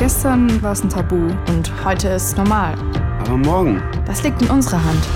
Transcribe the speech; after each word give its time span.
Gestern 0.00 0.62
war 0.62 0.72
es 0.72 0.82
ein 0.82 0.88
Tabu 0.88 1.30
und 1.48 1.84
heute 1.84 2.08
ist 2.08 2.34
normal. 2.34 2.72
Aber 3.18 3.36
morgen? 3.36 3.82
Das 4.06 4.22
liegt 4.22 4.40
in 4.40 4.48
unserer 4.48 4.82
Hand. 4.82 5.06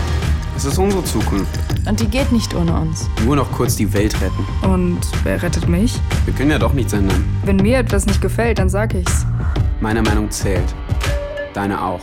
Es 0.54 0.66
ist 0.66 0.76
unsere 0.76 1.02
Zukunft. 1.04 1.58
Und 1.88 2.00
die 2.00 2.06
geht 2.06 2.30
nicht 2.30 2.54
ohne 2.54 2.78
uns. 2.78 3.08
Nur 3.24 3.34
noch 3.36 3.50
kurz 3.50 3.76
die 3.76 3.90
Welt 3.94 4.14
retten. 4.20 4.44
Und 4.62 5.00
wer 5.22 5.42
rettet 5.42 5.70
mich? 5.70 5.98
Wir 6.26 6.34
können 6.34 6.50
ja 6.50 6.58
doch 6.58 6.74
nichts 6.74 6.92
ändern. 6.92 7.24
Wenn 7.46 7.56
mir 7.56 7.78
etwas 7.78 8.04
nicht 8.04 8.20
gefällt, 8.20 8.58
dann 8.58 8.68
sag 8.68 8.92
ich's. 8.92 9.24
Meine 9.80 10.02
Meinung 10.02 10.30
zählt. 10.30 10.74
Deine 11.54 11.82
auch. 11.82 12.02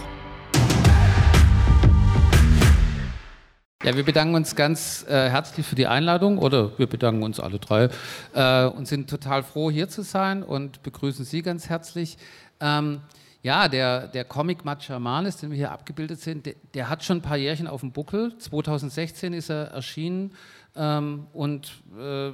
Ja, 3.84 3.96
wir 3.96 4.04
bedanken 4.04 4.34
uns 4.34 4.56
ganz 4.56 5.06
äh, 5.08 5.30
herzlich 5.30 5.68
für 5.68 5.76
die 5.76 5.86
Einladung 5.86 6.40
oder 6.40 6.78
wir 6.80 6.88
bedanken 6.88 7.22
uns 7.22 7.40
alle 7.40 7.60
drei 7.60 7.90
äh, 8.34 8.66
und 8.66 8.88
sind 8.88 9.08
total 9.08 9.44
froh, 9.44 9.70
hier 9.70 9.88
zu 9.88 10.02
sein 10.02 10.42
und 10.42 10.82
begrüßen 10.82 11.26
Sie 11.26 11.44
ganz 11.44 11.70
herzlich. 11.70 12.18
Ähm, 12.62 13.02
ja, 13.44 13.68
der, 13.68 14.08
der 14.08 14.24
Comic 14.24 14.64
Machamanus, 14.64 15.38
den 15.38 15.50
wir 15.50 15.58
hier 15.58 15.72
abgebildet 15.72 16.20
sind, 16.22 16.46
der, 16.46 16.54
der, 16.76 16.90
hat 16.90 17.04
schon 17.04 17.18
ein 17.18 17.22
paar 17.22 17.38
Jährchen 17.38 17.68
auf 17.68 17.82
dem 17.82 17.92
Buckel. 17.92 18.38
2016 18.38 19.34
ist 19.34 19.50
er 19.50 19.72
erschienen 19.72 20.32
ähm, 20.76 21.26
und 21.34 21.82
äh, 22.00 22.32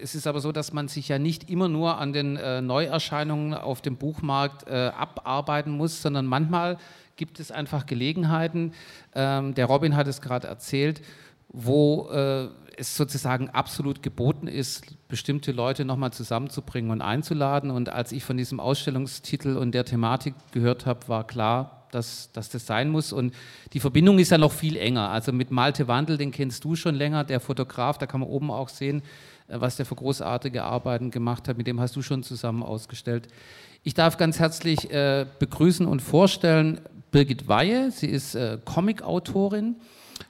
es 0.00 0.14
ist 0.14 0.26
aber 0.26 0.40
so, 0.40 0.52
dass 0.52 0.72
man 0.72 0.88
sich 0.88 1.08
ja 1.08 1.18
nicht 1.18 1.50
immer 1.50 1.68
nur 1.68 1.98
an 1.98 2.12
den 2.12 2.36
äh, 2.36 2.62
Neuerscheinungen 2.62 3.52
auf 3.52 3.82
dem 3.82 3.96
Buchmarkt 3.96 4.66
äh, 4.68 4.90
abarbeiten 4.96 5.72
muss, 5.72 6.00
sondern 6.00 6.24
manchmal 6.24 6.78
gibt 7.16 7.40
es 7.40 7.50
einfach 7.50 7.84
Gelegenheiten, 7.84 8.72
ähm, 9.14 9.54
der 9.54 9.66
Robin 9.66 9.96
hat 9.96 10.06
es 10.06 10.22
gerade 10.22 10.46
erzählt, 10.46 11.02
wo 11.48 12.08
äh, 12.10 12.48
es 12.78 12.96
sozusagen 12.96 13.50
absolut 13.50 14.02
geboten 14.02 14.46
ist, 14.46 14.82
bestimmte 15.08 15.52
Leute 15.52 15.84
nochmal 15.84 16.12
zusammenzubringen 16.12 16.90
und 16.90 17.02
einzuladen. 17.02 17.70
Und 17.70 17.88
als 17.88 18.12
ich 18.12 18.24
von 18.24 18.36
diesem 18.36 18.60
Ausstellungstitel 18.60 19.56
und 19.56 19.72
der 19.72 19.84
Thematik 19.84 20.34
gehört 20.52 20.86
habe, 20.86 21.08
war 21.08 21.26
klar, 21.26 21.86
dass, 21.90 22.30
dass 22.32 22.48
das 22.50 22.66
sein 22.66 22.90
muss. 22.90 23.12
Und 23.12 23.34
die 23.72 23.80
Verbindung 23.80 24.18
ist 24.18 24.30
ja 24.30 24.38
noch 24.38 24.52
viel 24.52 24.76
enger. 24.76 25.10
Also 25.10 25.32
mit 25.32 25.50
Malte 25.50 25.88
Wandel, 25.88 26.18
den 26.18 26.30
kennst 26.30 26.64
du 26.64 26.76
schon 26.76 26.94
länger, 26.94 27.24
der 27.24 27.40
Fotograf, 27.40 27.98
da 27.98 28.06
kann 28.06 28.20
man 28.20 28.28
oben 28.28 28.50
auch 28.50 28.68
sehen, 28.68 29.02
äh, 29.48 29.60
was 29.60 29.76
der 29.76 29.86
für 29.86 29.96
großartige 29.96 30.62
Arbeiten 30.62 31.10
gemacht 31.10 31.48
hat. 31.48 31.58
Mit 31.58 31.66
dem 31.66 31.80
hast 31.80 31.96
du 31.96 32.02
schon 32.02 32.22
zusammen 32.22 32.62
ausgestellt. 32.62 33.28
Ich 33.82 33.94
darf 33.94 34.16
ganz 34.16 34.38
herzlich 34.38 34.90
äh, 34.90 35.26
begrüßen 35.38 35.86
und 35.86 36.02
vorstellen 36.02 36.80
Birgit 37.10 37.48
Weihe. 37.48 37.90
Sie 37.90 38.08
ist 38.08 38.34
äh, 38.34 38.58
Comicautorin. 38.64 39.76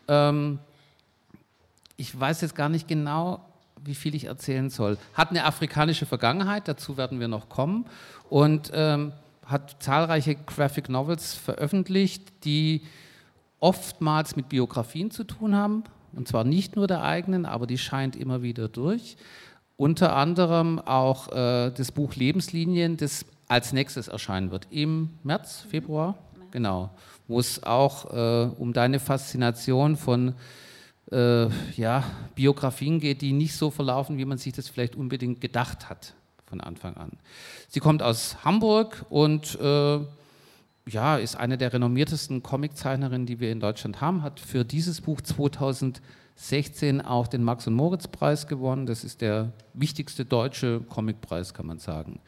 Ähm, 0.06 0.60
ich 1.98 2.18
weiß 2.18 2.40
jetzt 2.40 2.54
gar 2.54 2.70
nicht 2.70 2.88
genau, 2.88 3.44
wie 3.84 3.94
viel 3.94 4.14
ich 4.14 4.24
erzählen 4.24 4.70
soll. 4.70 4.96
Hat 5.14 5.30
eine 5.30 5.44
afrikanische 5.44 6.06
Vergangenheit, 6.06 6.68
dazu 6.68 6.96
werden 6.96 7.20
wir 7.20 7.28
noch 7.28 7.48
kommen. 7.48 7.84
Und 8.30 8.70
ähm, 8.72 9.12
hat 9.44 9.82
zahlreiche 9.82 10.36
Graphic 10.36 10.88
Novels 10.88 11.34
veröffentlicht, 11.34 12.44
die 12.44 12.82
oftmals 13.60 14.36
mit 14.36 14.48
Biografien 14.48 15.10
zu 15.10 15.24
tun 15.24 15.54
haben. 15.54 15.84
Und 16.12 16.28
zwar 16.28 16.44
nicht 16.44 16.76
nur 16.76 16.86
der 16.86 17.02
eigenen, 17.02 17.44
aber 17.44 17.66
die 17.66 17.78
scheint 17.78 18.16
immer 18.16 18.42
wieder 18.42 18.68
durch. 18.68 19.16
Unter 19.76 20.16
anderem 20.16 20.78
auch 20.78 21.28
äh, 21.32 21.70
das 21.70 21.92
Buch 21.92 22.14
Lebenslinien, 22.14 22.96
das 22.96 23.24
als 23.48 23.72
nächstes 23.72 24.08
erscheinen 24.08 24.50
wird 24.50 24.68
im 24.70 25.10
März, 25.24 25.66
Februar 25.68 26.16
genau, 26.50 26.90
wo 27.26 27.38
es 27.38 27.62
auch 27.62 28.12
äh, 28.12 28.50
um 28.58 28.72
deine 28.72 29.00
Faszination 29.00 29.96
von 29.96 30.34
äh, 31.10 31.48
ja, 31.76 32.04
Biografien 32.34 33.00
geht, 33.00 33.22
die 33.22 33.32
nicht 33.32 33.54
so 33.54 33.70
verlaufen, 33.70 34.18
wie 34.18 34.24
man 34.24 34.38
sich 34.38 34.52
das 34.52 34.68
vielleicht 34.68 34.96
unbedingt 34.96 35.40
gedacht 35.40 35.88
hat 35.88 36.14
von 36.46 36.60
Anfang 36.60 36.96
an. 36.96 37.12
Sie 37.68 37.80
kommt 37.80 38.02
aus 38.02 38.44
Hamburg 38.44 39.04
und 39.10 39.58
äh, 39.60 40.00
ja, 40.88 41.16
ist 41.16 41.36
eine 41.36 41.58
der 41.58 41.72
renommiertesten 41.72 42.42
Comiczeichnerinnen, 42.42 43.26
die 43.26 43.40
wir 43.40 43.52
in 43.52 43.60
Deutschland 43.60 44.00
haben, 44.00 44.22
hat 44.22 44.40
für 44.40 44.64
dieses 44.64 45.00
Buch 45.02 45.20
2016 45.20 47.00
auch 47.02 47.28
den 47.28 47.44
Max- 47.44 47.66
und 47.66 47.74
Moritz-Preis 47.74 48.46
gewonnen. 48.46 48.86
Das 48.86 49.04
ist 49.04 49.20
der 49.20 49.52
wichtigste 49.74 50.24
deutsche 50.24 50.80
Comicpreis, 50.88 51.52
kann 51.52 51.66
man 51.66 51.78
sagen. 51.78 52.20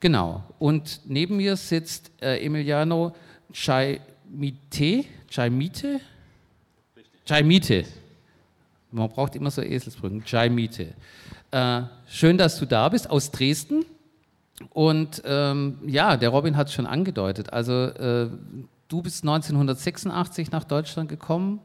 Genau. 0.00 0.42
Und 0.58 1.02
neben 1.04 1.36
mir 1.36 1.56
sitzt 1.56 2.10
äh, 2.20 2.44
Emiliano 2.44 3.14
Chaimite. 3.52 5.04
Chaimite? 5.30 6.00
Chaimite. 7.26 7.84
Man 8.90 9.08
braucht 9.08 9.34
immer 9.36 9.50
so 9.50 9.62
Eselsbrücken. 9.62 10.22
Chaimite. 10.24 10.94
Äh, 11.50 11.82
schön, 12.08 12.38
dass 12.38 12.58
du 12.58 12.66
da 12.66 12.88
bist, 12.88 13.08
aus 13.08 13.30
Dresden. 13.30 13.84
Und 14.70 15.22
ähm, 15.24 15.78
ja, 15.86 16.16
der 16.16 16.28
Robin 16.28 16.56
hat 16.56 16.68
es 16.68 16.74
schon 16.74 16.86
angedeutet. 16.86 17.52
Also 17.52 17.72
äh, 17.72 18.28
du 18.88 19.02
bist 19.02 19.24
1986 19.24 20.50
nach 20.50 20.64
Deutschland 20.64 21.08
gekommen. 21.08 21.60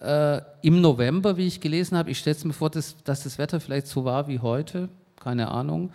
Äh, 0.00 0.40
Im 0.62 0.80
November, 0.80 1.36
wie 1.36 1.46
ich 1.46 1.60
gelesen 1.60 1.96
habe. 1.96 2.10
Ich 2.10 2.18
stelle 2.18 2.36
mir 2.44 2.52
vor, 2.52 2.70
dass, 2.70 2.96
dass 3.04 3.22
das 3.22 3.38
Wetter 3.38 3.60
vielleicht 3.60 3.86
so 3.86 4.04
war 4.04 4.28
wie 4.28 4.40
heute. 4.40 4.88
Keine 5.20 5.48
Ahnung. 5.48 5.90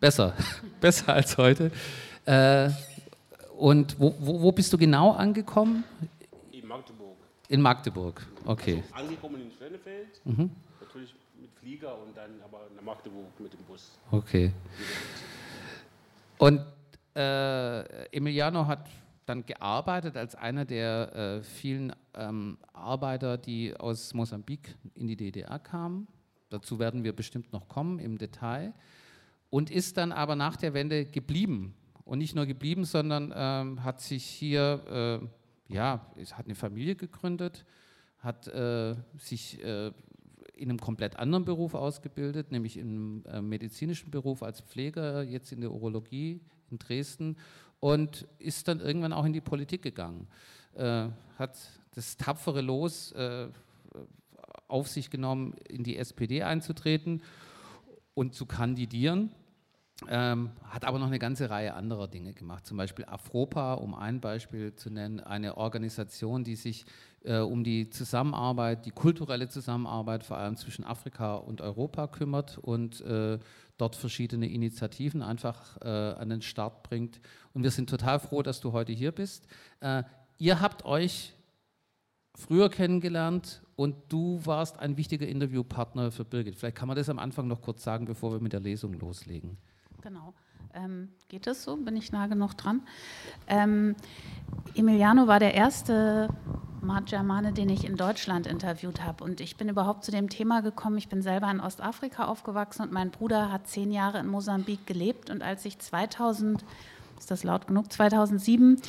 Besser, 0.00 0.32
besser 0.80 1.12
als 1.12 1.36
heute. 1.38 1.70
Äh, 2.24 2.70
und 3.56 3.98
wo, 3.98 4.14
wo, 4.20 4.42
wo, 4.42 4.52
bist 4.52 4.72
du 4.72 4.78
genau 4.78 5.12
angekommen? 5.12 5.84
In 7.48 7.62
Magdeburg. 7.62 8.26
Okay. 8.44 8.82
Also 8.92 9.06
angekommen 9.06 9.40
in 9.40 9.50
Schönefeld, 9.50 10.20
mhm. 10.24 10.50
natürlich 10.80 11.14
mit 11.40 11.50
Flieger 11.60 11.98
und 11.98 12.16
dann 12.16 12.40
aber 12.44 12.68
nach 12.74 12.82
Magdeburg 12.82 13.40
mit 13.40 13.52
dem 13.52 13.60
Bus. 13.64 13.98
Okay. 14.10 14.52
Und 16.38 16.60
äh, 17.16 18.06
Emiliano 18.14 18.66
hat 18.66 18.88
dann 19.26 19.44
gearbeitet 19.44 20.16
als 20.16 20.34
einer 20.34 20.64
der 20.64 21.14
äh, 21.14 21.42
vielen 21.42 21.92
ähm, 22.14 22.58
Arbeiter, 22.72 23.36
die 23.36 23.76
aus 23.76 24.14
Mosambik 24.14 24.74
in 24.94 25.06
die 25.06 25.16
DDR 25.16 25.58
kamen. 25.58 26.06
Dazu 26.50 26.78
werden 26.78 27.04
wir 27.04 27.14
bestimmt 27.14 27.52
noch 27.52 27.68
kommen 27.68 27.98
im 27.98 28.16
Detail 28.18 28.72
und 29.50 29.70
ist 29.70 29.96
dann 29.96 30.12
aber 30.12 30.36
nach 30.36 30.56
der 30.56 30.74
Wende 30.74 31.04
geblieben. 31.04 31.74
Und 32.04 32.18
nicht 32.18 32.34
nur 32.34 32.46
geblieben, 32.46 32.86
sondern 32.86 33.34
ähm, 33.36 33.84
hat 33.84 34.00
sich 34.00 34.24
hier, 34.24 35.20
äh, 35.22 35.26
ja, 35.68 36.06
hat 36.32 36.46
eine 36.46 36.54
Familie 36.54 36.96
gegründet, 36.96 37.64
hat 38.18 38.48
äh, 38.48 38.96
sich 39.16 39.62
äh, 39.62 39.92
in 40.54 40.70
einem 40.70 40.80
komplett 40.80 41.16
anderen 41.16 41.44
Beruf 41.44 41.74
ausgebildet, 41.74 42.50
nämlich 42.50 42.76
im 42.76 43.24
äh, 43.26 43.40
medizinischen 43.40 44.10
Beruf 44.10 44.42
als 44.42 44.60
Pfleger, 44.60 45.22
jetzt 45.22 45.52
in 45.52 45.60
der 45.60 45.70
Urologie 45.70 46.40
in 46.70 46.78
Dresden 46.78 47.36
und 47.80 48.26
ist 48.38 48.68
dann 48.68 48.80
irgendwann 48.80 49.12
auch 49.12 49.24
in 49.24 49.32
die 49.32 49.40
Politik 49.40 49.82
gegangen. 49.82 50.26
Äh, 50.74 51.08
hat 51.38 51.56
das 51.94 52.16
tapfere 52.16 52.60
Los 52.60 53.12
äh, 53.12 53.48
auf 54.66 54.88
sich 54.88 55.10
genommen, 55.10 55.54
in 55.68 55.84
die 55.84 55.96
SPD 55.96 56.42
einzutreten 56.42 57.22
und 58.14 58.34
zu 58.34 58.46
kandidieren. 58.46 59.32
Ähm, 60.06 60.50
hat 60.62 60.84
aber 60.84 61.00
noch 61.00 61.08
eine 61.08 61.18
ganze 61.18 61.50
Reihe 61.50 61.74
anderer 61.74 62.06
Dinge 62.06 62.32
gemacht, 62.32 62.66
zum 62.66 62.76
Beispiel 62.76 63.04
Afropa, 63.06 63.74
um 63.74 63.94
ein 63.94 64.20
Beispiel 64.20 64.74
zu 64.76 64.90
nennen, 64.90 65.18
eine 65.18 65.56
Organisation, 65.56 66.44
die 66.44 66.54
sich 66.54 66.86
äh, 67.24 67.38
um 67.38 67.64
die 67.64 67.90
Zusammenarbeit, 67.90 68.86
die 68.86 68.92
kulturelle 68.92 69.48
Zusammenarbeit 69.48 70.22
vor 70.22 70.38
allem 70.38 70.56
zwischen 70.56 70.84
Afrika 70.84 71.34
und 71.34 71.60
Europa 71.60 72.06
kümmert 72.06 72.58
und 72.58 73.00
äh, 73.00 73.40
dort 73.76 73.96
verschiedene 73.96 74.48
Initiativen 74.48 75.20
einfach 75.20 75.76
äh, 75.80 75.88
an 75.88 76.28
den 76.28 76.42
Start 76.42 76.84
bringt. 76.84 77.20
Und 77.52 77.64
wir 77.64 77.72
sind 77.72 77.90
total 77.90 78.20
froh, 78.20 78.42
dass 78.42 78.60
du 78.60 78.72
heute 78.72 78.92
hier 78.92 79.10
bist. 79.10 79.48
Äh, 79.80 80.04
ihr 80.38 80.60
habt 80.60 80.84
euch 80.84 81.34
früher 82.36 82.70
kennengelernt 82.70 83.62
und 83.74 83.96
du 84.08 84.40
warst 84.44 84.78
ein 84.78 84.96
wichtiger 84.96 85.26
Interviewpartner 85.26 86.12
für 86.12 86.24
Birgit. 86.24 86.54
Vielleicht 86.54 86.76
kann 86.76 86.86
man 86.86 86.96
das 86.96 87.08
am 87.08 87.18
Anfang 87.18 87.48
noch 87.48 87.62
kurz 87.62 87.82
sagen, 87.82 88.04
bevor 88.04 88.30
wir 88.32 88.40
mit 88.40 88.52
der 88.52 88.60
Lesung 88.60 88.92
loslegen. 88.92 89.58
Genau. 90.02 90.34
Ähm, 90.74 91.08
geht 91.28 91.46
es 91.46 91.64
so? 91.64 91.76
Bin 91.76 91.96
ich 91.96 92.12
nah 92.12 92.26
genug 92.26 92.54
dran? 92.54 92.82
Ähm, 93.46 93.96
Emiliano 94.74 95.26
war 95.26 95.40
der 95.40 95.54
erste 95.54 96.28
Germane, 97.06 97.52
den 97.52 97.68
ich 97.68 97.84
in 97.84 97.96
Deutschland 97.96 98.46
interviewt 98.46 99.02
habe. 99.02 99.24
Und 99.24 99.40
ich 99.40 99.56
bin 99.56 99.68
überhaupt 99.68 100.04
zu 100.04 100.10
dem 100.10 100.28
Thema 100.28 100.62
gekommen. 100.62 100.96
Ich 100.96 101.08
bin 101.08 101.22
selber 101.22 101.50
in 101.50 101.60
Ostafrika 101.60 102.24
aufgewachsen 102.26 102.82
und 102.82 102.92
mein 102.92 103.10
Bruder 103.10 103.52
hat 103.52 103.66
zehn 103.66 103.90
Jahre 103.90 104.18
in 104.18 104.26
Mosambik 104.26 104.86
gelebt. 104.86 105.30
Und 105.30 105.42
als 105.42 105.64
ich 105.64 105.78
2000, 105.78 106.64
ist 107.18 107.30
das 107.30 107.44
laut 107.44 107.66
genug, 107.66 107.92
2007 107.92 108.80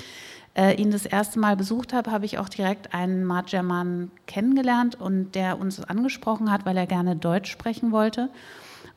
äh, 0.55 0.75
ihn 0.75 0.91
das 0.91 1.05
erste 1.05 1.39
Mal 1.39 1.57
besucht 1.57 1.93
habe, 1.93 2.11
habe 2.11 2.25
ich 2.25 2.37
auch 2.37 2.49
direkt 2.49 2.93
einen 2.93 3.29
German 3.45 4.11
kennengelernt 4.27 4.95
und 4.95 5.33
der 5.33 5.59
uns 5.59 5.83
angesprochen 5.83 6.51
hat, 6.51 6.65
weil 6.65 6.77
er 6.77 6.87
gerne 6.87 7.15
Deutsch 7.15 7.51
sprechen 7.51 7.91
wollte. 7.91 8.29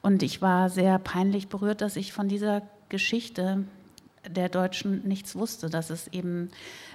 Und 0.02 0.22
ich 0.22 0.42
war 0.42 0.68
sehr 0.68 0.98
peinlich 0.98 1.48
berührt, 1.48 1.80
dass 1.80 1.96
ich 1.96 2.12
von 2.12 2.28
dieser 2.28 2.62
Geschichte 2.88 3.64
der 4.28 4.48
Deutschen 4.48 5.06
nichts 5.06 5.34
wusste, 5.34 5.70
dass 5.70 5.90
es 5.90 6.08
eben 6.08 6.50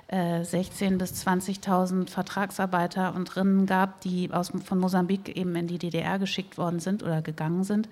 äh, 0.08 0.42
16.000 0.42 0.98
bis 0.98 1.28
20.000 1.28 2.10
Vertragsarbeiter 2.10 3.16
und 3.16 3.36
Rinnen 3.36 3.66
gab, 3.66 4.02
die 4.02 4.32
aus, 4.32 4.52
von 4.64 4.80
Mosambik 4.80 5.36
eben 5.36 5.56
in 5.56 5.68
die 5.68 5.78
DDR 5.78 6.20
geschickt 6.20 6.58
worden 6.58 6.80
sind 6.80 7.04
oder 7.04 7.22
gegangen 7.22 7.64
sind. 7.64 7.90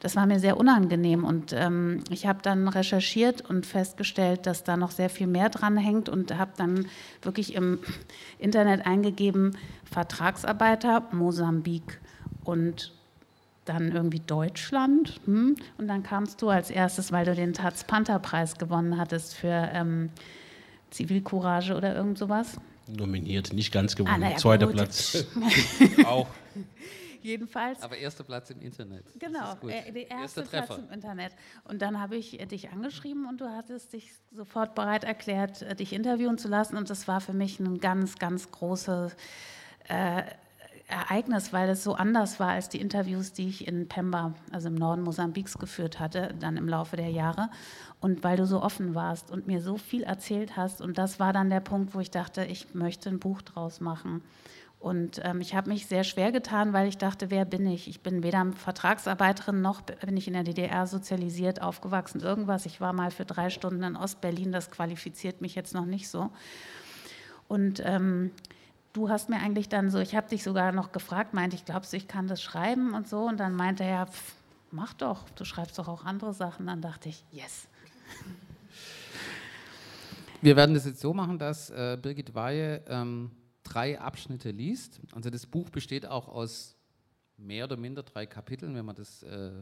Das 0.00 0.16
war 0.16 0.26
mir 0.26 0.40
sehr 0.40 0.56
unangenehm 0.56 1.24
und 1.24 1.52
ähm, 1.52 2.02
ich 2.10 2.26
habe 2.26 2.40
dann 2.42 2.66
recherchiert 2.66 3.48
und 3.48 3.66
festgestellt, 3.66 4.46
dass 4.46 4.64
da 4.64 4.76
noch 4.76 4.90
sehr 4.90 5.10
viel 5.10 5.28
mehr 5.28 5.48
dran 5.48 5.76
hängt 5.76 6.08
und 6.08 6.36
habe 6.36 6.52
dann 6.56 6.86
wirklich 7.20 7.54
im 7.54 7.78
Internet 8.38 8.84
eingegeben, 8.84 9.56
Vertragsarbeiter 9.84 11.04
Mosambik 11.12 12.00
und 12.42 12.92
dann 13.64 13.92
irgendwie 13.92 14.20
Deutschland. 14.20 15.20
Hm? 15.24 15.56
Und 15.78 15.88
dann 15.88 16.02
kamst 16.02 16.42
du 16.42 16.48
als 16.48 16.70
erstes, 16.70 17.12
weil 17.12 17.24
du 17.24 17.34
den 17.34 17.52
Taz 17.52 17.84
Panther 17.84 18.18
Preis 18.18 18.58
gewonnen 18.58 18.98
hattest 18.98 19.34
für 19.34 19.70
ähm, 19.72 20.10
Zivilcourage 20.90 21.74
oder 21.74 21.94
irgend 21.94 22.18
sowas. 22.18 22.58
Nominiert, 22.88 23.52
nicht 23.52 23.72
ganz 23.72 23.94
gewonnen. 23.94 24.22
Ah, 24.22 24.30
ja, 24.30 24.36
Zweiter 24.36 24.66
gut. 24.66 24.76
Platz. 24.76 25.24
Auch. 26.04 26.28
Jedenfalls. 27.22 27.80
Aber 27.82 27.96
erster 27.96 28.24
Platz 28.24 28.50
im 28.50 28.60
Internet. 28.60 29.04
Genau, 29.18 29.54
äh, 29.68 29.92
der 29.92 30.10
erste 30.10 30.40
Erster 30.40 30.42
Platz 30.42 30.66
Treffer. 30.66 30.82
im 30.82 30.92
Internet. 30.92 31.32
Und 31.64 31.80
dann 31.80 32.00
habe 32.00 32.16
ich 32.16 32.40
äh, 32.40 32.46
dich 32.46 32.70
angeschrieben 32.70 33.26
und 33.26 33.40
du 33.40 33.48
hattest 33.48 33.92
dich 33.92 34.12
sofort 34.32 34.74
bereit 34.74 35.04
erklärt, 35.04 35.62
äh, 35.62 35.76
dich 35.76 35.92
interviewen 35.92 36.36
zu 36.36 36.48
lassen. 36.48 36.76
Und 36.76 36.90
das 36.90 37.06
war 37.06 37.20
für 37.20 37.32
mich 37.32 37.60
ein 37.60 37.78
ganz, 37.78 38.18
ganz 38.18 38.50
großes 38.50 39.14
äh, 39.88 40.22
Ereignis, 40.92 41.52
weil 41.52 41.68
es 41.70 41.82
so 41.82 41.94
anders 41.94 42.38
war 42.38 42.50
als 42.50 42.68
die 42.68 42.80
Interviews, 42.80 43.32
die 43.32 43.48
ich 43.48 43.66
in 43.66 43.88
Pemba, 43.88 44.34
also 44.50 44.68
im 44.68 44.74
Norden 44.74 45.02
Mosambiks, 45.02 45.58
geführt 45.58 45.98
hatte, 45.98 46.34
dann 46.38 46.56
im 46.56 46.68
Laufe 46.68 46.96
der 46.96 47.10
Jahre. 47.10 47.50
Und 48.00 48.22
weil 48.22 48.36
du 48.36 48.46
so 48.46 48.62
offen 48.62 48.94
warst 48.94 49.30
und 49.30 49.46
mir 49.46 49.60
so 49.60 49.76
viel 49.76 50.02
erzählt 50.02 50.56
hast. 50.56 50.80
Und 50.80 50.98
das 50.98 51.18
war 51.18 51.32
dann 51.32 51.50
der 51.50 51.60
Punkt, 51.60 51.94
wo 51.94 52.00
ich 52.00 52.10
dachte, 52.10 52.44
ich 52.44 52.74
möchte 52.74 53.08
ein 53.08 53.18
Buch 53.18 53.42
draus 53.42 53.80
machen. 53.80 54.22
Und 54.82 55.20
ähm, 55.22 55.40
ich 55.40 55.54
habe 55.54 55.70
mich 55.70 55.86
sehr 55.86 56.02
schwer 56.02 56.32
getan, 56.32 56.72
weil 56.72 56.88
ich 56.88 56.98
dachte, 56.98 57.30
wer 57.30 57.44
bin 57.44 57.64
ich? 57.66 57.86
Ich 57.86 58.00
bin 58.00 58.24
weder 58.24 58.50
Vertragsarbeiterin 58.52 59.62
noch 59.62 59.80
bin 59.82 60.16
ich 60.16 60.26
in 60.26 60.32
der 60.32 60.42
DDR 60.42 60.88
sozialisiert, 60.88 61.62
aufgewachsen, 61.62 62.20
irgendwas. 62.20 62.66
Ich 62.66 62.80
war 62.80 62.92
mal 62.92 63.12
für 63.12 63.24
drei 63.24 63.48
Stunden 63.48 63.84
in 63.84 63.96
Ostberlin, 63.96 64.50
das 64.50 64.72
qualifiziert 64.72 65.40
mich 65.40 65.54
jetzt 65.54 65.72
noch 65.72 65.84
nicht 65.84 66.08
so. 66.08 66.30
Und 67.46 67.80
ähm, 67.84 68.32
du 68.92 69.08
hast 69.08 69.28
mir 69.28 69.40
eigentlich 69.40 69.68
dann 69.68 69.90
so, 69.90 69.98
ich 69.98 70.14
habe 70.14 70.28
dich 70.28 70.42
sogar 70.42 70.72
noch 70.72 70.92
gefragt, 70.92 71.34
meinte 71.34 71.56
ich, 71.56 71.64
glaubst 71.64 71.92
du, 71.92 71.96
ich 71.96 72.08
kann 72.08 72.26
das 72.26 72.42
schreiben 72.42 72.94
und 72.94 73.08
so? 73.08 73.20
Und 73.22 73.38
dann 73.38 73.54
meinte 73.54 73.84
er, 73.84 74.06
pff, 74.06 74.34
mach 74.70 74.94
doch, 74.94 75.28
du 75.30 75.44
schreibst 75.44 75.78
doch 75.78 75.88
auch 75.88 76.04
andere 76.04 76.34
Sachen. 76.34 76.66
Dann 76.66 76.82
dachte 76.82 77.08
ich, 77.08 77.24
yes. 77.30 77.68
Wir 80.40 80.56
werden 80.56 80.74
das 80.74 80.84
jetzt 80.86 81.00
so 81.00 81.14
machen, 81.14 81.38
dass 81.38 81.70
äh, 81.70 81.96
Birgit 82.00 82.34
Weihe 82.34 82.82
ähm, 82.88 83.30
drei 83.62 84.00
Abschnitte 84.00 84.50
liest. 84.50 85.00
Also 85.14 85.30
das 85.30 85.46
Buch 85.46 85.70
besteht 85.70 86.06
auch 86.06 86.28
aus 86.28 86.76
mehr 87.36 87.64
oder 87.64 87.76
minder 87.76 88.02
drei 88.02 88.26
Kapiteln, 88.26 88.74
wenn 88.74 88.84
man 88.84 88.96
das, 88.96 89.22
äh, 89.22 89.28
äh, 89.28 89.52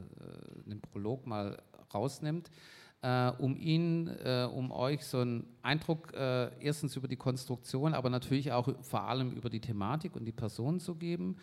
den 0.65 0.81
Prolog 0.81 1.27
mal 1.27 1.63
rausnimmt, 1.93 2.51
äh, 3.03 3.31
um 3.39 3.57
ihn, 3.57 4.09
äh, 4.25 4.49
um 4.53 4.71
euch 4.71 5.05
so 5.05 5.19
einen 5.19 5.47
Eindruck 5.63 6.13
äh, 6.15 6.51
erstens 6.61 6.97
über 6.97 7.09
die 7.09 7.17
Konstruktion, 7.17 7.95
aber 7.95 8.11
natürlich 8.11 8.53
auch 8.53 8.69
vor 8.83 9.03
allem 9.03 9.33
über 9.33 9.51
die 9.51 9.61
Thematik 9.61 10.17
und 10.17 10.25
die 10.25 10.33
Person 10.33 10.81
zu 10.81 10.95
geben. 10.95 11.37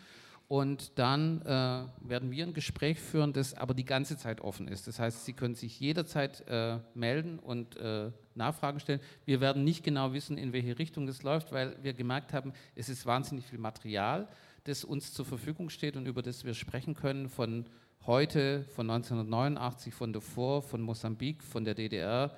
Und 0.48 0.98
dann 0.98 1.42
äh, 1.42 1.84
werden 2.08 2.30
wir 2.30 2.46
ein 2.46 2.54
Gespräch 2.54 2.98
führen, 2.98 3.34
das 3.34 3.52
aber 3.52 3.74
die 3.74 3.84
ganze 3.84 4.16
Zeit 4.16 4.40
offen 4.40 4.66
ist. 4.66 4.88
Das 4.88 4.98
heißt, 4.98 5.26
Sie 5.26 5.34
können 5.34 5.54
sich 5.54 5.78
jederzeit 5.78 6.42
äh, 6.48 6.78
melden 6.94 7.38
und 7.38 7.76
äh, 7.76 8.10
Nachfragen 8.34 8.80
stellen. 8.80 9.00
Wir 9.26 9.42
werden 9.42 9.62
nicht 9.62 9.84
genau 9.84 10.14
wissen, 10.14 10.38
in 10.38 10.54
welche 10.54 10.78
Richtung 10.78 11.06
das 11.06 11.22
läuft, 11.22 11.52
weil 11.52 11.76
wir 11.82 11.92
gemerkt 11.92 12.32
haben, 12.32 12.54
es 12.74 12.88
ist 12.88 13.04
wahnsinnig 13.04 13.44
viel 13.44 13.58
Material, 13.58 14.26
das 14.64 14.84
uns 14.84 15.12
zur 15.12 15.26
Verfügung 15.26 15.68
steht 15.68 15.96
und 15.96 16.06
über 16.06 16.22
das 16.22 16.44
wir 16.44 16.54
sprechen 16.54 16.94
können 16.94 17.28
von 17.28 17.66
heute, 18.08 18.64
von 18.74 18.90
1989, 18.90 19.94
von 19.94 20.12
davor, 20.12 20.62
von 20.62 20.82
Mosambik, 20.82 21.44
von 21.44 21.64
der 21.64 21.74
DDR, 21.74 22.36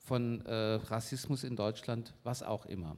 von 0.00 0.44
äh, 0.46 0.74
Rassismus 0.74 1.44
in 1.44 1.54
Deutschland, 1.54 2.12
was 2.24 2.42
auch 2.42 2.66
immer 2.66 2.96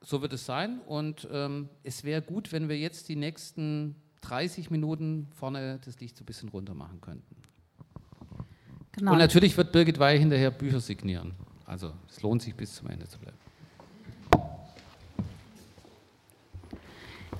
so 0.00 0.22
wird 0.22 0.32
es 0.32 0.46
sein. 0.46 0.80
Und 0.86 1.28
ähm, 1.32 1.68
es 1.82 2.04
wäre 2.04 2.22
gut, 2.22 2.52
wenn 2.52 2.68
wir 2.68 2.78
jetzt 2.78 3.08
die 3.08 3.16
nächsten 3.16 3.96
30 4.22 4.70
Minuten 4.70 5.28
vorne 5.34 5.78
das 5.84 6.00
Licht 6.00 6.16
so 6.16 6.22
ein 6.22 6.26
bisschen 6.26 6.48
runter 6.48 6.74
machen 6.74 7.00
könnten. 7.00 7.36
Genau. 8.92 9.12
Und 9.12 9.18
natürlich 9.18 9.56
wird 9.56 9.72
Birgit 9.72 9.98
Wey 9.98 10.18
hinterher 10.18 10.50
Bücher 10.50 10.80
signieren. 10.80 11.34
Also 11.64 11.92
es 12.08 12.22
lohnt 12.22 12.42
sich 12.42 12.54
bis 12.54 12.74
zum 12.74 12.88
Ende 12.88 13.06
zu 13.06 13.18
bleiben. 13.18 13.36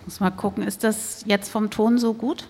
Ich 0.00 0.04
muss 0.04 0.20
mal 0.20 0.30
gucken, 0.30 0.62
ist 0.62 0.84
das 0.84 1.24
jetzt 1.26 1.50
vom 1.50 1.70
Ton 1.70 1.98
so 1.98 2.14
gut? 2.14 2.48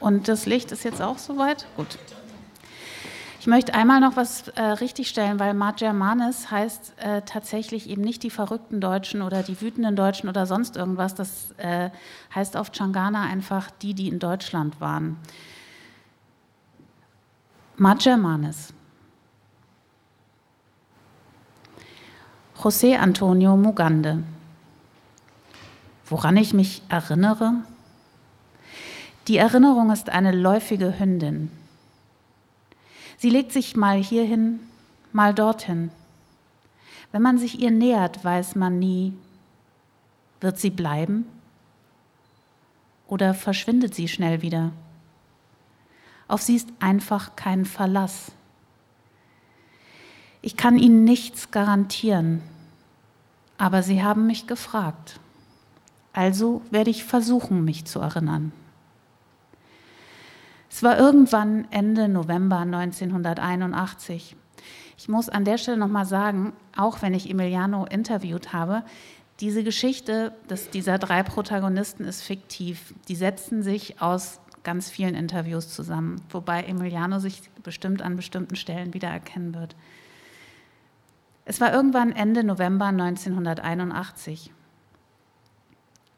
Und 0.00 0.28
das 0.28 0.46
Licht 0.46 0.72
ist 0.72 0.84
jetzt 0.84 1.02
auch 1.02 1.18
soweit? 1.18 1.66
Gut. 1.76 1.98
Ich 3.40 3.46
möchte 3.46 3.72
einmal 3.72 4.00
noch 4.00 4.16
was 4.16 4.48
äh, 4.48 4.62
richtigstellen, 4.62 5.38
weil 5.38 5.54
Mart 5.54 5.78
Germanis 5.78 6.50
heißt 6.50 6.94
äh, 6.98 7.22
tatsächlich 7.22 7.88
eben 7.88 8.02
nicht 8.02 8.22
die 8.22 8.30
verrückten 8.30 8.80
Deutschen 8.80 9.22
oder 9.22 9.42
die 9.42 9.60
wütenden 9.60 9.94
Deutschen 9.94 10.28
oder 10.28 10.44
sonst 10.44 10.76
irgendwas. 10.76 11.14
Das 11.14 11.54
äh, 11.56 11.90
heißt 12.34 12.56
auf 12.56 12.72
Changana 12.72 13.22
einfach 13.22 13.70
die, 13.70 13.94
die 13.94 14.08
in 14.08 14.18
Deutschland 14.18 14.80
waren. 14.80 15.16
Mart 17.76 18.02
Germanis. 18.02 18.74
José 22.60 22.98
Antonio 22.98 23.56
Mugande. 23.56 24.24
Woran 26.06 26.36
ich 26.36 26.52
mich 26.52 26.82
erinnere? 26.88 27.52
Die 29.28 29.36
Erinnerung 29.36 29.90
ist 29.90 30.08
eine 30.08 30.32
läufige 30.32 30.98
Hündin. 30.98 31.50
Sie 33.18 33.28
legt 33.28 33.52
sich 33.52 33.76
mal 33.76 34.02
hierhin, 34.02 34.58
mal 35.12 35.34
dorthin. 35.34 35.90
Wenn 37.12 37.20
man 37.20 37.36
sich 37.36 37.60
ihr 37.60 37.70
nähert, 37.70 38.24
weiß 38.24 38.54
man 38.54 38.78
nie, 38.78 39.12
wird 40.40 40.58
sie 40.58 40.70
bleiben 40.70 41.26
oder 43.06 43.34
verschwindet 43.34 43.94
sie 43.94 44.08
schnell 44.08 44.40
wieder. 44.40 44.72
Auf 46.26 46.40
sie 46.40 46.56
ist 46.56 46.68
einfach 46.80 47.36
kein 47.36 47.66
Verlass. 47.66 48.32
Ich 50.40 50.56
kann 50.56 50.78
Ihnen 50.78 51.04
nichts 51.04 51.50
garantieren, 51.50 52.42
aber 53.58 53.82
Sie 53.82 54.02
haben 54.02 54.26
mich 54.26 54.46
gefragt. 54.46 55.20
Also 56.14 56.62
werde 56.70 56.90
ich 56.90 57.04
versuchen, 57.04 57.64
mich 57.64 57.84
zu 57.84 57.98
erinnern. 57.98 58.52
Es 60.70 60.82
war 60.82 60.98
irgendwann 60.98 61.66
Ende 61.70 62.08
November 62.08 62.58
1981. 62.58 64.36
Ich 64.96 65.08
muss 65.08 65.28
an 65.28 65.44
der 65.44 65.58
Stelle 65.58 65.76
nochmal 65.76 66.06
sagen, 66.06 66.52
auch 66.76 67.02
wenn 67.02 67.14
ich 67.14 67.30
Emiliano 67.30 67.86
interviewt 67.86 68.52
habe, 68.52 68.82
diese 69.40 69.62
Geschichte 69.62 70.32
des, 70.50 70.70
dieser 70.70 70.98
drei 70.98 71.22
Protagonisten 71.22 72.04
ist 72.04 72.22
fiktiv. 72.22 72.94
Die 73.06 73.14
setzen 73.14 73.62
sich 73.62 74.02
aus 74.02 74.40
ganz 74.64 74.90
vielen 74.90 75.14
Interviews 75.14 75.72
zusammen, 75.72 76.20
wobei 76.30 76.64
Emiliano 76.64 77.20
sich 77.20 77.42
bestimmt 77.62 78.02
an 78.02 78.16
bestimmten 78.16 78.56
Stellen 78.56 78.92
wiedererkennen 78.94 79.54
wird. 79.54 79.76
Es 81.44 81.60
war 81.60 81.72
irgendwann 81.72 82.12
Ende 82.12 82.44
November 82.44 82.86
1981. 82.86 84.52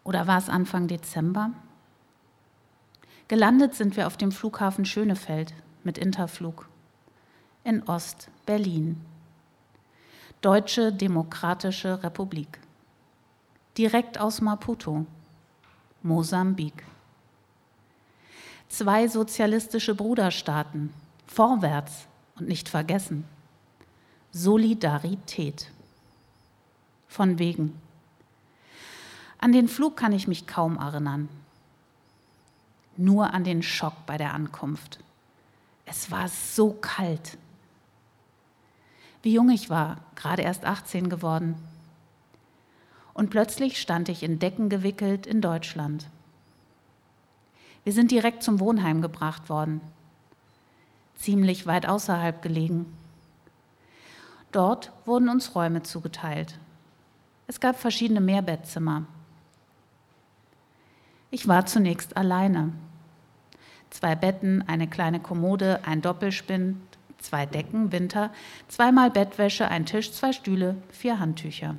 Oder 0.03 0.27
war 0.27 0.39
es 0.39 0.49
Anfang 0.49 0.89
Dezember? 0.89 1.53
Gelandet 3.31 3.77
sind 3.77 3.97
wir 3.97 4.09
auf 4.09 4.17
dem 4.17 4.33
Flughafen 4.33 4.85
Schönefeld 4.85 5.55
mit 5.85 5.99
Interflug 5.99 6.69
in 7.63 7.81
Ost-Berlin. 7.85 9.01
Deutsche 10.41 10.93
Demokratische 10.93 12.03
Republik. 12.03 12.59
Direkt 13.79 14.19
aus 14.19 14.41
Maputo, 14.41 15.07
Mosambik. 16.03 16.85
Zwei 18.69 19.07
sozialistische 19.07 19.95
Bruderstaaten, 19.95 20.93
vorwärts 21.29 22.09
und 22.37 22.49
nicht 22.49 22.69
vergessen. 22.69 23.25
Solidarität. 24.33 25.71
Von 27.07 27.39
wegen. 27.39 27.81
An 29.39 29.53
den 29.53 29.69
Flug 29.69 29.97
kann 29.97 30.13
ich 30.13 30.27
mich 30.27 30.49
kaum 30.49 30.79
erinnern. 30.79 31.29
Nur 33.01 33.33
an 33.33 33.45
den 33.45 33.63
Schock 33.63 33.95
bei 34.05 34.19
der 34.19 34.35
Ankunft. 34.35 34.99
Es 35.87 36.11
war 36.11 36.29
so 36.29 36.75
kalt. 36.75 37.39
Wie 39.23 39.33
jung 39.33 39.49
ich 39.49 39.71
war, 39.71 39.97
gerade 40.17 40.43
erst 40.43 40.67
18 40.67 41.09
geworden. 41.09 41.55
Und 43.15 43.31
plötzlich 43.31 43.81
stand 43.81 44.11
ich 44.11 44.23
in 44.23 44.39
Decken 44.39 44.69
gewickelt 44.69 45.27
in 45.27 45.41
Deutschland. 45.41 46.09
Wir 47.85 47.95
sind 47.95 48.11
direkt 48.11 48.43
zum 48.43 48.61
Wohnheim 48.61 49.01
gebracht 49.01 49.49
worden. 49.49 49.81
ziemlich 51.17 51.67
weit 51.67 51.87
außerhalb 51.87 52.43
gelegen. 52.43 52.85
Dort 54.53 54.93
wurden 55.07 55.31
uns 55.31 55.55
Räume 55.55 55.83
zugeteilt. 55.83 56.59
Es 57.47 57.61
gab 57.61 57.81
verschiedene 57.81 58.21
Mehrbettzimmer. 58.21 59.07
Ich 61.31 61.49
war 61.49 61.65
zunächst 61.65 62.19
alleine. 62.19 62.75
Zwei 63.91 64.15
Betten, 64.15 64.65
eine 64.67 64.89
kleine 64.89 65.21
Kommode, 65.21 65.81
ein 65.85 66.01
Doppelspind, 66.01 66.77
zwei 67.19 67.47
Decken, 67.47 67.93
Winter, 67.93 68.31
zweimal 68.69 69.11
Bettwäsche, 69.11 69.69
ein 69.69 69.87
Tisch, 69.87 70.13
zwei 70.13 70.33
Stühle, 70.33 70.77
vier 70.91 71.19
Handtücher. 71.19 71.77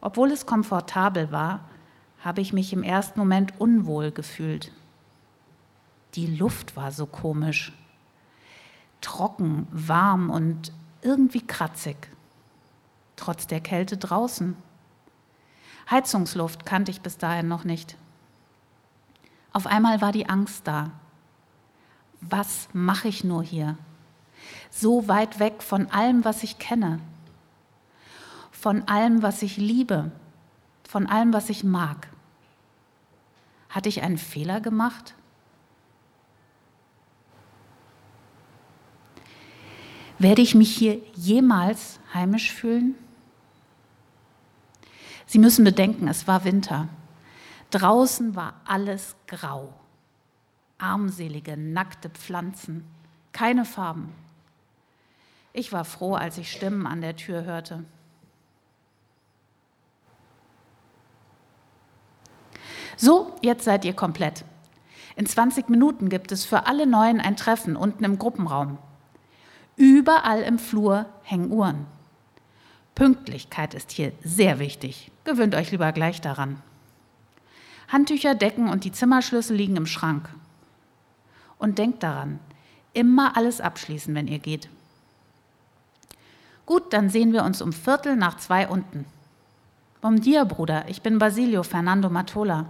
Obwohl 0.00 0.30
es 0.30 0.46
komfortabel 0.46 1.32
war, 1.32 1.68
habe 2.20 2.40
ich 2.40 2.52
mich 2.52 2.72
im 2.72 2.82
ersten 2.82 3.18
Moment 3.18 3.60
unwohl 3.60 4.10
gefühlt. 4.10 4.72
Die 6.14 6.26
Luft 6.26 6.76
war 6.76 6.92
so 6.92 7.06
komisch. 7.06 7.72
Trocken, 9.00 9.68
warm 9.70 10.30
und 10.30 10.72
irgendwie 11.02 11.46
kratzig. 11.46 11.96
Trotz 13.16 13.46
der 13.46 13.60
Kälte 13.60 13.96
draußen. 13.96 14.56
Heizungsluft 15.90 16.66
kannte 16.66 16.90
ich 16.90 17.00
bis 17.00 17.18
dahin 17.18 17.48
noch 17.48 17.64
nicht. 17.64 17.96
Auf 19.52 19.66
einmal 19.66 20.00
war 20.00 20.12
die 20.12 20.28
Angst 20.28 20.66
da. 20.66 20.90
Was 22.20 22.68
mache 22.72 23.08
ich 23.08 23.24
nur 23.24 23.42
hier? 23.42 23.76
So 24.70 25.08
weit 25.08 25.38
weg 25.38 25.62
von 25.62 25.90
allem, 25.90 26.24
was 26.24 26.42
ich 26.42 26.58
kenne, 26.58 27.00
von 28.50 28.86
allem, 28.88 29.22
was 29.22 29.42
ich 29.42 29.56
liebe, 29.56 30.10
von 30.88 31.06
allem, 31.06 31.32
was 31.32 31.48
ich 31.48 31.64
mag. 31.64 32.08
Hatte 33.68 33.88
ich 33.88 34.02
einen 34.02 34.18
Fehler 34.18 34.60
gemacht? 34.60 35.14
Werde 40.18 40.42
ich 40.42 40.54
mich 40.54 40.74
hier 40.74 41.00
jemals 41.14 42.00
heimisch 42.12 42.52
fühlen? 42.52 42.96
Sie 45.26 45.38
müssen 45.38 45.64
bedenken, 45.64 46.08
es 46.08 46.26
war 46.26 46.44
Winter. 46.44 46.88
Draußen 47.70 48.34
war 48.34 48.60
alles 48.64 49.16
grau. 49.26 49.74
Armselige, 50.78 51.56
nackte 51.56 52.08
Pflanzen, 52.08 52.84
keine 53.32 53.64
Farben. 53.64 54.14
Ich 55.52 55.72
war 55.72 55.84
froh, 55.84 56.14
als 56.14 56.38
ich 56.38 56.50
Stimmen 56.50 56.86
an 56.86 57.00
der 57.00 57.16
Tür 57.16 57.44
hörte. 57.44 57.84
So, 62.96 63.36
jetzt 63.42 63.64
seid 63.64 63.84
ihr 63.84 63.94
komplett. 63.94 64.44
In 65.14 65.26
20 65.26 65.68
Minuten 65.68 66.08
gibt 66.08 66.32
es 66.32 66.44
für 66.44 66.66
alle 66.66 66.86
Neuen 66.86 67.20
ein 67.20 67.36
Treffen 67.36 67.76
unten 67.76 68.04
im 68.04 68.18
Gruppenraum. 68.18 68.78
Überall 69.76 70.42
im 70.42 70.58
Flur 70.58 71.06
hängen 71.22 71.50
Uhren. 71.52 71.86
Pünktlichkeit 72.94 73.74
ist 73.74 73.92
hier 73.92 74.12
sehr 74.24 74.58
wichtig. 74.58 75.12
Gewöhnt 75.24 75.54
euch 75.54 75.70
lieber 75.70 75.92
gleich 75.92 76.20
daran. 76.20 76.62
Handtücher, 77.88 78.34
Decken 78.34 78.68
und 78.68 78.84
die 78.84 78.92
Zimmerschlüssel 78.92 79.56
liegen 79.56 79.76
im 79.76 79.86
Schrank. 79.86 80.28
Und 81.58 81.78
denkt 81.78 82.02
daran, 82.02 82.38
immer 82.92 83.36
alles 83.36 83.60
abschließen, 83.60 84.14
wenn 84.14 84.28
ihr 84.28 84.38
geht. 84.38 84.68
Gut, 86.66 86.92
dann 86.92 87.08
sehen 87.08 87.32
wir 87.32 87.44
uns 87.44 87.62
um 87.62 87.72
Viertel 87.72 88.14
nach 88.14 88.36
zwei 88.36 88.68
unten. 88.68 89.06
Bom 90.00 90.20
dia, 90.20 90.44
Bruder, 90.44 90.84
ich 90.88 91.02
bin 91.02 91.18
Basilio 91.18 91.62
Fernando 91.62 92.10
Matola. 92.10 92.66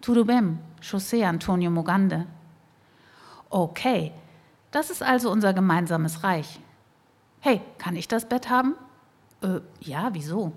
Tudo 0.00 0.24
bem, 0.24 0.58
José 0.82 1.26
Antonio 1.26 1.70
Mogande. 1.70 2.26
Okay, 3.48 4.12
das 4.70 4.90
ist 4.90 5.02
also 5.02 5.30
unser 5.30 5.54
gemeinsames 5.54 6.22
Reich. 6.22 6.60
Hey, 7.40 7.60
kann 7.78 7.96
ich 7.96 8.08
das 8.08 8.28
Bett 8.28 8.50
haben? 8.50 8.74
Äh, 9.42 9.60
ja, 9.80 10.10
wieso? 10.12 10.52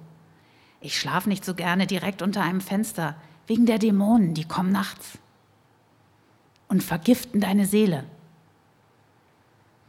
Ich 0.81 0.99
schlafe 0.99 1.29
nicht 1.29 1.45
so 1.45 1.55
gerne 1.55 1.87
direkt 1.87 2.21
unter 2.21 2.41
einem 2.41 2.61
Fenster, 2.61 3.15
wegen 3.47 3.65
der 3.65 3.79
Dämonen, 3.79 4.33
die 4.33 4.45
kommen 4.45 4.71
nachts 4.71 5.17
und 6.67 6.83
vergiften 6.83 7.41
deine 7.41 7.65
Seele. 7.65 8.03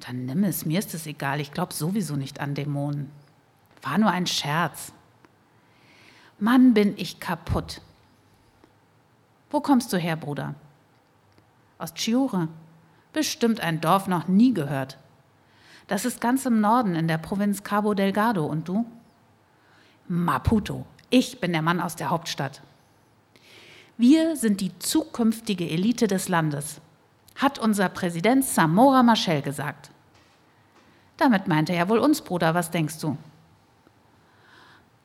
Dann 0.01 0.27
nimm 0.27 0.45
es, 0.45 0.65
mir 0.65 0.79
ist 0.79 0.95
es 0.95 1.07
egal, 1.07 1.41
ich 1.41 1.53
glaube 1.53 1.75
sowieso 1.75 2.17
nicht 2.17 2.41
an 2.41 2.55
Dämonen. 2.55 3.11
War 3.83 3.99
nur 3.99 4.11
ein 4.11 4.27
Scherz. 4.27 4.93
Mann, 6.39 6.73
bin 6.73 6.95
ich 6.97 7.19
kaputt. 7.19 7.81
Wo 9.51 9.61
kommst 9.61 9.93
du 9.93 9.97
her, 9.97 10.17
Bruder? 10.17 10.55
Aus 11.79 11.95
Chiure. 11.95 12.49
Bestimmt 13.13 13.61
ein 13.61 13.81
Dorf 13.81 14.07
noch 14.07 14.29
nie 14.29 14.55
gehört. 14.55 14.99
Das 15.89 16.05
ist 16.05 16.21
ganz 16.21 16.45
im 16.47 16.61
Norden 16.61 16.95
in 16.95 17.09
der 17.09 17.19
Provinz 17.19 17.65
Cabo 17.65 17.95
Delgado. 17.95 18.45
Und 18.45 18.69
du? 18.69 18.87
Maputo. 20.07 20.87
Ich 21.11 21.41
bin 21.41 21.53
der 21.53 21.63
Mann 21.63 21.81
aus 21.81 21.97
der 21.97 22.11
Hauptstadt. 22.11 22.61
Wir 24.01 24.37
sind 24.37 24.61
die 24.61 24.79
zukünftige 24.79 25.69
Elite 25.69 26.07
des 26.07 26.29
Landes, 26.29 26.81
hat 27.35 27.59
unser 27.59 27.89
Präsident 27.89 28.45
Samora 28.45 29.03
Machel 29.03 29.43
gesagt. 29.43 29.91
Damit 31.17 31.49
meinte 31.49 31.73
er 31.73 31.89
wohl 31.89 31.99
uns, 31.99 32.21
Bruder, 32.21 32.55
was 32.55 32.71
denkst 32.71 33.01
du? 33.01 33.19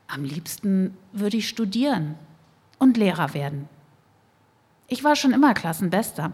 Am 0.06 0.24
liebsten 0.24 0.96
würde 1.12 1.38
ich 1.38 1.50
studieren 1.50 2.20
und 2.78 2.96
Lehrer 2.96 3.34
werden. 3.34 3.68
Ich 4.88 5.04
war 5.04 5.16
schon 5.16 5.34
immer 5.34 5.56
Klassenbester. 5.56 6.32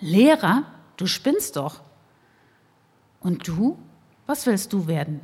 Lehrer? 0.00 0.64
Du 0.96 1.06
spinnst 1.06 1.54
doch. 1.54 1.82
Und 3.20 3.46
du? 3.46 3.78
Was 4.26 4.44
willst 4.46 4.72
du 4.72 4.88
werden? 4.88 5.20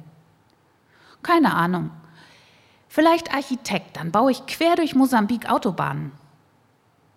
Keine 1.25 1.55
Ahnung. 1.55 1.91
Vielleicht 2.95 3.35
Architekt, 3.35 3.97
dann 3.97 4.13
baue 4.13 4.31
ich 4.31 4.47
quer 4.47 4.77
durch 4.77 4.95
Mosambik 4.95 5.51
Autobahnen. 5.51 6.13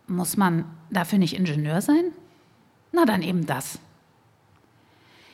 Muss 0.07 0.36
man 0.36 0.65
dafür 0.89 1.19
nicht 1.19 1.36
Ingenieur 1.38 1.81
sein? 1.81 2.13
Na 2.91 3.05
dann 3.05 3.22
eben 3.22 3.46
das. 3.46 3.77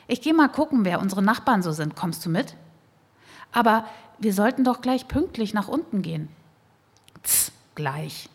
Ich 0.06 0.20
gehe 0.20 0.34
mal 0.34 0.50
gucken, 0.50 0.84
wer 0.84 1.00
unsere 1.00 1.22
Nachbarn 1.22 1.62
so 1.62 1.72
sind. 1.72 1.96
Kommst 1.96 2.26
du 2.26 2.28
mit? 2.28 2.56
Aber 3.52 3.86
wir 4.18 4.34
sollten 4.34 4.64
doch 4.64 4.82
gleich 4.82 5.08
pünktlich 5.08 5.54
nach 5.54 5.68
unten 5.68 6.02
gehen. 6.02 6.28
Tss, 7.22 7.50
gleich. 7.74 8.28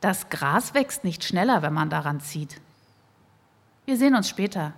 Das 0.00 0.28
Gras 0.28 0.74
wächst 0.74 1.04
nicht 1.04 1.22
schneller, 1.22 1.62
wenn 1.62 1.72
man 1.72 1.88
daran 1.88 2.18
zieht. 2.18 2.60
Wir 3.84 3.96
sehen 3.96 4.16
uns 4.16 4.28
später. 4.28 4.72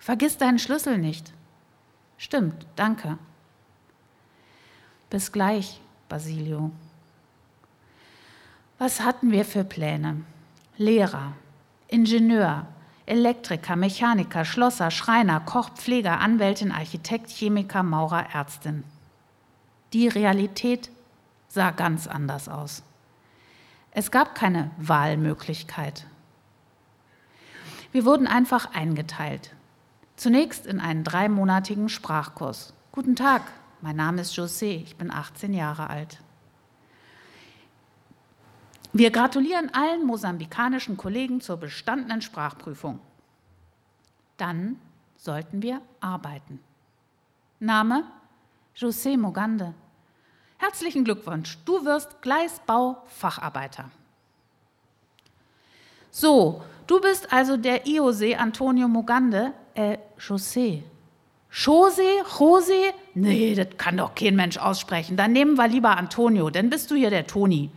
Vergiss 0.00 0.36
deinen 0.36 0.58
Schlüssel 0.58 0.98
nicht. 0.98 1.32
Stimmt, 2.18 2.66
danke. 2.74 3.18
Bis 5.10 5.30
gleich, 5.30 5.80
Basilio. 6.08 6.70
Was 8.78 9.00
hatten 9.00 9.30
wir 9.30 9.44
für 9.44 9.64
Pläne? 9.64 10.22
Lehrer, 10.76 11.32
Ingenieur, 11.88 12.66
Elektriker, 13.06 13.76
Mechaniker, 13.76 14.44
Schlosser, 14.44 14.90
Schreiner, 14.90 15.40
Koch, 15.40 15.70
Pfleger, 15.70 16.20
Anwältin, 16.20 16.72
Architekt, 16.72 17.30
Chemiker, 17.30 17.84
Maurer, 17.84 18.26
Ärztin. 18.34 18.82
Die 19.92 20.08
Realität 20.08 20.90
sah 21.48 21.70
ganz 21.70 22.08
anders 22.08 22.48
aus. 22.48 22.82
Es 23.92 24.10
gab 24.10 24.34
keine 24.34 24.72
Wahlmöglichkeit. 24.76 26.06
Wir 27.92 28.04
wurden 28.04 28.26
einfach 28.26 28.74
eingeteilt. 28.74 29.54
Zunächst 30.16 30.66
in 30.66 30.80
einen 30.80 31.04
dreimonatigen 31.04 31.88
Sprachkurs. 31.88 32.74
Guten 32.92 33.16
Tag, 33.16 33.42
mein 33.80 33.96
Name 33.96 34.22
ist 34.22 34.34
José, 34.34 34.82
ich 34.82 34.96
bin 34.96 35.10
18 35.10 35.52
Jahre 35.52 35.90
alt. 35.90 36.18
Wir 38.92 39.10
gratulieren 39.10 39.72
allen 39.74 40.06
mosambikanischen 40.06 40.96
Kollegen 40.96 41.40
zur 41.40 41.58
bestandenen 41.58 42.22
Sprachprüfung. 42.22 42.98
Dann 44.38 44.78
sollten 45.16 45.62
wir 45.62 45.82
arbeiten. 46.00 46.60
Name 47.60 48.04
José 48.74 49.18
Mogande. 49.18 49.74
Herzlichen 50.58 51.04
Glückwunsch, 51.04 51.58
du 51.64 51.84
wirst 51.84 52.22
Gleisbau-Facharbeiter. 52.22 53.90
So, 56.10 56.62
du 56.86 57.00
bist 57.00 57.30
also 57.30 57.58
der 57.58 57.86
Iose 57.86 58.38
Antonio 58.38 58.88
Mogande, 58.88 59.52
äh, 59.74 59.98
José. 60.18 60.82
José, 61.52 62.22
José? 62.38 62.92
Nee, 63.14 63.54
das 63.54 63.68
kann 63.78 63.96
doch 63.96 64.14
kein 64.14 64.36
Mensch 64.36 64.58
aussprechen. 64.58 65.16
Dann 65.16 65.32
nehmen 65.32 65.56
wir 65.56 65.68
lieber 65.68 65.96
Antonio, 65.96 66.50
dann 66.50 66.70
bist 66.70 66.90
du 66.90 66.94
hier 66.94 67.10
der 67.10 67.26
Toni. 67.26 67.70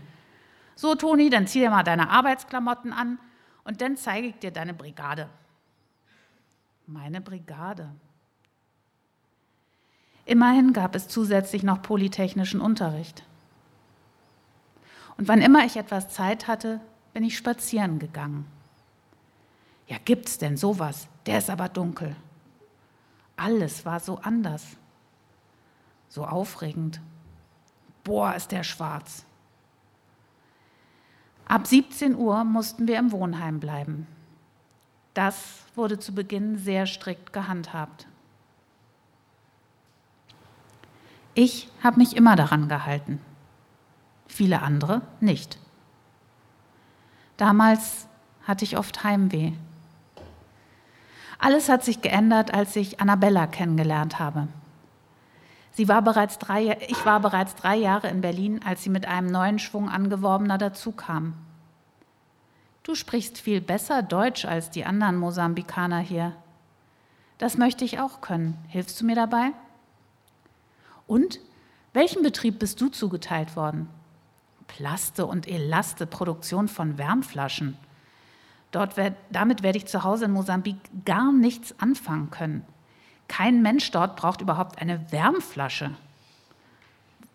So, 0.75 0.95
Toni, 0.95 1.29
dann 1.29 1.47
zieh 1.47 1.59
dir 1.59 1.69
mal 1.69 1.83
deine 1.83 2.09
Arbeitsklamotten 2.09 2.93
an 2.93 3.19
und 3.63 3.81
dann 3.81 3.97
zeige 3.97 4.27
ich 4.27 4.39
dir 4.39 4.51
deine 4.51 4.73
Brigade. 4.73 5.29
Meine 6.87 7.21
Brigade. 7.21 7.89
Immerhin 10.25 10.73
gab 10.73 10.95
es 10.95 11.07
zusätzlich 11.07 11.63
noch 11.63 11.81
polytechnischen 11.81 12.61
Unterricht. 12.61 13.23
Und 15.17 15.27
wann 15.27 15.41
immer 15.41 15.65
ich 15.65 15.75
etwas 15.75 16.09
Zeit 16.09 16.47
hatte, 16.47 16.79
bin 17.13 17.23
ich 17.23 17.35
spazieren 17.35 17.99
gegangen. 17.99 18.45
Ja, 19.87 19.97
gibt's 20.03 20.37
denn 20.37 20.55
sowas? 20.55 21.07
Der 21.25 21.39
ist 21.39 21.49
aber 21.49 21.67
dunkel. 21.67 22.15
Alles 23.39 23.85
war 23.85 24.01
so 24.01 24.17
anders. 24.17 24.65
So 26.09 26.25
aufregend. 26.25 26.99
Boah, 28.03 28.35
ist 28.35 28.51
der 28.51 28.63
schwarz. 28.63 29.25
Ab 31.45 31.65
17 31.65 32.15
Uhr 32.15 32.43
mussten 32.43 32.85
wir 32.87 32.99
im 32.99 33.13
Wohnheim 33.13 33.61
bleiben. 33.61 34.07
Das 35.13 35.63
wurde 35.73 35.99
zu 35.99 36.13
Beginn 36.13 36.57
sehr 36.57 36.85
strikt 36.85 37.31
gehandhabt. 37.31 38.07
Ich 41.33 41.69
habe 41.81 41.99
mich 41.99 42.17
immer 42.17 42.35
daran 42.35 42.67
gehalten, 42.67 43.21
viele 44.27 44.61
andere 44.61 45.01
nicht. 45.21 45.57
Damals 47.37 48.07
hatte 48.43 48.65
ich 48.65 48.77
oft 48.77 49.03
Heimweh. 49.05 49.53
Alles 51.39 51.69
hat 51.69 51.83
sich 51.83 52.01
geändert, 52.01 52.53
als 52.53 52.75
ich 52.75 52.99
Annabella 52.99 53.47
kennengelernt 53.47 54.19
habe. 54.19 54.49
Sie 55.71 55.87
war 55.87 56.01
bereits 56.01 56.37
drei, 56.37 56.77
ich 56.87 57.05
war 57.05 57.21
bereits 57.21 57.55
drei 57.55 57.77
Jahre 57.77 58.09
in 58.09 58.19
Berlin, 58.19 58.59
als 58.65 58.83
sie 58.83 58.89
mit 58.89 59.07
einem 59.07 59.27
neuen 59.27 59.59
Schwung 59.59 59.89
Angeworbener 59.89 60.57
dazukam. 60.57 61.33
Du 62.83 62.95
sprichst 62.95 63.37
viel 63.37 63.61
besser 63.61 64.03
Deutsch 64.03 64.43
als 64.43 64.69
die 64.69 64.83
anderen 64.83 65.15
Mosambikaner 65.15 65.99
hier. 65.99 66.35
Das 67.37 67.57
möchte 67.57 67.85
ich 67.85 68.01
auch 68.01 68.19
können. 68.19 68.57
Hilfst 68.67 68.99
du 68.99 69.05
mir 69.05 69.15
dabei? 69.15 69.51
Und 71.07 71.39
welchem 71.93 72.21
Betrieb 72.21 72.59
bist 72.59 72.81
du 72.81 72.89
zugeteilt 72.89 73.55
worden? 73.55 73.89
Plaste 74.67 75.25
und 75.25 75.47
Elaste, 75.47 76.05
Produktion 76.05 76.67
von 76.67 76.97
Wärmflaschen. 76.97 77.77
Dort 78.71 78.97
werd, 78.97 79.17
damit 79.31 79.63
werde 79.63 79.77
ich 79.77 79.87
zu 79.87 80.03
Hause 80.03 80.25
in 80.25 80.31
Mosambik 80.31 80.77
gar 81.05 81.31
nichts 81.31 81.73
anfangen 81.79 82.29
können. 82.29 82.65
Kein 83.27 83.61
Mensch 83.61 83.89
dort 83.91 84.15
braucht 84.15 84.41
überhaupt 84.41 84.81
eine 84.81 85.11
Wärmflasche. 85.11 85.91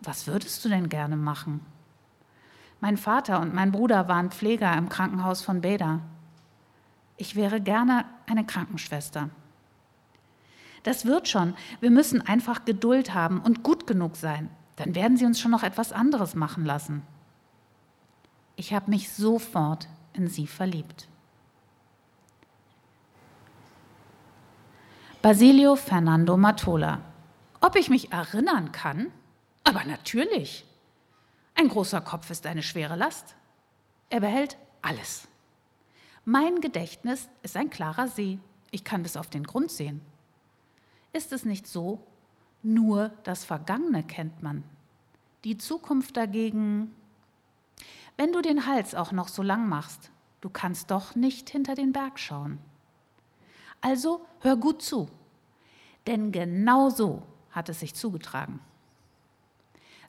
Was 0.01 0.27
würdest 0.27 0.63
du 0.63 0.69
denn 0.69 0.89
gerne 0.89 1.15
machen? 1.15 1.61
Mein 2.79 2.97
Vater 2.97 3.39
und 3.39 3.53
mein 3.53 3.71
Bruder 3.71 4.07
waren 4.07 4.31
Pfleger 4.31 4.77
im 4.77 4.89
Krankenhaus 4.89 5.41
von 5.41 5.61
Beda. 5.61 6.01
Ich 7.17 7.35
wäre 7.35 7.61
gerne 7.61 8.05
eine 8.27 8.45
Krankenschwester. 8.45 9.29
Das 10.83 11.05
wird 11.05 11.27
schon. 11.27 11.55
Wir 11.79 11.89
müssen 11.89 12.21
einfach 12.21 12.65
Geduld 12.65 13.13
haben 13.13 13.39
und 13.39 13.63
gut 13.63 13.87
genug 13.87 14.17
sein. 14.17 14.49
Dann 14.75 14.93
werden 14.93 15.17
sie 15.17 15.25
uns 15.25 15.39
schon 15.39 15.51
noch 15.51 15.63
etwas 15.63 15.91
anderes 15.91 16.35
machen 16.35 16.65
lassen. 16.65 17.01
Ich 18.55 18.73
habe 18.73 18.91
mich 18.91 19.09
sofort 19.11 19.87
in 20.13 20.27
sie 20.27 20.45
verliebt. 20.45 21.07
Basilio 25.25 25.75
Fernando 25.75 26.37
Matola. 26.37 27.01
Ob 27.59 27.75
ich 27.77 27.89
mich 27.89 28.11
erinnern 28.11 28.71
kann? 28.71 29.11
Aber 29.63 29.83
natürlich. 29.83 30.63
Ein 31.55 31.67
großer 31.67 31.99
Kopf 31.99 32.29
ist 32.29 32.45
eine 32.45 32.61
schwere 32.61 32.95
Last. 32.95 33.35
Er 34.11 34.19
behält 34.19 34.55
alles. 34.83 35.27
Mein 36.25 36.61
Gedächtnis 36.61 37.27
ist 37.41 37.57
ein 37.57 37.71
klarer 37.71 38.07
See. 38.07 38.37
Ich 38.69 38.83
kann 38.83 39.01
bis 39.01 39.17
auf 39.17 39.27
den 39.27 39.45
Grund 39.45 39.71
sehen. 39.71 39.99
Ist 41.11 41.33
es 41.33 41.43
nicht 41.43 41.65
so? 41.65 42.05
Nur 42.61 43.09
das 43.23 43.45
Vergangene 43.45 44.03
kennt 44.03 44.43
man. 44.43 44.63
Die 45.43 45.57
Zukunft 45.57 46.17
dagegen, 46.17 46.93
wenn 48.15 48.31
du 48.31 48.43
den 48.43 48.67
Hals 48.67 48.93
auch 48.93 49.11
noch 49.11 49.29
so 49.29 49.41
lang 49.41 49.67
machst, 49.67 50.11
du 50.41 50.51
kannst 50.51 50.91
doch 50.91 51.15
nicht 51.15 51.49
hinter 51.49 51.73
den 51.73 51.93
Berg 51.93 52.19
schauen. 52.19 52.59
Also 53.85 54.25
hör 54.39 54.57
gut 54.57 54.81
zu, 54.81 55.07
denn 56.07 56.31
genau 56.31 56.89
so 56.89 57.23
hat 57.51 57.69
es 57.69 57.79
sich 57.79 57.95
zugetragen. 57.95 58.59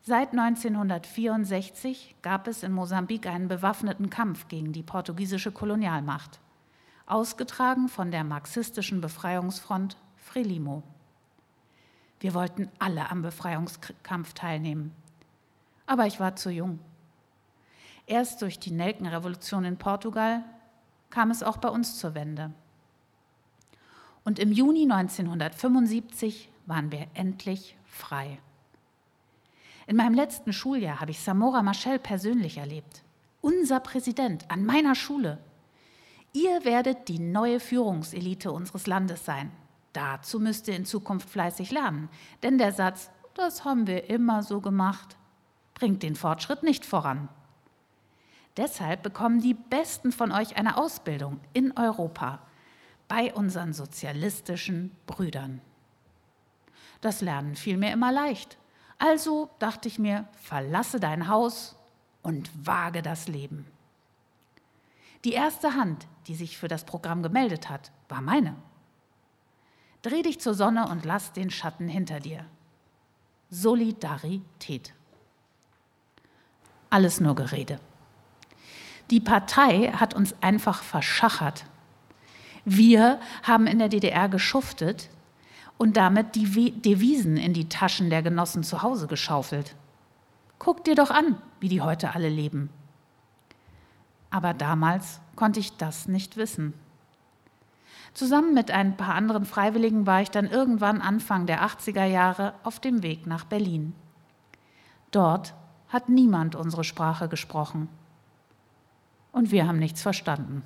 Seit 0.02 0.30
1964 0.30 2.16
gab 2.22 2.46
es 2.46 2.62
in 2.62 2.72
Mosambik 2.72 3.26
einen 3.26 3.48
bewaffneten 3.48 4.08
Kampf 4.08 4.46
gegen 4.46 4.72
die 4.72 4.84
portugiesische 4.84 5.50
Kolonialmacht, 5.50 6.38
ausgetragen 7.06 7.88
von 7.88 8.12
der 8.12 8.22
marxistischen 8.22 9.00
Befreiungsfront 9.00 9.96
Frelimo. 10.16 10.84
Wir 12.20 12.34
wollten 12.34 12.70
alle 12.78 13.10
am 13.10 13.22
Befreiungskampf 13.22 14.32
teilnehmen, 14.32 14.92
aber 15.86 16.06
ich 16.06 16.20
war 16.20 16.36
zu 16.36 16.50
jung. 16.50 16.78
Erst 18.06 18.42
durch 18.42 18.60
die 18.60 18.70
Nelkenrevolution 18.70 19.64
in 19.64 19.76
Portugal 19.76 20.44
kam 21.10 21.32
es 21.32 21.42
auch 21.42 21.56
bei 21.56 21.68
uns 21.68 21.98
zur 21.98 22.14
Wende. 22.14 22.52
Und 24.26 24.40
im 24.40 24.50
Juni 24.50 24.82
1975 24.90 26.50
waren 26.66 26.90
wir 26.90 27.06
endlich 27.14 27.76
frei. 27.84 28.40
In 29.86 29.94
meinem 29.94 30.14
letzten 30.14 30.52
Schuljahr 30.52 31.00
habe 31.00 31.12
ich 31.12 31.20
Samora 31.20 31.62
Machel 31.62 32.00
persönlich 32.00 32.58
erlebt. 32.58 33.04
Unser 33.40 33.78
Präsident 33.78 34.50
an 34.50 34.66
meiner 34.66 34.96
Schule. 34.96 35.38
Ihr 36.32 36.64
werdet 36.64 37.06
die 37.06 37.20
neue 37.20 37.60
Führungselite 37.60 38.50
unseres 38.50 38.88
Landes 38.88 39.24
sein. 39.24 39.52
Dazu 39.92 40.40
müsst 40.40 40.66
ihr 40.66 40.74
in 40.74 40.86
Zukunft 40.86 41.30
fleißig 41.30 41.70
lernen, 41.70 42.08
denn 42.42 42.58
der 42.58 42.72
Satz, 42.72 43.12
das 43.34 43.64
haben 43.64 43.86
wir 43.86 44.10
immer 44.10 44.42
so 44.42 44.60
gemacht, 44.60 45.16
bringt 45.74 46.02
den 46.02 46.16
Fortschritt 46.16 46.64
nicht 46.64 46.84
voran. 46.84 47.28
Deshalb 48.56 49.04
bekommen 49.04 49.40
die 49.40 49.54
Besten 49.54 50.10
von 50.10 50.32
euch 50.32 50.56
eine 50.56 50.78
Ausbildung 50.78 51.38
in 51.52 51.78
Europa 51.78 52.40
bei 53.08 53.32
unseren 53.32 53.72
sozialistischen 53.72 54.90
Brüdern. 55.06 55.60
Das 57.00 57.20
Lernen 57.20 57.56
fiel 57.56 57.76
mir 57.76 57.92
immer 57.92 58.12
leicht. 58.12 58.58
Also 58.98 59.50
dachte 59.58 59.88
ich 59.88 59.98
mir, 59.98 60.26
verlasse 60.42 60.98
dein 60.98 61.28
Haus 61.28 61.76
und 62.22 62.50
wage 62.66 63.02
das 63.02 63.28
Leben. 63.28 63.66
Die 65.24 65.32
erste 65.32 65.74
Hand, 65.74 66.06
die 66.26 66.34
sich 66.34 66.56
für 66.56 66.68
das 66.68 66.84
Programm 66.84 67.22
gemeldet 67.22 67.68
hat, 67.68 67.92
war 68.08 68.20
meine. 68.20 68.56
Dreh 70.02 70.22
dich 70.22 70.40
zur 70.40 70.54
Sonne 70.54 70.88
und 70.88 71.04
lass 71.04 71.32
den 71.32 71.50
Schatten 71.50 71.88
hinter 71.88 72.20
dir. 72.20 72.46
Solidarität. 73.50 74.94
Alles 76.90 77.20
nur 77.20 77.34
Gerede. 77.34 77.80
Die 79.10 79.20
Partei 79.20 79.92
hat 79.92 80.14
uns 80.14 80.34
einfach 80.40 80.82
verschachert 80.82 81.66
wir 82.68 83.20
haben 83.44 83.68
in 83.68 83.78
der 83.78 83.88
DDR 83.88 84.28
geschuftet 84.28 85.08
und 85.78 85.96
damit 85.96 86.34
die 86.34 86.72
Devisen 86.72 87.36
in 87.36 87.52
die 87.52 87.68
Taschen 87.68 88.10
der 88.10 88.22
Genossen 88.22 88.64
zu 88.64 88.82
Hause 88.82 89.06
geschaufelt. 89.06 89.76
Guck 90.58 90.82
dir 90.82 90.96
doch 90.96 91.12
an, 91.12 91.40
wie 91.60 91.68
die 91.68 91.80
heute 91.80 92.12
alle 92.12 92.28
leben. 92.28 92.68
Aber 94.30 94.52
damals 94.52 95.20
konnte 95.36 95.60
ich 95.60 95.76
das 95.76 96.08
nicht 96.08 96.36
wissen. 96.36 96.74
Zusammen 98.14 98.52
mit 98.52 98.72
ein 98.72 98.96
paar 98.96 99.14
anderen 99.14 99.44
Freiwilligen 99.44 100.04
war 100.04 100.22
ich 100.22 100.32
dann 100.32 100.46
irgendwann 100.46 101.00
Anfang 101.00 101.46
der 101.46 101.62
80er 101.62 102.04
Jahre 102.04 102.54
auf 102.64 102.80
dem 102.80 103.04
Weg 103.04 103.28
nach 103.28 103.44
Berlin. 103.44 103.94
Dort 105.12 105.54
hat 105.88 106.08
niemand 106.08 106.56
unsere 106.56 106.82
Sprache 106.82 107.28
gesprochen. 107.28 107.88
Und 109.30 109.52
wir 109.52 109.68
haben 109.68 109.78
nichts 109.78 110.02
verstanden. 110.02 110.64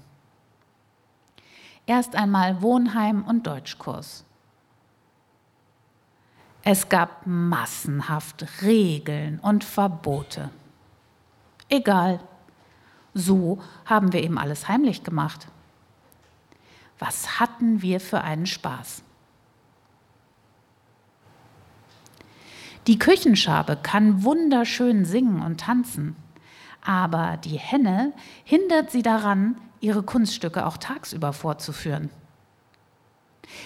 Erst 1.90 2.14
einmal 2.14 2.62
Wohnheim 2.62 3.24
und 3.24 3.48
Deutschkurs. 3.48 4.24
Es 6.62 6.88
gab 6.88 7.26
massenhaft 7.26 8.46
Regeln 8.62 9.40
und 9.40 9.64
Verbote. 9.64 10.50
Egal, 11.68 12.20
so 13.12 13.60
haben 13.86 14.12
wir 14.12 14.22
eben 14.22 14.38
alles 14.38 14.68
heimlich 14.68 15.02
gemacht. 15.02 15.48
Was 17.00 17.40
hatten 17.40 17.82
wir 17.82 17.98
für 17.98 18.20
einen 18.20 18.46
Spaß? 18.46 19.02
Die 22.86 23.00
Küchenschabe 23.00 23.76
kann 23.82 24.22
wunderschön 24.22 25.04
singen 25.04 25.42
und 25.42 25.58
tanzen, 25.58 26.14
aber 26.82 27.36
die 27.38 27.58
Henne 27.58 28.12
hindert 28.44 28.92
sie 28.92 29.02
daran, 29.02 29.56
ihre 29.80 30.02
Kunststücke 30.02 30.66
auch 30.66 30.76
tagsüber 30.76 31.32
vorzuführen. 31.32 32.10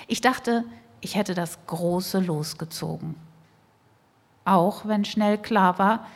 Ich 0.06 0.20
dachte, 0.20 0.64
ich 1.00 1.16
hätte 1.16 1.34
das 1.34 1.58
große 1.66 2.20
losgezogen. 2.20 3.14
Auch 4.44 4.86
wenn 4.86 5.04
schnell 5.04 5.38
klar 5.38 5.78
war, 5.78 6.06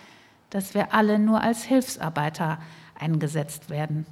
dass 0.50 0.74
wir 0.74 0.94
alle 0.94 1.18
nur 1.18 1.42
als 1.42 1.62
Hilfsarbeiter 1.64 2.58
eingesetzt 2.98 3.70
werden. 3.70 4.06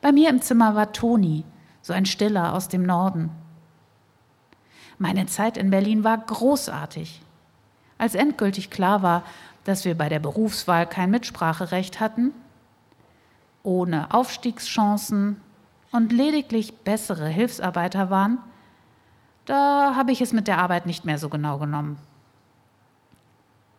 Bei 0.00 0.12
mir 0.12 0.28
im 0.30 0.42
Zimmer 0.42 0.74
war 0.74 0.92
Toni, 0.92 1.44
so 1.80 1.92
ein 1.92 2.06
Stiller 2.06 2.54
aus 2.54 2.68
dem 2.68 2.82
Norden. 2.82 3.30
Meine 4.98 5.26
Zeit 5.26 5.56
in 5.56 5.70
Berlin 5.70 6.04
war 6.04 6.18
großartig. 6.18 7.22
Als 7.98 8.14
endgültig 8.14 8.70
klar 8.70 9.02
war, 9.02 9.22
dass 9.64 9.84
wir 9.84 9.96
bei 9.96 10.08
der 10.08 10.18
Berufswahl 10.18 10.86
kein 10.86 11.10
Mitspracherecht 11.10 12.00
hatten, 12.00 12.32
ohne 13.68 14.14
Aufstiegschancen, 14.14 15.42
und 15.90 16.12
lediglich 16.12 16.76
bessere 16.78 17.28
Hilfsarbeiter 17.28 18.10
waren, 18.10 18.38
da 19.46 19.94
habe 19.94 20.12
ich 20.12 20.20
es 20.20 20.32
mit 20.32 20.46
der 20.46 20.58
Arbeit 20.58 20.86
nicht 20.86 21.04
mehr 21.04 21.18
so 21.18 21.28
genau 21.28 21.58
genommen. 21.58 21.98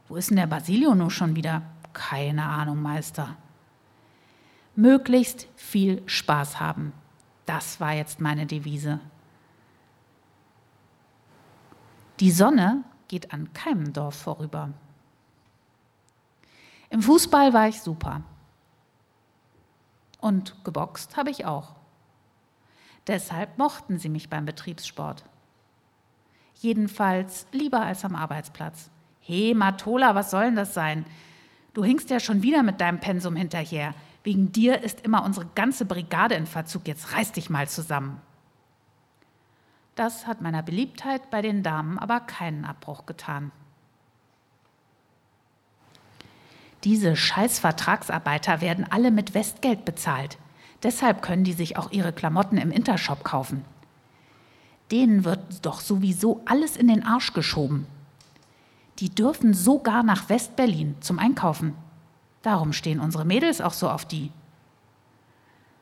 Wo 0.08 0.16
ist 0.16 0.30
denn 0.30 0.38
der 0.38 0.48
Basilio 0.48 0.96
nun 0.96 1.12
schon 1.12 1.36
wieder? 1.36 1.62
Keine 1.94 2.44
Ahnung, 2.44 2.82
Meister. 2.82 3.36
Möglichst 4.76 5.48
viel 5.56 6.02
Spaß 6.08 6.60
haben. 6.60 6.94
Das 7.46 7.80
war 7.80 7.94
jetzt 7.94 8.20
meine 8.20 8.46
Devise. 8.48 9.00
Die 12.20 12.32
Sonne 12.32 12.84
geht 13.08 13.34
an 13.34 13.54
keinem 13.54 13.94
Dorf 13.94 14.16
vorüber. 14.16 14.70
Im 16.90 17.04
Fußball 17.04 17.54
war 17.54 17.68
ich 17.68 17.82
super. 17.82 18.22
Und 20.20 20.64
geboxt 20.64 21.18
habe 21.18 21.30
ich 21.30 21.46
auch. 21.46 21.76
Deshalb 23.08 23.58
mochten 23.58 23.98
sie 23.98 24.10
mich 24.10 24.30
beim 24.30 24.46
Betriebssport. 24.46 25.24
Jedenfalls 26.56 27.48
lieber 27.52 27.82
als 27.82 28.04
am 28.04 28.16
Arbeitsplatz. 28.16 28.90
He, 29.22 29.54
Matola, 29.54 30.16
was 30.16 30.32
soll 30.32 30.46
denn 30.46 30.56
das 30.56 30.74
sein? 30.74 31.06
Du 31.74 31.84
hinkst 31.84 32.10
ja 32.10 32.20
schon 32.20 32.44
wieder 32.44 32.64
mit 32.64 32.82
deinem 32.82 33.00
Pensum 33.00 33.36
hinterher. 33.36 33.94
Wegen 34.24 34.52
dir 34.52 34.82
ist 34.82 35.02
immer 35.02 35.24
unsere 35.24 35.46
ganze 35.56 35.86
Brigade 35.86 36.36
in 36.36 36.46
Verzug. 36.46 36.88
Jetzt 36.88 37.14
reiß 37.14 37.32
dich 37.32 37.50
mal 37.50 37.70
zusammen. 37.70 38.22
Das 39.96 40.28
hat 40.28 40.42
meiner 40.42 40.64
Beliebtheit 40.64 41.30
bei 41.30 41.42
den 41.42 41.64
Damen 41.64 41.98
aber 41.98 42.20
keinen 42.20 42.66
Abbruch 42.66 43.06
getan. 43.06 43.52
Diese 46.84 47.16
Scheiß-Vertragsarbeiter 47.16 48.62
werden 48.62 48.86
alle 48.90 49.12
mit 49.12 49.34
Westgeld 49.34 49.84
bezahlt. 49.86 50.38
Deshalb 50.82 51.22
können 51.22 51.44
die 51.44 51.54
sich 51.54 51.78
auch 51.78 51.92
ihre 51.92 52.14
Klamotten 52.14 52.58
im 52.58 52.72
Intershop 52.72 53.24
kaufen. 53.24 53.66
Denen 54.92 55.26
wird 55.26 55.66
doch 55.66 55.82
sowieso 55.82 56.42
alles 56.46 56.78
in 56.78 56.88
den 56.88 57.06
Arsch 57.06 57.34
geschoben. 57.34 57.86
Die 59.00 59.10
dürfen 59.10 59.54
sogar 59.54 60.04
nach 60.04 60.30
Westberlin 60.30 60.96
zum 61.02 61.20
Einkaufen. 61.20 61.76
Darum 62.42 62.74
stehen 62.74 63.00
unsere 63.00 63.26
Mädels 63.26 63.62
auch 63.62 63.74
so 63.74 63.90
auf 63.90 64.06
die. 64.06 64.32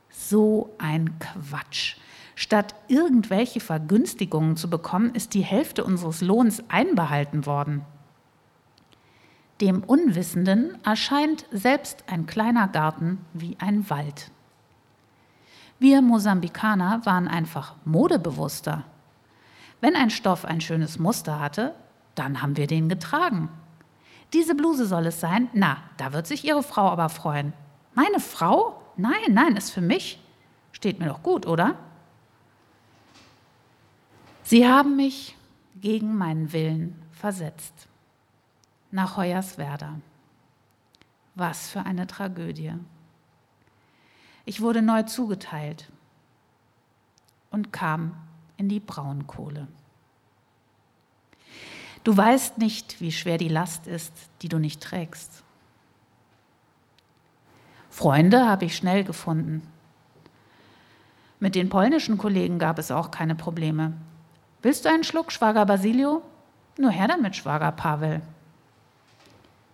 So 0.10 0.74
ein 0.78 1.18
Quatsch. 1.20 1.98
Statt 2.36 2.76
irgendwelche 2.88 3.60
Vergünstigungen 3.60 4.58
zu 4.58 4.70
bekommen, 4.70 5.16
ist 5.16 5.34
die 5.34 5.42
Hälfte 5.42 5.84
unseres 5.84 6.22
Lohns 6.22 6.64
einbehalten 6.70 7.46
worden. 7.46 7.84
Dem 9.62 9.84
Unwissenden 9.84 10.78
erscheint 10.84 11.46
selbst 11.52 12.04
ein 12.08 12.28
kleiner 12.28 12.68
Garten 12.68 13.26
wie 13.34 13.58
ein 13.60 13.90
Wald. 13.90 14.30
Wir 15.80 16.02
Mosambikaner 16.02 17.02
waren 17.06 17.28
einfach 17.28 17.76
modebewusster. 17.84 18.84
Wenn 19.82 19.96
ein 19.96 20.10
Stoff 20.10 20.46
ein 20.46 20.62
schönes 20.62 21.00
Muster 21.00 21.40
hatte, 21.40 21.76
dann 22.16 22.42
haben 22.42 22.58
wir 22.58 22.68
den 22.68 22.90
getragen. 22.90 23.50
Diese 24.34 24.56
Bluse 24.56 24.86
soll 24.86 25.08
es 25.08 25.20
sein? 25.20 25.50
Na, 25.54 25.78
da 25.98 26.14
wird 26.14 26.28
sich 26.28 26.46
Ihre 26.46 26.64
Frau 26.64 26.90
aber 26.90 27.10
freuen. 27.10 27.54
Meine 27.94 28.20
Frau? 28.20 28.82
Nein, 28.96 29.14
nein, 29.34 29.56
ist 29.56 29.72
für 29.72 29.82
mich. 29.82 30.20
Steht 30.72 31.00
mir 31.00 31.08
doch 31.08 31.24
gut, 31.24 31.48
oder? 31.48 31.76
Sie 34.44 34.68
haben 34.68 34.96
mich 34.96 35.36
gegen 35.76 36.16
meinen 36.16 36.54
Willen 36.54 37.02
versetzt. 37.12 37.87
Nach 38.92 39.18
Hoyerswerda. 39.18 40.00
Was 41.36 41.70
für 41.70 41.86
eine 41.86 42.08
Tragödie. 42.08 42.74
Ich 44.46 44.62
wurde 44.62 44.82
neu 44.82 45.04
zugeteilt 45.04 45.92
und 47.52 47.74
kam 47.74 48.16
in 48.56 48.70
die 48.70 48.80
Braunkohle. 48.80 49.68
Du 52.04 52.16
weißt 52.16 52.58
nicht, 52.58 53.02
wie 53.02 53.12
schwer 53.12 53.38
die 53.38 53.50
Last 53.50 53.88
ist, 53.88 54.14
die 54.42 54.48
du 54.48 54.58
nicht 54.58 54.82
trägst. 54.82 55.44
Freunde 57.90 58.48
habe 58.48 58.64
ich 58.64 58.78
schnell 58.78 59.04
gefunden. 59.04 59.62
Mit 61.40 61.56
den 61.56 61.68
polnischen 61.68 62.18
Kollegen 62.18 62.58
gab 62.58 62.80
es 62.80 62.90
auch 62.90 63.12
keine 63.12 63.36
Probleme. 63.36 63.94
Willst 64.62 64.86
du 64.86 64.90
einen 64.90 65.04
Schluck, 65.04 65.32
Schwager 65.32 65.66
Basilio? 65.66 66.22
Nur 66.78 66.92
her 66.92 67.08
damit, 67.08 67.36
Schwager 67.36 67.72
Pavel. 67.74 68.22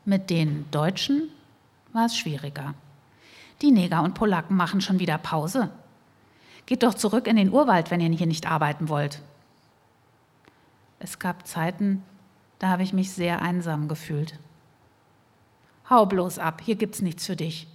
Mit 0.06 0.30
den 0.30 0.70
Deutschen 0.72 1.30
war 1.94 2.06
es 2.06 2.18
schwieriger. 2.18 2.74
Die 3.62 3.72
Neger 3.72 4.04
und 4.04 4.16
Polacken 4.16 4.58
machen 4.58 4.82
schon 4.82 5.00
wieder 5.00 5.18
Pause. 5.18 5.72
Geht 6.66 6.84
doch 6.84 6.94
zurück 6.94 7.28
in 7.28 7.36
den 7.36 7.52
Urwald, 7.52 7.92
wenn 7.92 8.02
ihr 8.02 8.10
hier 8.10 8.28
nicht 8.28 8.50
arbeiten 8.50 8.90
wollt. 8.90 9.22
Es 11.00 11.20
gab 11.20 11.48
Zeiten, 11.48 12.04
da 12.60 12.70
habe 12.70 12.84
ich 12.84 12.94
mich 12.94 13.12
sehr 13.12 13.42
einsam 13.42 13.88
gefühlt. 13.88 14.40
Hau 15.90 16.06
bloß 16.06 16.40
ab, 16.40 16.62
hier 16.62 16.76
gibt's 16.76 17.02
nichts 17.02 17.26
für 17.26 17.36
dich. 17.36 17.68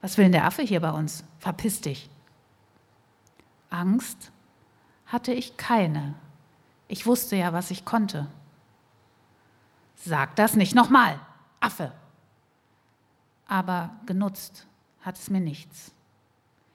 Was 0.00 0.16
will 0.16 0.24
denn 0.26 0.32
der 0.32 0.44
Affe 0.44 0.62
hier 0.62 0.80
bei 0.80 0.90
uns? 0.90 1.24
Verpiss 1.38 1.80
dich. 1.80 2.08
Angst 3.70 4.30
hatte 5.06 5.32
ich 5.32 5.56
keine. 5.56 6.14
Ich 6.86 7.06
wusste 7.06 7.36
ja, 7.36 7.52
was 7.52 7.70
ich 7.70 7.84
konnte. 7.84 8.26
Sag 10.00 10.36
das 10.36 10.54
nicht 10.54 10.74
nochmal, 10.74 11.18
Affe 11.60 11.92
aber 13.48 13.90
genutzt 14.04 14.66
hat 15.00 15.18
es 15.18 15.30
mir 15.30 15.40
nichts. 15.40 15.92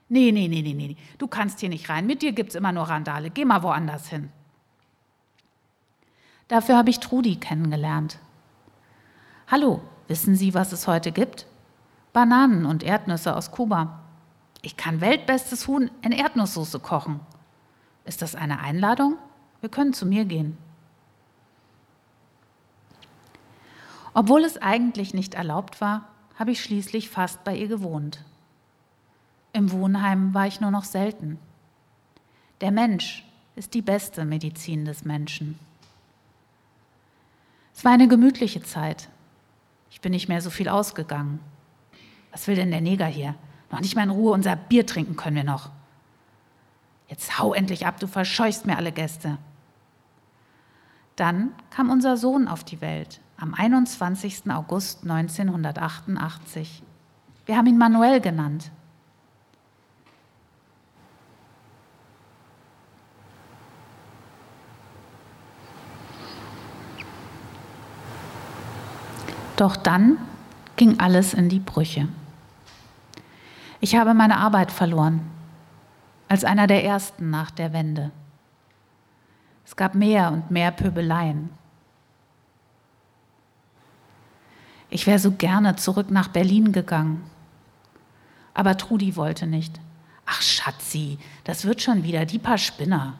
Nee, 0.09 0.31
nee, 0.31 0.47
nee, 0.47 0.61
nee, 0.61 0.73
nee, 0.73 0.97
du 1.17 1.27
kannst 1.27 1.59
hier 1.59 1.69
nicht 1.69 1.87
rein. 1.89 2.05
Mit 2.05 2.21
dir 2.21 2.33
gibt 2.33 2.49
es 2.49 2.55
immer 2.55 2.71
nur 2.71 2.83
Randale. 2.83 3.29
Geh 3.29 3.45
mal 3.45 3.63
woanders 3.63 4.09
hin. 4.09 4.29
Dafür 6.47 6.77
habe 6.77 6.89
ich 6.89 6.99
Trudi 6.99 7.37
kennengelernt. 7.37 8.19
Hallo, 9.47 9.81
wissen 10.07 10.35
Sie, 10.35 10.53
was 10.53 10.71
es 10.71 10.87
heute 10.87 11.11
gibt? 11.11 11.47
Bananen 12.11 12.65
und 12.65 12.83
Erdnüsse 12.83 13.35
aus 13.35 13.51
Kuba. 13.51 14.01
Ich 14.61 14.77
kann 14.77 15.01
weltbestes 15.01 15.67
Huhn 15.67 15.89
in 16.01 16.11
Erdnusssoße 16.11 16.79
kochen. 16.79 17.19
Ist 18.05 18.21
das 18.21 18.35
eine 18.35 18.59
Einladung? 18.59 19.17
Wir 19.61 19.69
können 19.69 19.93
zu 19.93 20.05
mir 20.05 20.25
gehen. 20.25 20.57
Obwohl 24.13 24.43
es 24.43 24.57
eigentlich 24.57 25.13
nicht 25.13 25.33
erlaubt 25.33 25.81
war, 25.81 26.07
habe 26.35 26.51
ich 26.51 26.63
schließlich 26.63 27.09
fast 27.09 27.43
bei 27.43 27.55
ihr 27.55 27.67
gewohnt. 27.67 28.23
Im 29.53 29.71
Wohnheim 29.71 30.33
war 30.33 30.47
ich 30.47 30.61
nur 30.61 30.71
noch 30.71 30.83
selten. 30.83 31.39
Der 32.61 32.71
Mensch 32.71 33.25
ist 33.55 33.73
die 33.73 33.81
beste 33.81 34.25
Medizin 34.25 34.85
des 34.85 35.05
Menschen. 35.05 35.59
Es 37.75 37.83
war 37.83 37.91
eine 37.91 38.07
gemütliche 38.07 38.61
Zeit. 38.63 39.09
Ich 39.89 40.01
bin 40.01 40.11
nicht 40.11 40.27
mehr 40.27 40.41
so 40.41 40.49
viel 40.49 40.69
ausgegangen. 40.69 41.39
Was 42.31 42.47
will 42.47 42.55
denn 42.55 42.71
der 42.71 42.81
Neger 42.81 43.05
hier? 43.05 43.35
Noch 43.71 43.79
nicht 43.79 43.95
mal 43.95 44.03
in 44.03 44.09
Ruhe 44.09 44.33
unser 44.33 44.55
Bier 44.55 44.85
trinken 44.85 45.15
können 45.15 45.35
wir 45.35 45.43
noch. 45.43 45.69
Jetzt 47.07 47.37
hau 47.39 47.53
endlich 47.53 47.85
ab, 47.85 47.99
du 47.99 48.07
verscheuchst 48.07 48.65
mir 48.65 48.77
alle 48.77 48.91
Gäste. 48.91 49.37
Dann 51.15 51.51
kam 51.69 51.89
unser 51.91 52.17
Sohn 52.17 52.47
auf 52.47 52.63
die 52.63 52.81
Welt 52.81 53.19
am 53.37 53.53
21. 53.53 54.49
August 54.51 55.03
1988. 55.03 56.83
Wir 57.45 57.57
haben 57.57 57.67
ihn 57.67 57.77
Manuel 57.77 58.21
genannt. 58.21 58.71
Doch 69.55 69.75
dann 69.75 70.17
ging 70.75 70.99
alles 70.99 71.33
in 71.33 71.49
die 71.49 71.59
Brüche. 71.59 72.07
Ich 73.79 73.95
habe 73.95 74.13
meine 74.13 74.37
Arbeit 74.37 74.71
verloren, 74.71 75.21
als 76.27 76.43
einer 76.43 76.67
der 76.67 76.83
ersten 76.83 77.29
nach 77.29 77.51
der 77.51 77.73
Wende. 77.73 78.11
Es 79.65 79.75
gab 79.75 79.95
mehr 79.95 80.31
und 80.31 80.51
mehr 80.51 80.71
Pöbeleien. 80.71 81.49
Ich 84.93 85.07
wäre 85.07 85.17
so 85.17 85.31
gerne 85.31 85.75
zurück 85.75 86.11
nach 86.11 86.27
Berlin 86.27 86.71
gegangen. 86.71 87.23
Aber 88.53 88.77
Trudi 88.77 89.15
wollte 89.15 89.47
nicht. 89.47 89.79
Ach 90.27 90.39
Schatzi, 90.39 91.17
das 91.45 91.65
wird 91.65 91.81
schon 91.81 92.03
wieder, 92.03 92.27
die 92.27 92.37
paar 92.37 92.59
Spinner. 92.59 93.15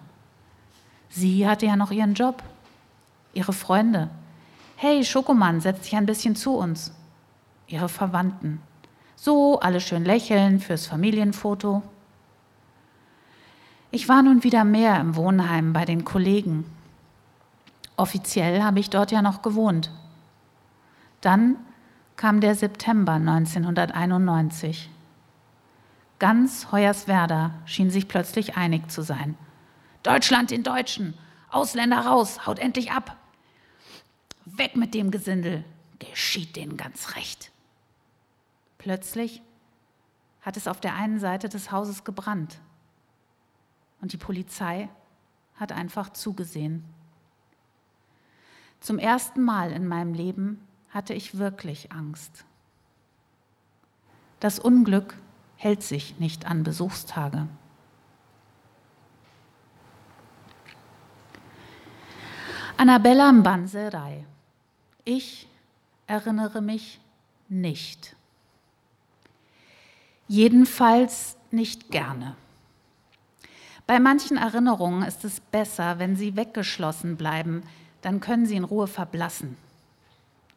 Sie 1.10 1.48
hatte 1.48 1.66
ja 1.66 1.76
noch 1.76 1.90
ihren 1.90 2.14
Job, 2.14 2.44
ihre 3.34 3.54
Freunde. 3.54 4.12
Hey, 4.76 5.04
Schokomann, 5.04 5.62
setz 5.62 5.82
dich 5.82 5.96
ein 5.96 6.06
bisschen 6.06 6.36
zu 6.36 6.56
uns. 6.56 6.92
Ihre 7.66 7.90
Verwandten. 7.90 8.62
So, 9.16 9.60
alle 9.60 9.82
schön 9.82 10.06
lächeln 10.06 10.60
fürs 10.60 10.86
Familienfoto. 10.86 11.82
Ich 13.90 14.08
war 14.08 14.22
nun 14.22 14.44
wieder 14.44 14.64
mehr 14.64 15.00
im 15.00 15.16
Wohnheim 15.16 15.74
bei 15.74 15.86
den 15.86 16.06
Kollegen. 16.06 16.66
Offiziell 17.98 18.62
habe 18.62 18.80
ich 18.80 18.92
dort 18.92 19.12
ja 19.12 19.24
noch 19.24 19.42
gewohnt. 19.42 19.90
Dann 21.24 21.56
kam 22.18 22.42
der 22.42 22.54
September 22.54 23.14
1991. 23.14 24.90
Ganz 26.20 26.70
Hoyerswerda 26.74 27.52
schien 27.66 27.90
sich 27.90 28.10
plötzlich 28.10 28.58
einig 28.58 28.92
zu 28.92 29.04
sein. 29.04 29.38
Deutschland 30.04 30.52
den 30.52 30.64
Deutschen, 30.64 31.14
Ausländer 31.50 32.00
raus, 32.00 32.46
haut 32.46 32.60
endlich 32.60 32.92
ab. 32.92 33.16
Weg 34.44 34.76
mit 34.76 34.94
dem 34.94 35.12
Gesindel, 35.12 35.64
geschieht 36.00 36.58
denen 36.58 36.76
ganz 36.76 37.16
recht. 37.16 37.54
Plötzlich 38.78 39.42
hat 40.42 40.58
es 40.58 40.68
auf 40.68 40.82
der 40.82 40.94
einen 40.96 41.22
Seite 41.22 41.48
des 41.48 41.72
Hauses 41.72 42.04
gebrannt 42.04 42.60
und 44.02 44.12
die 44.12 44.18
Polizei 44.18 44.90
hat 45.56 45.72
einfach 45.72 46.12
zugesehen. 46.12 46.84
Zum 48.82 49.00
ersten 49.00 49.42
Mal 49.42 49.72
in 49.72 49.88
meinem 49.88 50.14
Leben 50.14 50.60
hatte 50.94 51.14
ich 51.14 51.38
wirklich 51.38 51.92
Angst. 51.92 52.46
Das 54.40 54.60
Unglück 54.60 55.16
hält 55.56 55.82
sich 55.82 56.20
nicht 56.20 56.46
an 56.46 56.64
Besuchstage. 56.64 57.48
Annabella 62.78 63.32
Mbanserei. 63.32 64.26
Ich 65.06 65.48
erinnere 66.06 66.62
mich 66.62 67.00
nicht. 67.50 68.16
Jedenfalls 70.28 71.38
nicht 71.52 71.90
gerne. 71.90 72.36
Bei 73.88 74.00
manchen 74.00 74.38
Erinnerungen 74.38 75.04
ist 75.04 75.26
es 75.26 75.40
besser, 75.40 76.00
wenn 76.00 76.16
sie 76.16 76.36
weggeschlossen 76.36 77.18
bleiben, 77.18 77.64
dann 78.02 78.20
können 78.20 78.46
sie 78.46 78.56
in 78.56 78.64
Ruhe 78.64 78.88
verblassen 78.88 79.58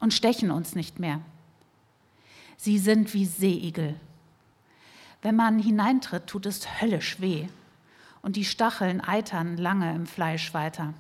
und 0.01 0.15
stechen 0.15 0.51
uns 0.51 0.75
nicht 0.75 0.99
mehr. 0.99 1.21
Sie 2.57 2.79
sind 2.79 3.13
wie 3.15 3.27
Seeigel. 3.27 3.95
Wenn 5.23 5.37
man 5.37 5.59
hineintritt, 5.59 6.27
tut 6.27 6.47
es 6.47 6.81
höllisch 6.81 7.21
weh 7.21 7.49
und 8.23 8.37
die 8.37 8.45
Stacheln 8.45 9.01
eitern 9.01 9.57
lange 9.57 9.95
im 9.95 10.07
Fleisch 10.07 10.53
weiter. 10.55 10.95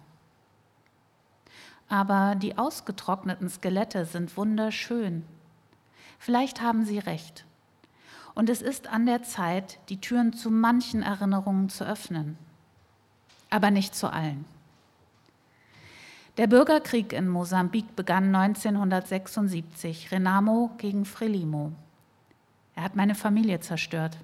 Aber 1.89 2.35
die 2.35 2.59
ausgetrockneten 2.59 3.49
Skelette 3.49 4.05
sind 4.05 4.37
wunderschön. 4.37 5.25
Vielleicht 6.19 6.61
haben 6.61 6.85
Sie 6.85 6.99
recht. 6.99 7.45
Und 8.35 8.51
es 8.51 8.61
ist 8.61 8.89
an 8.89 9.07
der 9.07 9.23
Zeit, 9.23 9.79
die 9.89 10.01
Türen 10.01 10.33
zu 10.33 10.51
manchen 10.51 11.03
Erinnerungen 11.03 11.69
zu 11.69 11.87
öffnen, 11.87 12.37
aber 13.51 13.71
nicht 13.71 13.95
zu 13.95 14.13
allen. 14.13 14.45
Der 16.37 16.47
Bürgerkrieg 16.47 17.15
in 17.15 17.29
Mosambik 17.29 17.97
begann 17.97 18.35
1976, 18.35 20.13
Renamo 20.13 20.71
gegen 20.77 21.07
Frelimo. 21.07 21.73
Er 22.75 22.83
hat 22.83 22.95
meine 22.95 23.15
Familie 23.15 23.61
zerstört. 23.61 24.19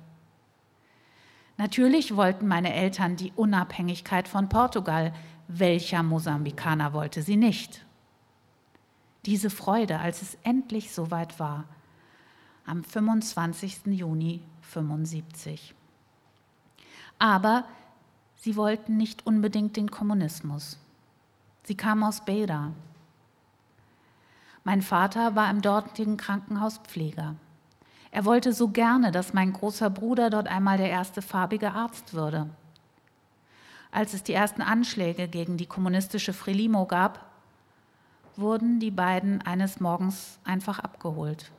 Natürlich 1.56 2.14
wollten 2.14 2.46
meine 2.48 2.74
Eltern 2.74 3.16
die 3.16 3.32
Unabhängigkeit 3.34 4.28
von 4.28 4.50
Portugal. 4.50 5.14
Welcher 5.48 6.02
Mosambikaner 6.02 6.92
wollte 6.92 7.22
sie 7.22 7.36
nicht? 7.36 7.82
Diese 9.24 9.48
Freude, 9.48 9.98
als 9.98 10.20
es 10.20 10.36
endlich 10.42 10.92
soweit 10.92 11.40
war, 11.40 11.64
am 12.66 12.84
25. 12.84 13.86
Juni 13.86 14.42
1975. 14.74 15.74
Aber 17.18 17.64
sie 18.36 18.56
wollten 18.56 18.98
nicht 18.98 19.26
unbedingt 19.26 19.76
den 19.76 19.90
Kommunismus. 19.90 20.78
Sie 21.64 21.76
kam 21.76 22.02
aus 22.02 22.24
Beira. 22.24 22.72
Mein 24.64 24.82
Vater 24.82 25.34
war 25.34 25.50
im 25.50 25.62
dortigen 25.62 26.16
Krankenhaus 26.16 26.78
Pfleger. 26.78 27.36
Er 28.10 28.24
wollte 28.24 28.52
so 28.52 28.68
gerne, 28.68 29.10
dass 29.10 29.32
mein 29.32 29.52
großer 29.52 29.90
Bruder 29.90 30.28
dort 30.30 30.46
einmal 30.48 30.76
der 30.76 30.90
erste 30.90 31.22
farbige 31.22 31.72
Arzt 31.72 32.14
würde. 32.14 32.48
Als 33.90 34.14
es 34.14 34.22
die 34.22 34.34
ersten 34.34 34.62
Anschläge 34.62 35.28
gegen 35.28 35.56
die 35.56 35.66
kommunistische 35.66 36.32
Frelimo 36.32 36.86
gab, 36.86 37.26
wurden 38.36 38.80
die 38.80 38.90
beiden 38.90 39.42
eines 39.42 39.80
Morgens 39.80 40.38
einfach 40.44 40.78
abgeholt. 40.78 41.50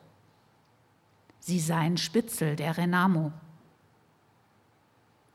Sie 1.39 1.60
seien 1.60 1.98
Spitzel 1.98 2.56
der 2.56 2.78
Renamo. 2.78 3.32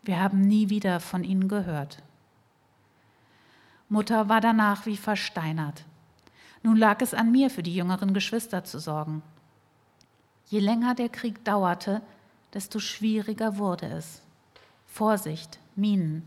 Wir 0.03 0.21
haben 0.21 0.41
nie 0.41 0.71
wieder 0.71 1.01
von 1.01 1.23
ihnen 1.23 1.49
gehört. 1.49 2.03
Mutter 3.89 4.29
war 4.29 4.41
danach 4.41 4.85
wie 4.85 4.97
versteinert. 4.97 5.85
Nun 6.63 6.77
lag 6.77 7.01
es 7.01 7.15
an 7.15 7.33
mir, 7.33 7.49
für 7.49 7.63
die 7.63 7.75
jüngeren 7.75 8.13
Geschwister 8.13 8.65
zu 8.65 8.79
sorgen. 8.79 9.23
Je 10.47 10.61
länger 10.61 10.95
der 10.95 11.09
Krieg 11.09 11.45
dauerte, 11.45 12.03
desto 12.53 12.81
schwieriger 12.81 13.57
wurde 13.57 13.87
es. 13.87 14.23
Vorsicht, 14.87 15.59
Minen. 15.77 16.23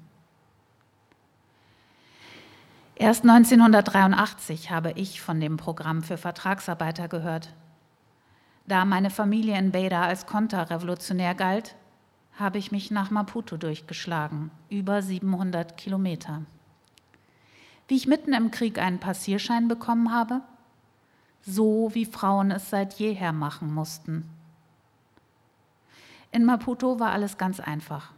Erst 2.95 3.23
1983 3.23 4.71
habe 4.71 4.91
ich 4.91 5.21
von 5.21 5.39
dem 5.39 5.57
Programm 5.57 6.03
für 6.03 6.17
Vertragsarbeiter 6.17 7.07
gehört. 7.07 7.53
Da 8.67 8.85
meine 8.85 9.09
Familie 9.09 9.57
in 9.57 9.71
Beira 9.71 10.03
als 10.03 10.27
konterrevolutionär 10.27 11.35
galt, 11.35 11.75
habe 12.37 12.59
ich 12.59 12.71
mich 12.71 12.91
nach 12.91 13.09
Maputo 13.09 13.57
durchgeschlagen, 13.57 14.51
über 14.69 15.01
700 15.01 15.77
Kilometer 15.77 16.43
wie 17.91 17.97
ich 17.97 18.07
mitten 18.07 18.31
im 18.31 18.51
Krieg 18.51 18.79
einen 18.79 18.99
Passierschein 18.99 19.67
bekommen 19.67 20.13
habe, 20.13 20.39
so 21.45 21.89
wie 21.91 22.05
Frauen 22.05 22.49
es 22.49 22.69
seit 22.69 22.93
jeher 22.93 23.33
machen 23.33 23.73
mussten. 23.73 24.29
In 26.31 26.45
Maputo 26.45 27.01
war 27.01 27.11
alles 27.11 27.37
ganz 27.37 27.59
einfach. 27.59 28.13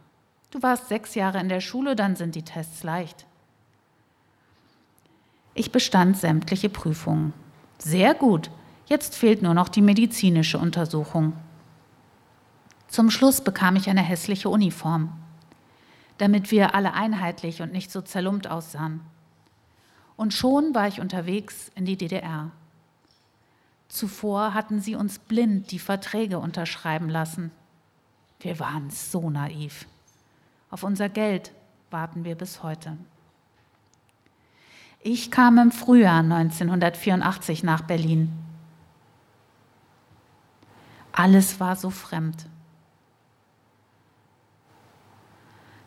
Du 0.52 0.62
warst 0.62 0.86
sechs 0.86 1.16
Jahre 1.16 1.40
in 1.40 1.48
der 1.48 1.60
Schule, 1.60 1.96
dann 1.96 2.14
sind 2.14 2.36
die 2.36 2.44
Tests 2.44 2.84
leicht. 2.84 3.26
Ich 5.54 5.72
bestand 5.72 6.18
sämtliche 6.18 6.68
Prüfungen. 6.68 7.32
Sehr 7.78 8.14
gut. 8.14 8.52
Jetzt 8.86 9.16
fehlt 9.16 9.42
nur 9.42 9.54
noch 9.54 9.68
die 9.68 9.82
medizinische 9.82 10.58
Untersuchung. 10.58 11.32
Zum 12.86 13.10
Schluss 13.10 13.40
bekam 13.40 13.74
ich 13.74 13.90
eine 13.90 14.02
hässliche 14.02 14.50
Uniform, 14.50 15.12
damit 16.18 16.52
wir 16.52 16.76
alle 16.76 16.92
einheitlich 16.94 17.60
und 17.60 17.72
nicht 17.72 17.90
so 17.90 18.02
zerlumpt 18.02 18.46
aussahen. 18.46 19.00
Und 20.16 20.32
schon 20.32 20.74
war 20.74 20.88
ich 20.88 21.00
unterwegs 21.00 21.70
in 21.74 21.84
die 21.84 21.96
DDR. 21.96 22.50
Zuvor 23.88 24.54
hatten 24.54 24.80
sie 24.80 24.94
uns 24.94 25.18
blind 25.18 25.70
die 25.70 25.78
Verträge 25.78 26.38
unterschreiben 26.38 27.08
lassen. 27.08 27.50
Wir 28.40 28.58
waren 28.58 28.90
so 28.90 29.30
naiv. 29.30 29.86
Auf 30.70 30.82
unser 30.82 31.08
Geld 31.08 31.52
warten 31.90 32.24
wir 32.24 32.34
bis 32.34 32.62
heute. 32.62 32.96
Ich 35.00 35.30
kam 35.30 35.58
im 35.58 35.70
Frühjahr 35.70 36.20
1984 36.20 37.62
nach 37.62 37.82
Berlin. 37.82 38.32
Alles 41.12 41.60
war 41.60 41.76
so 41.76 41.90
fremd. 41.90 42.46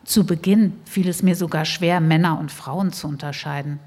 Zu 0.04 0.24
Beginn 0.24 0.80
fiel 0.86 1.08
es 1.08 1.22
mir 1.22 1.36
sogar 1.36 1.66
schwer, 1.66 2.00
Männer 2.00 2.38
und 2.38 2.50
Frauen 2.50 2.92
zu 2.92 3.08
unterscheiden. 3.08 3.78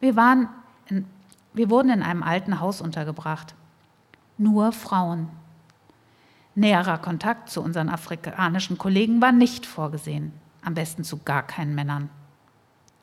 Wir, 0.00 0.16
waren 0.16 0.48
in, 0.86 1.06
wir 1.52 1.70
wurden 1.70 1.90
in 1.90 2.02
einem 2.02 2.22
alten 2.22 2.60
Haus 2.60 2.80
untergebracht. 2.80 3.54
Nur 4.38 4.72
Frauen. 4.72 5.28
Näherer 6.54 6.98
Kontakt 6.98 7.50
zu 7.50 7.62
unseren 7.62 7.88
afrikanischen 7.88 8.76
Kollegen 8.76 9.22
war 9.22 9.32
nicht 9.32 9.66
vorgesehen, 9.66 10.32
am 10.62 10.74
besten 10.74 11.04
zu 11.04 11.18
gar 11.18 11.42
keinen 11.42 11.74
Männern. 11.74 12.10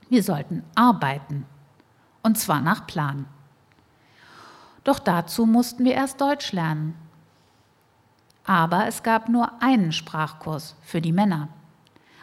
Wir 0.09 0.23
sollten 0.23 0.63
arbeiten, 0.75 1.45
und 2.23 2.37
zwar 2.37 2.61
nach 2.61 2.87
Plan. 2.87 3.25
Doch 4.83 4.99
dazu 4.99 5.45
mussten 5.45 5.85
wir 5.85 5.93
erst 5.93 6.21
Deutsch 6.21 6.51
lernen. 6.51 6.95
Aber 8.45 8.87
es 8.87 9.03
gab 9.03 9.27
nur 9.27 9.61
einen 9.61 9.91
Sprachkurs 9.91 10.75
für 10.81 11.01
die 11.01 11.11
Männer. 11.11 11.49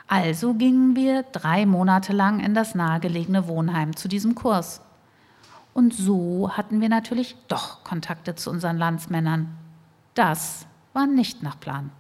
Also 0.07 0.55
gingen 0.55 0.97
wir 0.97 1.23
drei 1.23 1.67
Monate 1.67 2.13
lang 2.13 2.41
in 2.41 2.55
das 2.55 2.75
nahegelegene 2.75 3.49
Wohnheim 3.49 3.97
zu 3.97 4.09
diesem 4.09 4.35
Kurs. 4.35 4.83
Und 5.73 5.93
so 5.93 6.51
hatten 6.53 6.81
wir 6.81 6.89
natürlich 6.89 7.37
doch 7.49 7.83
Kontakte 7.85 8.35
zu 8.35 8.51
unseren 8.51 8.79
Landsmännern. 8.79 9.57
Das 10.15 10.67
war 10.93 11.07
nicht 11.07 11.43
nach 11.43 11.59
Plan. 11.59 11.91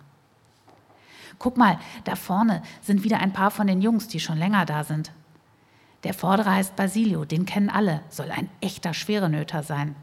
Guck 1.39 1.57
mal, 1.57 1.79
da 2.05 2.15
vorne 2.15 2.63
sind 2.81 3.03
wieder 3.03 3.19
ein 3.19 3.33
paar 3.33 3.51
von 3.51 3.67
den 3.67 3.83
Jungs, 3.83 4.07
die 4.07 4.21
schon 4.21 4.39
länger 4.39 4.65
da 4.65 4.85
sind. 4.85 5.13
Der 6.05 6.15
Vordere 6.15 6.53
heißt 6.53 6.77
Basilio, 6.77 7.25
den 7.25 7.47
kennen 7.47 7.71
alle, 7.71 8.03
soll 8.11 8.31
ein 8.31 8.49
echter 8.61 8.95
Schwerenöter 8.95 9.63
sein. 9.63 9.97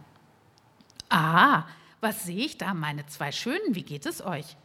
Ah, 1.09 1.63
was 2.01 2.23
sehe 2.23 2.45
ich 2.45 2.57
da, 2.57 2.73
meine 2.73 3.05
zwei 3.05 3.31
Schönen, 3.31 3.75
wie 3.75 3.83
geht 3.83 4.05
es 4.05 4.25
euch? 4.25 4.57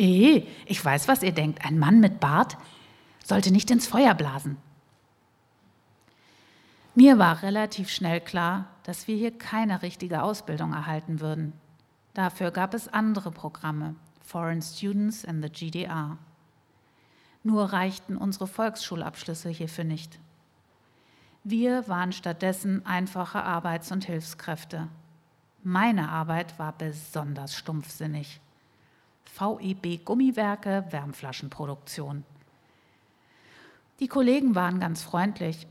Eh, 0.00 0.46
ich 0.64 0.82
weiß, 0.82 1.08
was 1.08 1.22
ihr 1.22 1.32
denkt. 1.32 1.62
Ein 1.62 1.78
Mann 1.78 2.00
mit 2.00 2.20
Bart 2.20 2.56
sollte 3.22 3.52
nicht 3.52 3.70
ins 3.70 3.86
Feuer 3.86 4.14
blasen. 4.14 4.56
Mir 6.94 7.18
war 7.18 7.42
relativ 7.42 7.90
schnell 7.90 8.22
klar, 8.22 8.66
dass 8.84 9.06
wir 9.06 9.16
hier 9.16 9.36
keine 9.36 9.82
richtige 9.82 10.22
Ausbildung 10.22 10.72
erhalten 10.72 11.20
würden. 11.20 11.52
Dafür 12.14 12.50
gab 12.50 12.72
es 12.72 12.88
andere 12.88 13.30
Programme, 13.30 13.94
Foreign 14.24 14.62
Students 14.62 15.26
and 15.26 15.44
the 15.44 15.50
GDR. 15.50 16.16
Nur 17.42 17.70
reichten 17.70 18.16
unsere 18.16 18.46
Volksschulabschlüsse 18.46 19.50
hierfür 19.50 19.84
nicht. 19.84 20.18
Wir 21.44 21.86
waren 21.88 22.12
stattdessen 22.12 22.86
einfache 22.86 23.42
Arbeits- 23.42 23.92
und 23.92 24.06
Hilfskräfte. 24.06 24.88
Meine 25.62 26.08
Arbeit 26.08 26.58
war 26.58 26.72
besonders 26.72 27.54
stumpfsinnig. 27.54 28.40
VEB 29.38 30.04
Gummiwerke, 30.04 30.84
Wärmflaschenproduktion. 30.90 32.24
Die 34.00 34.08
Kollegen 34.08 34.54
waren 34.54 34.80
ganz 34.80 35.02
freundlich. 35.02 35.66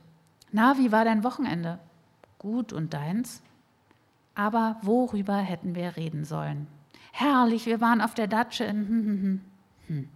Na, 0.52 0.78
wie 0.78 0.92
war 0.92 1.06
dein 1.06 1.24
Wochenende? 1.24 1.80
Gut 2.38 2.74
und 2.74 2.94
deins? 2.94 3.42
Aber 4.36 4.78
worüber 4.82 5.38
hätten 5.38 5.76
wir 5.76 5.98
reden 5.98 6.26
sollen? 6.26 6.68
Herrlich, 7.12 7.66
wir 7.66 7.82
waren 7.82 8.02
auf 8.02 8.14
der 8.14 8.28
Datsche 8.28 8.64
in. 8.64 8.88
Hm, 8.88 9.06
hm, 9.06 9.22
hm. 9.22 9.42
hm. 9.88 10.10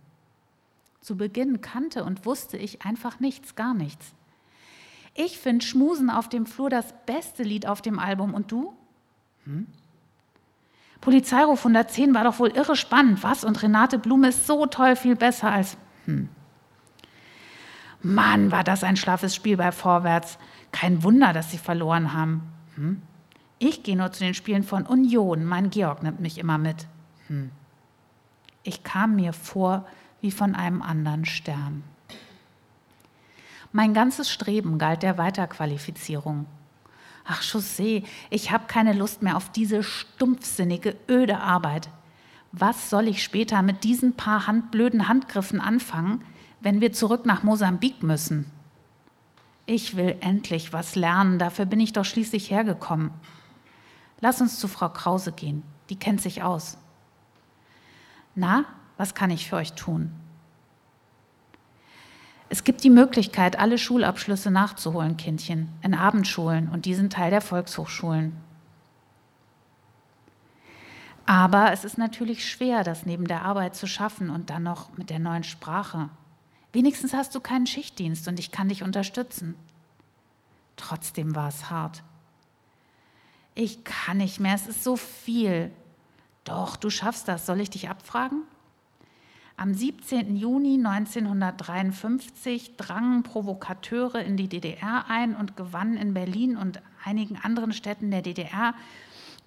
Zu 1.01 1.17
Beginn 1.17 1.59
kannte 1.59 2.05
und 2.05 2.25
wusste 2.25 2.57
ich 2.57 2.83
einfach 2.83 3.19
nichts, 3.19 3.55
gar 3.55 3.73
nichts. 3.73 4.13
Ich 5.15 5.37
finde 5.37 5.65
Schmusen 5.65 6.09
auf 6.09 6.29
dem 6.29 6.45
Flur 6.45 6.69
das 6.69 6.93
beste 7.05 7.43
Lied 7.43 7.67
auf 7.67 7.81
dem 7.81 7.99
Album. 7.99 8.33
Und 8.33 8.51
du? 8.51 8.73
Hm? 9.45 9.67
Polizeiruf 11.03 11.59
110 11.59 12.15
war 12.15 12.23
doch 12.23 12.39
wohl 12.39 12.51
irre 12.51 12.77
spannend, 12.77 13.23
was? 13.23 13.43
Und 13.43 13.61
Renate 13.61 13.99
Blume 13.99 14.29
ist 14.29 14.47
so 14.47 14.67
toll, 14.67 14.95
viel 14.95 15.17
besser 15.17 15.51
als. 15.51 15.75
Hm. 16.05 16.29
Mann, 18.01 18.53
war 18.53 18.63
das 18.63 18.85
ein 18.85 18.95
schlaffes 18.95 19.35
Spiel 19.35 19.57
bei 19.57 19.73
Vorwärts. 19.73 20.37
Kein 20.71 21.03
Wunder, 21.03 21.33
dass 21.33 21.51
sie 21.51 21.57
verloren 21.57 22.13
haben. 22.13 22.43
Hm? 22.75 23.01
Ich 23.59 23.83
gehe 23.83 23.97
nur 23.97 24.13
zu 24.13 24.23
den 24.23 24.33
Spielen 24.33 24.63
von 24.63 24.85
Union. 24.85 25.43
Mein 25.43 25.71
Georg 25.71 26.03
nimmt 26.03 26.21
mich 26.21 26.37
immer 26.37 26.57
mit. 26.57 26.87
Hm. 27.27 27.51
Ich 28.63 28.85
kam 28.85 29.17
mir 29.17 29.33
vor 29.33 29.85
wie 30.21 30.31
von 30.31 30.55
einem 30.55 30.81
anderen 30.81 31.25
Stern. 31.25 31.83
Mein 33.73 33.93
ganzes 33.93 34.31
Streben 34.31 34.77
galt 34.77 35.03
der 35.03 35.17
Weiterqualifizierung. 35.17 36.45
Ach, 37.25 37.41
Chaussee, 37.41 38.03
ich 38.29 38.51
habe 38.51 38.65
keine 38.67 38.93
Lust 38.93 39.21
mehr 39.21 39.37
auf 39.37 39.49
diese 39.51 39.81
stumpfsinnige, 39.81 40.95
öde 41.09 41.39
Arbeit. 41.39 41.89
Was 42.51 42.89
soll 42.89 43.07
ich 43.07 43.23
später 43.23 43.61
mit 43.61 43.83
diesen 43.83 44.15
paar 44.15 44.45
hand 44.45 44.71
blöden 44.71 45.07
Handgriffen 45.07 45.61
anfangen, 45.61 46.23
wenn 46.59 46.81
wir 46.81 46.93
zurück 46.93 47.25
nach 47.25 47.43
Mosambik 47.43 48.03
müssen? 48.03 48.51
Ich 49.65 49.95
will 49.95 50.17
endlich 50.19 50.73
was 50.73 50.95
lernen, 50.95 51.39
dafür 51.39 51.65
bin 51.65 51.79
ich 51.79 51.93
doch 51.93 52.05
schließlich 52.05 52.51
hergekommen. 52.51 53.11
Lass 54.19 54.41
uns 54.41 54.59
zu 54.59 54.67
Frau 54.67 54.89
Krause 54.89 55.31
gehen, 55.31 55.63
die 55.89 55.97
kennt 55.97 56.21
sich 56.21 56.43
aus. 56.43 56.77
Na, 58.35 58.65
was 58.97 59.15
kann 59.15 59.31
ich 59.31 59.47
für 59.47 59.55
euch 59.55 59.73
tun? 59.73 60.11
Es 62.53 62.63
gibt 62.63 62.83
die 62.83 62.91
Möglichkeit, 62.91 63.57
alle 63.57 63.79
Schulabschlüsse 63.79 64.51
nachzuholen, 64.51 65.17
Kindchen, 65.17 65.69
in 65.81 65.95
Abendschulen 65.95 66.69
und 66.69 66.85
die 66.85 66.93
sind 66.93 67.11
Teil 67.11 67.31
der 67.31 67.41
Volkshochschulen. 67.41 68.37
Aber 71.25 71.71
es 71.71 71.83
ist 71.83 71.97
natürlich 71.97 72.47
schwer, 72.47 72.83
das 72.83 73.07
neben 73.07 73.27
der 73.27 73.41
Arbeit 73.41 73.75
zu 73.75 73.87
schaffen 73.87 74.29
und 74.29 74.51
dann 74.51 74.61
noch 74.61 74.95
mit 74.99 75.09
der 75.09 75.17
neuen 75.17 75.43
Sprache. 75.43 76.11
Wenigstens 76.73 77.15
hast 77.15 77.33
du 77.33 77.39
keinen 77.39 77.65
Schichtdienst 77.65 78.27
und 78.27 78.37
ich 78.39 78.51
kann 78.51 78.69
dich 78.69 78.83
unterstützen. 78.83 79.55
Trotzdem 80.75 81.35
war 81.35 81.47
es 81.47 81.71
hart. 81.71 82.03
Ich 83.55 83.83
kann 83.83 84.17
nicht 84.17 84.39
mehr, 84.39 84.53
es 84.53 84.67
ist 84.67 84.83
so 84.83 84.95
viel. 84.95 85.71
Doch, 86.43 86.75
du 86.75 86.91
schaffst 86.91 87.27
das. 87.27 87.47
Soll 87.47 87.61
ich 87.61 87.71
dich 87.71 87.89
abfragen? 87.89 88.43
Am 89.55 89.73
17. 89.73 90.35
Juni 90.35 90.75
1953 90.83 92.75
drangen 92.75 93.23
Provokateure 93.23 94.21
in 94.21 94.35
die 94.35 94.47
DDR 94.49 95.05
ein 95.07 95.35
und 95.35 95.55
gewannen 95.55 95.97
in 95.97 96.13
Berlin 96.13 96.57
und 96.57 96.81
einigen 97.05 97.37
anderen 97.37 97.71
Städten 97.71 98.09
der 98.09 98.23
DDR 98.23 98.73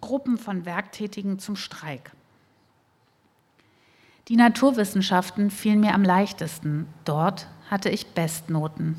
Gruppen 0.00 0.38
von 0.38 0.64
Werktätigen 0.64 1.38
zum 1.38 1.56
Streik. 1.56 2.12
Die 4.28 4.36
Naturwissenschaften 4.36 5.50
fielen 5.50 5.80
mir 5.80 5.94
am 5.94 6.02
leichtesten. 6.02 6.86
Dort 7.04 7.48
hatte 7.70 7.90
ich 7.90 8.08
Bestnoten. 8.08 8.96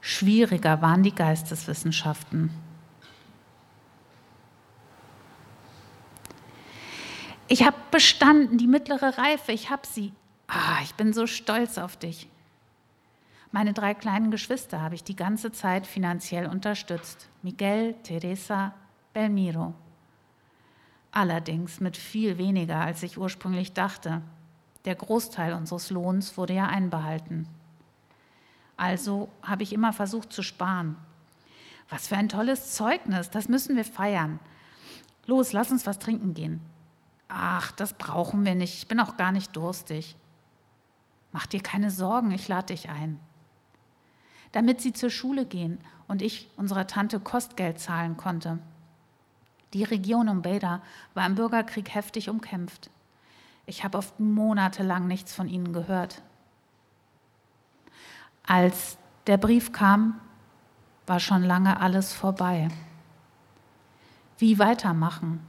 Schwieriger 0.00 0.82
waren 0.82 1.02
die 1.02 1.14
Geisteswissenschaften. 1.14 2.50
Ich 7.52 7.66
habe 7.66 7.76
bestanden, 7.90 8.58
die 8.58 8.68
mittlere 8.68 9.18
Reife, 9.18 9.50
ich 9.50 9.70
habe 9.70 9.84
sie. 9.84 10.12
Ah, 10.46 10.78
ich 10.84 10.94
bin 10.94 11.12
so 11.12 11.26
stolz 11.26 11.78
auf 11.78 11.96
dich. 11.96 12.28
Meine 13.50 13.72
drei 13.72 13.92
kleinen 13.92 14.30
Geschwister 14.30 14.80
habe 14.80 14.94
ich 14.94 15.02
die 15.02 15.16
ganze 15.16 15.50
Zeit 15.50 15.84
finanziell 15.84 16.46
unterstützt. 16.46 17.28
Miguel, 17.42 17.96
Teresa, 18.04 18.72
Belmiro. 19.12 19.74
Allerdings 21.10 21.80
mit 21.80 21.96
viel 21.96 22.38
weniger, 22.38 22.76
als 22.76 23.02
ich 23.02 23.18
ursprünglich 23.18 23.72
dachte. 23.72 24.22
Der 24.84 24.94
Großteil 24.94 25.52
unseres 25.54 25.90
Lohns 25.90 26.36
wurde 26.36 26.54
ja 26.54 26.66
einbehalten. 26.66 27.48
Also 28.76 29.28
habe 29.42 29.64
ich 29.64 29.72
immer 29.72 29.92
versucht 29.92 30.32
zu 30.32 30.44
sparen. 30.44 30.94
Was 31.88 32.06
für 32.06 32.16
ein 32.16 32.28
tolles 32.28 32.74
Zeugnis, 32.74 33.28
das 33.28 33.48
müssen 33.48 33.74
wir 33.74 33.84
feiern. 33.84 34.38
Los, 35.26 35.52
lass 35.52 35.72
uns 35.72 35.84
was 35.84 35.98
trinken 35.98 36.32
gehen. 36.32 36.60
Ach, 37.32 37.70
das 37.72 37.94
brauchen 37.94 38.44
wir 38.44 38.56
nicht. 38.56 38.74
Ich 38.74 38.88
bin 38.88 38.98
auch 38.98 39.16
gar 39.16 39.30
nicht 39.30 39.54
durstig. 39.54 40.16
Mach 41.32 41.46
dir 41.46 41.62
keine 41.62 41.90
Sorgen, 41.90 42.32
ich 42.32 42.48
lade 42.48 42.74
dich 42.74 42.90
ein. 42.90 43.20
Damit 44.50 44.80
sie 44.80 44.92
zur 44.92 45.10
Schule 45.10 45.46
gehen 45.46 45.78
und 46.08 46.22
ich 46.22 46.50
unserer 46.56 46.88
Tante 46.88 47.20
Kostgeld 47.20 47.78
zahlen 47.78 48.16
konnte. 48.16 48.58
Die 49.74 49.84
Region 49.84 50.28
um 50.28 50.42
Beda 50.42 50.82
war 51.14 51.24
im 51.24 51.36
Bürgerkrieg 51.36 51.94
heftig 51.94 52.28
umkämpft. 52.28 52.90
Ich 53.64 53.84
habe 53.84 53.98
oft 53.98 54.18
monatelang 54.18 55.06
nichts 55.06 55.32
von 55.32 55.48
ihnen 55.48 55.72
gehört. 55.72 56.22
Als 58.44 58.98
der 59.28 59.36
Brief 59.36 59.70
kam, 59.70 60.20
war 61.06 61.20
schon 61.20 61.44
lange 61.44 61.78
alles 61.78 62.12
vorbei. 62.12 62.68
Wie 64.38 64.58
weitermachen? 64.58 65.46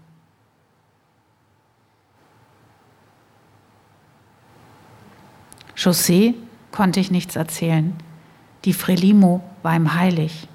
José 5.82 6.36
konnte 6.72 7.00
ich 7.00 7.10
nichts 7.10 7.36
erzählen. 7.36 7.96
Die 8.66 8.74
Frelimo 8.74 9.42
war 9.64 9.76
ihm 9.76 9.96
heilig. 9.96 10.48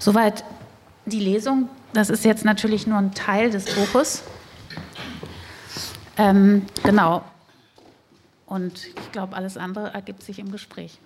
Soweit 0.00 0.44
die 1.06 1.20
Lesung. 1.20 1.68
Das 1.92 2.10
ist 2.10 2.24
jetzt 2.24 2.44
natürlich 2.44 2.88
nur 2.88 2.98
ein 2.98 3.14
Teil 3.14 3.50
des 3.50 3.64
Buches. 3.76 4.24
Ähm, 6.16 6.66
genau. 6.82 7.22
Und 8.46 8.86
ich 8.86 9.12
glaube, 9.12 9.36
alles 9.36 9.56
andere 9.56 9.94
ergibt 9.94 10.24
sich 10.24 10.40
im 10.40 10.50
Gespräch. 10.50 10.98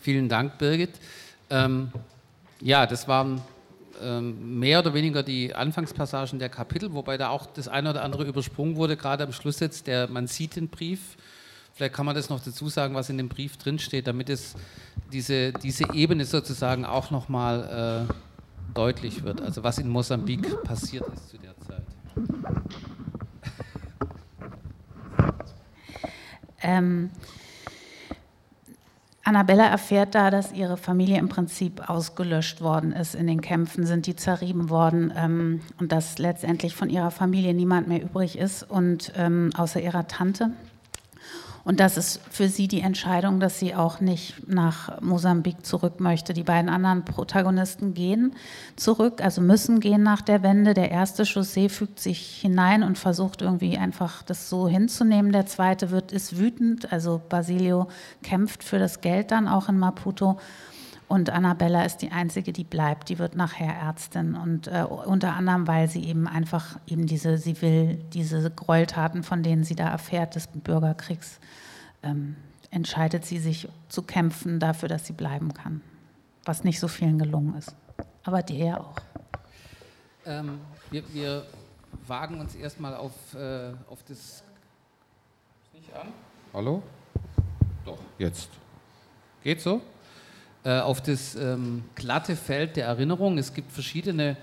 Vielen 0.00 0.28
Dank, 0.28 0.58
Birgit. 0.58 0.92
Ähm, 1.50 1.92
ja, 2.60 2.86
das 2.86 3.06
waren 3.06 3.42
ähm, 4.02 4.58
mehr 4.58 4.80
oder 4.80 4.94
weniger 4.94 5.22
die 5.22 5.54
Anfangspassagen 5.54 6.38
der 6.38 6.48
Kapitel, 6.48 6.92
wobei 6.92 7.18
da 7.18 7.28
auch 7.28 7.46
das 7.46 7.68
eine 7.68 7.90
oder 7.90 8.02
andere 8.02 8.24
übersprungen 8.24 8.76
wurde, 8.76 8.96
gerade 8.96 9.24
am 9.24 9.32
Schluss 9.32 9.60
jetzt, 9.60 9.86
der, 9.86 10.08
man 10.08 10.26
sieht 10.26 10.56
den 10.56 10.68
Brief. 10.68 11.16
Vielleicht 11.74 11.94
kann 11.94 12.06
man 12.06 12.14
das 12.14 12.30
noch 12.30 12.42
dazu 12.42 12.68
sagen, 12.68 12.94
was 12.94 13.10
in 13.10 13.18
dem 13.18 13.28
Brief 13.28 13.56
drinsteht, 13.56 14.06
damit 14.06 14.30
es 14.30 14.54
diese, 15.12 15.52
diese 15.52 15.84
Ebene 15.92 16.24
sozusagen 16.24 16.84
auch 16.84 17.10
nochmal 17.10 18.08
äh, 18.08 18.74
deutlich 18.74 19.22
wird, 19.22 19.40
also 19.40 19.62
was 19.62 19.78
in 19.78 19.88
Mosambik 19.88 20.62
passiert 20.62 21.04
ist 21.12 21.28
zu 21.28 21.38
der 21.38 21.54
Zeit. 21.58 21.84
Ähm, 26.62 27.10
Annabella 29.30 29.66
erfährt 29.66 30.16
da, 30.16 30.28
dass 30.28 30.52
ihre 30.52 30.76
Familie 30.76 31.16
im 31.18 31.28
Prinzip 31.28 31.88
ausgelöscht 31.88 32.62
worden 32.62 32.90
ist. 32.90 33.14
In 33.14 33.28
den 33.28 33.40
Kämpfen 33.40 33.86
sind 33.86 34.08
die 34.08 34.16
zerrieben 34.16 34.70
worden 34.70 35.12
ähm, 35.16 35.60
und 35.78 35.92
dass 35.92 36.18
letztendlich 36.18 36.74
von 36.74 36.90
ihrer 36.90 37.12
Familie 37.12 37.54
niemand 37.54 37.86
mehr 37.86 38.02
übrig 38.02 38.36
ist 38.36 38.64
und 38.68 39.12
ähm, 39.16 39.50
außer 39.56 39.80
ihrer 39.80 40.08
Tante. 40.08 40.50
Und 41.62 41.78
das 41.78 41.96
ist 41.96 42.20
für 42.30 42.48
sie 42.48 42.68
die 42.68 42.80
Entscheidung, 42.80 43.38
dass 43.38 43.58
sie 43.58 43.74
auch 43.74 44.00
nicht 44.00 44.48
nach 44.48 45.00
Mosambik 45.00 45.64
zurück 45.66 46.00
möchte. 46.00 46.32
Die 46.32 46.42
beiden 46.42 46.70
anderen 46.70 47.04
Protagonisten 47.04 47.92
gehen 47.92 48.34
zurück, 48.76 49.22
also 49.22 49.40
müssen 49.40 49.80
gehen 49.80 50.02
nach 50.02 50.22
der 50.22 50.42
Wende. 50.42 50.72
Der 50.72 50.90
erste 50.90 51.26
Chaussee 51.26 51.68
fügt 51.68 52.00
sich 52.00 52.38
hinein 52.40 52.82
und 52.82 52.98
versucht 52.98 53.42
irgendwie 53.42 53.76
einfach 53.76 54.22
das 54.22 54.48
so 54.48 54.68
hinzunehmen. 54.68 55.32
Der 55.32 55.46
zweite 55.46 55.90
wird, 55.90 56.12
ist 56.12 56.38
wütend, 56.38 56.92
also 56.92 57.20
Basilio 57.28 57.88
kämpft 58.22 58.64
für 58.64 58.78
das 58.78 59.02
Geld 59.02 59.30
dann 59.30 59.46
auch 59.46 59.68
in 59.68 59.78
Maputo. 59.78 60.38
Und 61.10 61.28
Annabella 61.28 61.84
ist 61.84 62.02
die 62.02 62.12
einzige, 62.12 62.52
die 62.52 62.62
bleibt. 62.62 63.08
Die 63.08 63.18
wird 63.18 63.34
nachher 63.34 63.74
Ärztin 63.74 64.36
und 64.36 64.68
äh, 64.68 64.84
unter 64.84 65.34
anderem, 65.34 65.66
weil 65.66 65.88
sie 65.88 66.04
eben 66.04 66.28
einfach 66.28 66.78
eben 66.86 67.08
diese, 67.08 67.36
sie 67.36 67.60
will 67.62 67.96
diese 68.12 68.48
Gräueltaten, 68.48 69.24
von 69.24 69.42
denen 69.42 69.64
sie 69.64 69.74
da 69.74 69.88
erfährt, 69.88 70.36
des 70.36 70.46
Bürgerkriegs, 70.46 71.40
ähm, 72.04 72.36
entscheidet 72.70 73.24
sie 73.24 73.40
sich 73.40 73.68
zu 73.88 74.02
kämpfen 74.02 74.60
dafür, 74.60 74.88
dass 74.88 75.04
sie 75.04 75.12
bleiben 75.12 75.52
kann. 75.52 75.80
Was 76.44 76.62
nicht 76.62 76.78
so 76.78 76.86
vielen 76.86 77.18
gelungen 77.18 77.56
ist. 77.56 77.74
Aber 78.22 78.44
der 78.44 78.80
auch. 78.80 78.94
Ähm, 80.26 80.60
wir, 80.92 81.02
wir, 81.12 81.44
wagen 82.06 82.38
uns 82.38 82.54
erstmal 82.54 82.94
auf, 82.94 83.34
äh, 83.34 83.72
auf 83.88 84.04
das. 84.06 84.44
Nicht 85.74 85.92
an? 85.92 86.06
Hallo? 86.54 86.84
Doch, 87.84 87.98
jetzt. 88.16 88.48
Geht 89.42 89.60
so? 89.60 89.82
Äh, 90.62 90.80
auf 90.80 91.00
das 91.00 91.36
ähm, 91.36 91.84
glatte 91.94 92.36
Feld 92.36 92.76
der 92.76 92.86
Erinnerung. 92.86 93.38
Es 93.38 93.54
gibt 93.54 93.72
verschiedene 93.72 94.36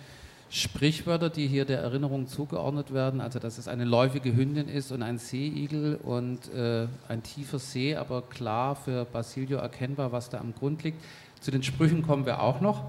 Sprichwörter, 0.50 1.30
die 1.30 1.46
hier 1.48 1.64
der 1.66 1.80
Erinnerung 1.80 2.28
zugeordnet 2.28 2.92
werden. 2.92 3.22
Also, 3.22 3.38
dass 3.38 3.60
es 3.60 3.68
eine 3.68 3.86
läufige 3.86 4.36
Hündin 4.36 4.68
ist 4.68 4.92
und 4.92 5.04
ein 5.04 5.20
Seeigel 5.20 5.96
und 5.96 6.52
äh, 6.54 6.88
ein 7.08 7.22
tiefer 7.22 7.60
See, 7.60 7.96
aber 7.96 8.24
klar 8.24 8.76
für 8.76 9.06
Basilio 9.06 9.60
erkennbar, 9.60 10.12
was 10.12 10.30
da 10.30 10.40
am 10.40 10.56
Grund 10.56 10.84
liegt. 10.84 11.04
Zu 11.40 11.52
den 11.52 11.62
Sprüchen 11.62 12.02
kommen 12.02 12.26
wir 12.26 12.42
auch 12.42 12.62
noch. 12.62 12.86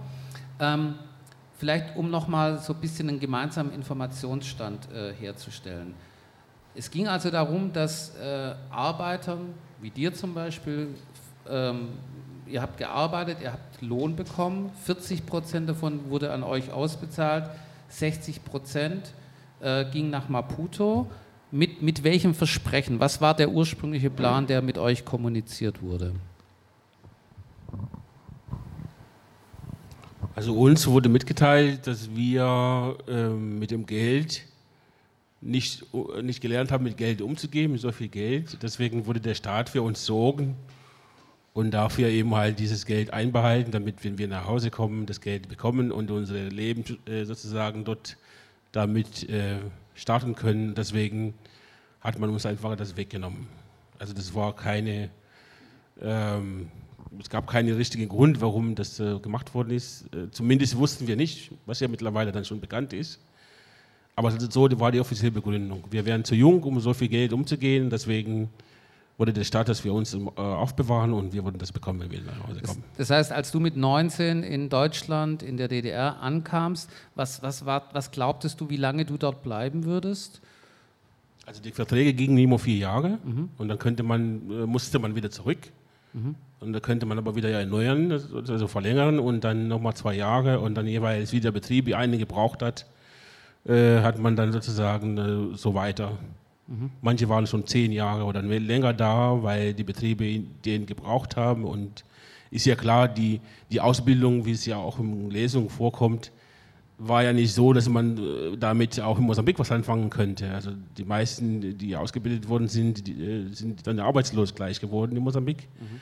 Ähm, 0.59 0.95
vielleicht, 1.59 1.97
um 1.97 2.11
nochmal 2.11 2.59
so 2.59 2.73
ein 2.73 2.81
bisschen 2.81 3.11
einen 3.11 3.21
gemeinsamen 3.21 3.73
Informationsstand 3.73 4.91
äh, 4.91 5.13
herzustellen. 5.13 5.93
Es 6.75 6.91
ging 6.91 7.09
also 7.09 7.31
darum, 7.31 7.73
dass 7.75 8.17
äh, 8.17 8.55
Arbeitern, 8.71 9.53
wie 9.83 9.91
dir 9.91 10.15
zum 10.15 10.33
Beispiel, 10.33 10.95
ähm, 11.47 11.89
ihr 12.51 12.63
habt 12.63 12.79
gearbeitet, 12.79 13.39
ihr 13.43 13.53
habt 13.53 13.83
Lohn 13.83 14.17
bekommen, 14.17 14.71
40 14.85 15.27
Prozent 15.27 15.69
davon 15.69 16.11
wurde 16.11 16.33
an 16.33 16.43
euch 16.43 16.73
ausbezahlt, 16.73 17.51
60 17.89 18.45
Prozent 18.45 19.13
äh, 19.61 19.85
ging 19.91 20.11
nach 20.11 20.29
Maputo. 20.29 21.11
Mit, 21.51 21.81
mit 21.81 22.05
welchem 22.05 22.35
Versprechen? 22.35 23.01
Was 23.01 23.23
war 23.23 23.35
der 23.35 23.51
ursprüngliche 23.51 24.11
Plan, 24.11 24.47
der 24.47 24.61
mit 24.61 24.77
euch 24.77 25.07
kommuniziert 25.07 25.81
wurde? 25.81 26.13
Also 30.35 30.55
uns 30.55 30.87
wurde 30.87 31.09
mitgeteilt, 31.09 31.87
dass 31.87 32.15
wir 32.15 32.97
äh, 33.09 33.29
mit 33.31 33.71
dem 33.71 33.87
Geld 33.87 34.45
nicht, 35.41 35.87
nicht 36.23 36.41
gelernt 36.41 36.71
haben, 36.71 36.85
mit 36.85 36.97
Geld 36.97 37.23
umzugehen, 37.23 37.73
mit 37.73 37.81
so 37.81 37.91
viel 37.93 38.09
Geld. 38.09 38.59
Deswegen 38.63 39.07
wurde 39.07 39.21
der 39.21 39.35
Staat 39.35 39.69
für 39.69 39.83
uns 39.83 40.05
sorgen, 40.05 40.55
und 41.55 41.73
dafür 41.73 42.09
eben 42.09 42.35
halt 42.35 42.59
dieses 42.59 42.87
Geld 42.87 43.13
einbehalten, 43.13 43.73
damit, 43.73 44.05
wenn 44.05 44.19
wir 44.19 44.29
nach 44.29 44.47
Hause 44.47 44.71
kommen, 44.71 45.07
das 45.07 45.21
Geld 45.21 45.49
bekommen 45.49 45.91
und 45.91 46.11
unser 46.11 46.35
Leben 46.35 46.85
äh, 47.07 47.25
sozusagen 47.25 47.85
dort 47.85 48.17
damit 48.73 49.29
äh, 49.29 49.57
starten 49.95 50.35
können. 50.35 50.75
Deswegen 50.75 51.35
hat 52.01 52.19
man 52.19 52.31
uns 52.31 52.47
einfach 52.47 52.77
das 52.77 52.97
weggenommen. 52.97 53.49
Also 53.99 54.15
das 54.15 54.35
war 54.35 54.55
keine, 54.55 55.11
ähm, 56.01 56.69
es 57.19 57.29
gab 57.29 57.49
keinen 57.49 57.75
richtigen 57.75 58.09
Grund, 58.09 58.41
warum 58.41 58.75
das 58.75 59.01
äh, 59.01 59.19
gemacht 59.19 59.55
worden 59.55 59.71
ist. 59.71 60.15
Äh, 60.15 60.31
zumindest 60.31 60.77
wussten 60.77 61.09
wir 61.09 61.17
nicht, 61.17 61.51
was 61.67 61.81
ja 61.81 61.89
mittlerweile 61.89 62.31
dann 62.31 62.45
schon 62.45 62.61
bekannt 62.61 62.93
ist. 62.93 63.19
Aber 64.15 64.33
so 64.33 64.69
war 64.81 64.93
die 64.93 65.01
offizielle 65.01 65.31
Begründung. 65.31 65.85
Wir 65.91 66.05
wären 66.05 66.25
zu 66.25 66.35
jung, 66.35 66.63
um 66.65 66.81
so 66.81 66.93
viel 66.93 67.09
Geld 67.09 67.33
umzugehen, 67.33 67.89
deswegen 67.89 68.51
wurde 69.19 69.33
der 69.33 69.45
Status 69.45 69.81
für 69.81 69.93
uns 69.93 70.15
äh, 70.15 70.19
aufbewahren 70.37 71.13
und 71.13 71.33
wir 71.33 71.45
würden 71.45 71.59
das 71.59 71.73
bekommen, 71.73 72.01
wenn 72.01 72.11
wir 72.11 72.23
nach 72.23 72.49
Hause 72.49 72.63
kommen. 72.63 72.85
Das, 72.97 73.11
heißt, 73.11 73.33
als 73.33 73.51
du 73.51 73.61
mit 73.61 73.77
19 73.77 74.45
in 74.45 74.69
Deutschland, 74.69 75.43
in 75.43 75.57
der 75.57 75.69
DDR 75.69 76.23
ankamst, 76.23 76.89
was, 77.17 77.43
was, 77.43 77.67
war, 77.67 77.89
was 77.93 78.13
glaubtest 78.13 78.61
du, 78.61 78.71
wie 78.71 78.77
lange 78.77 79.05
du 79.05 79.19
dort 79.19 79.43
bleiben 79.43 79.85
würdest? 79.85 80.41
Also 81.45 81.61
die 81.61 81.73
Verträge 81.73 82.15
gingen 82.15 82.39
immer 82.39 82.59
vier 82.59 82.77
Jahre 82.77 83.19
mhm. 83.25 83.49
und 83.59 83.69
dann 83.69 83.79
könnte 83.79 84.05
man, 84.05 84.51
äh, 84.51 84.67
musste 84.67 85.01
man 85.01 85.17
wieder 85.17 85.31
zurück. 85.31 85.59
Mhm. 86.13 86.37
Und 86.61 86.73
da 86.73 86.81
könnte 86.81 87.07
man 87.07 87.19
aber 87.19 87.37
wieder 87.37 87.51
erneuern, 87.51 88.11
also 88.13 88.67
verlängern 88.67 89.19
und 89.19 89.45
dann 89.45 89.69
nochmal 89.69 89.95
zwei 89.95 90.15
Jahre 90.15 90.61
und 90.61 90.75
dann 90.75 90.87
jeweils 90.87 91.33
wieder 91.33 91.53
Betrieb, 91.53 91.87
wie 91.87 91.95
eine 91.95 92.19
gebraucht 92.19 92.63
hat, 92.63 92.87
äh, 93.65 94.01
hat 94.01 94.19
man 94.19 94.37
dann 94.37 94.53
sozusagen 94.53 95.53
äh, 95.53 95.57
so 95.57 95.75
weiter. 95.75 96.19
Manche 97.01 97.29
waren 97.29 97.47
schon 97.47 97.67
zehn 97.67 97.93
Jahre 97.93 98.25
oder 98.25 98.43
länger 98.43 98.93
da, 98.93 99.43
weil 99.43 99.73
die 99.73 99.85
Betriebe 99.85 100.41
den 100.65 100.85
gebraucht 100.85 101.37
haben. 101.37 101.65
Und 101.65 102.05
ist 102.51 102.67
ja 102.67 102.75
klar, 102.75 103.09
die, 103.09 103.41
die 103.71 103.81
Ausbildung, 103.81 104.45
wie 104.45 104.53
es 104.53 104.67
ja 104.67 104.77
auch 104.77 104.99
in 104.99 105.31
Lesungen 105.31 105.71
vorkommt, 105.71 106.31
war 106.99 107.23
ja 107.23 107.33
nicht 107.33 107.55
so, 107.55 107.73
dass 107.73 107.89
man 107.89 108.19
äh, 108.19 108.57
damit 108.59 109.01
auch 109.01 109.19
in 109.19 109.25
Mosambik 109.25 109.59
was 109.59 109.71
anfangen 109.71 110.11
könnte. 110.11 110.51
Also 110.53 110.73
die 110.97 111.05
meisten, 111.05 111.79
die 111.79 111.97
ausgebildet 111.97 112.49
worden 112.49 112.69
sind, 112.69 113.07
die, 113.07 113.13
äh, 113.13 113.53
sind 113.53 113.87
dann 113.87 114.01
arbeitslos 114.01 114.55
gleich 114.55 114.81
geworden 114.81 115.17
in 115.17 115.23
Mosambik. 115.23 115.69
Mhm. 115.81 116.01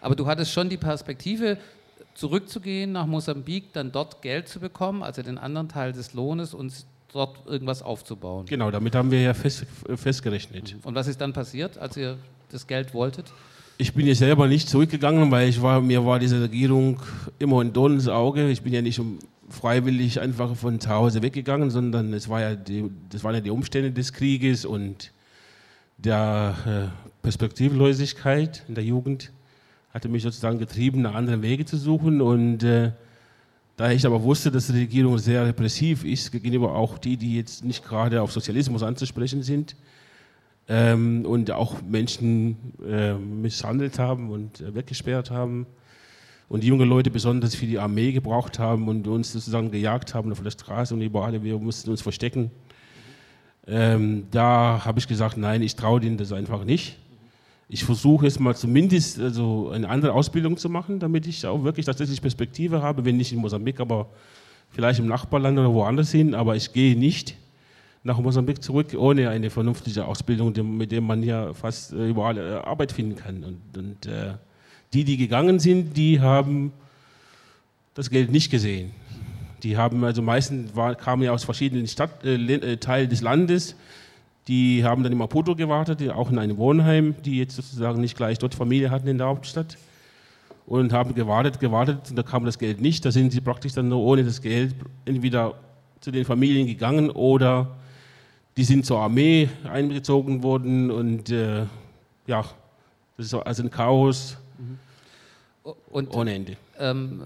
Aber 0.00 0.14
du 0.14 0.26
hattest 0.26 0.52
schon 0.52 0.68
die 0.68 0.76
Perspektive, 0.76 1.58
zurückzugehen 2.14 2.92
nach 2.92 3.06
Mosambik, 3.06 3.72
dann 3.72 3.92
dort 3.92 4.22
Geld 4.22 4.48
zu 4.48 4.58
bekommen, 4.58 5.02
also 5.02 5.22
den 5.22 5.38
anderen 5.38 5.68
Teil 5.68 5.92
des 5.92 6.14
Lohnes 6.14 6.54
und 6.54 6.72
dort 7.12 7.46
irgendwas 7.46 7.82
aufzubauen. 7.82 8.46
Genau, 8.46 8.70
damit 8.70 8.94
haben 8.94 9.10
wir 9.10 9.20
ja 9.22 9.34
fest, 9.34 9.66
festgerechnet. 9.96 10.76
Und 10.82 10.94
was 10.94 11.08
ist 11.08 11.20
dann 11.20 11.32
passiert, 11.32 11.78
als 11.78 11.96
ihr 11.96 12.18
das 12.50 12.66
Geld 12.66 12.94
wolltet? 12.94 13.32
Ich 13.78 13.94
bin 13.94 14.06
ja 14.06 14.14
selber 14.14 14.48
nicht 14.48 14.68
zurückgegangen, 14.68 15.30
weil 15.30 15.48
ich 15.48 15.62
war, 15.62 15.80
mir 15.80 16.04
war 16.04 16.18
diese 16.18 16.40
Regierung 16.40 17.00
immer 17.38 17.60
ein 17.60 17.72
Dorn 17.72 17.94
ins 17.94 18.08
Auge. 18.08 18.50
Ich 18.50 18.62
bin 18.62 18.72
ja 18.72 18.82
nicht 18.82 19.00
freiwillig 19.48 20.20
einfach 20.20 20.54
von 20.56 20.80
zu 20.80 20.90
Hause 20.90 21.22
weggegangen, 21.22 21.70
sondern 21.70 22.12
es 22.12 22.28
war 22.28 22.40
ja 22.40 22.54
die, 22.54 22.90
das 23.10 23.24
waren 23.24 23.34
ja 23.34 23.40
die 23.40 23.50
Umstände 23.50 23.92
des 23.92 24.12
Krieges 24.12 24.64
und 24.64 25.12
der 25.96 26.56
äh, 26.66 27.08
Perspektivlosigkeit 27.22 28.64
in 28.68 28.74
der 28.74 28.84
Jugend 28.84 29.32
hatte 29.90 30.08
mich 30.08 30.22
sozusagen 30.22 30.58
getrieben, 30.58 31.02
nach 31.02 31.14
anderen 31.14 31.42
Wege 31.42 31.64
zu 31.64 31.76
suchen 31.76 32.20
und 32.20 32.62
äh, 32.62 32.92
da 33.78 33.92
ich 33.92 34.04
aber 34.04 34.20
wusste, 34.24 34.50
dass 34.50 34.66
die 34.66 34.72
Regierung 34.72 35.18
sehr 35.18 35.46
repressiv 35.46 36.04
ist, 36.04 36.32
gegenüber 36.32 36.74
auch 36.74 36.98
die, 36.98 37.16
die 37.16 37.36
jetzt 37.36 37.64
nicht 37.64 37.84
gerade 37.84 38.20
auf 38.20 38.32
Sozialismus 38.32 38.82
anzusprechen 38.82 39.44
sind 39.44 39.76
ähm, 40.68 41.24
und 41.24 41.52
auch 41.52 41.80
Menschen 41.80 42.56
äh, 42.84 43.14
misshandelt 43.14 44.00
haben 44.00 44.30
und 44.30 44.60
äh, 44.60 44.74
weggesperrt 44.74 45.30
haben 45.30 45.64
und 46.48 46.64
junge 46.64 46.86
Leute 46.86 47.12
besonders 47.12 47.54
für 47.54 47.66
die 47.66 47.78
Armee 47.78 48.10
gebraucht 48.10 48.58
haben 48.58 48.88
und 48.88 49.06
uns 49.06 49.32
sozusagen 49.32 49.70
gejagt 49.70 50.12
haben 50.12 50.32
auf 50.32 50.42
der 50.42 50.50
Straße 50.50 50.92
und 50.92 51.00
überall, 51.00 51.40
wir 51.44 51.58
mussten 51.60 51.90
uns 51.90 52.02
verstecken. 52.02 52.50
Ähm, 53.64 54.26
da 54.32 54.84
habe 54.84 54.98
ich 54.98 55.06
gesagt, 55.06 55.36
nein, 55.36 55.62
ich 55.62 55.76
traue 55.76 56.00
denen 56.00 56.16
das 56.16 56.32
einfach 56.32 56.64
nicht 56.64 56.98
ich 57.68 57.84
versuche 57.84 58.24
jetzt 58.24 58.40
mal 58.40 58.56
zumindest 58.56 59.20
also 59.20 59.70
eine 59.70 59.88
andere 59.88 60.12
Ausbildung 60.12 60.56
zu 60.56 60.70
machen, 60.70 60.98
damit 60.98 61.26
ich 61.26 61.44
auch 61.46 61.64
wirklich 61.64 61.84
tatsächlich 61.84 62.20
Perspektive 62.22 62.82
habe, 62.82 63.04
wenn 63.04 63.18
nicht 63.18 63.32
in 63.32 63.38
Mosambik, 63.38 63.78
aber 63.80 64.08
vielleicht 64.70 65.00
im 65.00 65.06
Nachbarland 65.06 65.58
oder 65.58 65.72
woanders 65.72 66.10
hin. 66.10 66.34
Aber 66.34 66.56
ich 66.56 66.72
gehe 66.72 66.96
nicht 66.98 67.36
nach 68.04 68.18
Mosambik 68.18 68.62
zurück 68.62 68.94
ohne 68.96 69.28
eine 69.28 69.50
vernünftige 69.50 70.06
Ausbildung, 70.06 70.54
mit 70.78 70.92
der 70.92 71.02
man 71.02 71.22
ja 71.22 71.52
fast 71.52 71.92
äh, 71.92 72.08
überall 72.08 72.38
äh, 72.38 72.54
Arbeit 72.64 72.92
finden 72.92 73.16
kann. 73.16 73.44
Und, 73.44 73.76
und 73.76 74.06
äh, 74.06 74.34
die, 74.94 75.04
die 75.04 75.18
gegangen 75.18 75.58
sind, 75.58 75.94
die 75.94 76.20
haben 76.20 76.72
das 77.92 78.08
Geld 78.08 78.30
nicht 78.30 78.50
gesehen. 78.50 78.92
Die 79.62 79.76
haben 79.76 80.04
also 80.04 80.22
meistens 80.22 80.74
war, 80.74 80.94
kamen 80.94 81.22
ja 81.22 81.32
aus 81.32 81.44
verschiedenen 81.44 81.86
Stadt, 81.86 82.24
äh, 82.24 82.36
äh 82.36 82.76
Teilen 82.78 83.10
des 83.10 83.20
Landes 83.20 83.74
die 84.48 84.82
haben 84.82 85.02
dann 85.02 85.12
in 85.12 85.18
Maputo 85.18 85.54
gewartet, 85.54 86.08
auch 86.10 86.30
in 86.30 86.38
einem 86.38 86.56
Wohnheim, 86.56 87.14
die 87.24 87.38
jetzt 87.38 87.54
sozusagen 87.54 88.00
nicht 88.00 88.16
gleich 88.16 88.38
dort 88.38 88.54
Familie 88.54 88.90
hatten 88.90 89.06
in 89.06 89.18
der 89.18 89.26
Hauptstadt. 89.26 89.76
Und 90.66 90.92
haben 90.92 91.14
gewartet, 91.14 91.60
gewartet, 91.60 92.10
und 92.10 92.16
da 92.16 92.22
kam 92.22 92.44
das 92.44 92.58
Geld 92.58 92.80
nicht. 92.80 93.04
Da 93.04 93.10
sind 93.10 93.32
sie 93.32 93.40
praktisch 93.40 93.72
dann 93.72 93.88
nur 93.88 94.00
ohne 94.00 94.24
das 94.24 94.42
Geld 94.42 94.74
entweder 95.06 95.54
zu 96.00 96.10
den 96.10 96.26
Familien 96.26 96.66
gegangen 96.66 97.10
oder 97.10 97.76
die 98.56 98.64
sind 98.64 98.84
zur 98.84 98.98
Armee 98.98 99.48
eingezogen 99.64 100.42
worden. 100.42 100.90
Und 100.90 101.30
äh, 101.30 101.64
ja, 102.26 102.44
das 103.16 103.26
ist 103.26 103.34
also 103.34 103.62
ein 103.62 103.70
Chaos 103.70 104.36
und, 105.90 106.14
ohne 106.14 106.34
Ende. 106.34 106.56
Ähm, 106.78 107.22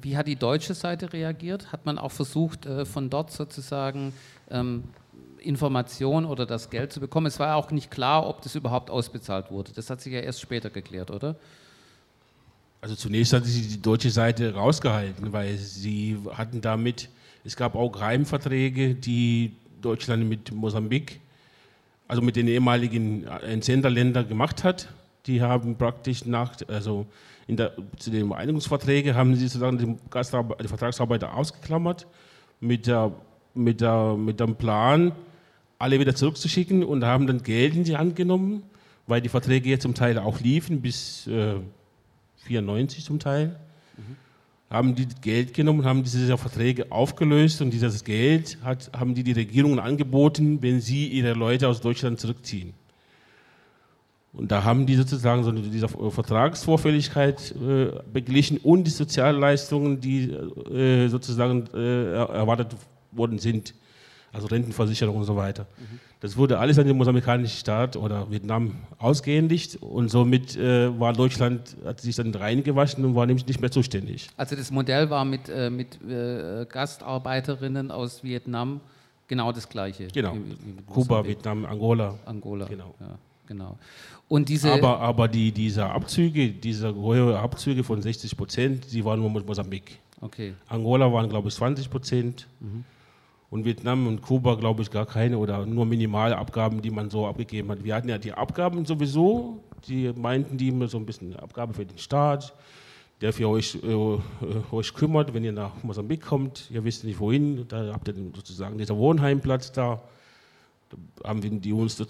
wie 0.00 0.16
hat 0.16 0.26
die 0.26 0.36
deutsche 0.36 0.74
Seite 0.74 1.12
reagiert? 1.12 1.72
Hat 1.72 1.86
man 1.86 1.98
auch 1.98 2.12
versucht, 2.12 2.66
äh, 2.66 2.84
von 2.84 3.08
dort 3.08 3.30
sozusagen 3.30 4.12
ähm, 4.50 4.84
Information 5.40 6.24
oder 6.24 6.46
das 6.46 6.70
Geld 6.70 6.92
zu 6.92 7.00
bekommen. 7.00 7.26
Es 7.26 7.38
war 7.38 7.56
auch 7.56 7.70
nicht 7.70 7.90
klar, 7.90 8.26
ob 8.26 8.42
das 8.42 8.54
überhaupt 8.54 8.90
ausbezahlt 8.90 9.50
wurde. 9.50 9.72
Das 9.72 9.90
hat 9.90 10.00
sich 10.00 10.12
ja 10.12 10.20
erst 10.20 10.40
später 10.40 10.70
geklärt, 10.70 11.10
oder? 11.10 11.36
Also 12.80 12.94
zunächst 12.94 13.32
hat 13.32 13.44
sich 13.44 13.68
die 13.68 13.82
deutsche 13.82 14.10
Seite 14.10 14.54
rausgehalten, 14.54 15.32
weil 15.32 15.56
sie 15.56 16.18
hatten 16.32 16.60
damit, 16.60 17.10
es 17.44 17.56
gab 17.56 17.74
auch 17.74 17.90
Geheimverträge, 17.90 18.94
die 18.94 19.52
Deutschland 19.82 20.26
mit 20.28 20.52
Mosambik, 20.52 21.20
also 22.08 22.22
mit 22.22 22.36
den 22.36 22.48
ehemaligen 22.48 23.24
Entsenderländern 23.24 24.28
gemacht 24.28 24.64
hat. 24.64 24.88
Die 25.26 25.42
haben 25.42 25.76
praktisch 25.76 26.24
nach, 26.24 26.54
also 26.68 27.06
der, 27.48 27.72
zu 27.98 28.10
den 28.10 28.32
Einigungsverträgen 28.32 29.14
haben 29.14 29.34
sie 29.34 29.46
sozusagen 29.46 29.78
die, 29.78 29.96
die 30.62 30.68
Vertragsarbeiter 30.68 31.34
ausgeklammert 31.34 32.06
mit, 32.60 32.86
der, 32.86 33.12
mit, 33.54 33.80
der, 33.80 34.16
mit 34.16 34.40
dem 34.40 34.56
Plan, 34.56 35.12
alle 35.80 35.98
wieder 35.98 36.14
zurückzuschicken 36.14 36.84
und 36.84 37.04
haben 37.04 37.26
dann 37.26 37.42
Geld 37.42 37.74
in 37.74 37.84
die 37.84 37.96
Hand 37.96 38.14
genommen, 38.14 38.62
weil 39.06 39.22
die 39.22 39.30
Verträge 39.30 39.70
jetzt 39.70 39.82
zum 39.82 39.94
Teil 39.94 40.18
auch 40.18 40.40
liefen 40.40 40.82
bis 40.82 41.26
äh, 41.26 41.54
94 42.44 43.02
zum 43.04 43.18
Teil. 43.18 43.58
Mhm. 43.96 44.16
Haben 44.68 44.94
die 44.94 45.08
Geld 45.22 45.54
genommen, 45.54 45.84
haben 45.84 46.02
diese 46.04 46.36
Verträge 46.36 46.92
aufgelöst 46.92 47.62
und 47.62 47.70
dieses 47.70 48.04
Geld 48.04 48.58
hat, 48.62 48.90
haben 48.96 49.14
die 49.14 49.24
die 49.24 49.32
Regierungen 49.32 49.78
angeboten, 49.78 50.60
wenn 50.60 50.80
sie 50.80 51.08
ihre 51.08 51.32
Leute 51.32 51.66
aus 51.66 51.80
Deutschland 51.80 52.20
zurückziehen. 52.20 52.74
Und 54.32 54.52
da 54.52 54.62
haben 54.62 54.86
die 54.86 54.94
sozusagen 54.94 55.42
so 55.42 55.50
diese 55.50 55.88
Vertragsvorfälligkeit 55.88 57.52
äh, 57.52 57.86
beglichen 58.12 58.58
und 58.58 58.84
die 58.84 58.90
Sozialleistungen, 58.90 60.00
die 60.00 60.30
äh, 60.30 61.08
sozusagen 61.08 61.66
äh, 61.74 62.12
erwartet 62.12 62.76
worden 63.12 63.38
sind, 63.38 63.74
also 64.32 64.46
Rentenversicherung 64.46 65.16
und 65.16 65.24
so 65.24 65.36
weiter. 65.36 65.66
Mhm. 65.78 66.00
Das 66.20 66.36
wurde 66.36 66.58
alles 66.58 66.78
an 66.78 66.86
den 66.86 66.96
mosambikanischen 66.96 67.58
Staat 67.58 67.96
oder 67.96 68.30
Vietnam 68.30 68.74
ausgehändigt 68.98 69.78
und 69.80 70.10
somit 70.10 70.56
äh, 70.56 70.98
war 71.00 71.14
Deutschland, 71.14 71.76
hat 71.84 72.00
sich 72.00 72.14
dann 72.14 72.34
reingewaschen 72.34 73.04
und 73.04 73.14
war 73.14 73.26
nämlich 73.26 73.46
nicht 73.46 73.60
mehr 73.60 73.70
zuständig. 73.70 74.28
Also 74.36 74.54
das 74.54 74.70
Modell 74.70 75.08
war 75.08 75.24
mit, 75.24 75.48
äh, 75.48 75.70
mit 75.70 75.98
äh, 76.02 76.66
Gastarbeiterinnen 76.66 77.90
aus 77.90 78.22
Vietnam 78.22 78.80
genau 79.28 79.50
das 79.50 79.68
gleiche. 79.68 80.08
Genau. 80.08 80.34
Wie, 80.34 80.50
wie 80.50 80.82
Kuba, 80.86 81.24
Vietnam, 81.24 81.64
Angola. 81.64 82.18
Angola. 82.26 82.66
Genau. 82.66 82.94
Ja, 83.00 83.18
genau. 83.46 83.78
Und 84.28 84.48
diese 84.48 84.72
aber 84.72 85.00
aber 85.00 85.26
die, 85.26 85.50
diese 85.50 85.86
Abzüge, 85.86 86.50
diese 86.50 86.94
hohe 86.94 87.38
Abzüge 87.38 87.82
von 87.82 88.02
60 88.02 88.36
Prozent, 88.36 88.92
die 88.92 89.04
waren 89.04 89.20
nur 89.20 89.30
mit 89.30 89.46
Mosambik. 89.46 89.98
Okay. 90.20 90.52
Angola 90.68 91.10
waren, 91.10 91.28
glaube 91.30 91.48
ich, 91.48 91.54
20 91.54 91.88
Prozent. 91.88 92.46
Mhm. 92.60 92.84
Und 93.50 93.64
Vietnam 93.64 94.06
und 94.06 94.22
Kuba, 94.22 94.54
glaube 94.54 94.82
ich, 94.82 94.90
gar 94.90 95.06
keine 95.06 95.38
oder 95.38 95.66
nur 95.66 95.84
minimale 95.84 96.38
Abgaben, 96.38 96.82
die 96.82 96.90
man 96.90 97.10
so 97.10 97.26
abgegeben 97.26 97.70
hat. 97.70 97.82
Wir 97.82 97.94
hatten 97.96 98.08
ja 98.08 98.16
die 98.16 98.32
Abgaben 98.32 98.84
sowieso, 98.86 99.60
die 99.88 100.12
meinten 100.14 100.56
die 100.56 100.68
immer 100.68 100.86
so 100.86 100.98
ein 100.98 101.06
bisschen 101.06 101.34
Abgabe 101.36 101.74
für 101.74 101.84
den 101.84 101.98
Staat, 101.98 102.54
der 103.20 103.32
für 103.32 103.48
euch, 103.48 103.76
äh, 103.82 104.74
euch 104.74 104.94
kümmert, 104.94 105.34
wenn 105.34 105.42
ihr 105.42 105.52
nach 105.52 105.82
Mosambik 105.82 106.22
kommt. 106.22 106.70
Ihr 106.70 106.84
wisst 106.84 107.04
nicht 107.04 107.18
wohin, 107.18 107.66
da 107.66 107.92
habt 107.92 108.06
ihr 108.06 108.14
sozusagen 108.34 108.78
dieser 108.78 108.96
Wohnheimplatz 108.96 109.72
da. 109.72 110.00
Da 110.88 111.28
haben 111.28 111.42
wir 111.42 111.50
die 111.50 111.72
uns 111.72 112.02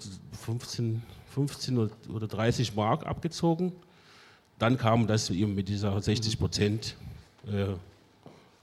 15 0.43 1.01
15 1.31 1.89
oder 2.13 2.27
30 2.27 2.75
Mark 2.75 3.05
abgezogen. 3.05 3.71
Dann 4.59 4.77
kam 4.77 5.07
das 5.07 5.29
eben 5.29 5.55
mit 5.55 5.69
dieser 5.69 5.99
60 5.99 6.37
Prozent 6.37 6.95
äh, 7.47 7.73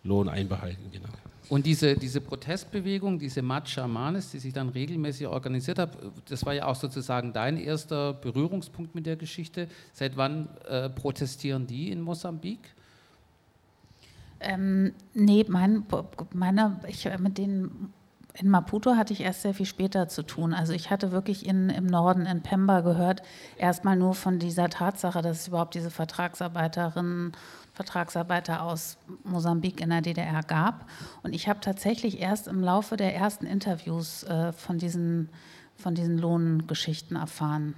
Lohn 0.05 0.29
einbehalten. 0.29 0.91
Genau. 0.93 1.09
Und 1.49 1.64
diese, 1.64 1.96
diese 1.96 2.20
Protestbewegung, 2.20 3.18
diese 3.18 3.40
Macha 3.40 3.86
Manes, 3.86 4.30
die 4.30 4.38
sich 4.38 4.53
dann 4.53 4.68
regelmäßig 4.68 5.26
organisiert 5.26 5.78
hat, 5.78 5.96
das 6.28 6.44
war 6.44 6.53
ja 6.53 6.66
auch 6.66 6.74
sozusagen 6.74 7.32
dein 7.32 7.57
erster 7.57 8.12
Berührungspunkt 8.12 8.94
mit 8.94 9.07
der 9.07 9.16
Geschichte. 9.16 9.68
Seit 9.92 10.16
wann 10.16 10.49
äh, 10.68 10.90
protestieren 10.90 11.66
die 11.66 11.90
in 11.90 12.03
Mosambik? 12.03 12.74
Ähm, 14.40 14.92
nee, 15.14 15.44
mein, 15.49 15.84
meine, 16.34 16.80
ich, 16.86 17.09
mit 17.18 17.38
denen 17.38 17.92
in 18.34 18.51
Maputo 18.51 18.94
hatte 18.94 19.12
ich 19.12 19.22
erst 19.22 19.42
sehr 19.42 19.55
viel 19.55 19.66
später 19.66 20.09
zu 20.09 20.22
tun. 20.22 20.55
Also 20.55 20.72
ich 20.72 20.90
hatte 20.90 21.11
wirklich 21.11 21.46
in, 21.46 21.70
im 21.70 21.86
Norden, 21.86 22.24
in 22.26 22.42
Pemba 22.42 22.82
gehört, 22.82 23.22
erstmal 23.57 23.96
nur 23.96 24.14
von 24.14 24.38
dieser 24.38 24.68
Tatsache, 24.68 25.22
dass 25.22 25.40
es 25.40 25.49
überhaupt 25.49 25.74
diese 25.74 25.90
Vertragsarbeiterinnen, 25.90 27.32
Vertragsarbeiter 27.79 28.64
aus 28.64 28.99
Mosambik 29.22 29.81
in 29.81 29.91
der 29.91 30.03
DDR 30.03 30.43
gab. 30.43 30.91
Und 31.22 31.33
ich 31.33 31.49
habe 31.49 31.61
tatsächlich 31.61 32.18
erst 32.18 32.49
im 32.49 32.61
Laufe 32.61 32.97
der 32.97 33.14
ersten 33.14 33.47
Interviews 33.47 34.24
äh, 34.24 34.53
von, 34.53 34.79
diesen, 34.79 35.29
von 35.76 35.95
diesen 35.95 36.18
Lohngeschichten 36.18 37.16
erfahren. 37.16 37.74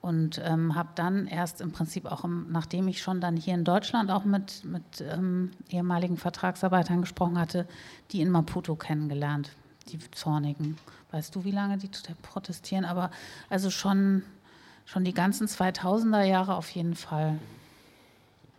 Und 0.00 0.40
ähm, 0.42 0.74
habe 0.74 0.88
dann 0.94 1.26
erst 1.26 1.60
im 1.60 1.72
Prinzip 1.72 2.06
auch, 2.06 2.24
im, 2.24 2.50
nachdem 2.50 2.88
ich 2.88 3.02
schon 3.02 3.20
dann 3.20 3.36
hier 3.36 3.52
in 3.52 3.64
Deutschland 3.64 4.10
auch 4.10 4.24
mit, 4.24 4.64
mit 4.64 4.82
ähm, 5.02 5.50
ehemaligen 5.68 6.16
Vertragsarbeitern 6.16 7.02
gesprochen 7.02 7.38
hatte, 7.38 7.68
die 8.12 8.22
in 8.22 8.30
Maputo 8.30 8.76
kennengelernt 8.76 9.50
die 9.88 9.98
Zornigen. 10.12 10.78
Weißt 11.10 11.34
du, 11.34 11.44
wie 11.44 11.50
lange 11.50 11.76
die 11.76 11.90
protestieren? 12.22 12.86
Aber 12.86 13.10
also 13.50 13.68
schon, 13.68 14.22
schon 14.86 15.04
die 15.04 15.12
ganzen 15.12 15.48
2000er 15.48 16.22
Jahre 16.22 16.54
auf 16.54 16.70
jeden 16.70 16.94
Fall. 16.94 17.38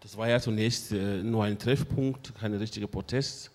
Das 0.09 0.17
war 0.17 0.27
ja 0.27 0.39
zunächst 0.39 0.91
äh, 0.91 1.21
nur 1.21 1.43
ein 1.43 1.59
Treffpunkt, 1.59 2.33
keine 2.33 2.59
richtige 2.59 2.87
Protest. 2.87 3.51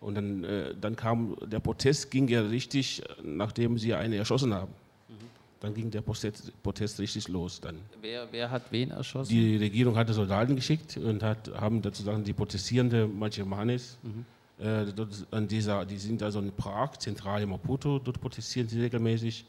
Und 0.00 0.16
dann, 0.16 0.44
äh, 0.44 0.74
dann 0.78 0.94
kam 0.94 1.34
der 1.46 1.60
Protest, 1.60 2.10
ging 2.10 2.28
ja 2.28 2.42
richtig, 2.42 3.02
nachdem 3.22 3.78
sie 3.78 3.94
eine 3.94 4.16
erschossen 4.16 4.52
haben. 4.52 4.70
Mhm. 5.08 5.14
Dann 5.60 5.72
ging 5.72 5.90
der 5.90 6.02
Protest, 6.02 6.52
Protest 6.62 7.00
richtig 7.00 7.26
los. 7.28 7.58
Dann. 7.58 7.76
Wer, 8.02 8.28
wer, 8.30 8.50
hat 8.50 8.70
wen 8.70 8.90
erschossen? 8.90 9.30
Die 9.30 9.56
Regierung 9.56 9.96
hatte 9.96 10.12
Soldaten 10.12 10.56
geschickt 10.56 10.98
und 10.98 11.22
hat, 11.22 11.50
haben 11.58 11.82
sozusagen 11.82 12.22
die 12.22 12.34
protestierende 12.34 13.06
Machimanes 13.06 13.96
mhm 14.02 14.26
äh, 14.60 14.86
an 15.30 15.48
dieser, 15.48 15.86
die 15.86 15.96
sind 15.96 16.22
also 16.22 16.40
in 16.40 16.52
Prag, 16.52 16.98
zentral 16.98 17.42
in 17.42 17.48
Maputo, 17.48 17.98
dort 17.98 18.20
protestieren 18.20 18.68
sie 18.68 18.80
regelmäßig. 18.80 19.46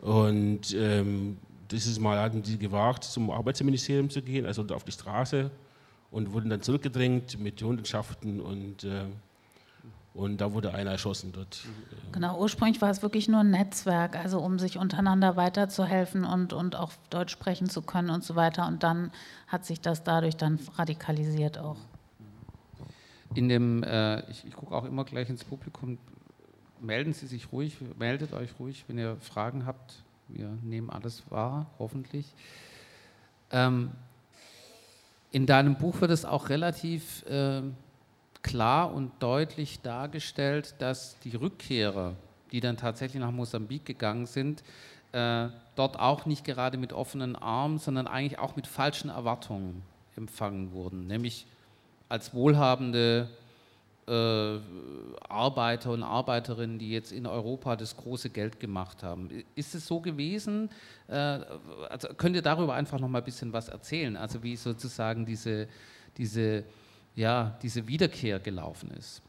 Und 0.00 0.74
ähm, 0.74 1.36
dieses 1.74 1.98
Mal 1.98 2.18
hatten 2.18 2.42
sie 2.44 2.58
gewagt, 2.58 3.04
zum 3.04 3.30
Arbeitsministerium 3.30 4.10
zu 4.10 4.22
gehen, 4.22 4.46
also 4.46 4.64
auf 4.68 4.84
die 4.84 4.92
Straße 4.92 5.50
und 6.10 6.32
wurden 6.32 6.50
dann 6.50 6.62
zurückgedrängt 6.62 7.38
mit 7.38 7.62
Hundenschaften 7.62 8.40
und, 8.40 8.84
äh, 8.84 9.04
und 10.14 10.40
da 10.40 10.52
wurde 10.52 10.72
einer 10.72 10.92
erschossen 10.92 11.32
dort. 11.32 11.64
Genau, 12.12 12.38
ursprünglich 12.40 12.80
war 12.80 12.90
es 12.90 13.02
wirklich 13.02 13.28
nur 13.28 13.40
ein 13.40 13.50
Netzwerk, 13.50 14.16
also 14.16 14.38
um 14.38 14.58
sich 14.58 14.78
untereinander 14.78 15.36
weiterzuhelfen 15.36 16.24
und, 16.24 16.52
und 16.52 16.76
auch 16.76 16.92
Deutsch 17.10 17.32
sprechen 17.32 17.68
zu 17.68 17.82
können 17.82 18.10
und 18.10 18.22
so 18.22 18.36
weiter. 18.36 18.66
Und 18.66 18.82
dann 18.82 19.10
hat 19.48 19.64
sich 19.64 19.80
das 19.80 20.04
dadurch 20.04 20.36
dann 20.36 20.60
radikalisiert 20.76 21.58
auch 21.58 21.76
in 23.34 23.48
dem, 23.48 23.82
äh, 23.82 24.20
ich, 24.30 24.46
ich 24.46 24.54
gucke 24.54 24.74
auch 24.74 24.84
immer 24.84 25.04
gleich 25.04 25.28
ins 25.28 25.44
Publikum, 25.44 25.98
melden 26.80 27.12
Sie 27.12 27.26
sich 27.26 27.52
ruhig, 27.52 27.76
meldet 27.98 28.32
euch 28.32 28.50
ruhig, 28.58 28.84
wenn 28.88 28.98
ihr 28.98 29.16
Fragen 29.16 29.66
habt. 29.66 30.03
Wir 30.28 30.48
nehmen 30.62 30.90
alles 30.90 31.22
wahr, 31.30 31.66
hoffentlich. 31.78 32.26
Ähm, 33.50 33.90
in 35.30 35.46
deinem 35.46 35.76
Buch 35.76 36.00
wird 36.00 36.10
es 36.10 36.24
auch 36.24 36.48
relativ 36.48 37.24
äh, 37.26 37.62
klar 38.42 38.92
und 38.92 39.10
deutlich 39.20 39.80
dargestellt, 39.80 40.74
dass 40.78 41.18
die 41.20 41.34
Rückkehrer, 41.34 42.14
die 42.52 42.60
dann 42.60 42.76
tatsächlich 42.76 43.20
nach 43.20 43.32
Mosambik 43.32 43.84
gegangen 43.84 44.26
sind, 44.26 44.62
äh, 45.12 45.48
dort 45.76 45.98
auch 45.98 46.26
nicht 46.26 46.44
gerade 46.44 46.78
mit 46.78 46.92
offenen 46.92 47.36
Armen, 47.36 47.78
sondern 47.78 48.06
eigentlich 48.06 48.38
auch 48.38 48.56
mit 48.56 48.66
falschen 48.66 49.10
Erwartungen 49.10 49.82
empfangen 50.16 50.72
wurden. 50.72 51.06
Nämlich 51.06 51.46
als 52.08 52.34
wohlhabende 52.34 53.28
äh, 54.06 54.58
Arbeiter 55.28 55.90
und 55.90 56.02
Arbeiterinnen, 56.02 56.78
die 56.78 56.90
jetzt 56.90 57.12
in 57.12 57.26
Europa 57.26 57.76
das 57.76 57.96
große 57.96 58.30
Geld 58.30 58.60
gemacht 58.60 59.02
haben. 59.02 59.28
Ist 59.54 59.74
es 59.74 59.86
so 59.86 60.00
gewesen? 60.00 60.70
Äh, 61.08 61.40
also 61.88 62.08
könnt 62.16 62.36
ihr 62.36 62.42
darüber 62.42 62.74
einfach 62.74 62.98
noch 62.98 63.08
mal 63.08 63.18
ein 63.18 63.24
bisschen 63.24 63.52
was 63.52 63.68
erzählen? 63.68 64.16
Also 64.16 64.42
wie 64.42 64.56
sozusagen 64.56 65.24
diese, 65.24 65.68
diese, 66.16 66.64
ja, 67.14 67.58
diese 67.62 67.86
Wiederkehr 67.86 68.40
gelaufen 68.40 68.90
ist? 68.90 69.22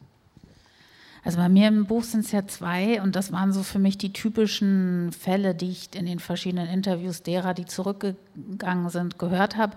Also 1.26 1.40
bei 1.40 1.50
mir 1.50 1.70
im 1.70 1.88
Buch 1.88 2.04
sind 2.04 2.24
es 2.24 2.32
ja 2.32 2.46
zwei 2.46 3.02
und 3.02 3.16
das 3.16 3.32
waren 3.32 3.52
so 3.52 3.64
für 3.64 3.80
mich 3.80 3.98
die 3.98 4.14
typischen 4.14 5.12
Fälle, 5.12 5.56
die 5.56 5.72
ich 5.72 5.96
in 5.96 6.06
den 6.06 6.20
verschiedenen 6.20 6.68
Interviews 6.68 7.24
derer, 7.24 7.56
die 7.56 7.66
zurückgegangen 7.66 8.90
sind, 8.90 9.18
gehört 9.18 9.58
habe. 9.58 9.76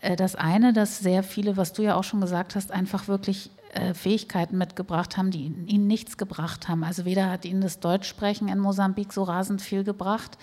Äh, 0.00 0.16
das 0.16 0.34
eine, 0.34 0.72
dass 0.72 0.98
sehr 0.98 1.22
viele, 1.22 1.56
was 1.56 1.72
du 1.72 1.82
ja 1.82 1.94
auch 1.94 2.04
schon 2.04 2.20
gesagt 2.20 2.54
hast, 2.54 2.72
einfach 2.72 3.08
wirklich 3.08 3.50
äh, 3.72 3.94
Fähigkeiten 3.94 4.58
mitgebracht 4.58 5.16
haben, 5.16 5.30
die 5.30 5.44
ihnen 5.44 5.86
nichts 5.86 6.16
gebracht 6.16 6.68
haben. 6.68 6.82
Also 6.82 7.04
weder 7.04 7.30
hat 7.30 7.44
ihnen 7.44 7.60
das 7.60 7.78
Deutschsprechen 7.78 8.48
in 8.48 8.58
Mosambik 8.58 9.12
so 9.12 9.22
rasend 9.22 9.62
viel 9.62 9.84
gebracht. 9.84 10.38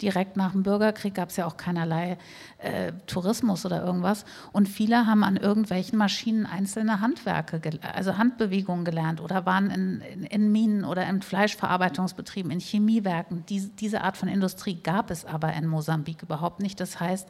Direkt 0.00 0.36
nach 0.36 0.50
dem 0.50 0.64
Bürgerkrieg 0.64 1.14
gab 1.14 1.28
es 1.28 1.36
ja 1.36 1.46
auch 1.46 1.56
keinerlei 1.56 2.18
äh, 2.58 2.92
Tourismus 3.06 3.64
oder 3.64 3.84
irgendwas. 3.84 4.24
Und 4.50 4.68
viele 4.68 5.06
haben 5.06 5.22
an 5.22 5.36
irgendwelchen 5.36 5.96
Maschinen 5.96 6.44
einzelne 6.44 7.00
Handwerke, 7.00 7.60
also 7.94 8.18
Handbewegungen 8.18 8.84
gelernt 8.84 9.20
oder 9.20 9.46
waren 9.46 9.70
in, 9.70 10.00
in, 10.00 10.24
in 10.24 10.50
Minen 10.50 10.84
oder 10.84 11.06
in 11.06 11.22
Fleischverarbeitungsbetrieben, 11.22 12.50
in 12.50 12.58
Chemiewerken. 12.58 13.44
Dies, 13.48 13.76
diese 13.76 14.00
Art 14.00 14.16
von 14.16 14.28
Industrie 14.28 14.74
gab 14.82 15.12
es 15.12 15.24
aber 15.24 15.52
in 15.52 15.68
Mosambik 15.68 16.24
überhaupt 16.24 16.60
nicht. 16.60 16.80
Das 16.80 16.98
heißt, 16.98 17.28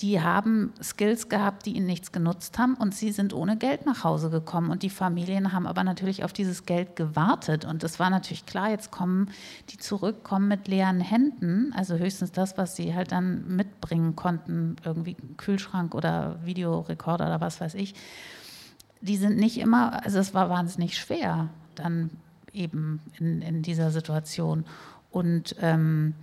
die 0.00 0.20
haben 0.20 0.74
Skills 0.82 1.30
gehabt, 1.30 1.64
die 1.64 1.74
ihnen 1.74 1.86
nichts 1.86 2.12
genutzt 2.12 2.58
haben 2.58 2.74
und 2.74 2.94
sie 2.94 3.12
sind 3.12 3.32
ohne 3.32 3.56
Geld 3.56 3.86
nach 3.86 4.04
Hause 4.04 4.28
gekommen. 4.28 4.70
Und 4.70 4.82
die 4.82 4.90
Familien 4.90 5.52
haben 5.52 5.66
aber 5.66 5.84
natürlich 5.84 6.22
auf 6.22 6.34
dieses 6.34 6.66
Geld 6.66 6.96
gewartet. 6.96 7.64
Und 7.64 7.82
es 7.82 7.98
war 7.98 8.10
natürlich 8.10 8.44
klar, 8.44 8.68
jetzt 8.68 8.90
kommen 8.90 9.30
die 9.70 9.78
zurück, 9.78 10.22
kommen 10.22 10.48
mit 10.48 10.68
leeren 10.68 11.00
Händen, 11.00 11.72
also 11.74 11.96
höchstens 11.96 12.30
das, 12.30 12.58
was 12.58 12.76
sie 12.76 12.94
halt 12.94 13.10
dann 13.10 13.56
mitbringen 13.56 14.16
konnten, 14.16 14.76
irgendwie 14.84 15.16
Kühlschrank 15.38 15.94
oder 15.94 16.44
Videorekorder 16.44 17.26
oder 17.26 17.40
was 17.40 17.62
weiß 17.62 17.74
ich. 17.74 17.94
Die 19.00 19.16
sind 19.16 19.38
nicht 19.38 19.58
immer, 19.58 20.04
also 20.04 20.18
es 20.18 20.34
war 20.34 20.50
wahnsinnig 20.50 20.98
schwer 20.98 21.48
dann 21.74 22.10
eben 22.52 23.00
in, 23.18 23.40
in 23.40 23.62
dieser 23.62 23.90
Situation. 23.90 24.66
Und 25.10 25.56
ähm, 25.60 26.14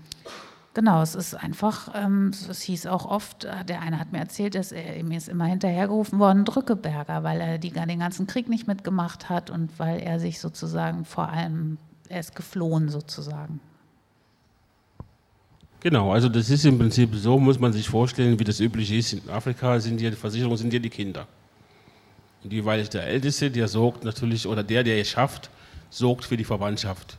Genau, 0.74 1.04
es 1.04 1.14
ist 1.14 1.36
einfach, 1.36 1.94
ähm, 1.94 2.32
es 2.50 2.62
hieß 2.62 2.88
auch 2.88 3.06
oft, 3.06 3.46
äh, 3.46 3.64
der 3.64 3.82
eine 3.82 4.00
hat 4.00 4.12
mir 4.12 4.18
erzählt, 4.18 4.56
dass 4.56 4.72
er, 4.72 4.98
ihm 4.98 5.12
ist 5.12 5.30
immer 5.30 5.46
hinterhergerufen 5.46 6.18
worden, 6.18 6.46
Drückeberger, 6.46 7.24
weil 7.24 7.42
er 7.42 7.58
die, 7.60 7.70
den 7.70 8.00
ganzen 8.00 8.26
Krieg 8.26 8.50
nicht 8.50 8.66
mitgemacht 8.66 9.30
hat 9.30 9.52
und 9.52 9.78
weil 9.78 10.00
er 10.00 10.20
sich 10.20 10.40
sozusagen 10.40 11.06
vor 11.06 11.30
allem, 11.30 11.78
er 12.10 12.20
ist 12.22 12.36
geflohen 12.36 12.90
sozusagen. 12.90 13.60
Genau, 15.80 16.12
also 16.12 16.28
das 16.28 16.50
ist 16.50 16.66
im 16.66 16.80
Prinzip 16.80 17.14
so, 17.14 17.38
muss 17.38 17.60
man 17.60 17.72
sich 17.72 17.88
vorstellen, 17.88 18.40
wie 18.40 18.44
das 18.44 18.60
üblich 18.60 18.92
ist. 18.92 19.14
In 19.14 19.30
Afrika 19.30 19.80
sind 19.80 20.00
die 20.00 20.12
Versicherungen 20.14 20.58
sind 20.58 20.74
ja 20.74 20.80
die 20.80 20.90
Kinder. 20.90 21.28
Und 22.44 22.52
jeweils 22.52 22.90
der 22.90 23.06
Älteste, 23.06 23.52
der 23.52 23.68
sorgt 23.68 24.04
natürlich, 24.04 24.48
oder 24.48 24.64
der, 24.64 24.84
der 24.84 25.00
es 25.00 25.10
schafft, 25.10 25.52
sorgt 25.90 26.26
für 26.26 26.38
die 26.38 26.46
Verwandtschaft. 26.46 27.18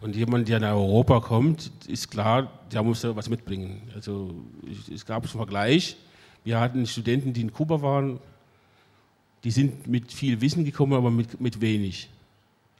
Und 0.00 0.16
jemand, 0.16 0.48
der 0.48 0.60
nach 0.60 0.72
Europa 0.72 1.20
kommt, 1.20 1.70
ist 1.86 2.10
klar, 2.10 2.50
der 2.72 2.82
muss 2.82 3.04
was 3.04 3.28
mitbringen. 3.28 3.82
Also 3.94 4.34
es 4.92 5.04
gab 5.04 5.24
einen 5.24 5.28
Vergleich. 5.30 5.96
Wir 6.42 6.58
hatten 6.58 6.86
Studenten, 6.86 7.34
die 7.34 7.42
in 7.42 7.52
Kuba 7.52 7.82
waren, 7.82 8.18
die 9.44 9.50
sind 9.50 9.86
mit 9.86 10.12
viel 10.12 10.40
Wissen 10.40 10.64
gekommen, 10.64 10.94
aber 10.94 11.10
mit, 11.10 11.40
mit 11.40 11.60
wenig 11.60 12.08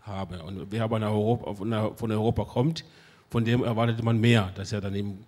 habe. 0.02 0.42
Und 0.42 0.66
wer 0.70 0.84
aber 0.84 0.98
nach 0.98 1.10
Europa, 1.10 1.54
von 1.94 2.10
Europa 2.10 2.44
kommt, 2.44 2.84
von 3.28 3.44
dem 3.44 3.62
erwartet 3.64 4.02
man 4.02 4.18
mehr, 4.18 4.50
dass 4.54 4.72
er 4.72 4.80
dann 4.80 4.94
eben 4.94 5.24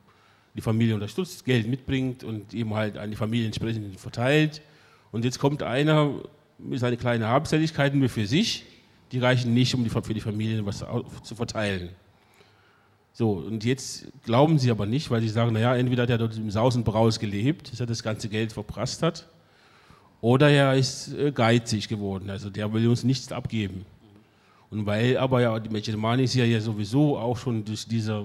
die 0.55 0.61
Familie 0.61 0.95
unterstützt, 0.95 1.45
Geld 1.45 1.67
mitbringt 1.69 2.25
und 2.25 2.53
eben 2.55 2.75
halt 2.75 2.97
an 2.99 3.11
die 3.11 3.17
Familie 3.17 3.47
entsprechend 3.47 3.99
verteilt. 3.99 4.63
Und 5.11 5.25
jetzt 5.25 5.39
kommt 5.39 5.63
einer 5.63 6.11
mit 6.59 6.81
seinen 6.81 6.99
kleinen 6.99 7.27
Habseligkeiten 7.27 8.07
für 8.09 8.27
sich 8.27 8.65
die 9.13 9.19
reichen 9.19 9.55
nicht, 9.55 9.75
um 9.75 9.85
die, 9.85 9.91
für 9.91 10.15
die 10.15 10.21
Familien 10.21 10.65
was 10.67 10.85
zu 11.23 11.35
verteilen. 11.35 11.91
So, 13.13 13.33
und 13.33 13.63
jetzt 13.63 14.07
glauben 14.25 14.59
sie 14.59 14.71
aber 14.71 14.87
nicht, 14.87 15.11
weil 15.11 15.21
sie 15.21 15.29
sagen, 15.29 15.53
naja, 15.53 15.77
entweder 15.77 16.05
hat 16.05 16.11
er 16.11 16.19
dort 16.19 16.37
im 16.37 16.51
Saus 16.51 16.77
und 16.77 16.85
Braus 16.85 17.19
gelebt, 17.19 17.71
dass 17.71 17.79
er 17.79 17.87
das 17.87 18.03
ganze 18.03 18.31
Geld 18.31 18.53
verprasst 18.53 19.03
hat, 19.03 19.29
oder 20.23 20.49
er 20.49 20.75
ist 20.75 21.13
äh, 21.13 21.31
geizig 21.31 21.89
geworden, 21.89 22.31
also 22.31 22.49
der 22.49 22.73
will 22.73 22.89
uns 22.89 23.05
nichts 23.05 23.31
abgeben. 23.33 23.85
Und 24.71 24.87
weil 24.87 25.19
aber 25.19 25.43
ja 25.43 25.59
die 25.61 25.69
Mechelmanis 25.69 26.35
ja, 26.35 26.45
ja 26.45 26.61
sowieso 26.61 27.19
auch 27.19 27.37
schon 27.37 27.65
durch 27.65 27.87
dieser 27.87 28.25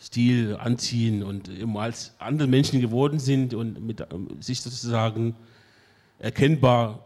Stil 0.00 0.56
anziehen 0.56 1.22
und 1.22 1.48
immer 1.48 1.82
als 1.82 2.14
andere 2.18 2.48
Menschen 2.48 2.80
geworden 2.80 3.20
sind 3.20 3.54
und 3.54 3.86
mit 3.86 4.00
ähm, 4.00 4.28
sich 4.40 4.60
sozusagen 4.60 5.36
erkennbar 6.18 7.03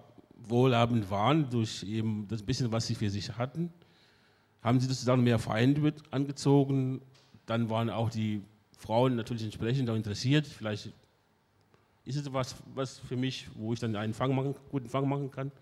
wohlhabend 0.49 1.11
waren, 1.11 1.51
durch 1.51 1.83
eben 1.85 2.27
das 2.29 2.43
bisschen, 2.43 2.73
was 2.73 2.87
sie 2.87 2.95
für 2.95 3.11
sich 3.11 3.37
hatten, 3.37 3.71
haben 4.63 4.81
sie 4.81 4.87
sozusagen 4.87 5.23
mehr 5.23 5.39
Feinde 5.39 5.95
angezogen. 6.11 7.01
Dann 7.47 7.71
waren 7.71 7.91
auch 7.91 8.11
die 8.11 8.43
Frauen 8.77 9.17
natürlich 9.17 9.45
entsprechend 9.45 9.89
auch 9.91 9.97
interessiert. 9.97 10.47
Vielleicht 10.47 10.93
ist 12.05 12.17
es 12.17 12.33
was, 12.33 12.57
was 12.75 12.99
für 12.99 13.17
mich, 13.17 13.49
wo 13.55 13.73
ich 13.73 13.81
dann 13.81 13.95
einen 13.97 14.15
Fang 14.15 14.35
machen, 14.35 14.55
guten 14.71 14.89
Fang 14.89 15.09
machen 15.09 15.31
kann. 15.31 15.53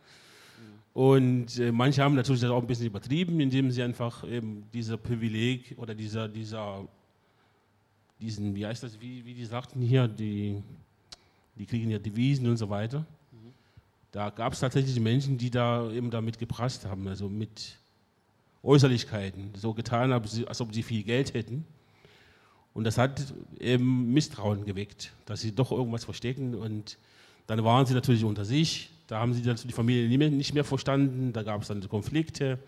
Und 0.94 1.58
äh, 1.58 1.72
manche 1.72 2.02
haben 2.02 2.14
natürlich 2.14 2.40
das 2.40 2.50
auch 2.50 2.62
ein 2.62 2.66
bisschen 2.66 2.86
übertrieben, 2.86 3.38
indem 3.38 3.70
sie 3.70 3.82
einfach 3.82 4.26
eben 4.26 4.64
dieser 4.72 4.96
Privileg 4.96 5.74
oder 5.76 5.94
dieser, 5.94 6.26
dieser, 6.26 6.88
diesen, 8.18 8.54
wie 8.54 8.64
heißt 8.64 8.82
das, 8.82 8.98
wie, 8.98 9.22
wie 9.26 9.34
die 9.34 9.44
sagten 9.44 9.82
hier, 9.82 10.08
die, 10.08 10.62
die 11.56 11.66
kriegen 11.66 11.90
ja 11.90 11.98
Devisen 11.98 12.48
und 12.48 12.56
so 12.56 12.70
weiter 12.70 13.04
da 14.16 14.30
gab 14.30 14.54
es 14.54 14.60
tatsächlich 14.60 14.98
Menschen, 14.98 15.36
die 15.36 15.50
da 15.50 15.90
eben 15.90 16.10
damit 16.10 16.38
geprasst 16.38 16.86
haben, 16.86 17.06
also 17.06 17.28
mit 17.28 17.76
Äußerlichkeiten, 18.62 19.50
so 19.54 19.74
getan 19.74 20.10
haben, 20.10 20.24
als 20.46 20.60
ob 20.62 20.72
sie 20.72 20.82
viel 20.82 21.02
Geld 21.02 21.34
hätten. 21.34 21.66
Und 22.72 22.84
das 22.84 22.96
hat 22.96 23.34
eben 23.60 24.14
Misstrauen 24.14 24.64
geweckt, 24.64 25.12
dass 25.26 25.42
sie 25.42 25.54
doch 25.54 25.70
irgendwas 25.70 26.04
verstecken. 26.04 26.54
Und 26.54 26.96
dann 27.46 27.62
waren 27.62 27.84
sie 27.84 27.92
natürlich 27.92 28.24
unter 28.24 28.46
sich. 28.46 28.88
Da 29.06 29.20
haben 29.20 29.34
sie 29.34 29.42
die 29.42 29.72
Familie 29.74 30.30
nicht 30.30 30.54
mehr 30.54 30.64
verstanden. 30.64 31.34
Da 31.34 31.42
gab 31.42 31.60
es 31.60 31.68
dann 31.68 31.86
Konflikte. 31.86 32.58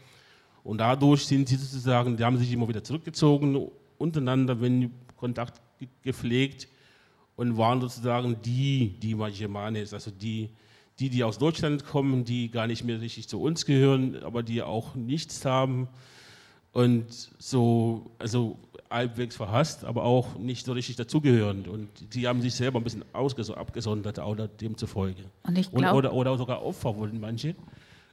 Und 0.64 0.76
dadurch 0.76 1.24
sind 1.24 1.48
sie 1.48 1.56
sozusagen, 1.56 2.18
die 2.18 2.24
haben 2.24 2.36
sich 2.36 2.52
immer 2.52 2.68
wieder 2.68 2.84
zurückgezogen 2.84 3.70
untereinander, 3.96 4.60
wenn 4.60 4.92
Kontakt 5.16 5.62
gepflegt 6.02 6.68
und 7.36 7.56
waren 7.56 7.80
sozusagen 7.80 8.36
die, 8.42 8.90
die 9.00 9.14
Majemanes, 9.14 9.94
also 9.94 10.10
die, 10.10 10.50
die, 10.98 11.10
die 11.10 11.24
aus 11.24 11.38
Deutschland 11.38 11.86
kommen, 11.86 12.24
die 12.24 12.50
gar 12.50 12.66
nicht 12.66 12.84
mehr 12.84 13.00
richtig 13.00 13.28
zu 13.28 13.40
uns 13.40 13.66
gehören, 13.66 14.22
aber 14.22 14.42
die 14.42 14.62
auch 14.62 14.94
nichts 14.94 15.44
haben 15.44 15.88
und 16.72 17.06
so, 17.38 18.10
also 18.18 18.58
halbwegs 18.90 19.36
verhasst, 19.36 19.84
aber 19.84 20.04
auch 20.04 20.38
nicht 20.38 20.64
so 20.64 20.72
richtig 20.72 20.96
dazugehören. 20.96 21.66
Und 21.66 22.14
die 22.14 22.26
haben 22.26 22.40
sich 22.40 22.54
selber 22.54 22.80
ein 22.80 22.84
bisschen 22.84 23.04
abgesondert, 23.12 24.18
auch 24.18 24.36
demzufolge. 24.60 25.24
Und 25.44 25.58
ich 25.58 25.70
glaub, 25.70 25.94
oder, 25.94 26.12
oder 26.12 26.36
sogar 26.36 26.64
Opfer 26.64 26.96
wurden 26.96 27.20
manche, 27.20 27.54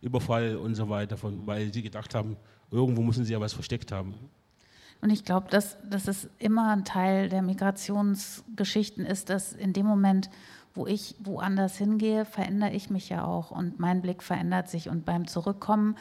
Überfall 0.01 0.57
und 0.57 0.75
so 0.75 0.89
weiter, 0.89 1.17
von, 1.17 1.47
weil 1.47 1.73
sie 1.73 1.81
gedacht 1.81 2.13
haben, 2.13 2.37
irgendwo 2.71 3.01
müssen 3.01 3.25
sie 3.25 3.33
ja 3.33 3.39
was 3.39 3.53
versteckt 3.53 3.91
haben. 3.91 4.13
Und 5.01 5.09
ich 5.09 5.23
glaube, 5.23 5.47
dass, 5.49 5.77
dass 5.89 6.07
es 6.07 6.29
immer 6.39 6.71
ein 6.71 6.85
Teil 6.85 7.29
der 7.29 7.41
Migrationsgeschichten 7.41 9.05
ist, 9.05 9.29
dass 9.29 9.53
in 9.53 9.73
dem 9.73 9.85
Moment, 9.85 10.29
wo 10.75 10.85
ich 10.85 11.15
woanders 11.19 11.77
hingehe, 11.77 12.25
verändere 12.25 12.71
ich 12.71 12.89
mich 12.89 13.09
ja 13.09 13.25
auch 13.25 13.51
und 13.51 13.79
mein 13.79 14.01
Blick 14.01 14.21
verändert 14.21 14.69
sich. 14.69 14.89
Und 14.89 15.05
beim 15.05 15.27
Zurückkommen 15.27 15.97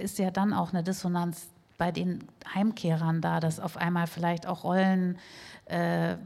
ist 0.00 0.18
ja 0.18 0.30
dann 0.30 0.52
auch 0.52 0.72
eine 0.72 0.82
Dissonanz 0.82 1.48
bei 1.78 1.92
den 1.92 2.24
Heimkehrern 2.54 3.20
da, 3.20 3.40
dass 3.40 3.60
auf 3.60 3.76
einmal 3.76 4.06
vielleicht 4.06 4.46
auch 4.46 4.64
Rollen. 4.64 5.18
Äh, 5.66 6.16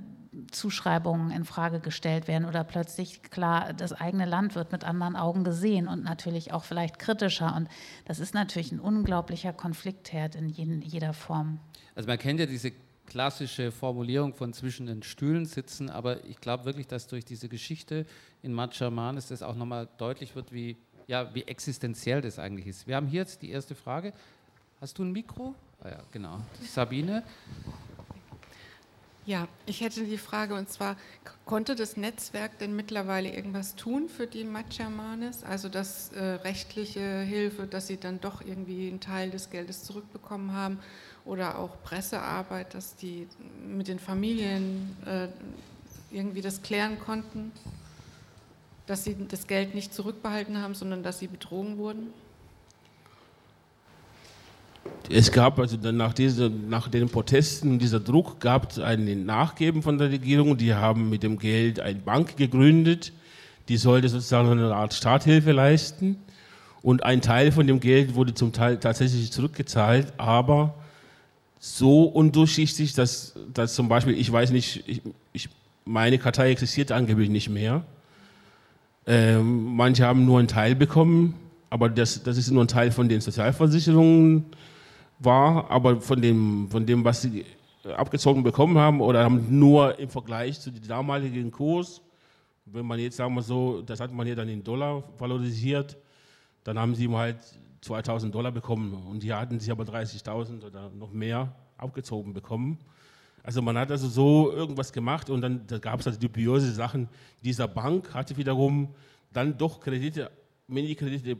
Zuschreibungen 0.52 1.32
in 1.32 1.44
Frage 1.44 1.80
gestellt 1.80 2.28
werden 2.28 2.44
oder 2.44 2.62
plötzlich 2.62 3.22
klar, 3.22 3.72
das 3.72 3.92
eigene 3.92 4.26
Land 4.26 4.54
wird 4.54 4.70
mit 4.70 4.84
anderen 4.84 5.16
Augen 5.16 5.42
gesehen 5.42 5.88
und 5.88 6.04
natürlich 6.04 6.52
auch 6.52 6.62
vielleicht 6.62 6.98
kritischer. 6.98 7.54
Und 7.56 7.68
das 8.04 8.20
ist 8.20 8.32
natürlich 8.32 8.70
ein 8.70 8.80
unglaublicher 8.80 9.52
Konfliktherd 9.52 10.36
in 10.36 10.48
jeder 10.48 11.12
Form. 11.14 11.58
Also 11.96 12.06
man 12.08 12.18
kennt 12.18 12.38
ja 12.38 12.46
diese 12.46 12.72
klassische 13.10 13.72
Formulierung 13.72 14.32
von 14.32 14.52
zwischen 14.52 14.86
den 14.86 15.02
Stühlen 15.02 15.44
sitzen, 15.44 15.90
aber 15.90 16.24
ich 16.24 16.40
glaube 16.40 16.64
wirklich, 16.64 16.86
dass 16.86 17.08
durch 17.08 17.24
diese 17.24 17.48
Geschichte 17.48 18.06
in 18.42 18.54
Machaman 18.54 19.16
das 19.16 19.42
auch 19.42 19.56
nochmal 19.56 19.88
deutlich 19.98 20.36
wird, 20.36 20.52
wie, 20.52 20.76
ja, 21.08 21.34
wie 21.34 21.42
existenziell 21.42 22.22
das 22.22 22.38
eigentlich 22.38 22.68
ist. 22.68 22.86
Wir 22.86 22.96
haben 22.96 23.08
hier 23.08 23.20
jetzt 23.20 23.42
die 23.42 23.50
erste 23.50 23.74
Frage. 23.74 24.12
Hast 24.80 24.96
du 24.96 25.02
ein 25.02 25.10
Mikro? 25.10 25.56
Ah 25.82 25.88
ja, 25.88 26.02
genau. 26.12 26.38
Sabine. 26.62 27.24
Ja, 29.26 29.48
ich 29.66 29.80
hätte 29.80 30.04
die 30.04 30.16
Frage 30.16 30.54
und 30.54 30.70
zwar, 30.70 30.96
konnte 31.44 31.74
das 31.74 31.96
Netzwerk 31.96 32.58
denn 32.58 32.74
mittlerweile 32.74 33.34
irgendwas 33.34 33.74
tun 33.74 34.08
für 34.08 34.26
die 34.26 34.44
Machamanes? 34.44 35.42
Also 35.42 35.68
das 35.68 36.12
äh, 36.12 36.22
rechtliche 36.22 37.20
Hilfe, 37.20 37.66
dass 37.66 37.88
sie 37.88 37.98
dann 37.98 38.20
doch 38.20 38.40
irgendwie 38.40 38.88
einen 38.88 39.00
Teil 39.00 39.30
des 39.30 39.50
Geldes 39.50 39.82
zurückbekommen 39.82 40.52
haben 40.52 40.78
oder 41.24 41.58
auch 41.58 41.70
Pressearbeit, 41.84 42.74
dass 42.74 42.96
die 42.96 43.26
mit 43.66 43.88
den 43.88 43.98
Familien 43.98 44.96
äh, 45.06 45.28
irgendwie 46.10 46.40
das 46.40 46.62
klären 46.62 46.98
konnten, 46.98 47.52
dass 48.86 49.04
sie 49.04 49.16
das 49.28 49.46
Geld 49.46 49.74
nicht 49.74 49.94
zurückbehalten 49.94 50.60
haben, 50.60 50.74
sondern 50.74 51.02
dass 51.02 51.18
sie 51.18 51.28
betrogen 51.28 51.78
wurden? 51.78 52.08
Es 55.08 55.30
gab 55.32 55.58
also 55.58 55.76
nach, 55.76 56.14
diese, 56.14 56.48
nach 56.48 56.88
den 56.88 57.08
Protesten, 57.08 57.78
dieser 57.78 58.00
Druck, 58.00 58.40
gab 58.40 58.70
es 58.70 58.78
ein 58.78 59.26
Nachgeben 59.26 59.82
von 59.82 59.98
der 59.98 60.10
Regierung. 60.10 60.56
Die 60.56 60.74
haben 60.74 61.10
mit 61.10 61.22
dem 61.22 61.38
Geld 61.38 61.80
eine 61.80 61.98
Bank 61.98 62.36
gegründet, 62.36 63.12
die 63.68 63.76
sollte 63.76 64.08
sozusagen 64.08 64.50
eine 64.50 64.74
Art 64.74 64.94
Starthilfe 64.94 65.52
leisten. 65.52 66.16
Und 66.82 67.04
ein 67.04 67.20
Teil 67.20 67.52
von 67.52 67.66
dem 67.66 67.80
Geld 67.80 68.14
wurde 68.14 68.34
zum 68.34 68.52
Teil 68.52 68.78
tatsächlich 68.78 69.32
zurückgezahlt, 69.32 70.12
aber 70.16 70.74
so 71.62 72.04
undurchsichtig, 72.04 72.94
dass, 72.94 73.34
dass 73.52 73.74
zum 73.74 73.88
Beispiel, 73.88 74.18
ich 74.18 74.32
weiß 74.32 74.50
nicht, 74.50 74.82
ich, 74.88 75.02
ich, 75.34 75.48
meine 75.84 76.18
Kartei 76.18 76.50
existiert 76.50 76.90
angeblich 76.90 77.28
nicht 77.28 77.50
mehr. 77.50 77.84
Ähm, 79.06 79.76
manche 79.76 80.06
haben 80.06 80.24
nur 80.24 80.38
einen 80.38 80.48
Teil 80.48 80.74
bekommen, 80.74 81.34
aber 81.68 81.90
das, 81.90 82.22
das 82.22 82.38
ist 82.38 82.50
nur 82.50 82.64
ein 82.64 82.68
Teil 82.68 82.90
von 82.90 83.08
den 83.08 83.20
Sozialversicherungen 83.20 84.46
war, 85.18 85.70
aber 85.70 86.00
von 86.00 86.22
dem, 86.22 86.68
von 86.70 86.86
dem, 86.86 87.04
was 87.04 87.22
sie 87.22 87.44
abgezogen 87.84 88.42
bekommen 88.42 88.78
haben 88.78 89.02
oder 89.02 89.22
haben 89.22 89.46
nur 89.58 89.98
im 89.98 90.08
Vergleich 90.08 90.60
zu 90.60 90.70
dem 90.70 90.86
damaligen 90.88 91.50
Kurs, 91.50 92.00
wenn 92.64 92.86
man 92.86 92.98
jetzt 92.98 93.16
sagen 93.16 93.34
wir 93.34 93.42
so, 93.42 93.82
das 93.82 94.00
hat 94.00 94.12
man 94.12 94.26
hier 94.26 94.36
dann 94.36 94.48
in 94.48 94.64
Dollar 94.64 95.02
valorisiert, 95.18 95.98
dann 96.64 96.78
haben 96.78 96.94
sie 96.94 97.04
ihm 97.04 97.16
halt 97.16 97.36
2000 97.80 98.34
Dollar 98.34 98.52
bekommen 98.52 98.94
und 98.94 99.22
die 99.22 99.32
hatten 99.32 99.58
sich 99.58 99.70
aber 99.70 99.84
30.000 99.84 100.64
oder 100.64 100.90
noch 100.90 101.12
mehr 101.12 101.54
abgezogen 101.78 102.32
bekommen. 102.32 102.78
Also 103.42 103.62
man 103.62 103.78
hat 103.78 103.90
also 103.90 104.08
so 104.08 104.52
irgendwas 104.52 104.92
gemacht 104.92 105.30
und 105.30 105.40
dann 105.40 105.66
da 105.66 105.78
gab 105.78 106.00
es 106.00 106.06
also 106.06 106.20
dubiose 106.20 106.72
Sachen. 106.72 107.08
Dieser 107.42 107.68
Bank 107.68 108.12
hatte 108.12 108.36
wiederum 108.36 108.88
dann 109.32 109.56
doch 109.56 109.80
Kredite, 109.80 110.30
Mini-Kredite 110.68 111.38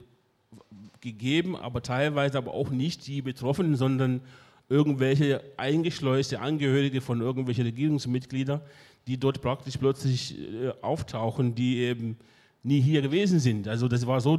gegeben, 1.01 1.57
aber 1.57 1.83
teilweise 1.83 2.39
aber 2.39 2.55
auch 2.55 2.71
nicht 2.71 3.07
die 3.07 3.23
Betroffenen, 3.23 3.77
sondern 3.77 4.23
irgendwelche 4.69 5.43
eingeschleuste 5.57 6.41
Angehörige 6.41 7.01
von 7.01 7.21
irgendwelchen 7.21 7.65
Regierungsmitgliedern, 7.65 8.61
die 9.07 9.19
dort 9.19 9.43
praktisch 9.43 9.77
plötzlich 9.77 10.39
äh, 10.39 10.73
auftauchen, 10.81 11.55
die 11.55 11.79
eben 11.79 12.17
nie 12.63 12.81
hier 12.81 13.03
gewesen 13.03 13.41
sind. 13.41 13.69
Also 13.69 13.89
das 13.89 14.07
war 14.07 14.21
so 14.21 14.39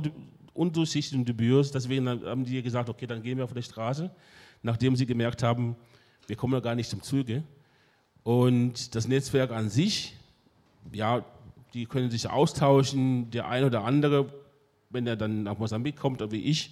undurchsichtig 0.54 1.18
und 1.18 1.28
dubios, 1.28 1.72
deswegen 1.72 2.08
haben 2.08 2.46
die 2.46 2.62
gesagt, 2.62 2.90
okay, 2.90 3.08
dann 3.08 3.22
gehen 3.22 3.38
wir 3.38 3.46
auf 3.46 3.54
die 3.54 3.64
Straße, 3.64 4.12
nachdem 4.64 4.96
sie 4.96 5.06
gemerkt 5.06 5.44
haben, 5.44 5.76
wir 6.28 6.36
kommen 6.36 6.54
ja 6.54 6.60
gar 6.60 6.76
nicht 6.76 6.90
zum 6.90 7.02
Zuge. 7.02 7.44
Und 8.24 8.94
das 8.96 9.08
Netzwerk 9.08 9.52
an 9.52 9.70
sich, 9.70 10.16
ja, 10.92 11.26
die 11.74 11.86
können 11.86 12.12
sich 12.12 12.30
austauschen, 12.30 13.32
der 13.32 13.48
eine 13.48 13.66
oder 13.66 13.84
andere 13.84 14.30
wenn 14.94 15.08
er 15.08 15.16
dann 15.16 15.44
nach 15.44 15.58
Mosambik 15.58 15.96
kommt, 15.96 16.20
wie 16.32 16.44
ich, 16.44 16.72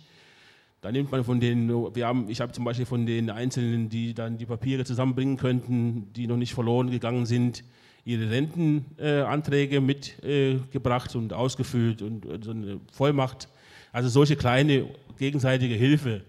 dann 0.82 0.94
nimmt 0.94 1.12
man 1.12 1.24
von 1.24 1.40
denen, 1.40 1.70
wir 1.94 2.08
haben, 2.08 2.30
ich 2.30 2.40
habe 2.40 2.52
zum 2.54 2.64
Beispiel 2.64 2.86
von 2.86 3.06
den 3.06 3.30
Einzelnen, 3.30 3.90
die 3.90 4.14
dann 4.14 4.38
die 4.38 4.46
Papiere 4.46 4.86
zusammenbringen 4.86 5.38
könnten, 5.38 6.14
die 6.14 6.28
noch 6.28 6.38
nicht 6.38 6.54
verloren 6.54 6.90
gegangen 6.90 7.26
sind, 7.26 7.64
ihre 8.06 8.30
Rentenanträge 8.30 9.78
äh, 9.78 9.82
mitgebracht 9.82 11.16
äh, 11.16 11.18
und 11.18 11.34
ausgefüllt 11.34 12.02
und 12.02 12.26
äh, 12.26 12.40
so 12.42 12.52
eine 12.52 12.80
Vollmacht. 12.92 13.50
Also 13.92 14.10
solche 14.10 14.36
kleine 14.36 14.88
gegenseitige 15.18 15.76
Hilfe 15.76 16.24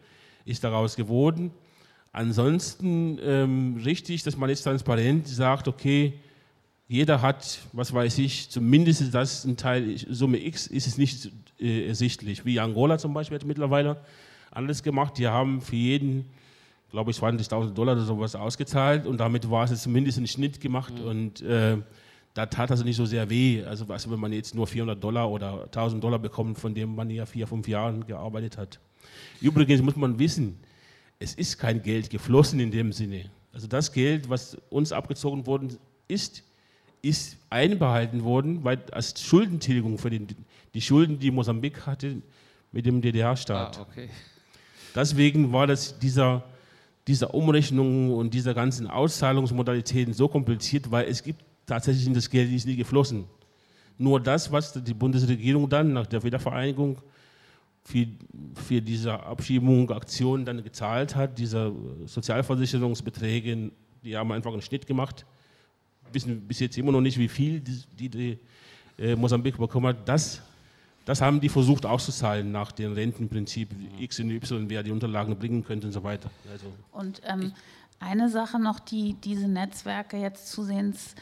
ist 0.44 0.64
daraus 0.64 0.96
geworden. 0.96 1.50
Ansonsten 2.12 3.18
ähm, 3.22 3.80
richtig, 3.84 4.22
dass 4.22 4.36
man 4.36 4.50
jetzt 4.50 4.62
transparent 4.62 5.28
sagt, 5.28 5.68
okay, 5.68 6.14
jeder 6.88 7.22
hat, 7.22 7.60
was 7.72 7.94
weiß 7.94 8.18
ich, 8.18 8.50
zumindest 8.50 9.14
das 9.14 9.44
ein 9.44 9.56
Teil, 9.56 9.96
Summe 10.08 10.44
X 10.44 10.66
ist 10.66 10.88
es 10.88 10.98
nicht 10.98 11.30
äh, 11.60 11.86
ersichtlich. 11.86 12.44
Wie 12.44 12.58
Angola 12.58 12.98
zum 12.98 13.14
Beispiel 13.14 13.36
hat 13.38 13.44
mittlerweile 13.44 14.02
alles 14.50 14.82
gemacht. 14.82 15.16
Die 15.18 15.28
haben 15.28 15.60
für 15.60 15.76
jeden, 15.76 16.24
glaube 16.90 17.12
ich, 17.12 17.18
20.000 17.18 17.74
Dollar 17.74 17.94
oder 17.94 18.04
sowas 18.04 18.34
ausgezahlt 18.34 19.06
und 19.06 19.18
damit 19.18 19.48
war 19.48 19.70
es 19.70 19.82
zumindest 19.82 20.18
ein 20.18 20.26
Schnitt 20.26 20.60
gemacht 20.60 20.94
mhm. 20.98 21.06
und 21.06 21.42
äh, 21.42 21.76
da 22.34 22.46
tat 22.46 22.70
also 22.70 22.84
nicht 22.84 22.96
so 22.96 23.06
sehr 23.06 23.28
weh. 23.28 23.64
Also, 23.64 23.86
also 23.86 24.10
wenn 24.10 24.20
man 24.20 24.32
jetzt 24.32 24.54
nur 24.54 24.66
400 24.66 25.02
Dollar 25.02 25.30
oder 25.30 25.64
1000 25.64 26.02
Dollar 26.02 26.18
bekommt, 26.18 26.58
von 26.58 26.74
dem 26.74 26.94
man 26.94 27.10
ja 27.10 27.26
vier, 27.26 27.46
fünf 27.46 27.66
Jahren 27.66 28.06
gearbeitet 28.06 28.56
hat. 28.56 28.78
Übrigens 29.40 29.82
muss 29.82 29.96
man 29.96 30.18
wissen, 30.18 30.58
es 31.18 31.34
ist 31.34 31.58
kein 31.58 31.82
Geld 31.82 32.10
geflossen 32.10 32.60
in 32.60 32.70
dem 32.70 32.92
Sinne. 32.92 33.30
Also 33.52 33.66
das 33.66 33.92
Geld, 33.92 34.28
was 34.30 34.56
uns 34.70 34.92
abgezogen 34.92 35.46
worden 35.46 35.76
ist, 36.08 36.44
ist 37.02 37.38
einbehalten 37.48 38.24
worden 38.24 38.62
weil, 38.62 38.82
als 38.92 39.20
Schuldentilgung 39.20 39.98
für 39.98 40.10
den, 40.10 40.28
die 40.74 40.80
Schulden, 40.80 41.18
die 41.18 41.30
Mosambik 41.30 41.86
hatte 41.86 42.22
mit 42.72 42.86
dem 42.86 43.00
DDR-Staat. 43.00 43.78
Ah, 43.78 43.82
okay. 43.82 44.08
Deswegen 44.94 45.52
war 45.52 45.66
das 45.66 45.98
dieser, 45.98 46.44
dieser 47.06 47.34
Umrechnung 47.34 48.14
und 48.14 48.34
dieser 48.34 48.54
ganzen 48.54 48.86
Auszahlungsmodalitäten 48.86 50.14
so 50.14 50.28
kompliziert, 50.28 50.90
weil 50.90 51.08
es 51.08 51.22
gibt 51.22 51.42
tatsächlich 51.70 52.12
das 52.12 52.28
Geld 52.28 52.50
ist 52.52 52.66
nie 52.66 52.76
geflossen. 52.76 53.24
Nur 53.98 54.20
das, 54.20 54.50
was 54.50 54.72
die 54.72 54.94
Bundesregierung 54.94 55.68
dann 55.68 55.92
nach 55.92 56.06
der 56.06 56.22
Wiedervereinigung 56.22 56.98
für, 57.84 58.06
für 58.54 58.80
diese 58.80 59.12
Abschiebung, 59.18 59.90
Aktion 59.90 60.44
dann 60.44 60.62
gezahlt 60.62 61.16
hat, 61.16 61.38
diese 61.38 61.72
Sozialversicherungsbeträge, 62.06 63.70
die 64.02 64.16
haben 64.16 64.32
einfach 64.32 64.52
einen 64.52 64.62
Schnitt 64.62 64.86
gemacht 64.86 65.24
wissen 66.12 66.40
bis 66.46 66.60
jetzt 66.60 66.76
immer 66.78 66.92
noch 66.92 67.00
nicht, 67.00 67.18
wie 67.18 67.28
viel 67.28 67.60
die, 67.60 68.08
die 68.08 68.38
äh, 68.98 69.16
Mosambik 69.16 69.56
bekommen 69.56 69.88
hat. 69.88 70.08
Das, 70.08 70.40
das 71.04 71.20
haben 71.20 71.40
die 71.40 71.48
versucht 71.48 71.86
auszuzahlen 71.86 72.50
nach 72.52 72.72
dem 72.72 72.92
Rentenprinzip 72.92 73.70
X 73.98 74.20
und 74.20 74.30
Y, 74.30 74.68
wer 74.68 74.82
die 74.82 74.90
Unterlagen 74.90 75.36
bringen 75.38 75.64
könnte 75.64 75.86
und 75.86 75.92
so 75.92 76.02
weiter. 76.02 76.30
Also 76.50 76.66
und 76.92 77.20
ähm, 77.24 77.52
eine 77.98 78.28
Sache 78.28 78.58
noch, 78.58 78.80
die 78.80 79.14
diese 79.14 79.48
Netzwerke 79.48 80.16
jetzt 80.16 80.50
zusehends 80.50 81.14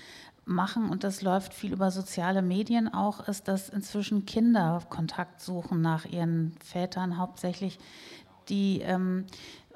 machen, 0.49 0.91
und 0.91 1.05
das 1.05 1.23
läuft 1.23 1.55
viel 1.55 1.73
über 1.73 1.91
soziale 1.91 2.43
Medien 2.43 2.93
auch, 2.93 3.29
ist, 3.29 3.49
dass 3.49 3.69
inzwischen 3.69 4.27
Kinder 4.27 4.83
Kontakt 4.89 5.41
suchen 5.41 5.81
nach 5.81 6.05
ihren 6.05 6.53
Vätern 6.65 7.19
hauptsächlich, 7.19 7.79
die 8.49 8.81
ähm, 8.81 9.27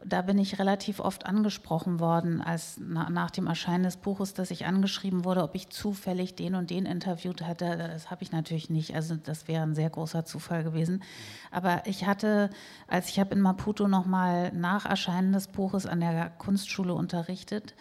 da 0.04 0.22
bin 0.22 0.38
ich 0.38 0.58
relativ 0.58 1.00
oft 1.00 1.26
angesprochen 1.26 2.00
worden, 2.00 2.40
als 2.40 2.78
na, 2.80 3.08
nach 3.10 3.30
dem 3.30 3.46
Erscheinen 3.46 3.84
des 3.84 3.96
Buches, 3.96 4.34
dass 4.34 4.50
ich 4.50 4.66
angeschrieben 4.66 5.24
wurde, 5.24 5.42
ob 5.42 5.54
ich 5.54 5.68
zufällig 5.68 6.34
den 6.34 6.54
und 6.54 6.70
den 6.70 6.86
interviewt 6.86 7.46
hätte. 7.46 7.76
Das 7.76 8.10
habe 8.10 8.22
ich 8.22 8.32
natürlich 8.32 8.70
nicht. 8.70 8.94
Also 8.94 9.16
das 9.16 9.48
wäre 9.48 9.62
ein 9.62 9.74
sehr 9.74 9.90
großer 9.90 10.24
Zufall 10.24 10.64
gewesen. 10.64 11.02
Aber 11.50 11.86
ich 11.86 12.06
hatte, 12.06 12.50
als 12.88 13.08
ich 13.10 13.20
habe 13.20 13.34
in 13.34 13.40
Maputo 13.40 13.88
nochmal 13.88 14.52
nach 14.52 14.86
Erscheinen 14.86 15.32
des 15.32 15.48
Buches 15.48 15.86
an 15.86 16.00
der 16.00 16.30
Kunstschule 16.30 16.94
unterrichtet, 16.94 17.74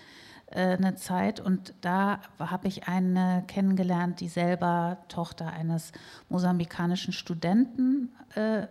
eine 0.55 0.95
Zeit. 0.95 1.39
Und 1.39 1.73
da 1.81 2.19
habe 2.39 2.67
ich 2.67 2.87
eine 2.87 3.43
kennengelernt, 3.47 4.19
die 4.19 4.27
selber 4.27 4.97
Tochter 5.07 5.47
eines 5.47 5.91
mosambikanischen 6.29 7.13
Studenten 7.13 8.13
äh, 8.35 8.67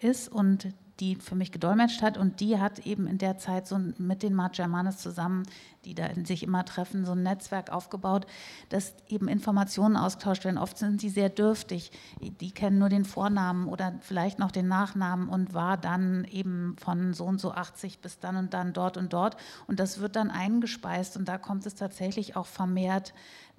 ist. 0.00 0.28
Und 0.28 0.68
die 1.02 1.16
für 1.16 1.34
mich 1.34 1.50
gedolmetscht 1.50 2.00
hat. 2.00 2.16
Und 2.16 2.38
die 2.38 2.60
hat 2.60 2.86
eben 2.86 3.08
in 3.08 3.18
der 3.18 3.36
Zeit 3.36 3.66
so 3.66 3.76
mit 3.98 4.22
den 4.22 4.34
Margermanes 4.34 4.98
zusammen, 4.98 5.42
die 5.84 5.94
da 5.94 6.04
sich 6.24 6.44
immer 6.44 6.64
treffen, 6.64 7.04
so 7.04 7.10
ein 7.10 7.24
Netzwerk 7.24 7.70
aufgebaut, 7.70 8.24
dass 8.68 8.94
eben 9.08 9.26
Informationen 9.26 9.96
austauscht 9.96 10.44
werden. 10.44 10.58
Oft 10.58 10.78
sind 10.78 11.00
sie 11.00 11.08
sehr 11.08 11.28
dürftig, 11.28 11.90
die 12.20 12.52
kennen 12.52 12.78
nur 12.78 12.88
den 12.88 13.04
Vornamen 13.04 13.66
oder 13.66 13.94
vielleicht 14.00 14.38
noch 14.38 14.52
den 14.52 14.68
Nachnamen 14.68 15.28
und 15.28 15.54
war 15.54 15.76
dann 15.76 16.24
eben 16.30 16.76
von 16.78 17.14
so 17.14 17.24
und 17.24 17.40
so 17.40 17.50
80 17.50 17.98
bis 17.98 18.20
dann 18.20 18.36
und 18.36 18.54
dann 18.54 18.72
dort 18.72 18.96
und 18.96 19.12
dort. 19.12 19.36
Und 19.66 19.80
das 19.80 19.98
wird 19.98 20.14
dann 20.14 20.30
eingespeist 20.30 21.16
und 21.16 21.26
da 21.26 21.36
kommt 21.36 21.66
es 21.66 21.74
tatsächlich 21.74 22.36
auch 22.36 22.46
vermehrt 22.46 23.12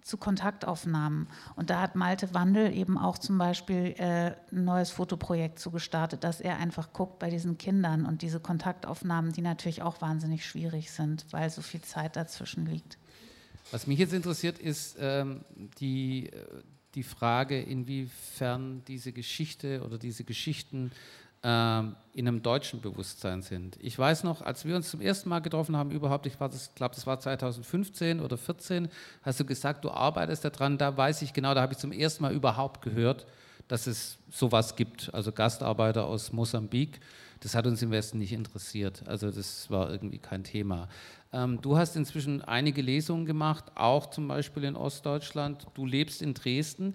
zu 0.04 0.18
Kontaktaufnahmen. 0.18 1.28
Und 1.56 1.70
da 1.70 1.82
hat 1.82 1.96
Malte 1.96 2.34
Wandel 2.34 2.74
eben 2.74 2.98
auch 2.98 3.18
zum 3.18 3.38
Beispiel 3.38 3.96
äh, 3.98 4.36
ein 4.52 4.66
neues 4.66 4.92
Fotoprojekt 4.92 5.60
zugestartet, 5.60 6.24
dass 6.24 6.42
er 6.42 6.58
einfach 6.58 6.94
guckt 6.94 7.20
bei 7.20 7.30
diesen 7.30 7.58
Kindern 7.58 8.06
und 8.06 8.22
diese 8.22 8.40
Kontaktaufnahmen, 8.40 9.32
die 9.32 9.42
natürlich 9.42 9.82
auch 9.82 10.02
wahnsinnig 10.02 10.46
schwierig 10.46 10.92
sind, 10.92 11.26
weil 11.32 11.50
so 11.50 11.62
viel 11.62 11.82
Zeit 11.82 12.16
dazwischen 12.16 12.66
liegt. 12.66 12.98
Was 13.72 13.88
mich 13.88 13.98
jetzt 13.98 14.14
interessiert, 14.14 14.60
ist 14.60 14.98
ähm, 15.00 15.46
die, 15.80 16.30
äh, 16.30 16.46
die 16.96 17.04
Frage, 17.04 17.60
inwiefern 17.60 18.84
diese 18.86 19.14
Geschichte 19.14 19.84
oder 19.84 19.98
diese 19.98 20.24
Geschichten 20.24 20.92
ähm, 21.44 21.96
in 22.14 22.28
einem 22.28 22.42
deutschen 22.42 22.80
Bewusstsein 22.80 23.42
sind. 23.42 23.78
Ich 23.82 23.98
weiß 24.00 24.24
noch, 24.24 24.42
als 24.42 24.66
wir 24.66 24.76
uns 24.76 24.90
zum 24.90 25.02
ersten 25.02 25.30
Mal 25.30 25.40
getroffen 25.40 25.76
haben, 25.76 25.92
überhaupt, 25.92 26.26
ich 26.26 26.38
glaube, 26.38 26.56
das 26.96 27.08
war 27.08 27.20
2015 27.20 28.20
oder 28.20 28.38
2014, 28.38 28.88
hast 29.24 29.40
du 29.40 29.46
gesagt, 29.46 29.84
du 29.84 29.92
arbeitest 29.92 30.46
daran, 30.46 30.78
da 30.78 30.96
weiß 30.96 31.22
ich 31.24 31.34
genau, 31.34 31.54
da 31.54 31.62
habe 31.62 31.74
ich 31.74 31.80
zum 31.80 31.92
ersten 31.92 32.24
Mal 32.24 32.34
überhaupt 32.34 32.82
gehört, 32.82 33.26
dass 33.68 33.88
es 33.88 34.20
sowas 34.30 34.76
gibt, 34.76 35.14
also 35.14 35.32
Gastarbeiter 35.32 36.06
aus 36.06 36.32
Mosambik. 36.32 37.00
Das 37.40 37.56
hat 37.56 37.68
uns 37.68 37.82
im 37.82 37.92
Westen 37.92 38.20
nicht 38.20 38.32
interessiert, 38.32 39.04
also 39.06 39.30
das 39.30 39.70
war 39.70 39.92
irgendwie 39.92 40.20
kein 40.20 40.46
Thema. 40.46 40.88
Ähm, 41.34 41.60
du 41.62 41.76
hast 41.76 41.96
inzwischen 41.96 42.42
einige 42.42 42.82
Lesungen 42.82 43.26
gemacht, 43.26 43.66
auch 43.76 44.10
zum 44.10 44.28
Beispiel 44.28 44.64
in 44.64 44.76
Ostdeutschland. 44.78 45.68
Du 45.74 45.86
lebst 45.86 46.22
in 46.22 46.36
Dresden. 46.36 46.94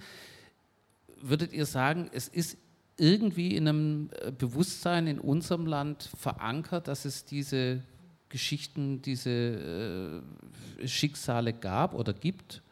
Würdet 1.20 1.52
ihr 1.52 1.66
sagen, 1.66 2.08
es 2.12 2.28
ist 2.28 2.56
irgendwie 2.98 3.56
in 3.56 3.68
einem 3.68 4.10
äh, 4.20 4.30
Bewusstsein 4.30 5.06
in 5.06 5.18
unserem 5.18 5.66
Land 5.66 6.10
verankert, 6.18 6.88
dass 6.88 7.04
es 7.04 7.24
diese 7.24 7.80
Geschichten, 8.28 9.00
diese 9.00 10.22
äh, 10.82 10.86
Schicksale 10.86 11.54
gab 11.54 11.94
oder 11.94 12.12
gibt? 12.12 12.62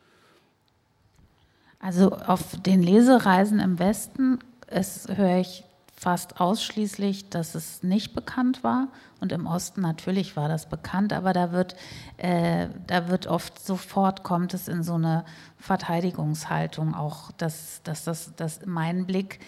Also 1.78 2.10
auf 2.10 2.60
den 2.62 2.82
Lesereisen 2.82 3.60
im 3.60 3.78
Westen 3.78 4.38
höre 4.68 5.38
ich 5.38 5.64
fast 5.96 6.40
ausschließlich, 6.40 7.30
dass 7.30 7.54
es 7.54 7.82
nicht 7.82 8.14
bekannt 8.14 8.62
war. 8.62 8.88
Und 9.20 9.32
im 9.32 9.46
Osten 9.46 9.80
natürlich 9.80 10.36
war 10.36 10.48
das 10.48 10.68
bekannt, 10.68 11.12
aber 11.14 11.32
da 11.32 11.52
wird, 11.52 11.74
äh, 12.18 12.68
da 12.86 13.08
wird 13.08 13.26
oft 13.26 13.64
sofort 13.64 14.22
kommt 14.22 14.52
es 14.52 14.68
in 14.68 14.82
so 14.82 14.94
eine 14.94 15.24
Verteidigungshaltung 15.56 16.94
auch, 16.94 17.32
dass, 17.32 17.82
dass, 17.82 18.04
dass, 18.04 18.34
dass 18.36 18.66
mein 18.66 19.06
Blick 19.06 19.40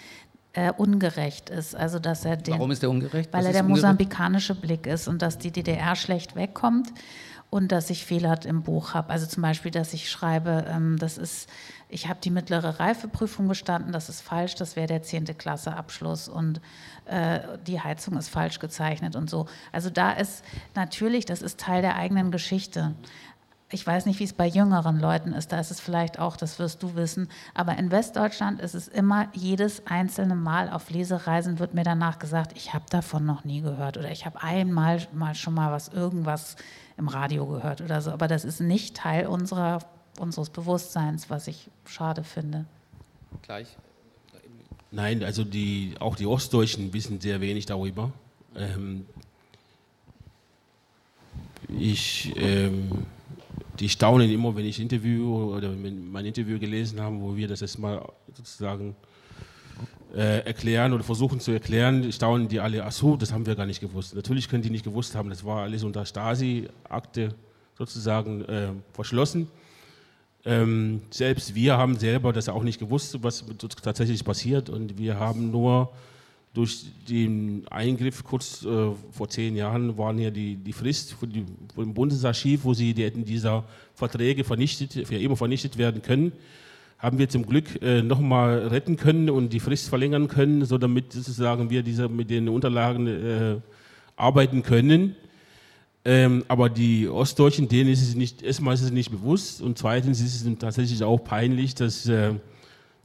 äh, 0.59 0.73
ungerecht 0.77 1.51
ist. 1.51 1.77
Also 1.77 2.01
dass 2.01 2.25
er 2.25 2.37
den, 2.37 2.55
Warum 2.55 2.73
ist 2.73 2.83
er 2.83 2.91
ungerecht? 2.91 3.33
Weil 3.33 3.41
Was 3.41 3.47
er 3.47 3.53
der 3.53 3.63
ungerecht? 3.63 3.83
mosambikanische 3.85 4.55
Blick 4.57 4.87
ist 4.87 5.07
und 5.07 5.23
dass 5.23 5.39
die 5.39 5.53
DDR 5.53 5.95
schlecht 5.95 6.35
wegkommt 6.35 6.89
und 7.49 7.71
dass 7.71 7.91
ich 7.91 8.05
Fehler 8.05 8.45
im 8.45 8.63
Buch 8.63 8.93
habe. 8.93 9.11
Also 9.11 9.27
zum 9.27 9.43
Beispiel, 9.43 9.71
dass 9.71 9.95
ich 9.95 10.11
schreibe, 10.11 10.65
ähm, 10.69 10.97
das 10.99 11.17
ist 11.17 11.49
ich 11.89 12.09
habe 12.09 12.19
die 12.23 12.31
mittlere 12.31 12.81
Reifeprüfung 12.81 13.49
bestanden, 13.49 13.93
das 13.93 14.09
ist 14.09 14.21
falsch, 14.21 14.57
das 14.57 14.77
wäre 14.77 14.89
der 14.89 15.03
10. 15.03 15.25
Klasse 15.39 15.75
Abschluss 15.75 16.29
und 16.29 16.61
äh, 17.07 17.41
die 17.67 17.81
Heizung 17.81 18.17
ist 18.19 18.29
falsch 18.29 18.59
gezeichnet 18.59 19.17
und 19.17 19.31
so. 19.31 19.47
Also 19.73 19.89
da 19.89 20.13
ist 20.13 20.45
natürlich, 20.75 21.25
das 21.25 21.41
ist 21.41 21.59
Teil 21.59 21.81
der 21.83 21.97
eigenen 21.97 22.31
Geschichte. 22.31 22.95
Ich 23.71 23.87
weiß 23.87 24.07
nicht, 24.07 24.19
wie 24.19 24.25
es 24.25 24.33
bei 24.33 24.47
jüngeren 24.47 24.99
Leuten 24.99 25.35
ist, 25.35 25.53
da 25.53 25.61
ist 25.61 25.71
es 25.71 25.79
vielleicht 25.79 26.19
auch, 26.19 26.39
das 26.39 26.59
wirst 26.59 26.83
du 26.83 26.95
wissen, 26.95 27.29
aber 27.53 27.77
in 27.77 27.91
Westdeutschland 27.91 28.61
ist 28.63 28.75
es 28.75 28.89
immer 28.89 29.29
jedes 29.35 29.87
einzelne 29.87 30.37
Mal 30.37 30.71
auf 30.71 30.89
Lesereisen 30.89 31.59
wird 31.59 31.75
mir 31.75 31.85
danach 31.85 32.19
gesagt, 32.19 32.57
ich 32.57 32.73
habe 32.73 32.87
davon 32.89 33.27
noch 33.27 33.45
nie 33.45 33.61
gehört 33.61 33.99
oder 33.99 34.11
ich 34.11 34.25
habe 34.25 34.43
einmal 34.43 35.07
mal 35.13 35.35
schon 35.35 35.53
mal 35.53 35.71
was 35.71 35.89
irgendwas 35.89 36.57
im 36.97 37.09
Radio 37.09 37.47
gehört 37.47 37.83
oder 37.83 38.01
so, 38.01 38.11
aber 38.11 38.27
das 38.27 38.45
ist 38.47 38.61
nicht 38.61 38.97
Teil 38.97 39.27
unserer 39.27 39.81
unseres 40.19 40.51
Bewusstseins, 40.51 41.31
was 41.31 41.49
ich 41.49 41.71
schade 41.85 42.25
finde. 42.25 42.65
Gleich. 43.43 43.69
Nein, 44.91 45.23
also 45.23 45.45
die, 45.45 45.95
auch 46.01 46.17
die 46.17 46.27
Ostdeutschen 46.27 46.93
wissen 46.93 47.21
sehr 47.21 47.41
wenig 47.41 47.67
darüber. 47.67 48.11
Ähm, 48.57 49.07
ich, 51.69 52.33
ähm, 52.37 53.07
die 53.81 53.89
staunen 53.89 54.31
immer, 54.31 54.55
wenn 54.57 54.65
ich 54.65 54.81
Interview 54.81 55.55
oder 55.55 55.71
wenn 55.71 56.11
mein 56.11 56.27
Interview 56.27 56.59
gelesen 56.59 57.01
habe, 57.01 57.21
wo 57.21 57.37
wir 57.37 57.49
das 57.49 57.63
erstmal 57.63 58.03
sozusagen 58.35 58.97
äh, 60.15 60.45
erklären 60.47 60.93
oder 60.93 61.05
versuchen 61.05 61.41
zu 61.41 61.53
erklären, 61.53 62.11
staunen 62.13 62.49
die 62.49 62.61
alle, 62.61 62.85
ach 62.85 62.93
so, 62.93 63.17
das 63.17 63.33
haben 63.33 63.47
wir 63.47 63.55
gar 63.55 63.67
nicht 63.67 63.81
gewusst. 63.81 64.15
Natürlich 64.15 64.49
können 64.49 64.63
die 64.63 64.71
nicht 64.71 64.85
gewusst 64.85 65.15
haben, 65.15 65.31
das 65.31 65.45
war 65.45 65.63
alles 65.63 65.85
unter 65.85 66.05
Stasi-Akte 66.05 67.35
sozusagen 67.77 68.45
äh, 68.45 68.69
verschlossen. 68.93 69.49
Ähm, 70.45 71.03
selbst 71.11 71.55
wir 71.55 71.77
haben 71.77 71.99
selber 71.99 72.33
das 72.33 72.49
auch 72.49 72.63
nicht 72.63 72.79
gewusst, 72.79 73.23
was 73.23 73.45
tatsächlich 73.83 74.25
passiert. 74.25 74.71
Und 74.71 74.97
wir 74.97 75.19
haben 75.19 75.51
nur 75.51 75.91
durch 76.59 76.87
den 77.09 77.69
Eingriff 77.69 78.25
kurz 78.25 78.65
äh, 78.65 78.91
vor 79.13 79.29
zehn 79.29 79.55
Jahren 79.55 79.97
waren 79.97 80.19
ja 80.19 80.29
die, 80.29 80.57
die 80.57 80.73
Frist 80.73 81.15
für, 81.15 81.29
die, 81.29 81.47
für 81.73 81.83
dem 81.83 81.95
Bundesarchiv, 81.95 82.65
wo 82.65 82.75
sie 82.75 82.95
die 82.95 83.05
hätten 83.05 83.25
dieser 83.25 83.63
Verträge 83.95 84.43
vernichtet, 84.43 85.07
für 85.07 85.15
immer 85.15 85.37
vernichtet 85.37 85.79
werden 85.79 86.03
können, 86.03 86.33
haben 86.99 87.17
wir 87.19 87.29
zum 87.29 87.47
Glück 87.47 87.81
äh, 87.81 88.03
nochmal 88.03 88.67
retten 88.67 88.97
können 88.97 89.31
und 89.31 89.53
die 89.53 89.61
Frist 89.61 89.89
verlängern 89.89 90.27
können, 90.27 90.65
so 90.65 90.79
damit 90.79 91.13
sozusagen 91.13 91.71
wir 91.71 91.85
diese, 91.85 92.09
mit 92.09 92.29
den 92.29 92.49
Unterlagen 92.49 93.07
äh, 93.07 93.61
arbeiten 94.17 94.65
können. 94.65 95.15
Ähm, 96.05 96.45
aber 96.49 96.71
die 96.71 97.07
Ostdeutschen, 97.07 97.69
denen 97.69 97.89
ist 97.89 98.03
es 98.03 98.17
nicht, 98.17 98.43
erstmal 98.43 98.75
ist 98.75 98.83
es 98.83 98.91
nicht 98.91 99.13
bewusst 99.13 99.63
und 99.63 99.79
zweitens 99.79 100.21
ist 100.21 100.45
es 100.45 100.59
tatsächlich 100.59 101.05
auch 101.05 101.19
peinlich, 101.19 101.77
dass, 101.77 102.09
äh, 102.09 102.35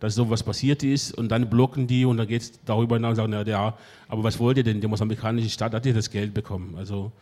dass 0.04 0.16
sowas 0.16 0.44
passiert 0.44 0.84
ist 0.84 1.18
und 1.18 1.30
dann 1.30 1.50
blocken 1.50 1.88
die 1.88 2.04
und 2.04 2.18
dann 2.18 2.28
geht 2.28 2.42
es 2.42 2.52
darüber 2.66 2.98
hinaus 2.98 3.18
und 3.18 3.32
sagen, 3.32 3.48
ja, 3.48 3.74
aber 4.10 4.22
was 4.22 4.38
wollt 4.38 4.58
ihr 4.58 4.64
denn? 4.66 4.82
Die 4.82 4.88
mosambikanische 4.88 5.50
Staat 5.50 5.74
hat 5.74 5.86
ja 5.86 5.94
das 5.94 6.12
Geld 6.12 6.34
bekommen. 6.34 6.76
Also 6.78 7.14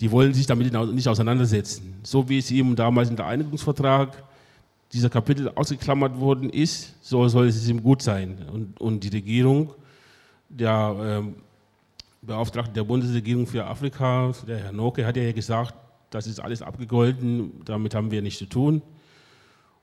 die 0.00 0.10
wollen 0.10 0.34
sich 0.34 0.44
damit 0.44 0.72
nicht 0.72 1.06
auseinandersetzen. 1.06 2.00
So 2.02 2.28
wie 2.28 2.38
es 2.38 2.50
ihm 2.50 2.74
damals 2.74 3.10
in 3.10 3.14
der 3.14 3.26
Einigungsvertrag 3.26 4.24
dieser 4.92 5.08
Kapitel 5.08 5.52
ausgeklammert 5.54 6.18
worden 6.18 6.50
ist, 6.50 6.96
so 7.00 7.28
soll 7.28 7.46
es 7.46 7.68
ihm 7.68 7.80
gut 7.80 8.02
sein. 8.02 8.38
Und, 8.52 8.80
und 8.80 9.04
die 9.04 9.10
Regierung, 9.10 9.72
der 10.48 10.96
ähm, 11.00 11.36
Beauftragte 12.22 12.72
der 12.72 12.82
Bundesregierung 12.82 13.46
für 13.46 13.66
Afrika, 13.66 14.32
der 14.48 14.58
Herr 14.58 14.72
Noke, 14.72 15.06
hat 15.06 15.16
ja 15.16 15.30
gesagt, 15.30 15.74
das 16.10 16.26
ist 16.26 16.40
alles 16.40 16.60
abgegolten, 16.60 17.52
damit 17.64 17.94
haben 17.94 18.10
wir 18.10 18.20
nichts 18.20 18.40
zu 18.40 18.46
tun. 18.46 18.82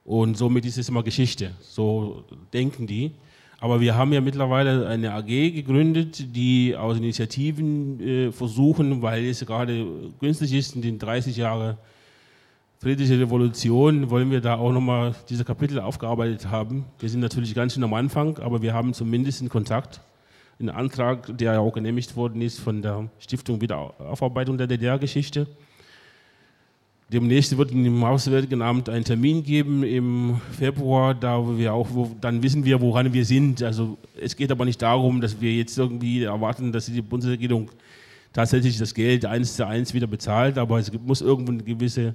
Und 0.04 0.36
somit 0.36 0.64
ist 0.64 0.78
es 0.78 0.88
immer 0.88 1.02
Geschichte. 1.02 1.52
So 1.60 2.24
denken 2.52 2.86
die. 2.86 3.12
Aber 3.60 3.80
wir 3.80 3.94
haben 3.94 4.12
ja 4.12 4.20
mittlerweile 4.20 4.88
eine 4.88 5.12
AG 5.12 5.26
gegründet, 5.26 6.34
die 6.34 6.74
aus 6.76 6.96
Initiativen 6.96 8.00
äh, 8.00 8.32
versuchen, 8.32 9.02
weil 9.02 9.24
es 9.26 9.46
gerade 9.46 9.86
günstig 10.18 10.52
ist, 10.52 10.74
in 10.74 10.82
den 10.82 10.98
30 10.98 11.36
Jahren 11.36 11.76
friedliche 12.80 13.20
Revolution, 13.20 14.10
wollen 14.10 14.32
wir 14.32 14.40
da 14.40 14.56
auch 14.56 14.72
nochmal 14.72 15.14
diese 15.28 15.44
Kapitel 15.44 15.78
aufgearbeitet 15.78 16.50
haben. 16.50 16.86
Wir 16.98 17.08
sind 17.08 17.20
natürlich 17.20 17.54
ganz 17.54 17.74
schön 17.74 17.84
am 17.84 17.94
Anfang, 17.94 18.38
aber 18.38 18.60
wir 18.62 18.74
haben 18.74 18.92
zumindest 18.92 19.40
einen 19.40 19.50
Kontakt 19.50 20.00
ein 20.62 20.68
Antrag, 20.68 21.36
der 21.36 21.54
ja 21.54 21.60
auch 21.60 21.72
genehmigt 21.72 22.16
worden 22.16 22.40
ist 22.40 22.60
von 22.60 22.82
der 22.82 23.08
Stiftung 23.18 23.60
Wiederaufarbeitung 23.60 24.58
der 24.58 24.66
DDR-Geschichte. 24.66 25.46
Demnächst 27.12 27.58
wird 27.58 27.72
im 27.72 28.02
Auswärtigen 28.04 28.62
Amt 28.62 28.88
einen 28.88 29.04
Termin 29.04 29.42
geben 29.42 29.82
im 29.82 30.40
Februar, 30.58 31.14
da 31.14 31.38
wir 31.58 31.74
auch, 31.74 31.88
wo, 31.90 32.10
dann 32.18 32.42
wissen 32.42 32.64
wir, 32.64 32.80
woran 32.80 33.12
wir 33.12 33.26
sind. 33.26 33.62
Also 33.62 33.98
es 34.18 34.34
geht 34.34 34.50
aber 34.50 34.64
nicht 34.64 34.80
darum, 34.80 35.20
dass 35.20 35.38
wir 35.38 35.54
jetzt 35.54 35.76
irgendwie 35.76 36.22
erwarten, 36.22 36.72
dass 36.72 36.86
die 36.86 37.02
Bundesregierung 37.02 37.70
tatsächlich 38.32 38.78
das 38.78 38.94
Geld 38.94 39.26
eins 39.26 39.56
zu 39.56 39.66
eins 39.66 39.92
wieder 39.92 40.06
bezahlt, 40.06 40.56
aber 40.56 40.78
es 40.78 40.90
muss 40.90 41.20
irgendwo 41.20 41.52
eine 41.52 41.62
gewisse 41.62 42.14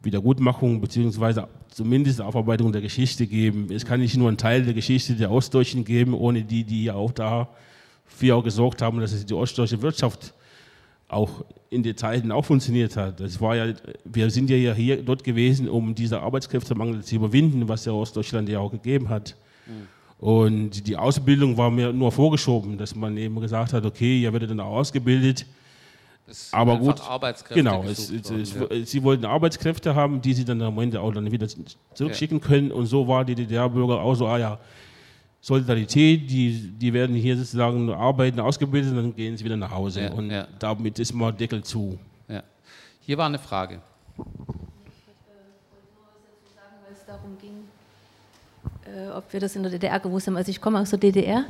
Wiedergutmachung 0.00 0.80
beziehungsweise 0.80 1.46
zumindest 1.68 2.22
Aufarbeitung 2.22 2.72
der 2.72 2.80
Geschichte 2.80 3.26
geben. 3.26 3.66
Es 3.70 3.84
kann 3.84 4.00
nicht 4.00 4.16
nur 4.16 4.28
einen 4.28 4.38
Teil 4.38 4.64
der 4.64 4.72
Geschichte 4.72 5.12
der 5.14 5.30
Ostdeutschen 5.30 5.84
geben, 5.84 6.14
ohne 6.14 6.42
die, 6.42 6.64
die 6.64 6.84
ja 6.84 6.94
auch 6.94 7.12
dafür 7.12 8.36
auch 8.36 8.44
gesorgt 8.44 8.80
haben, 8.80 8.98
dass 9.00 9.26
die 9.26 9.34
ostdeutsche 9.34 9.82
Wirtschaft 9.82 10.32
auch 11.08 11.44
in 11.70 11.82
den 11.82 11.96
Zeiten 11.96 12.32
auch 12.32 12.44
funktioniert 12.44 12.96
hat. 12.96 13.20
Das 13.20 13.40
war 13.40 13.56
ja, 13.56 13.74
wir 14.04 14.30
sind 14.30 14.50
ja 14.50 14.72
hier 14.72 15.02
dort 15.02 15.24
gewesen, 15.24 15.68
um 15.68 15.94
diese 15.94 16.20
Arbeitskräftemangel 16.20 17.02
zu 17.02 17.16
überwinden, 17.16 17.68
was 17.68 17.84
ja 17.84 17.92
Ostdeutschland 17.92 18.48
ja 18.48 18.60
auch 18.60 18.70
gegeben 18.70 19.08
hat. 19.08 19.36
Mhm. 19.66 20.26
Und 20.26 20.86
die 20.86 20.96
Ausbildung 20.96 21.56
war 21.56 21.70
mir 21.70 21.92
nur 21.92 22.10
vorgeschoben, 22.10 22.78
dass 22.78 22.94
man 22.94 23.16
eben 23.16 23.40
gesagt 23.40 23.72
hat, 23.72 23.84
okay, 23.84 24.20
ihr 24.20 24.32
werdet 24.32 24.50
dann 24.50 24.60
auch 24.60 24.76
ausgebildet 24.78 25.46
aber 26.52 26.76
gut, 26.76 27.00
genau, 27.54 27.84
es, 27.84 28.10
es, 28.10 28.30
es, 28.30 28.54
ja. 28.54 28.84
sie 28.84 29.02
wollten 29.02 29.24
Arbeitskräfte 29.24 29.94
haben, 29.94 30.20
die 30.20 30.34
sie 30.34 30.44
dann 30.44 30.60
am 30.60 30.78
Ende 30.78 31.00
auch 31.00 31.12
dann 31.12 31.30
wieder 31.30 31.46
zurückschicken 31.94 32.38
ja. 32.38 32.46
können. 32.46 32.70
Und 32.70 32.86
so 32.86 33.08
war 33.08 33.24
die 33.24 33.34
DDR-Bürger 33.34 34.00
auch 34.00 34.14
so, 34.14 34.26
ah 34.26 34.38
ja, 34.38 34.58
Solidarität, 35.40 36.30
die, 36.30 36.72
die 36.78 36.92
werden 36.92 37.14
hier 37.14 37.36
sozusagen 37.36 37.90
arbeiten, 37.90 38.40
ausgebildet 38.40 38.90
und 38.90 38.96
dann 38.96 39.14
gehen 39.14 39.36
sie 39.36 39.44
wieder 39.44 39.56
nach 39.56 39.70
Hause. 39.70 40.02
Ja, 40.02 40.12
und 40.12 40.32
damit 40.58 40.98
ist 40.98 41.12
mal 41.12 41.32
Deckel 41.32 41.62
zu. 41.62 41.98
Hier 43.08 43.16
war 43.16 43.24
eine 43.24 43.38
Frage. 43.38 43.80
Ich 44.12 44.18
wollte 44.18 44.28
nur 45.94 46.04
was 46.04 46.20
dazu 46.28 46.54
sagen, 46.54 46.74
weil 46.84 46.92
es 46.92 47.06
darum 47.06 47.38
ging, 47.40 47.64
äh, 48.84 49.10
ob 49.12 49.32
wir 49.32 49.40
das 49.40 49.56
in 49.56 49.62
der 49.62 49.72
DDR 49.72 49.98
gewusst 49.98 50.26
haben. 50.26 50.36
Also 50.36 50.50
ich 50.50 50.60
komme 50.60 50.78
aus 50.78 50.90
der 50.90 50.98
DDR 50.98 51.46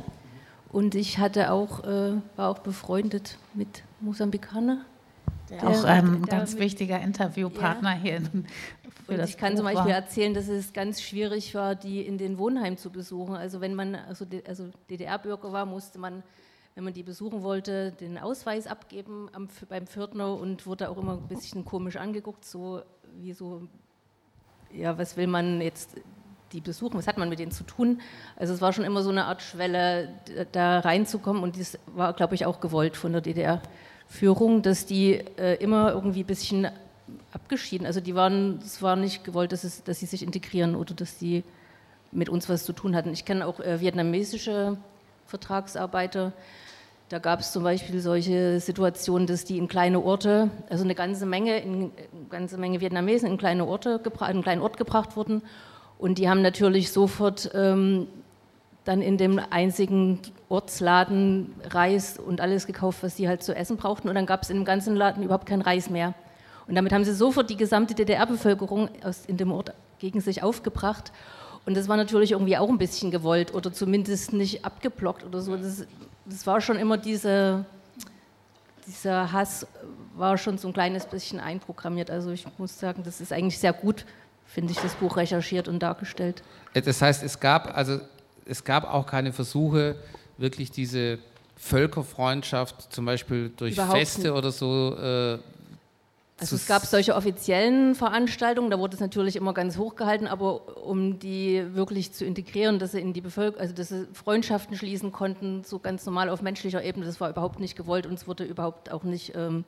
und 0.71 0.95
ich 0.95 1.17
hatte 1.17 1.51
auch, 1.51 1.83
äh, 1.83 2.13
war 2.37 2.47
auch 2.47 2.59
befreundet 2.59 3.37
mit 3.53 3.83
Mosambikaner. 3.99 4.85
Der, 5.49 5.67
auch 5.67 5.83
ähm, 5.85 6.21
ein 6.21 6.25
ganz 6.25 6.53
mit, 6.53 6.61
wichtiger 6.63 6.99
Interviewpartner 6.99 7.95
ja. 7.95 8.01
hier. 8.01 8.21
Für 9.05 9.17
das 9.17 9.31
ich 9.31 9.37
kann 9.37 9.53
Buch 9.53 9.57
zum 9.57 9.65
Beispiel 9.65 9.91
war. 9.91 9.95
erzählen, 9.95 10.33
dass 10.33 10.47
es 10.47 10.73
ganz 10.73 11.01
schwierig 11.01 11.55
war, 11.55 11.75
die 11.75 12.01
in 12.01 12.17
den 12.17 12.37
Wohnheimen 12.37 12.77
zu 12.77 12.91
besuchen. 12.91 13.35
Also 13.35 13.61
wenn 13.61 13.73
man 13.73 13.95
also, 13.95 14.25
also 14.47 14.69
DDR-Bürger 14.89 15.51
war, 15.51 15.65
musste 15.65 15.99
man, 15.99 16.23
wenn 16.75 16.83
man 16.83 16.93
die 16.93 17.03
besuchen 17.03 17.41
wollte, 17.41 17.91
den 17.91 18.17
Ausweis 18.17 18.67
abgeben 18.67 19.29
am, 19.33 19.47
beim 19.67 19.87
Pförtner 19.87 20.33
und 20.33 20.67
wurde 20.67 20.89
auch 20.89 20.97
immer 20.97 21.13
ein 21.13 21.27
bisschen 21.27 21.65
komisch 21.65 21.95
angeguckt, 21.95 22.45
so 22.45 22.81
wie 23.15 23.33
so, 23.33 23.67
ja, 24.71 24.97
was 24.97 25.17
will 25.17 25.27
man 25.27 25.61
jetzt 25.61 25.95
die 26.51 26.61
besuchen, 26.61 26.97
was 26.97 27.07
hat 27.07 27.17
man 27.17 27.29
mit 27.29 27.39
denen 27.39 27.51
zu 27.51 27.63
tun. 27.63 28.01
Also 28.35 28.53
es 28.53 28.61
war 28.61 28.73
schon 28.73 28.83
immer 28.83 29.03
so 29.03 29.09
eine 29.09 29.25
Art 29.25 29.41
Schwelle, 29.41 30.09
da 30.51 30.79
reinzukommen 30.79 31.43
und 31.43 31.59
das 31.59 31.77
war, 31.87 32.13
glaube 32.13 32.35
ich, 32.35 32.45
auch 32.45 32.59
gewollt 32.59 32.97
von 32.97 33.11
der 33.11 33.21
DDR-Führung, 34.09 34.61
dass 34.61 34.85
die 34.85 35.13
äh, 35.37 35.55
immer 35.55 35.93
irgendwie 35.93 36.23
ein 36.23 36.27
bisschen 36.27 36.67
abgeschieden, 37.31 37.87
also 37.87 38.01
die 38.01 38.15
waren, 38.15 38.59
es 38.63 38.81
war 38.81 38.95
nicht 38.95 39.23
gewollt, 39.23 39.51
dass, 39.51 39.63
es, 39.63 39.83
dass 39.83 39.99
sie 39.99 40.05
sich 40.05 40.23
integrieren 40.23 40.75
oder 40.75 40.93
dass 40.93 41.19
sie 41.19 41.43
mit 42.11 42.29
uns 42.29 42.49
was 42.49 42.65
zu 42.65 42.73
tun 42.73 42.95
hatten. 42.95 43.11
Ich 43.13 43.25
kenne 43.25 43.45
auch 43.45 43.59
äh, 43.59 43.79
vietnamesische 43.79 44.77
Vertragsarbeiter. 45.27 46.33
Da 47.09 47.19
gab 47.19 47.39
es 47.39 47.51
zum 47.51 47.63
Beispiel 47.63 47.99
solche 47.99 48.59
Situationen, 48.59 49.27
dass 49.27 49.45
die 49.45 49.57
in 49.57 49.67
kleine 49.67 49.99
Orte, 49.99 50.49
also 50.69 50.83
eine 50.83 50.95
ganze 50.95 51.25
Menge, 51.25 51.59
in, 51.59 51.73
eine 51.73 51.91
ganze 52.29 52.57
Menge 52.57 52.81
Vietnamesen 52.81 53.29
in 53.29 53.37
kleine 53.37 53.65
Orte, 53.65 54.01
in 54.03 54.21
einen 54.21 54.43
kleinen 54.43 54.61
Ort 54.61 54.77
gebracht 54.77 55.15
wurden. 55.15 55.41
Und 55.97 56.17
die 56.17 56.29
haben 56.29 56.41
natürlich 56.41 56.91
sofort 56.91 57.51
ähm, 57.53 58.07
dann 58.89 59.03
in 59.03 59.17
dem 59.17 59.39
einzigen 59.51 60.19
Ortsladen 60.49 61.53
Reis 61.69 62.17
und 62.17 62.41
alles 62.41 62.65
gekauft, 62.65 63.03
was 63.03 63.15
sie 63.15 63.27
halt 63.27 63.43
zu 63.43 63.55
essen 63.55 63.77
brauchten. 63.77 64.09
Und 64.09 64.15
dann 64.15 64.25
gab 64.25 64.41
es 64.41 64.49
in 64.49 64.57
dem 64.57 64.65
ganzen 64.65 64.95
Laden 64.95 65.21
überhaupt 65.21 65.45
keinen 65.45 65.61
Reis 65.61 65.91
mehr. 65.91 66.15
Und 66.67 66.73
damit 66.73 66.91
haben 66.91 67.05
sie 67.05 67.13
sofort 67.13 67.51
die 67.51 67.55
gesamte 67.55 67.93
DDR-Bevölkerung 67.93 68.89
in 69.27 69.37
dem 69.37 69.51
Ort 69.51 69.73
gegen 69.99 70.21
sich 70.21 70.41
aufgebracht. 70.41 71.11
Und 71.67 71.77
das 71.77 71.87
war 71.87 71.97
natürlich 71.97 72.31
irgendwie 72.31 72.57
auch 72.57 72.67
ein 72.67 72.79
bisschen 72.79 73.11
gewollt 73.11 73.53
oder 73.53 73.71
zumindest 73.71 74.33
nicht 74.33 74.65
abgeblockt 74.65 75.23
oder 75.23 75.39
so. 75.41 75.55
Das, 75.55 75.85
das 76.25 76.47
war 76.47 76.59
schon 76.59 76.77
immer 76.77 76.97
diese, 76.97 77.65
dieser 78.87 79.31
Hass 79.31 79.67
war 80.15 80.35
schon 80.39 80.57
so 80.57 80.67
ein 80.67 80.73
kleines 80.73 81.05
bisschen 81.05 81.39
einprogrammiert. 81.39 82.09
Also 82.09 82.31
ich 82.31 82.47
muss 82.57 82.79
sagen, 82.79 83.03
das 83.03 83.21
ist 83.21 83.31
eigentlich 83.31 83.59
sehr 83.59 83.73
gut, 83.73 84.05
finde 84.47 84.71
ich, 84.71 84.79
das 84.79 84.95
Buch 84.95 85.15
recherchiert 85.15 85.67
und 85.67 85.77
dargestellt. 85.77 86.41
Das 86.73 87.03
heißt, 87.03 87.21
es 87.21 87.39
gab 87.39 87.77
also 87.77 87.99
es 88.49 88.63
gab 88.63 88.91
auch 88.91 89.05
keine 89.05 89.31
Versuche, 89.33 89.95
wirklich 90.37 90.71
diese 90.71 91.19
Völkerfreundschaft 91.55 92.93
zum 92.93 93.05
Beispiel 93.05 93.51
durch 93.55 93.73
Überhaupt 93.73 93.97
Feste 93.97 94.21
nicht. 94.21 94.31
oder 94.31 94.51
so 94.51 94.95
äh, 94.97 95.39
also 96.39 96.55
es 96.55 96.67
gab 96.67 96.85
solche 96.85 97.15
offiziellen 97.15 97.95
Veranstaltungen, 97.95 98.69
da 98.69 98.79
wurde 98.79 98.95
es 98.95 99.01
natürlich 99.01 99.35
immer 99.35 99.53
ganz 99.53 99.77
hoch 99.77 99.95
gehalten, 99.95 100.25
aber 100.25 100.85
um 100.85 101.19
die 101.19 101.75
wirklich 101.75 102.13
zu 102.13 102.23
integrieren, 102.23 102.79
dass 102.79 102.93
sie 102.93 103.01
in 103.01 103.11
die 103.11 103.19
Bevölkerung, 103.19 103.59
also 103.59 103.73
dass 103.73 103.89
sie 103.89 104.07
Freundschaften 104.13 104.77
schließen 104.77 105.11
konnten, 105.11 105.63
so 105.65 105.79
ganz 105.79 106.05
normal 106.05 106.29
auf 106.29 106.41
menschlicher 106.41 106.81
Ebene, 106.81 107.05
das 107.05 107.19
war 107.19 107.29
überhaupt 107.29 107.59
nicht 107.59 107.75
gewollt 107.75 108.05
und 108.05 108.13
es 108.13 108.25
wurde 108.25 108.45
überhaupt 108.45 108.89
auch 108.89 109.03
nicht 109.03 109.33
ähm, 109.35 109.65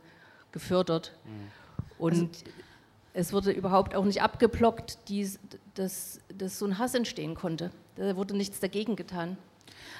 gefördert. 0.53 1.11
Mhm. 1.25 1.51
Und 1.99 2.21
also, 2.21 2.45
es 3.13 3.33
wurde 3.33 3.51
überhaupt 3.51 3.93
auch 3.93 4.05
nicht 4.05 4.21
abgeblockt, 4.21 5.09
die, 5.09 5.29
dass, 5.73 6.21
dass 6.37 6.57
so 6.57 6.65
ein 6.65 6.77
Hass 6.77 6.95
entstehen 6.95 7.35
konnte. 7.35 7.71
Da 7.95 8.15
wurde 8.15 8.35
nichts 8.35 8.59
dagegen 8.59 8.95
getan. 8.95 9.37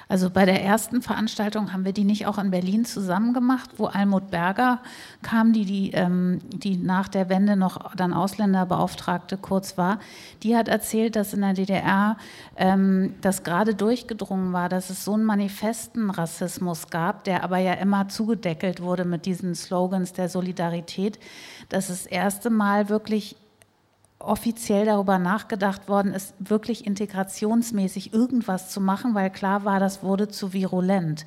Also 0.08 0.30
bei 0.30 0.44
der 0.44 0.62
ersten 0.62 1.00
Veranstaltung 1.00 1.72
haben 1.72 1.84
wir 1.84 1.92
die 1.92 2.04
nicht 2.04 2.26
auch 2.26 2.38
in 2.38 2.50
Berlin 2.50 2.84
zusammen 2.84 3.32
gemacht, 3.32 3.70
wo 3.76 3.86
Almut 3.86 4.30
Berger 4.30 4.80
kam, 5.22 5.52
die, 5.52 5.64
die, 5.64 5.92
ähm, 5.92 6.40
die 6.50 6.76
nach 6.76 7.08
der 7.08 7.28
Wende 7.28 7.56
noch 7.56 7.94
dann 7.94 8.12
Ausländerbeauftragte 8.12 9.36
kurz 9.38 9.78
war. 9.78 10.00
Die 10.42 10.56
hat 10.56 10.68
erzählt, 10.68 11.16
dass 11.16 11.32
in 11.32 11.40
der 11.40 11.54
DDR 11.54 12.16
ähm, 12.56 13.14
das 13.20 13.42
gerade 13.42 13.74
durchgedrungen 13.74 14.52
war, 14.52 14.68
dass 14.68 14.90
es 14.90 15.04
so 15.04 15.14
einen 15.14 15.24
manifesten 15.24 16.10
Rassismus 16.10 16.90
gab, 16.90 17.24
der 17.24 17.44
aber 17.44 17.58
ja 17.58 17.74
immer 17.74 18.08
zugedeckelt 18.08 18.82
wurde 18.82 19.04
mit 19.04 19.24
diesen 19.24 19.54
Slogans 19.54 20.12
der 20.12 20.28
Solidarität, 20.28 21.18
dass 21.68 21.88
das 21.88 22.06
erste 22.06 22.50
Mal 22.50 22.88
wirklich 22.88 23.36
offiziell 24.24 24.86
darüber 24.86 25.18
nachgedacht 25.18 25.88
worden 25.88 26.14
ist, 26.14 26.34
wirklich 26.38 26.86
integrationsmäßig 26.86 28.12
irgendwas 28.12 28.70
zu 28.70 28.80
machen, 28.80 29.14
weil 29.14 29.30
klar 29.30 29.64
war, 29.64 29.80
das 29.80 30.02
wurde 30.02 30.28
zu 30.28 30.52
virulent. 30.52 31.24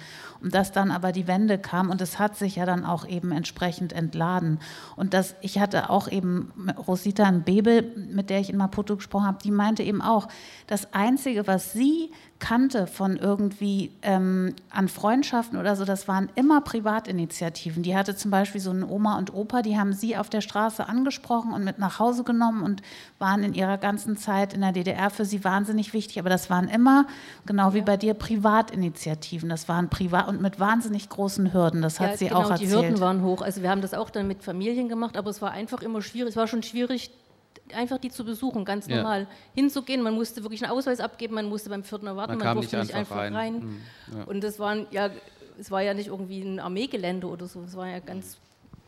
Dass 0.52 0.72
dann 0.72 0.92
aber 0.92 1.12
die 1.12 1.28
Wende 1.28 1.58
kam 1.58 1.90
und 1.90 2.02
es 2.02 2.20
hat 2.20 2.38
sich 2.38 2.56
ja 2.58 2.66
dann 2.66 2.86
auch 2.86 3.08
eben 3.08 3.32
entsprechend 3.32 3.94
entladen. 3.94 4.60
Und 4.96 5.14
das, 5.14 5.36
ich 5.42 5.60
hatte 5.60 5.90
auch 5.90 6.08
eben 6.08 6.54
Rosita 6.88 7.26
Bebel, 7.32 7.92
mit 8.12 8.30
der 8.30 8.40
ich 8.40 8.50
in 8.50 8.58
Maputo 8.58 8.96
gesprochen 8.96 9.26
habe, 9.26 9.40
die 9.44 9.52
meinte 9.52 9.84
eben 9.84 10.02
auch, 10.02 10.28
das 10.68 10.94
Einzige, 10.94 11.48
was 11.48 11.74
sie 11.74 12.12
kannte 12.40 12.86
von 12.86 13.16
irgendwie 13.16 13.92
ähm, 14.02 14.54
an 14.70 14.90
Freundschaften 14.90 15.58
oder 15.58 15.76
so, 15.76 15.86
das 15.86 16.08
waren 16.08 16.30
immer 16.36 16.62
Privatinitiativen. 16.62 17.82
Die 17.82 17.96
hatte 17.96 18.16
zum 18.16 18.30
Beispiel 18.30 18.60
so 18.60 18.72
eine 18.72 18.88
Oma 18.88 19.18
und 19.18 19.34
Opa, 19.34 19.62
die 19.62 19.78
haben 19.78 19.94
sie 19.94 20.18
auf 20.18 20.30
der 20.30 20.42
Straße 20.42 20.88
angesprochen 20.88 21.54
und 21.54 21.64
mit 21.64 21.80
nach 21.80 21.98
Hause 22.00 22.24
genommen 22.24 22.62
und 22.62 22.82
waren 23.20 23.44
in 23.44 23.54
ihrer 23.54 23.78
ganzen 23.78 24.18
Zeit 24.18 24.54
in 24.54 24.62
der 24.62 24.74
DDR 24.74 25.10
für 25.10 25.26
sie 25.26 25.44
wahnsinnig 25.44 25.94
wichtig. 25.94 26.20
Aber 26.20 26.30
das 26.30 26.50
waren 26.50 26.68
immer, 26.68 27.08
genau 27.46 27.74
wie 27.74 27.82
bei 27.82 27.96
dir, 27.96 28.14
Privatinitiativen. 28.14 29.50
Das 29.50 29.70
waren 29.70 29.90
privat 29.90 30.28
und 30.36 30.42
mit 30.42 30.60
wahnsinnig 30.60 31.10
großen 31.10 31.54
Hürden. 31.54 31.82
Das 31.82 32.00
hat 32.00 32.12
ja, 32.12 32.18
sie 32.18 32.28
genau, 32.28 32.42
auch 32.42 32.50
erzählt. 32.52 32.70
Die 32.70 32.76
Hürden 32.76 33.00
waren 33.00 33.24
hoch. 33.24 33.42
Also 33.42 33.62
wir 33.62 33.70
haben 33.70 33.82
das 33.82 33.94
auch 33.94 34.10
dann 34.10 34.28
mit 34.28 34.44
Familien 34.44 34.90
gemacht, 34.90 35.18
aber 35.18 35.30
es 35.30 35.42
war 35.42 35.52
einfach 35.52 35.82
immer 35.82 36.02
schwierig. 36.02 36.30
Es 36.30 36.36
war 36.36 36.48
schon 36.48 36.64
schwierig, 36.64 37.12
einfach 37.74 37.98
die 37.98 38.10
zu 38.10 38.26
besuchen, 38.26 38.66
ganz 38.66 38.88
ja. 38.88 38.98
normal 38.98 39.28
hinzugehen. 39.54 40.02
Man 40.02 40.14
musste 40.14 40.44
wirklich 40.44 40.64
einen 40.64 40.72
Ausweis 40.72 41.00
abgeben, 41.00 41.36
man 41.36 41.48
musste 41.48 41.70
beim 41.70 41.84
Viertner 41.84 42.16
warten, 42.16 42.38
man, 42.38 42.46
man 42.46 42.56
durfte 42.58 42.80
nicht 42.80 42.94
einfach, 42.94 43.18
rein. 43.18 43.36
rein. 43.36 43.54
Mhm. 43.54 43.82
Ja. 44.16 44.24
Und 44.26 44.44
das 44.44 44.60
waren 44.60 44.88
ja, 44.92 45.10
es 45.60 45.72
war 45.72 45.82
ja 45.82 45.94
nicht 45.94 46.08
irgendwie 46.08 46.42
ein 46.42 46.60
Armeegelände 46.60 47.28
oder 47.28 47.48
so, 47.48 47.62
es 47.64 47.76
war 47.76 47.88
ja 47.88 48.00
ganz 48.00 48.38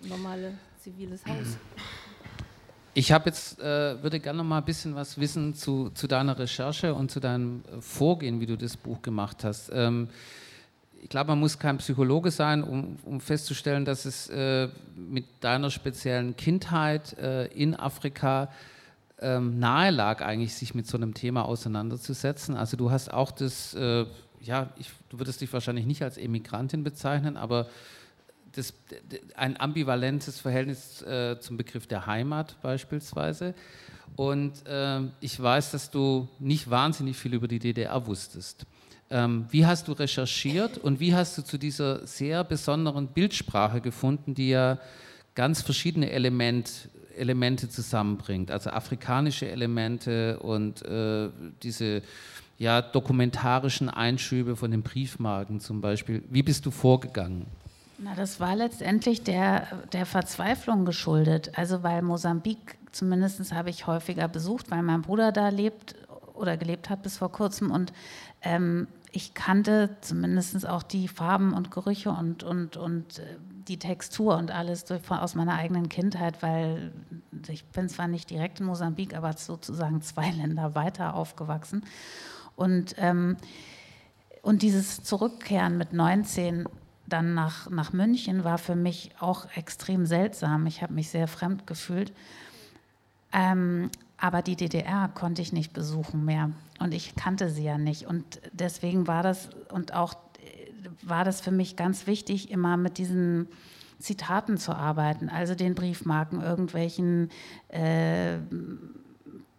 normales 0.02 0.54
ziviles 0.82 1.26
Haus. 1.26 1.58
Ich 2.94 3.12
habe 3.12 3.26
jetzt, 3.30 3.60
äh, 3.60 4.02
würde 4.02 4.20
gerne 4.20 4.38
noch 4.38 4.44
mal 4.44 4.58
ein 4.58 4.66
bisschen 4.66 4.96
was 4.96 5.20
wissen 5.20 5.54
zu, 5.54 5.92
zu 5.92 6.08
deiner 6.08 6.40
Recherche 6.40 6.96
und 6.96 7.12
zu 7.12 7.20
deinem 7.20 7.64
Vorgehen, 7.80 8.40
wie 8.40 8.48
du 8.48 8.58
das 8.58 8.76
Buch 8.76 9.04
gemacht 9.04 9.44
hast. 9.44 9.70
Ähm, 9.72 10.10
ich 11.08 11.10
glaube, 11.10 11.30
man 11.30 11.40
muss 11.40 11.58
kein 11.58 11.78
Psychologe 11.78 12.32
sein, 12.32 12.66
um, 12.66 12.98
um 13.06 13.22
festzustellen, 13.22 13.86
dass 13.86 14.04
es 14.04 14.28
äh, 14.28 14.68
mit 14.94 15.24
deiner 15.40 15.72
speziellen 15.72 16.36
Kindheit 16.36 17.18
äh, 17.18 17.46
in 17.46 17.76
Afrika 17.76 18.52
ähm, 19.22 19.58
nahe 19.58 19.92
lag, 19.92 20.22
eigentlich 20.22 20.54
sich 20.54 20.76
mit 20.76 20.86
so 20.86 20.98
einem 20.98 21.14
Thema 21.14 21.46
auseinanderzusetzen. 21.46 22.58
Also 22.58 22.76
du 22.76 22.92
hast 22.92 23.14
auch 23.14 23.32
das, 23.32 23.74
äh, 23.74 24.06
ja, 24.42 24.70
ich, 24.76 24.92
du 25.08 25.18
würdest 25.18 25.40
dich 25.40 25.54
wahrscheinlich 25.54 25.86
nicht 25.86 26.04
als 26.04 26.18
Emigrantin 26.18 26.84
bezeichnen, 26.84 27.38
aber 27.38 27.68
das, 28.52 28.74
ein 29.38 29.58
ambivalentes 29.58 30.42
Verhältnis 30.42 31.04
äh, 31.04 31.40
zum 31.40 31.56
Begriff 31.56 31.88
der 31.88 32.06
Heimat 32.06 32.62
beispielsweise. 32.62 33.56
Und 34.18 34.62
ähm, 34.68 35.14
ich 35.22 35.42
weiß, 35.42 35.72
dass 35.72 35.90
du 35.90 36.28
nicht 36.38 36.70
wahnsinnig 36.70 37.16
viel 37.16 37.34
über 37.34 37.48
die 37.48 37.60
DDR 37.60 38.06
wusstest. 38.08 38.66
Ähm, 39.10 39.46
wie 39.50 39.66
hast 39.66 39.88
du 39.88 39.94
recherchiert 39.94 40.78
und 40.78 41.00
wie 41.00 41.16
hast 41.16 41.38
du 41.38 41.42
zu 41.42 41.58
dieser 41.58 42.06
sehr 42.06 42.44
besonderen 42.44 43.08
Bildsprache 43.08 43.80
gefunden, 43.80 44.36
die 44.36 44.50
ja 44.50 44.80
ganz 45.34 45.62
verschiedene 45.62 46.12
Element, 46.12 46.90
Elemente 47.16 47.70
zusammenbringt, 47.70 48.52
also 48.52 48.70
afrikanische 48.70 49.50
Elemente 49.50 50.40
und 50.40 50.84
äh, 50.86 51.30
diese 51.64 52.02
ja, 52.58 52.82
dokumentarischen 52.82 53.90
Einschübe 53.90 54.56
von 54.56 54.72
den 54.72 54.82
Briefmarken 54.82 55.60
zum 55.60 55.80
Beispiel. 55.80 56.24
Wie 56.30 56.44
bist 56.44 56.66
du 56.66 56.72
vorgegangen? 56.72 57.46
Na, 58.00 58.14
das 58.16 58.40
war 58.40 58.56
letztendlich 58.56 59.24
der, 59.24 59.68
der 59.94 60.06
Verzweiflung 60.06 60.86
geschuldet. 60.86 61.52
Also 61.56 61.84
weil 61.84 62.02
Mosambik, 62.02 62.78
zumindest 62.92 63.52
habe 63.54 63.70
ich 63.70 63.88
häufiger 63.88 64.28
besucht, 64.28 64.70
weil 64.70 64.84
mein 64.84 65.02
Bruder 65.02 65.32
da 65.32 65.50
lebt 65.50 65.96
oder 66.34 66.58
gelebt 66.58 66.90
hat 66.90 67.02
bis 67.04 67.18
vor 67.18 67.32
kurzem 67.32 67.72
und 67.72 67.92
ähm, 68.42 68.88
ich 69.18 69.34
kannte 69.34 69.98
zumindest 70.02 70.70
auch 70.70 70.84
die 70.84 71.08
Farben 71.08 71.54
und 71.54 71.72
Gerüche 71.72 72.12
und, 72.12 72.44
und, 72.44 72.78
und 72.78 73.18
äh, 73.18 73.24
die 73.68 73.80
Textur 73.80 74.38
und 74.38 74.52
alles 74.52 74.86
aus 75.10 75.34
meiner 75.34 75.56
eigenen 75.56 75.90
Kindheit, 75.90 76.44
weil 76.44 76.92
ich 77.48 77.66
bin 77.66 77.90
zwar 77.90 78.08
nicht 78.08 78.30
direkt 78.30 78.60
in 78.60 78.68
Mosambik, 78.68 79.16
aber 79.16 79.34
sozusagen 79.34 80.04
zwei 80.04 80.30
Länder 80.38 80.76
weiter 80.76 81.16
aufgewachsen. 81.16 81.84
Und, 82.56 82.94
ähm, 83.00 83.38
und 84.44 84.62
dieses 84.62 85.02
Zurückkehren 85.02 85.80
mit 85.80 85.94
19 85.94 86.70
dann 87.08 87.34
nach, 87.34 87.72
nach 87.72 87.94
München 87.94 88.44
war 88.44 88.60
für 88.60 88.76
mich 88.76 89.10
auch 89.20 89.48
extrem 89.56 90.06
seltsam. 90.06 90.68
Ich 90.68 90.84
habe 90.84 90.94
mich 90.94 91.10
sehr 91.10 91.28
fremd 91.28 91.66
gefühlt. 91.66 92.14
Ähm, 93.34 93.90
aber 94.18 94.42
die 94.42 94.56
DDR 94.56 95.10
konnte 95.10 95.42
ich 95.42 95.54
nicht 95.54 95.74
besuchen 95.74 96.26
mehr 96.26 96.52
und 96.80 96.94
ich 96.94 97.16
kannte 97.16 97.50
sie 97.50 97.64
ja 97.64 97.78
nicht. 97.78 98.08
Und 98.08 98.42
deswegen 98.52 99.08
war 99.08 99.24
das 99.24 99.50
und 99.72 99.94
auch 99.94 100.16
war 101.02 101.24
das 101.24 101.42
für 101.42 101.52
mich 101.52 101.76
ganz 101.76 102.08
wichtig, 102.08 102.50
immer 102.52 102.78
mit 102.78 102.98
diesen 102.98 103.48
Zitaten 104.00 104.58
zu 104.58 104.74
arbeiten, 104.74 105.30
also 105.30 105.54
den 105.56 105.76
Briefmarken, 105.76 106.42
irgendwelchen 106.42 107.30
äh, 107.70 108.38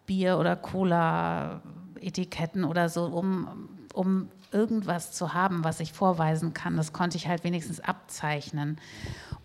Bier- 0.05 0.39
oder 0.39 0.55
Cola-Etiketten 0.55 2.63
oder 2.63 2.89
so, 2.89 3.05
um, 3.05 3.69
um 3.93 4.29
irgendwas 4.51 5.11
zu 5.11 5.33
haben, 5.33 5.63
was 5.63 5.79
ich 5.79 5.93
vorweisen 5.93 6.53
kann. 6.53 6.77
Das 6.77 6.93
konnte 6.93 7.17
ich 7.17 7.27
halt 7.27 7.43
wenigstens 7.43 7.79
abzeichnen. 7.79 8.79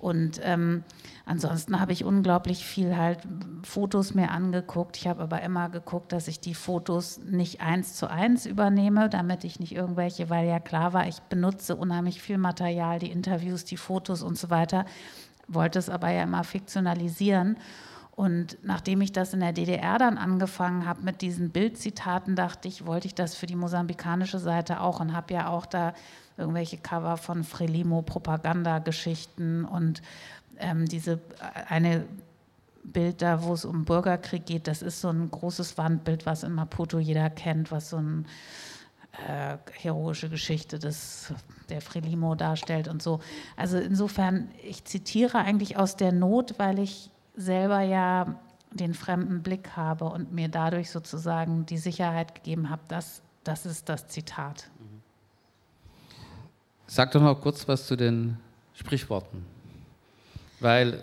Und 0.04 0.38
ähm, 0.42 0.84
ansonsten 1.24 1.80
habe 1.80 1.92
ich 1.94 2.04
unglaublich 2.04 2.66
viel 2.66 2.94
halt 2.94 3.20
Fotos 3.62 4.12
mir 4.12 4.30
angeguckt. 4.32 4.98
Ich 4.98 5.06
habe 5.06 5.22
aber 5.22 5.40
immer 5.40 5.70
geguckt, 5.70 6.12
dass 6.12 6.28
ich 6.28 6.40
die 6.40 6.52
Fotos 6.52 7.20
nicht 7.24 7.62
eins 7.62 7.94
zu 7.94 8.10
eins 8.10 8.44
übernehme, 8.44 9.08
damit 9.08 9.44
ich 9.44 9.60
nicht 9.60 9.74
irgendwelche, 9.74 10.28
weil 10.28 10.46
ja 10.46 10.60
klar 10.60 10.92
war, 10.92 11.08
ich 11.08 11.20
benutze 11.30 11.74
unheimlich 11.74 12.20
viel 12.20 12.36
Material, 12.36 12.98
die 12.98 13.10
Interviews, 13.10 13.64
die 13.64 13.78
Fotos 13.78 14.22
und 14.22 14.36
so 14.36 14.50
weiter, 14.50 14.84
wollte 15.48 15.78
es 15.78 15.88
aber 15.88 16.10
ja 16.10 16.24
immer 16.24 16.44
fiktionalisieren. 16.44 17.56
Und 18.10 18.58
nachdem 18.62 19.00
ich 19.00 19.10
das 19.10 19.32
in 19.32 19.40
der 19.40 19.54
DDR 19.54 19.96
dann 19.96 20.18
angefangen 20.18 20.84
habe 20.84 21.00
mit 21.00 21.22
diesen 21.22 21.48
Bildzitaten, 21.48 22.36
dachte 22.36 22.68
ich, 22.68 22.84
wollte 22.84 23.06
ich 23.06 23.14
das 23.14 23.36
für 23.36 23.46
die 23.46 23.56
mosambikanische 23.56 24.38
Seite 24.38 24.82
auch 24.82 25.00
und 25.00 25.14
habe 25.16 25.32
ja 25.32 25.48
auch 25.48 25.64
da 25.64 25.94
irgendwelche 26.36 26.78
Cover 26.78 27.16
von 27.16 27.44
Frelimo 27.44 28.02
Propagandageschichten 28.02 29.64
und 29.64 30.02
ähm, 30.58 30.86
diese 30.86 31.12
äh, 31.12 31.18
eine 31.68 32.04
Bild 32.82 33.22
da, 33.22 33.42
wo 33.42 33.54
es 33.54 33.64
um 33.64 33.84
Bürgerkrieg 33.84 34.44
geht, 34.44 34.68
das 34.68 34.82
ist 34.82 35.00
so 35.00 35.08
ein 35.08 35.30
großes 35.30 35.78
Wandbild, 35.78 36.26
was 36.26 36.42
in 36.42 36.52
Maputo 36.52 36.98
jeder 36.98 37.30
kennt, 37.30 37.70
was 37.70 37.90
so 37.90 37.96
eine 37.96 38.24
äh, 39.26 39.56
heroische 39.72 40.28
Geschichte 40.28 40.78
des, 40.78 41.32
der 41.70 41.80
Frelimo 41.80 42.34
darstellt 42.34 42.88
und 42.88 43.02
so. 43.02 43.20
Also 43.56 43.78
insofern, 43.78 44.50
ich 44.62 44.84
zitiere 44.84 45.38
eigentlich 45.38 45.78
aus 45.78 45.96
der 45.96 46.12
Not, 46.12 46.54
weil 46.58 46.78
ich 46.78 47.10
selber 47.36 47.80
ja 47.80 48.38
den 48.70 48.92
fremden 48.92 49.42
Blick 49.42 49.76
habe 49.76 50.04
und 50.06 50.32
mir 50.32 50.48
dadurch 50.48 50.90
sozusagen 50.90 51.64
die 51.64 51.78
Sicherheit 51.78 52.34
gegeben 52.34 52.70
habe, 52.70 52.82
dass 52.88 53.22
das 53.44 53.66
ist 53.66 53.88
das 53.88 54.08
Zitat. 54.08 54.70
Sag 56.86 57.12
doch 57.12 57.22
noch 57.22 57.40
kurz 57.40 57.66
was 57.66 57.86
zu 57.86 57.96
den 57.96 58.36
Sprichworten. 58.74 59.44
Weil 60.60 60.98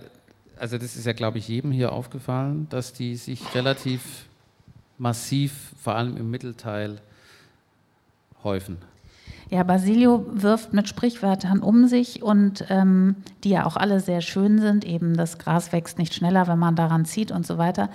also 0.61 0.77
das 0.77 0.95
ist 0.95 1.07
ja, 1.07 1.13
glaube 1.13 1.39
ich, 1.39 1.47
jedem 1.47 1.71
hier 1.71 1.91
aufgefallen, 1.91 2.67
dass 2.69 2.93
die 2.93 3.15
sich 3.15 3.55
relativ 3.55 4.27
massiv, 4.99 5.71
vor 5.81 5.95
allem 5.95 6.15
im 6.17 6.29
Mittelteil, 6.29 6.99
häufen. 8.43 8.77
Ja, 9.49 9.63
Basilio 9.63 10.23
wirft 10.29 10.71
mit 10.71 10.87
Sprichwörtern 10.87 11.61
um 11.63 11.87
sich 11.87 12.21
und 12.21 12.63
ähm, 12.69 13.15
die 13.43 13.49
ja 13.49 13.65
auch 13.65 13.75
alle 13.75 13.99
sehr 13.99 14.21
schön 14.21 14.59
sind, 14.59 14.85
eben 14.85 15.17
das 15.17 15.39
Gras 15.39 15.71
wächst 15.71 15.97
nicht 15.97 16.13
schneller, 16.13 16.45
wenn 16.45 16.59
man 16.59 16.75
daran 16.75 17.05
zieht 17.05 17.31
und 17.31 17.47
so 17.47 17.57
weiter. 17.57 17.89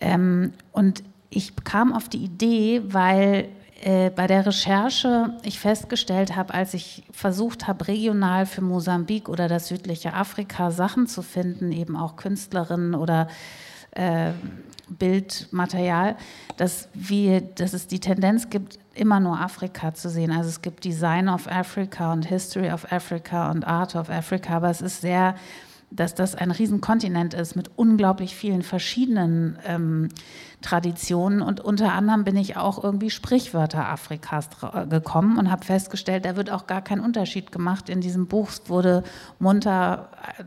Ähm, 0.00 0.54
und 0.72 1.02
ich 1.28 1.54
kam 1.64 1.92
auf 1.92 2.08
die 2.08 2.24
Idee, 2.24 2.80
weil 2.86 3.50
äh, 3.80 4.10
bei 4.10 4.26
der 4.26 4.44
Recherche 4.44 5.34
ich 5.42 5.60
festgestellt 5.60 6.34
habe, 6.34 6.54
als 6.54 6.74
ich 6.74 7.04
versucht 7.12 7.68
habe, 7.68 7.88
regional 7.88 8.46
für 8.46 8.60
Mosambik 8.60 9.28
oder 9.28 9.48
das 9.48 9.68
südliche 9.68 10.14
Afrika 10.14 10.70
Sachen 10.70 11.06
zu 11.06 11.22
finden, 11.22 11.70
eben 11.70 11.96
auch 11.96 12.16
Künstlerinnen 12.16 12.94
oder 12.94 13.28
äh, 13.92 14.32
Bildmaterial, 14.88 16.16
dass, 16.56 16.88
wir, 16.94 17.40
dass 17.40 17.72
es 17.72 17.86
die 17.86 18.00
Tendenz 18.00 18.50
gibt, 18.50 18.78
immer 18.94 19.20
nur 19.20 19.38
Afrika 19.38 19.94
zu 19.94 20.08
sehen. 20.08 20.32
Also 20.32 20.48
es 20.48 20.62
gibt 20.62 20.84
Design 20.84 21.28
of 21.28 21.46
Africa 21.46 22.12
und 22.12 22.24
History 22.24 22.72
of 22.72 22.90
Africa 22.90 23.50
und 23.50 23.64
Art 23.64 23.94
of 23.94 24.10
Africa, 24.10 24.56
aber 24.56 24.70
es 24.70 24.80
ist 24.80 25.02
sehr 25.02 25.34
dass 25.90 26.14
das 26.14 26.34
ein 26.34 26.50
Riesenkontinent 26.50 27.34
ist 27.34 27.56
mit 27.56 27.70
unglaublich 27.76 28.36
vielen 28.36 28.62
verschiedenen 28.62 29.58
ähm, 29.66 30.08
Traditionen. 30.60 31.40
Und 31.40 31.60
unter 31.60 31.92
anderem 31.92 32.24
bin 32.24 32.36
ich 32.36 32.56
auch 32.56 32.82
irgendwie 32.82 33.10
Sprichwörter 33.10 33.88
Afrikas 33.88 34.48
gekommen 34.90 35.38
und 35.38 35.50
habe 35.50 35.64
festgestellt, 35.64 36.24
da 36.24 36.36
wird 36.36 36.50
auch 36.50 36.66
gar 36.66 36.82
kein 36.82 37.00
Unterschied 37.00 37.52
gemacht. 37.52 37.88
In 37.88 38.00
diesem 38.00 38.26
Buch 38.26 38.50
wurde 38.66 39.02
munter 39.38 40.10
äh, 40.38 40.44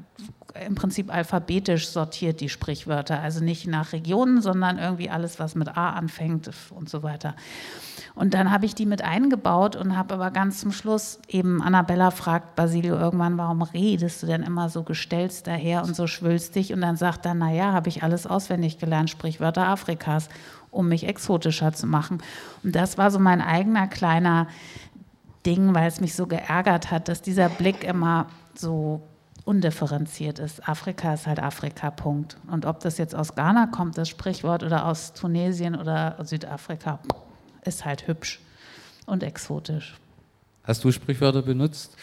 im 0.68 0.76
Prinzip 0.76 1.14
alphabetisch 1.14 1.88
sortiert, 1.90 2.42
die 2.42 2.50
Sprichwörter. 2.50 3.20
Also 3.22 3.44
nicht 3.44 3.68
nach 3.68 3.94
Regionen, 3.94 4.42
sondern 4.42 4.78
irgendwie 4.78 5.10
alles, 5.10 5.40
was 5.40 5.56
mit 5.56 5.78
A 5.78 5.92
anfängt 5.92 6.50
und 6.72 6.90
so 6.90 7.04
weiter. 7.04 7.36
Und 8.14 8.34
dann 8.34 8.52
habe 8.52 8.66
ich 8.66 8.76
die 8.76 8.86
mit 8.86 9.04
eingebaut 9.04 9.76
und 9.76 9.96
habe 9.96 10.16
aber 10.16 10.32
ganz 10.32 10.60
zum 10.60 10.72
Schluss 10.72 11.20
eben 11.28 11.62
Annabella 11.62 12.12
fragt 12.12 12.56
Basilio 12.56 12.96
irgendwann, 12.96 13.38
warum 13.38 13.62
redest 13.62 14.24
du 14.24 14.28
denn 14.28 14.44
immer 14.44 14.70
so 14.70 14.84
gestellst 14.84 15.48
daher 15.48 15.84
und 15.84 15.96
so 15.96 16.08
schwülstig? 16.08 16.74
Und 16.74 16.82
dann 16.82 16.98
sagt 16.98 17.26
er, 17.26 17.34
naja, 17.34 17.72
habe 17.72 17.90
ich 17.90 18.04
alles 18.04 18.28
auswendig 18.28 18.80
gelernt, 18.80 19.10
Sprichwörter 19.10 19.68
Afrikas, 19.68 20.28
um 20.72 20.90
mich 20.90 21.08
exotischer 21.08 21.74
zu 21.74 21.88
machen. 21.88 22.22
Und 22.64 22.76
das 22.76 22.98
war 22.98 23.12
so 23.12 23.20
mein 23.20 23.42
eigener 23.42 23.88
kleiner 23.88 24.48
Ding, 25.46 25.74
weil 25.74 25.88
es 25.88 26.02
mich 26.02 26.16
so 26.16 26.28
geärgert 26.28 26.92
hat, 26.92 27.08
dass 27.08 27.22
dieser 27.22 27.50
Blick 27.50 27.84
immer 27.84 28.28
so 28.54 29.02
undifferenziert 29.46 30.40
ist. 30.40 30.68
Afrika 30.68 31.14
ist 31.14 31.28
halt 31.28 31.40
Afrika, 31.40 31.92
Punkt. 31.92 32.38
Und 32.48 32.66
ob 32.66 32.80
das 32.80 32.98
jetzt 32.98 33.16
aus 33.16 33.36
Ghana 33.36 33.68
kommt, 33.68 33.98
das 33.98 34.10
Sprichwort, 34.10 34.64
oder 34.64 34.86
aus 34.86 35.14
Tunesien 35.14 35.76
oder 35.76 36.18
Südafrika, 36.24 37.00
ist 37.64 37.86
halt 37.86 38.08
hübsch 38.08 38.40
und 39.06 39.24
exotisch. 39.24 39.96
Hast 40.64 40.84
du 40.84 40.92
Sprichwörter 40.92 41.42
benutzt? 41.42 41.96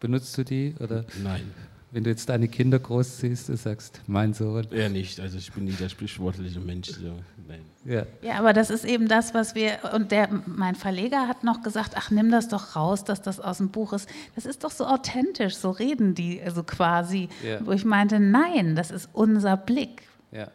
Benutzt 0.00 0.36
du 0.38 0.44
die? 0.44 0.74
Oder? 0.80 1.04
Nein. 1.22 1.52
Wenn 1.92 2.04
du 2.04 2.10
jetzt 2.10 2.28
deine 2.28 2.46
Kinder 2.46 2.78
groß 2.78 3.18
siehst, 3.18 3.48
du 3.48 3.56
sagst, 3.56 4.00
mein 4.06 4.32
Sohn. 4.32 4.66
Ja, 4.70 4.88
nicht. 4.88 5.18
Also 5.18 5.38
ich 5.38 5.52
bin 5.52 5.64
nicht 5.64 5.80
der 5.80 5.88
sprichwörtliche 5.88 6.60
Mensch. 6.60 6.90
So. 6.90 7.16
Nein. 7.48 7.62
Ja. 7.84 8.06
ja, 8.22 8.38
aber 8.38 8.52
das 8.52 8.70
ist 8.70 8.84
eben 8.84 9.08
das, 9.08 9.34
was 9.34 9.56
wir, 9.56 9.78
und 9.94 10.12
der, 10.12 10.28
mein 10.46 10.76
Verleger 10.76 11.26
hat 11.26 11.42
noch 11.42 11.62
gesagt, 11.62 11.94
ach, 11.96 12.12
nimm 12.12 12.30
das 12.30 12.48
doch 12.48 12.76
raus, 12.76 13.02
dass 13.02 13.22
das 13.22 13.40
aus 13.40 13.58
dem 13.58 13.70
Buch 13.70 13.92
ist. 13.92 14.08
Das 14.36 14.46
ist 14.46 14.62
doch 14.62 14.70
so 14.70 14.86
authentisch, 14.86 15.56
so 15.56 15.70
reden 15.70 16.14
die 16.14 16.40
also 16.40 16.62
quasi. 16.62 17.28
Ja. 17.44 17.64
Wo 17.66 17.72
ich 17.72 17.84
meinte, 17.84 18.20
nein, 18.20 18.76
das 18.76 18.92
ist 18.92 19.08
unser 19.12 19.56
Blick. 19.56 20.02
Ja. 20.30 20.48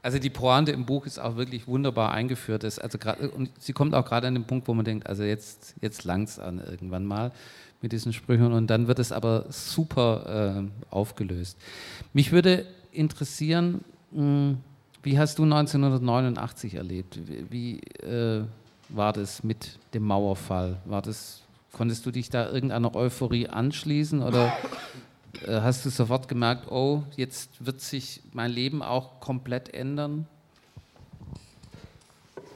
Also 0.00 0.18
die 0.18 0.30
Pointe 0.30 0.72
im 0.72 0.86
Buch 0.86 1.04
ist 1.04 1.18
auch 1.18 1.36
wirklich 1.36 1.68
wunderbar 1.68 2.12
eingeführt. 2.12 2.64
Ist 2.64 2.78
also 2.78 2.96
grad, 2.96 3.20
und 3.20 3.50
sie 3.60 3.74
kommt 3.74 3.94
auch 3.94 4.04
gerade 4.06 4.28
an 4.28 4.34
den 4.34 4.44
Punkt, 4.44 4.66
wo 4.66 4.74
man 4.74 4.84
denkt, 4.84 5.06
also 5.06 5.24
jetzt, 5.24 5.74
jetzt 5.82 6.04
langt 6.04 6.30
es 6.30 6.38
an 6.38 6.58
irgendwann 6.58 7.04
mal 7.04 7.32
mit 7.82 7.92
diesen 7.92 8.12
Sprüchen 8.12 8.52
und 8.52 8.68
dann 8.68 8.86
wird 8.86 8.98
es 8.98 9.12
aber 9.12 9.46
super 9.50 10.64
äh, 10.64 10.94
aufgelöst. 10.94 11.58
Mich 12.12 12.32
würde 12.32 12.66
interessieren, 12.92 13.84
mh, 14.12 14.20
hm, 14.20 14.58
wie 15.02 15.18
hast 15.18 15.38
du 15.38 15.42
1989 15.42 16.74
erlebt? 16.74 17.18
Wie, 17.50 17.80
äh, 18.04 18.44
war 18.88 19.12
das 19.12 19.42
mit 19.42 19.78
dem 19.94 20.04
Mauerfall? 20.04 20.76
War 20.84 21.02
das, 21.02 21.42
konntest 21.72 22.06
du 22.06 22.12
dich 22.12 22.30
da 22.30 22.48
irgendeiner 22.48 22.94
Euphorie 22.94 23.48
anschließen 23.48 24.22
oder 24.22 24.52
äh, 25.46 25.60
hast 25.60 25.84
du 25.84 25.90
sofort 25.90 26.28
gemerkt, 26.28 26.70
oh, 26.70 27.02
jetzt 27.16 27.64
wird 27.64 27.80
sich 27.80 28.22
mein 28.32 28.52
Leben 28.52 28.82
auch 28.82 29.18
komplett 29.20 29.74
ändern? 29.74 30.26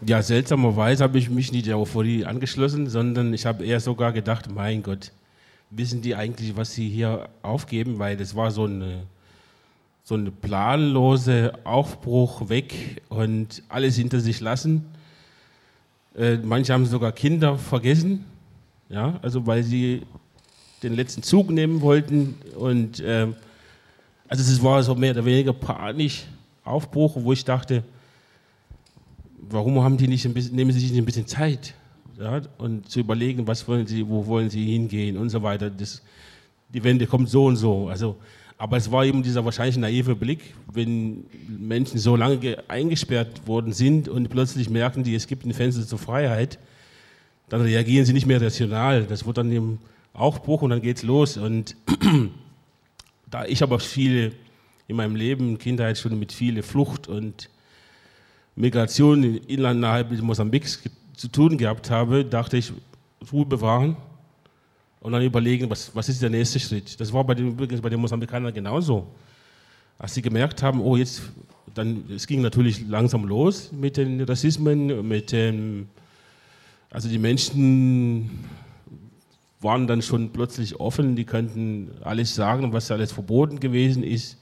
Ja, 0.03 0.23
seltsamerweise 0.23 1.03
habe 1.03 1.19
ich 1.19 1.31
mich 1.31 1.53
nicht 1.53 1.67
der 1.67 1.79
Euphorie 1.79 2.27
angeschlossen, 2.27 2.89
sondern 2.89 3.33
ich 3.33 3.47
habe 3.47 3.65
eher 3.65 3.81
sogar 3.81 4.13
gedacht, 4.13 4.55
mein 4.55 4.83
Gott, 4.83 5.11
wissen 5.71 6.03
die 6.03 6.15
eigentlich, 6.15 6.57
was 6.57 6.75
sie 6.75 6.89
hier 6.89 7.29
aufgeben? 7.43 7.99
Weil 7.99 8.17
das 8.17 8.35
war 8.35 8.51
so 8.51 8.65
eine, 8.65 9.03
so 10.03 10.15
eine 10.15 10.31
planlose 10.31 11.53
Aufbruch 11.65 12.49
weg 12.49 13.03
und 13.09 13.63
alles 13.69 13.97
hinter 13.97 14.21
sich 14.21 14.41
lassen. 14.41 14.85
Äh, 16.17 16.37
manche 16.37 16.73
haben 16.73 16.87
sogar 16.87 17.13
Kinder 17.13 17.59
vergessen, 17.59 18.25
ja, 18.89 19.19
also 19.23 19.47
weil 19.47 19.63
sie 19.63 20.03
den 20.83 20.95
letzten 20.95 21.23
Zug 21.23 21.51
nehmen 21.51 21.81
wollten. 21.81 22.35
Und 22.57 23.03
ähm, 23.05 23.35
also 24.29 24.43
es 24.43 24.63
war 24.63 24.83
so 24.83 24.95
mehr 24.95 25.13
oder 25.13 25.25
weniger 25.25 25.53
panisch 25.53 26.25
Aufbruch, 26.65 27.17
wo 27.17 27.33
ich 27.33 27.45
dachte, 27.45 27.85
warum 29.39 29.83
haben 29.83 29.97
die 29.97 30.09
nicht 30.09 30.25
ein 30.25 30.35
bisschen, 30.35 30.57
nehmen 30.57 30.73
sie 30.73 30.81
sich 30.81 30.91
nicht 30.91 31.01
ein 31.01 31.05
bisschen 31.05 31.27
Zeit 31.27 31.75
ja, 32.19 32.41
und 32.59 32.89
zu 32.89 33.01
überlegen, 33.01 33.47
was 33.47 33.67
wollen 33.69 33.87
sie, 33.87 34.07
wo 34.09 34.27
wollen 34.27 34.51
sie 34.51 34.65
hingehen 34.65 35.17
und 35.17 35.31
so 35.31 35.43
weiter. 35.43 35.71
Das, 35.71 36.03
die 36.69 36.83
Wende 36.83 37.07
kommt 37.07 37.29
so 37.29 37.47
und 37.47 37.57
so. 37.57 37.89
Also, 37.89 38.17
aber 38.59 38.79
es 38.79 38.91
war 38.91 39.05
eben 39.05 39.23
dieser 39.23 39.45
wahrscheinlich 39.45 39.77
naive 39.77 40.17
Blick, 40.17 40.55
wenn 40.73 41.27
Menschen 41.47 41.99
so 41.99 42.17
lange 42.17 42.59
eingesperrt 42.69 43.47
worden 43.47 43.73
sind 43.73 44.09
und 44.09 44.29
plötzlich 44.31 44.71
merken 44.71 45.05
die, 45.05 45.15
es 45.15 45.27
gibt 45.27 45.45
ein 45.45 45.53
Fenster 45.53 45.87
zur 45.87 45.99
Freiheit, 45.99 46.59
dann 47.49 47.61
reagieren 47.61 48.07
sie 48.07 48.15
nicht 48.15 48.27
mehr 48.27 48.41
rational. 48.41 49.05
Das 49.05 49.27
wird 49.27 49.39
dann 49.39 49.53
eben 49.53 49.79
auch 50.15 50.39
Bruch 50.39 50.63
und 50.63 50.71
dann 50.71 50.81
geht's 50.81 51.03
los. 51.03 51.37
Und 51.37 51.77
da 53.31 53.45
ich 53.45 53.63
aber 53.63 53.79
viele 53.79 54.33
in 54.89 54.97
meinem 54.97 55.17
Leben, 55.17 55.59
Kindheit 55.59 55.99
schon 55.99 56.19
mit 56.19 56.33
viel 56.33 56.63
Flucht 56.63 57.09
und 57.09 57.51
Migration 58.55 59.23
in 59.23 59.37
Inland 59.37 59.79
innerhalb 59.79 60.11
Mosambiks 60.23 60.83
zu 61.17 61.29
tun 61.29 61.57
gehabt 61.57 61.91
habe, 61.91 62.25
dachte 62.25 62.59
ich, 62.59 62.73
Ruhe 63.33 63.47
bewahren 63.47 63.97
und 65.01 65.13
dann 65.13 65.23
überlegen, 65.23 65.69
was, 65.71 65.95
was 65.95 66.09
ist 66.09 66.23
der 66.23 66.31
nächste 66.31 66.61
Schritt. 66.61 67.01
Das 67.01 67.13
war 67.13 67.25
bei 67.25 67.35
den, 67.35 67.49
übrigens 67.49 67.81
bei 67.81 67.89
den 67.89 68.01
Mosambikanern 68.01 68.53
genauso. 68.53 69.07
Als 69.99 70.15
sie 70.15 70.23
gemerkt 70.23 70.63
haben, 70.63 70.81
oh, 70.81 70.97
jetzt, 70.97 71.23
dann, 71.75 72.05
es 72.15 72.27
ging 72.27 72.43
natürlich 72.43 72.87
langsam 72.87 73.25
los 73.25 73.73
mit 73.73 73.97
den 73.97 74.21
Rassismen, 74.21 75.09
mit 75.09 75.33
den, 75.33 75.89
also 76.91 77.09
die 77.09 77.19
Menschen 77.19 78.45
waren 79.61 79.87
dann 79.87 80.03
schon 80.03 80.31
plötzlich 80.31 80.79
offen, 80.79 81.17
die 81.17 81.25
könnten 81.25 81.91
alles 82.03 82.35
sagen, 82.35 82.73
was 82.75 82.91
alles 82.91 83.11
verboten 83.11 83.59
gewesen 83.59 84.03
ist. 84.03 84.37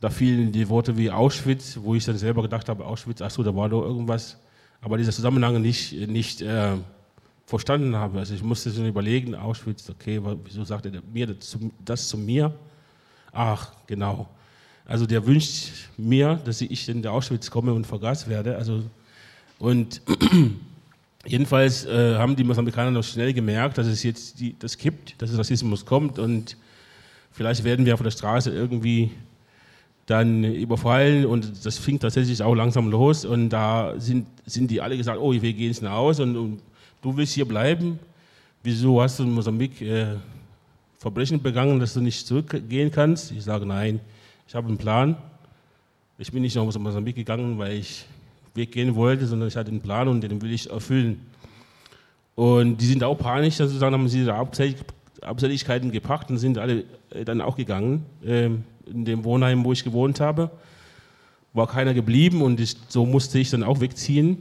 Da 0.00 0.08
fielen 0.08 0.50
die 0.50 0.68
Worte 0.68 0.96
wie 0.96 1.10
Auschwitz, 1.10 1.78
wo 1.82 1.94
ich 1.94 2.04
dann 2.04 2.16
selber 2.16 2.40
gedacht 2.42 2.68
habe, 2.68 2.86
Auschwitz, 2.86 3.20
ach 3.20 3.30
so, 3.30 3.42
da 3.42 3.54
war 3.54 3.68
doch 3.68 3.82
irgendwas, 3.82 4.38
aber 4.80 4.96
dieser 4.96 5.12
Zusammenhang 5.12 5.60
nicht, 5.60 5.92
nicht 5.92 6.40
äh, 6.42 6.76
verstanden 7.46 7.96
habe. 7.96 8.18
Also 8.18 8.34
ich 8.34 8.42
musste 8.42 8.72
schon 8.72 8.86
überlegen, 8.86 9.34
Auschwitz, 9.34 9.88
okay, 9.90 10.20
wieso 10.44 10.64
sagt 10.64 10.86
er 10.86 11.02
mir 11.12 11.26
das 11.26 11.50
zu, 11.50 11.72
das 11.84 12.08
zu 12.08 12.18
mir? 12.18 12.54
Ach, 13.32 13.72
genau. 13.86 14.28
Also 14.84 15.06
der 15.06 15.26
wünscht 15.26 15.70
mir, 15.96 16.40
dass 16.44 16.60
ich 16.60 16.88
in 16.88 17.02
der 17.02 17.12
Auschwitz 17.12 17.50
komme 17.50 17.72
und 17.72 17.86
vergaß 17.86 18.28
werde. 18.28 18.56
Also 18.56 18.84
und 19.58 20.00
jedenfalls 21.26 21.84
äh, 21.84 22.16
haben 22.16 22.36
die 22.36 22.44
Mosambikaner 22.44 22.90
noch 22.90 23.04
schnell 23.04 23.32
gemerkt, 23.32 23.78
dass 23.78 23.86
es 23.86 24.02
jetzt 24.02 24.40
die, 24.40 24.56
das 24.58 24.78
kippt, 24.78 25.20
dass 25.20 25.36
Rassismus 25.36 25.84
kommt 25.84 26.18
und 26.18 26.56
vielleicht 27.32 27.64
werden 27.64 27.84
wir 27.84 27.94
auf 27.94 28.02
der 28.02 28.10
Straße 28.10 28.50
irgendwie 28.50 29.10
dann 30.08 30.42
überfallen 30.42 31.26
und 31.26 31.66
das 31.66 31.76
fing 31.76 32.00
tatsächlich 32.00 32.42
auch 32.42 32.54
langsam 32.54 32.90
los 32.90 33.26
und 33.26 33.50
da 33.50 33.92
sind, 33.98 34.26
sind 34.46 34.70
die 34.70 34.80
alle 34.80 34.96
gesagt, 34.96 35.18
oh, 35.20 35.32
wir 35.32 35.40
gehen 35.40 35.68
jetzt 35.68 35.82
nach 35.82 36.18
und, 36.18 36.34
und 36.34 36.62
du 37.02 37.14
willst 37.14 37.34
hier 37.34 37.46
bleiben. 37.46 37.98
Wieso 38.62 39.02
hast 39.02 39.18
du 39.18 39.24
in 39.24 39.32
Mosambik 39.34 39.82
äh, 39.82 40.16
Verbrechen 40.98 41.42
begangen, 41.42 41.78
dass 41.78 41.92
du 41.92 42.00
nicht 42.00 42.26
zurückgehen 42.26 42.90
kannst? 42.90 43.32
Ich 43.32 43.44
sage, 43.44 43.66
nein, 43.66 44.00
ich 44.46 44.54
habe 44.54 44.68
einen 44.68 44.78
Plan. 44.78 45.14
Ich 46.16 46.32
bin 46.32 46.40
nicht 46.40 46.56
nach 46.56 46.64
Mosambik 46.64 47.14
gegangen, 47.14 47.58
weil 47.58 47.76
ich 47.76 48.06
weggehen 48.54 48.94
wollte, 48.94 49.26
sondern 49.26 49.48
ich 49.48 49.56
hatte 49.56 49.70
einen 49.70 49.82
Plan 49.82 50.08
und 50.08 50.22
den 50.22 50.40
will 50.40 50.52
ich 50.52 50.70
erfüllen. 50.70 51.20
Und 52.34 52.78
die 52.78 52.86
sind 52.86 53.04
auch 53.04 53.16
panisch, 53.16 53.56
sozusagen 53.56 53.92
haben 53.92 54.08
sie 54.08 54.20
ihre 54.20 54.34
Abseitigkeiten 54.34 55.92
gepackt 55.92 56.30
und 56.30 56.38
sind 56.38 56.56
alle 56.56 56.84
äh, 57.10 57.26
dann 57.26 57.42
auch 57.42 57.56
gegangen. 57.56 58.06
Ähm, 58.24 58.64
in 58.92 59.04
dem 59.04 59.24
Wohnheim, 59.24 59.64
wo 59.64 59.72
ich 59.72 59.84
gewohnt 59.84 60.20
habe, 60.20 60.50
war 61.52 61.66
keiner 61.66 61.94
geblieben 61.94 62.42
und 62.42 62.60
ich, 62.60 62.76
so 62.88 63.06
musste 63.06 63.38
ich 63.38 63.50
dann 63.50 63.62
auch 63.62 63.80
wegziehen. 63.80 64.38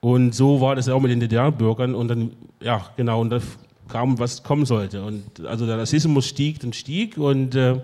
Und 0.00 0.34
so 0.34 0.60
war 0.60 0.76
das 0.76 0.88
auch 0.88 1.00
mit 1.00 1.10
den 1.10 1.20
DDR-Bürgern 1.20 1.94
und 1.94 2.08
dann, 2.08 2.32
ja, 2.60 2.90
genau, 2.96 3.20
und 3.20 3.30
da 3.30 3.40
kam, 3.88 4.18
was 4.18 4.42
kommen 4.42 4.66
sollte. 4.66 5.02
Und 5.02 5.46
also 5.46 5.66
der 5.66 5.78
Rassismus 5.78 6.26
stieg 6.26 6.62
und 6.62 6.76
stieg 6.76 7.16
und 7.16 7.54
äh, 7.54 7.80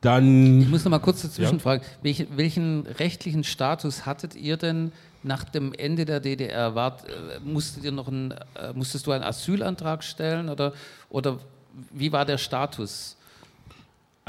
dann. 0.00 0.62
Ich 0.62 0.68
muss 0.68 0.84
noch 0.84 0.90
mal 0.90 0.98
kurz 0.98 1.22
dazwischen 1.22 1.56
ja? 1.56 1.60
fragen, 1.60 1.84
welchen, 2.02 2.36
welchen, 2.36 2.86
rechtlichen 2.86 3.44
Status 3.44 4.06
hattet 4.06 4.34
ihr 4.34 4.56
denn 4.56 4.92
nach 5.22 5.44
dem 5.44 5.74
Ende 5.74 6.06
der 6.06 6.20
DDR? 6.20 6.74
Wart, 6.74 7.04
äh, 7.06 7.40
musstet 7.44 7.84
ihr 7.84 7.92
noch 7.92 8.08
ein, 8.08 8.32
äh, 8.54 8.72
musstest 8.74 9.06
du 9.06 9.12
einen 9.12 9.24
Asylantrag 9.24 10.02
stellen 10.02 10.48
oder, 10.48 10.72
oder 11.10 11.38
wie 11.92 12.12
war 12.12 12.24
der 12.24 12.38
Status? 12.38 13.16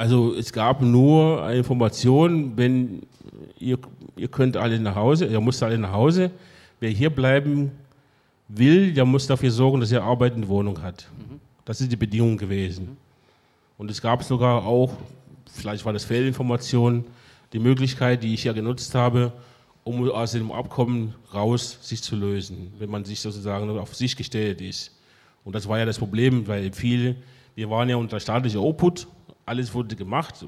Also 0.01 0.33
es 0.33 0.51
gab 0.51 0.81
nur 0.81 1.43
eine 1.43 1.59
Information, 1.59 2.57
wenn 2.57 3.03
ihr, 3.59 3.77
ihr 4.17 4.27
könnt 4.29 4.57
alle 4.57 4.79
nach 4.79 4.95
Hause, 4.95 5.27
ihr 5.27 5.39
müsst 5.39 5.61
alle 5.61 5.77
nach 5.77 5.91
Hause. 5.91 6.31
Wer 6.79 6.89
hier 6.89 7.11
bleiben 7.11 7.69
will, 8.47 8.93
der 8.93 9.05
muss 9.05 9.27
dafür 9.27 9.51
sorgen, 9.51 9.79
dass 9.79 9.91
er 9.91 10.01
Arbeit 10.01 10.33
und 10.33 10.47
Wohnung 10.47 10.81
hat. 10.81 11.07
Mhm. 11.19 11.39
Das 11.65 11.81
ist 11.81 11.91
die 11.91 11.97
Bedingung 11.97 12.35
gewesen. 12.35 12.97
Und 13.77 13.91
es 13.91 14.01
gab 14.01 14.23
sogar 14.23 14.65
auch 14.65 14.91
vielleicht 15.51 15.85
war 15.85 15.93
das 15.93 16.03
Fehlinformation, 16.03 17.05
die 17.53 17.59
Möglichkeit, 17.59 18.23
die 18.23 18.33
ich 18.33 18.43
ja 18.43 18.53
genutzt 18.53 18.95
habe, 18.95 19.31
um 19.83 20.09
aus 20.09 20.31
dem 20.31 20.51
Abkommen 20.51 21.13
raus 21.31 21.77
sich 21.79 22.01
zu 22.01 22.15
lösen, 22.15 22.73
wenn 22.79 22.89
man 22.89 23.05
sich 23.05 23.19
sozusagen 23.19 23.69
auf 23.77 23.95
sich 23.95 24.17
gestellt 24.17 24.61
ist. 24.61 24.97
Und 25.43 25.53
das 25.53 25.67
war 25.67 25.77
ja 25.77 25.85
das 25.85 25.99
Problem, 25.99 26.47
weil 26.47 26.73
viele, 26.73 27.17
wir 27.53 27.69
waren 27.69 27.87
ja 27.87 27.97
unter 27.97 28.19
staatlicher 28.19 28.61
Obhut, 28.61 29.07
alles 29.45 29.73
wurde 29.73 29.95
gemacht, 29.95 30.45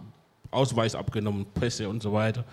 Ausweis 0.51 0.95
abgenommen, 0.95 1.45
Pässe 1.53 1.89
und 1.89 2.01
so 2.03 2.13
weiter. 2.13 2.43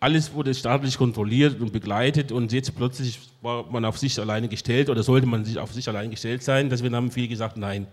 Alles 0.00 0.32
wurde 0.32 0.54
staatlich 0.54 0.96
kontrolliert 0.96 1.60
und 1.60 1.72
begleitet 1.72 2.30
und 2.30 2.52
jetzt 2.52 2.76
plötzlich 2.76 3.18
war 3.42 3.64
man 3.70 3.84
auf 3.84 3.98
sich 3.98 4.18
alleine 4.20 4.48
gestellt 4.48 4.90
oder 4.90 5.02
sollte 5.02 5.26
man 5.26 5.44
sich 5.44 5.58
auf 5.58 5.72
sich 5.72 5.88
alleine 5.88 6.10
gestellt 6.10 6.42
sein. 6.42 6.70
Deswegen 6.70 6.94
haben 6.94 7.10
viele 7.10 7.28
gesagt, 7.28 7.56
nein, 7.56 7.88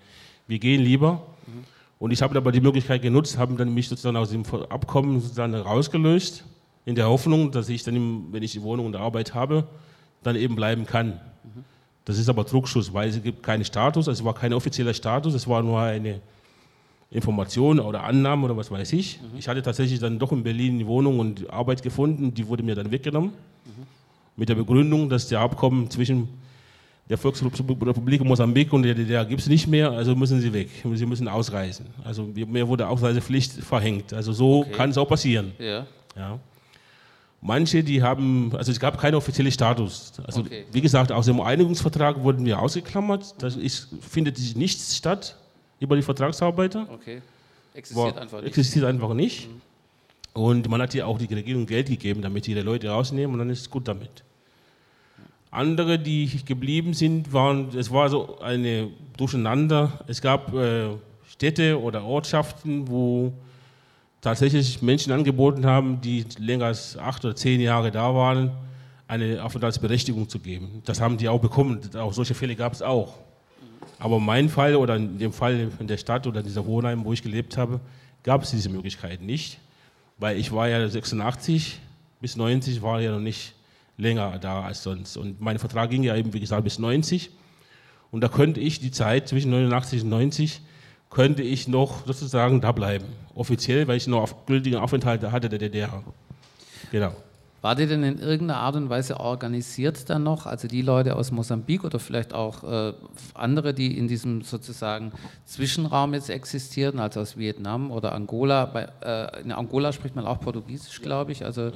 wir 0.47 0.59
gehen 0.59 0.81
lieber. 0.81 1.25
Mhm 1.47 1.75
und 1.99 2.11
ich 2.11 2.21
habe 2.21 2.37
aber 2.37 2.51
die 2.51 2.61
Möglichkeit 2.61 3.01
genutzt, 3.01 3.37
habe 3.37 3.55
dann 3.55 3.73
mich 3.73 3.87
sozusagen 3.87 4.17
aus 4.17 4.29
dem 4.29 4.43
Abkommen 4.69 5.21
sozusagen 5.21 5.55
rausgelöst, 5.55 6.43
in 6.85 6.95
der 6.95 7.07
Hoffnung, 7.07 7.51
dass 7.51 7.69
ich 7.69 7.83
dann, 7.83 8.31
wenn 8.31 8.43
ich 8.43 8.51
die 8.51 8.61
Wohnung 8.61 8.85
und 8.85 8.95
Arbeit 8.95 9.33
habe, 9.33 9.67
dann 10.21 10.35
eben 10.35 10.55
bleiben 10.55 10.85
kann. 10.85 11.19
Das 12.03 12.19
ist 12.19 12.29
aber 12.29 12.43
Druckschuss, 12.43 12.93
weil 12.93 13.09
es 13.09 13.23
gibt 13.23 13.41
keinen 13.41 13.65
Status, 13.65 14.07
also 14.07 14.21
es 14.21 14.25
war 14.25 14.35
kein 14.35 14.53
offizieller 14.53 14.93
Status, 14.93 15.33
es 15.33 15.47
war 15.47 15.63
nur 15.63 15.79
eine 15.79 16.21
Information 17.11 17.79
oder 17.79 18.03
Annahme 18.03 18.45
oder 18.45 18.57
was 18.57 18.71
weiß 18.71 18.93
ich. 18.93 19.19
Mhm. 19.21 19.39
Ich 19.39 19.47
hatte 19.47 19.61
tatsächlich 19.61 19.99
dann 19.99 20.19
doch 20.19 20.31
in 20.31 20.43
Berlin 20.43 20.75
eine 20.75 20.87
Wohnung 20.87 21.19
und 21.19 21.49
Arbeit 21.49 21.81
gefunden, 21.81 22.33
die 22.33 22.47
wurde 22.47 22.63
mir 22.63 22.75
dann 22.75 22.91
weggenommen. 22.91 23.29
Mhm. 23.29 23.83
Mit 24.35 24.49
der 24.49 24.55
Begründung, 24.55 25.09
dass 25.09 25.27
der 25.27 25.39
Abkommen 25.39 25.89
zwischen 25.89 26.27
der 27.07 27.17
Volksrepublik 27.17 28.23
Mosambik 28.23 28.73
und 28.73 28.83
der 28.83 28.95
DDR 28.95 29.25
gibt 29.25 29.41
es 29.41 29.47
nicht 29.47 29.67
mehr, 29.67 29.91
also 29.91 30.15
müssen 30.15 30.41
sie 30.41 30.51
weg. 30.51 30.69
Sie 30.83 31.05
müssen 31.05 31.27
ausreisen. 31.27 31.85
Also 32.03 32.23
mir 32.33 32.67
wurde 32.67 32.87
Ausreisepflicht 32.87 33.53
verhängt. 33.53 34.11
Also 34.11 34.33
so 34.33 34.61
okay. 34.61 34.71
kann 34.71 34.89
es 34.89 34.97
auch 34.97 35.07
passieren. 35.07 35.51
Ja. 35.59 35.85
ja. 36.15 36.39
Manche, 37.41 37.83
die 37.83 38.01
haben, 38.01 38.51
also 38.55 38.71
es 38.71 38.79
gab 38.79 38.99
keinen 38.99 39.13
offiziellen 39.13 39.51
Status. 39.51 40.13
Also 40.25 40.41
okay. 40.41 40.65
wie 40.71 40.81
gesagt, 40.81 41.11
aus 41.11 41.27
dem 41.27 41.39
Einigungsvertrag 41.39 42.23
wurden 42.23 42.43
wir 42.43 42.59
ausgeklammert. 42.59 43.35
Da 43.37 43.49
findet 44.01 44.55
nichts 44.55 44.97
statt 44.97 45.37
über 45.79 45.95
die 45.95 46.01
Vertragsarbeiter. 46.01 46.87
Okay. 46.91 47.21
Existiert 47.73 48.15
War, 48.15 48.21
einfach 48.21 48.39
nicht. 48.39 48.47
Existiert 48.47 48.85
einfach 48.85 49.13
nicht. 49.13 49.49
Mhm. 49.49 49.61
Und 50.33 50.69
man 50.69 50.81
hat 50.81 50.93
ja 50.93 51.05
auch 51.05 51.17
die 51.17 51.33
Regierung 51.33 51.65
Geld 51.65 51.87
gegeben, 51.87 52.21
damit 52.21 52.45
die 52.45 52.53
Leute 52.53 52.89
rausnehmen 52.89 53.33
und 53.33 53.39
dann 53.39 53.49
ist 53.49 53.61
es 53.61 53.69
gut 53.69 53.87
damit. 53.87 54.23
Andere, 55.49 55.97
die 55.97 56.29
geblieben 56.45 56.93
sind, 56.93 57.31
waren, 57.31 57.69
es 57.77 57.89
war 57.89 58.09
so 58.09 58.39
eine 58.39 58.89
Durcheinander. 59.15 60.03
Es 60.07 60.21
gab 60.21 60.53
äh, 60.53 60.89
Städte 61.29 61.81
oder 61.81 62.03
Ortschaften, 62.03 62.89
wo 62.89 63.31
tatsächlich 64.19 64.81
Menschen 64.81 65.13
angeboten 65.13 65.65
haben, 65.65 66.01
die 66.01 66.25
länger 66.37 66.65
als 66.65 66.97
acht 66.97 67.23
oder 67.23 67.35
zehn 67.35 67.61
Jahre 67.61 67.91
da 67.91 68.13
waren, 68.13 68.51
eine 69.07 69.43
Aufenthaltsberechtigung 69.43 70.27
zu 70.27 70.39
geben. 70.39 70.81
Das 70.83 70.99
haben 70.99 71.17
die 71.17 71.29
auch 71.29 71.39
bekommen. 71.39 71.79
Auch 71.95 72.11
solche 72.11 72.33
Fälle 72.33 72.55
gab 72.55 72.73
es 72.73 72.81
auch. 72.81 73.13
Aber 73.99 74.17
in 74.17 74.25
meinem 74.25 74.49
Fall 74.49 74.75
oder 74.75 74.95
in 74.95 75.17
dem 75.17 75.33
Fall 75.33 75.71
in 75.79 75.87
der 75.87 75.97
Stadt 75.97 76.27
oder 76.27 76.39
in 76.39 76.45
dieser 76.45 76.65
Wohnheim, 76.65 77.05
wo 77.05 77.13
ich 77.13 77.23
gelebt 77.23 77.57
habe, 77.57 77.79
gab 78.23 78.43
es 78.43 78.51
diese 78.51 78.69
Möglichkeit 78.69 79.21
nicht, 79.21 79.59
weil 80.17 80.37
ich 80.37 80.51
war 80.51 80.67
ja 80.67 80.87
86 80.87 81.79
bis 82.21 82.35
90 82.35 82.81
war 82.81 83.01
ja 83.01 83.11
noch 83.11 83.19
nicht 83.19 83.53
länger 83.97 84.39
da 84.39 84.61
als 84.61 84.83
sonst. 84.83 85.17
Und 85.17 85.41
mein 85.41 85.59
Vertrag 85.59 85.89
ging 85.89 86.03
ja 86.03 86.15
eben, 86.15 86.33
wie 86.33 86.39
gesagt, 86.39 86.63
bis 86.63 86.79
90. 86.79 87.29
Und 88.11 88.21
da 88.21 88.29
könnte 88.29 88.59
ich 88.59 88.79
die 88.79 88.91
Zeit 88.91 89.27
zwischen 89.27 89.51
89 89.51 90.03
und 90.03 90.09
90 90.09 90.61
könnte 91.09 91.43
ich 91.43 91.67
noch 91.67 92.05
sozusagen 92.05 92.61
da 92.61 92.71
bleiben. 92.71 93.05
Offiziell, 93.35 93.87
weil 93.87 93.97
ich 93.97 94.07
noch 94.07 94.21
auf 94.21 94.45
gültige 94.45 94.81
Aufenthalte 94.81 95.31
hatte 95.31 95.49
der 95.49 95.59
DDR. 95.59 96.03
Genau. 96.91 97.15
War 97.65 97.73
die 97.73 97.87
denn 97.87 98.03
in 98.03 98.19
irgendeiner 98.19 98.59
Art 98.59 98.75
und 98.75 98.91
Weise 98.91 99.19
organisiert 99.19 100.07
dann 100.11 100.21
noch? 100.21 100.45
Also 100.45 100.67
die 100.67 100.83
Leute 100.83 101.15
aus 101.15 101.31
Mosambik 101.31 101.83
oder 101.83 101.97
vielleicht 101.97 102.31
auch 102.31 102.63
äh, 102.63 102.93
andere, 103.33 103.73
die 103.73 103.97
in 103.97 104.07
diesem 104.07 104.43
sozusagen 104.43 105.11
Zwischenraum 105.45 106.13
jetzt 106.13 106.29
existierten, 106.29 106.99
also 106.99 107.21
aus 107.21 107.37
Vietnam 107.37 107.89
oder 107.89 108.13
Angola. 108.13 108.65
Bei, 108.65 108.87
äh, 109.01 109.41
in 109.41 109.51
Angola 109.51 109.93
spricht 109.93 110.15
man 110.15 110.27
auch 110.27 110.39
Portugiesisch, 110.41 111.01
glaube 111.01 111.31
ich. 111.31 111.43
Also 111.43 111.69
ja. 111.69 111.73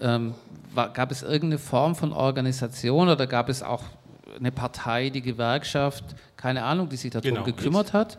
Ähm, 0.00 0.34
war, 0.72 0.92
gab 0.92 1.10
es 1.10 1.24
irgendeine 1.24 1.58
Form 1.58 1.96
von 1.96 2.12
Organisation 2.12 3.08
oder 3.08 3.26
gab 3.26 3.48
es 3.48 3.64
auch 3.64 3.82
eine 4.38 4.52
Partei, 4.52 5.10
die 5.10 5.22
Gewerkschaft, 5.22 6.04
keine 6.36 6.62
Ahnung, 6.62 6.88
die 6.88 6.96
sich 6.96 7.10
darum 7.10 7.28
genau, 7.28 7.42
gekümmert 7.42 7.92
hat? 7.92 8.18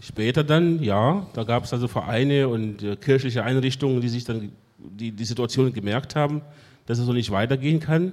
Später 0.00 0.44
dann, 0.44 0.82
ja, 0.82 1.26
da 1.34 1.44
gab 1.44 1.64
es 1.64 1.74
also 1.74 1.88
Vereine 1.88 2.48
und 2.48 2.82
äh, 2.82 2.96
kirchliche 2.96 3.44
Einrichtungen, 3.44 4.00
die 4.00 4.08
sich 4.08 4.24
dann 4.24 4.52
die, 4.90 5.12
die 5.12 5.24
Situation 5.24 5.72
gemerkt 5.72 6.16
haben, 6.16 6.42
dass 6.86 6.98
es 6.98 7.06
so 7.06 7.12
nicht 7.12 7.30
weitergehen 7.30 7.80
kann. 7.80 8.12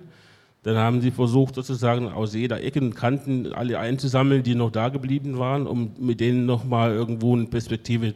Dann 0.63 0.75
haben 0.75 1.01
sie 1.01 1.11
versucht, 1.11 1.55
sozusagen 1.55 2.09
aus 2.09 2.33
jeder 2.33 2.61
Ecke 2.61 2.81
und 2.81 2.95
Kanten 2.95 3.53
alle 3.53 3.79
einzusammeln, 3.79 4.43
die 4.43 4.55
noch 4.55 4.71
da 4.71 4.89
geblieben 4.89 5.39
waren, 5.39 5.67
um 5.67 5.91
mit 5.99 6.19
denen 6.19 6.45
nochmal 6.45 6.91
irgendwo 6.91 7.35
eine 7.35 7.45
Perspektive, 7.45 8.13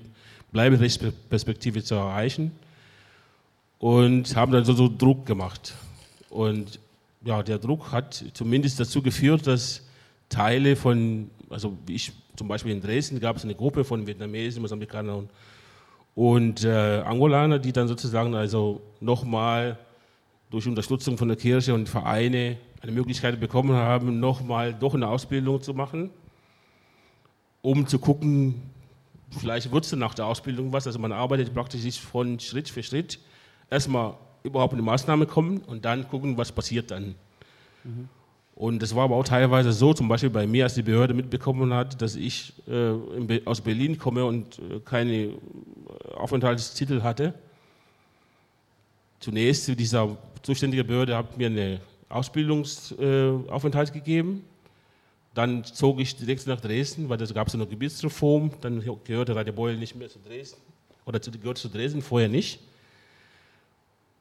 Bleiberechtsperspektive 0.52 1.84
zu 1.84 1.96
erreichen 1.96 2.52
und 3.80 4.36
haben 4.36 4.52
dann 4.52 4.66
so, 4.66 4.74
so 4.74 4.88
Druck 4.88 5.26
gemacht. 5.26 5.74
Und 6.30 6.80
ja, 7.26 7.42
der 7.44 7.60
Druck 7.60 7.92
hat 7.92 8.24
zumindest 8.34 8.80
dazu 8.80 9.02
geführt, 9.02 9.48
dass 9.48 9.84
Teile 10.30 10.76
von, 10.76 11.30
also 11.50 11.78
ich 11.88 12.12
zum 12.36 12.48
Beispiel 12.48 12.72
in 12.72 12.82
Dresden 12.82 13.20
gab 13.20 13.36
es 13.36 13.44
eine 13.44 13.56
Gruppe 13.56 13.84
von 13.84 14.06
Vietnamesen, 14.08 14.62
Mosambikanern 14.62 15.16
und 15.16 15.30
äh, 16.64 17.02
Angolaner, 17.02 17.60
die 17.60 17.72
dann 17.72 17.88
sozusagen 17.88 18.36
also 18.36 18.82
nochmal 19.00 19.78
durch 20.50 20.68
Unterstützung 20.68 21.18
von 21.18 21.28
der 21.28 21.38
Kirche 21.38 21.74
und 21.74 21.90
Vereine 21.90 22.58
eine 22.82 22.92
Möglichkeit 22.92 23.40
bekommen 23.40 23.74
haben, 23.74 24.20
nochmal 24.20 24.74
doch 24.74 24.94
eine 24.94 25.08
Ausbildung 25.08 25.62
zu 25.62 25.74
machen, 25.74 26.12
um 27.62 27.88
zu 27.88 27.98
gucken, 27.98 28.62
vielleicht 29.32 29.72
wird 29.72 29.86
es 29.86 29.92
nach 29.94 30.14
der 30.14 30.28
Ausbildung 30.28 30.72
was. 30.72 30.86
Also 30.86 31.00
man 31.00 31.12
arbeitet 31.12 31.54
praktisch 31.54 32.00
von 32.00 32.40
Schritt 32.40 32.70
für 32.70 32.84
Schritt 32.84 33.20
erstmal 33.70 34.14
überhaupt 34.44 34.74
eine 34.74 34.82
Maßnahme 34.84 35.26
kommen 35.26 35.60
und 35.60 35.86
dann 35.86 36.08
gucken, 36.08 36.38
was 36.38 36.52
passiert 36.52 36.92
dann. 36.92 37.16
Mhm. 37.84 38.10
Und 38.56 38.82
das 38.84 38.96
war 38.96 39.06
aber 39.06 39.16
auch 39.16 39.24
teilweise 39.24 39.74
so, 39.74 39.94
zum 39.94 40.08
Beispiel 40.08 40.30
bei 40.30 40.46
mir, 40.46 40.66
als 40.66 40.76
die 40.76 40.84
Behörde 40.84 41.14
mitbekommen 41.14 41.74
hat, 41.74 42.02
dass 42.02 42.16
ich 42.16 42.54
äh, 42.68 43.42
aus 43.46 43.62
Berlin 43.62 43.98
komme 43.98 44.26
und 44.26 44.60
äh, 44.60 44.80
keine 44.86 45.14
äh, 45.14 45.34
Aufenthaltstitel 46.16 47.02
hatte. 47.02 47.34
Zunächst, 49.20 49.68
dieser 49.80 50.18
zuständige 50.44 50.84
Behörde 50.84 51.18
hat 51.18 51.38
mir 51.38 51.48
eine 51.48 51.82
Ausbildungsaufenthalt 52.10 53.90
äh, 53.90 53.94
gegeben. 53.94 54.44
Dann 55.34 55.64
zog 55.64 56.00
ich 56.00 56.16
direkt 56.16 56.46
nach 56.46 56.62
Dresden, 56.62 57.10
weil 57.10 57.18
da 57.18 57.26
gab 57.26 57.48
es 57.48 57.56
eine 57.56 57.66
Gebietsreform. 57.66 58.52
Dann 58.62 58.84
gehörte 59.04 59.36
Radio 59.36 59.72
nicht 59.72 59.96
mehr 59.96 60.10
zu 60.10 60.20
Dresden. 60.20 60.62
Oder 61.06 61.20
gehörte 61.20 61.62
zu 61.62 61.70
Dresden, 61.70 62.04
vorher 62.04 62.30
nicht. 62.30 62.60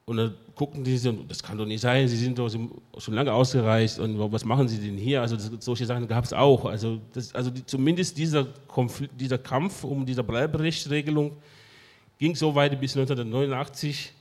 Und 0.05 0.17
dann 0.17 0.35
guckten 0.57 0.83
die 0.83 0.97
so, 0.99 1.13
das 1.13 1.43
kann 1.43 1.57
doch 1.57 1.65
nicht 1.65 1.81
sein, 1.81 2.09
Sie 2.09 2.17
sind 2.17 2.39
doch 2.39 2.51
schon 2.51 3.15
lange 3.15 3.33
ausgereist 3.33 4.01
und 4.01 4.19
was 4.33 4.45
machen 4.45 4.67
Sie 4.67 4.79
denn 4.79 4.97
hier? 4.97 5.21
Also 5.21 5.37
das, 5.37 5.51
solche 5.61 5.87
Sachen 5.87 6.09
gab 6.09 6.25
es 6.25 6.33
auch. 6.33 6.65
Also, 6.65 7.01
das, 7.13 7.35
also 7.35 7.51
die, 7.51 7.65
zumindest 7.65 8.19
dieser, 8.19 8.47
Konflikt, 8.67 9.21
dieser 9.21 9.39
Kampf 9.39 9.85
um 9.85 10.05
diese 10.05 10.25
Bleiberechtsregelung 10.25 11.37
ging 12.19 12.35
so 12.35 12.55
weit 12.55 12.79
bis 12.81 12.97
1989. 12.97 14.13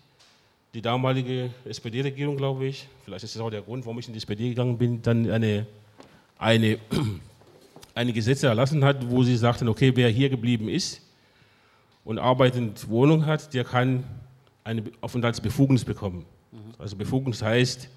Die 0.74 0.82
damalige 0.82 1.50
SPD-Regierung, 1.66 2.38
glaube 2.38 2.68
ich, 2.68 2.88
vielleicht 3.04 3.26
ist 3.26 3.36
das 3.36 3.42
auch 3.42 3.50
der 3.50 3.62
Grund, 3.62 3.86
warum 3.86 4.00
ich 4.00 4.08
in 4.08 4.14
die 4.14 4.18
SPD 4.18 4.50
gegangen 4.50 4.78
bin, 4.78 5.02
dann 5.02 5.30
eine, 5.30 5.66
eine, 6.38 6.78
eine 7.94 8.14
Gesetze 8.14 8.48
erlassen 8.48 8.84
hat, 8.86 9.10
wo 9.10 9.22
sie 9.24 9.36
sagten, 9.36 9.68
okay, 9.68 9.92
wer 9.96 10.10
hier 10.10 10.30
geblieben 10.30 10.70
ist 10.70 11.02
und 12.06 12.20
arbeitend 12.20 12.88
Wohnung 12.88 13.26
hat, 13.26 13.54
der 13.54 13.66
kann 13.66 14.06
eine 14.64 14.84
Aufenthaltsbefugnis 15.02 15.86
bekommen. 15.86 16.26
Mhm. 16.52 16.58
Also 16.78 16.96
Befugnis 16.96 17.42
heißt, 17.42 17.90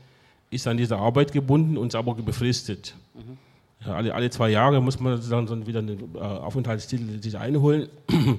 ist 0.51 0.67
an 0.67 0.77
diese 0.77 0.97
Arbeit 0.97 1.33
gebunden 1.33 1.77
und 1.77 1.89
ist 1.89 1.95
aber 1.95 2.15
befristet. 2.15 2.95
Mhm. 3.15 3.39
Ja, 3.85 3.95
alle, 3.95 4.15
alle 4.15 4.31
zwei 4.31 4.51
Jahre 4.51 4.81
muss 4.81 4.99
man 4.99 5.21
sozusagen 5.21 5.67
wieder 5.67 5.81
einen 5.81 6.15
äh, 6.15 6.19
Aufenthaltstitel 6.19 7.21
sich 7.23 7.39
einholen. 7.39 7.89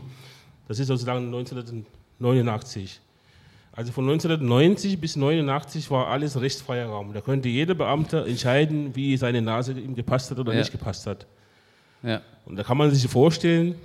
Das 0.68 0.80
ist 0.80 0.88
sozusagen 0.88 1.26
1989. 1.26 3.00
Also 3.72 3.92
von 3.92 4.06
1990 4.06 5.00
bis 5.00 5.16
1989 5.16 5.92
war 5.92 6.08
alles 6.08 6.42
rechtsfreier 6.42 6.88
Raum. 6.88 7.14
Da 7.14 7.22
konnte 7.22 7.50
jeder 7.50 7.76
Beamte 7.76 8.26
entscheiden, 8.26 8.96
wie 8.96 9.16
seine 9.16 9.44
Nase 9.44 9.74
ihm 9.74 9.94
gepasst 9.94 10.32
hat 10.32 10.40
oder 10.40 10.54
ja. 10.54 10.60
nicht 10.60 10.72
gepasst 10.72 11.06
hat. 11.06 11.28
Ja. 12.02 12.22
Und 12.46 12.56
da 12.56 12.64
kann 12.64 12.78
man 12.78 12.90
sich 12.90 13.08
vorstellen, 13.08 13.76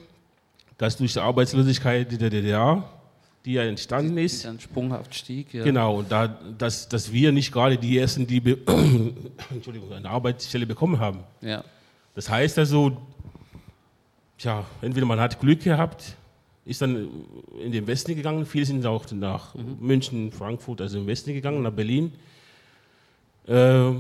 dass 0.79 0.97
durch 0.97 1.13
die 1.13 1.19
Arbeitslosigkeit 1.19 2.11
der 2.19 2.31
DDR 2.31 2.89
die 3.45 3.55
ja 3.55 3.63
entstanden 3.63 4.19
ist. 4.19 4.43
Die 4.43 4.47
dann 4.47 4.61
sprunghaft 4.61 5.15
stieg, 5.15 5.55
ja. 5.55 5.65
Genau, 5.65 5.99
und 5.99 6.13
da, 6.13 6.29
dass, 6.29 6.89
dass 6.89 7.13
wir 7.13 7.33
nicht 7.33 7.53
gerade 7.53 7.79
die 7.79 7.99
ersten, 7.99 8.27
die 8.27 8.39
Entschuldigung, 9.51 9.93
eine 9.93 10.09
Arbeitsstelle 10.09 10.67
bekommen 10.67 10.99
haben. 10.99 11.21
Ja. 11.41 11.65
Das 12.15 12.29
heißt 12.29 12.59
also, 12.59 12.97
tja, 14.39 14.65
entweder 14.83 15.07
man 15.07 15.21
hat 15.21 15.41
Glück 15.41 15.63
gehabt, 15.63 16.17
ist 16.65 16.83
dann 16.83 17.09
in 17.63 17.73
den 17.73 17.87
Westen 17.87 18.15
gegangen, 18.15 18.45
viele 18.45 18.67
sind 18.67 18.85
auch 18.85 19.11
nach 19.13 19.55
mhm. 19.55 19.77
München, 19.81 20.33
Frankfurt, 20.33 20.81
also 20.81 20.99
im 20.99 21.07
Westen 21.07 21.33
gegangen, 21.33 21.63
nach 21.63 21.73
Berlin. 21.73 22.13
Äh, 23.47 23.93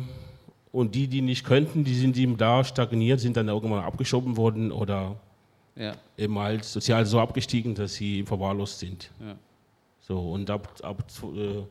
und 0.72 0.94
die, 0.94 1.08
die 1.08 1.22
nicht 1.22 1.44
könnten, 1.44 1.82
die 1.82 1.94
sind 1.94 2.16
eben 2.16 2.36
da 2.36 2.62
stagniert, 2.62 3.20
sind 3.20 3.36
dann 3.36 3.48
irgendwann 3.48 3.82
abgeschoben 3.82 4.36
worden 4.36 4.70
oder 4.70 5.16
ja. 5.76 5.94
eben 6.16 6.38
halt 6.38 6.64
sozial 6.64 7.06
so 7.06 7.20
abgestiegen, 7.20 7.74
dass 7.74 7.94
sie 7.94 8.24
verwahrlost 8.24 8.78
sind. 8.78 9.10
Ja. 9.20 9.36
So, 10.00 10.18
und 10.32 10.50
ab, 10.50 10.74
ab 10.82 11.04
äh, 11.22 11.62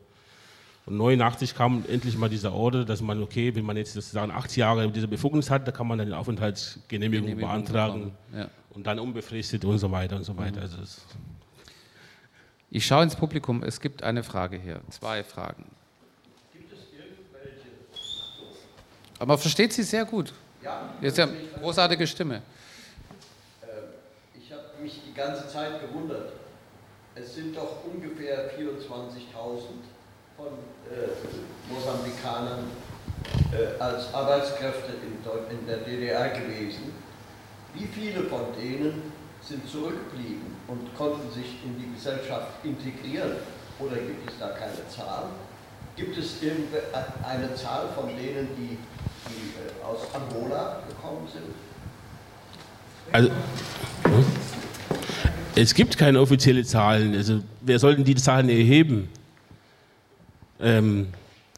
89 0.86 1.54
kam 1.54 1.84
endlich 1.88 2.16
mal 2.16 2.28
dieser 2.28 2.52
Order, 2.52 2.84
dass 2.84 3.00
man, 3.00 3.22
okay, 3.22 3.54
wenn 3.54 3.64
man 3.64 3.76
jetzt 3.76 3.92
sozusagen 3.92 4.32
acht 4.32 4.56
Jahre 4.56 4.90
diese 4.90 5.08
Befugnis 5.08 5.50
hat, 5.50 5.68
da 5.68 5.72
kann 5.72 5.86
man 5.86 5.98
dann 5.98 6.08
eine 6.08 6.18
Aufenthaltsgenehmigung 6.18 7.26
Genehmigung 7.26 7.48
beantragen 7.48 8.12
ja. 8.34 8.48
und 8.70 8.86
dann 8.86 8.98
unbefristet 8.98 9.64
und 9.64 9.78
so 9.78 9.90
weiter 9.90 10.16
und 10.16 10.24
so 10.24 10.36
weiter. 10.36 10.60
Mhm. 10.60 10.62
Also 10.62 10.78
ich 12.70 12.86
schaue 12.86 13.02
ins 13.02 13.16
Publikum, 13.16 13.62
es 13.62 13.80
gibt 13.80 14.02
eine 14.02 14.22
Frage 14.22 14.58
hier, 14.58 14.80
zwei 14.90 15.22
Fragen. 15.22 15.66
Gibt 16.52 16.72
es 16.72 16.78
irgendwelche? 16.92 17.68
Aber 19.18 19.26
man 19.26 19.38
versteht 19.38 19.72
sie 19.72 19.82
sehr 19.82 20.04
gut. 20.04 20.32
Ja. 20.62 20.94
Jetzt 21.00 21.18
ja 21.18 21.28
großartige 21.60 22.06
Stimme 22.06 22.42
ganze 25.14 25.48
Zeit 25.48 25.80
gewundert. 25.80 26.32
Es 27.14 27.34
sind 27.34 27.56
doch 27.56 27.84
ungefähr 27.84 28.50
24.000 28.58 28.60
von 30.36 30.46
äh, 30.90 31.72
Mosambikanern 31.72 32.70
äh, 33.52 33.80
als 33.82 34.12
Arbeitskräfte 34.14 34.92
in, 35.02 35.58
in 35.58 35.66
der 35.66 35.78
DDR 35.78 36.28
gewesen. 36.30 36.92
Wie 37.74 37.86
viele 37.86 38.24
von 38.24 38.46
denen 38.58 39.12
sind 39.42 39.68
zurückgeblieben 39.68 40.56
und 40.68 40.94
konnten 40.96 41.30
sich 41.32 41.56
in 41.64 41.78
die 41.78 41.94
Gesellschaft 41.94 42.64
integrieren? 42.64 43.36
Oder 43.78 43.96
gibt 43.96 44.30
es 44.30 44.38
da 44.38 44.48
keine 44.50 44.88
Zahl? 44.88 45.24
Gibt 45.96 46.16
es 46.16 46.36
eine 47.22 47.54
Zahl 47.54 47.88
von 47.94 48.08
denen, 48.08 48.48
die, 48.56 48.78
die 49.28 49.50
äh, 49.58 49.84
aus 49.84 50.00
Angola 50.14 50.82
gekommen 50.88 51.28
sind? 51.32 51.54
Also, 53.12 53.30
es 55.54 55.74
gibt 55.74 55.98
keine 55.98 56.20
offiziellen 56.20 56.64
Zahlen. 56.64 57.14
Also 57.14 57.40
wer 57.60 57.78
soll 57.78 57.96
denn 57.96 58.04
die 58.04 58.14
Zahlen 58.14 58.48
erheben? 58.48 59.08
Ähm, 60.60 61.08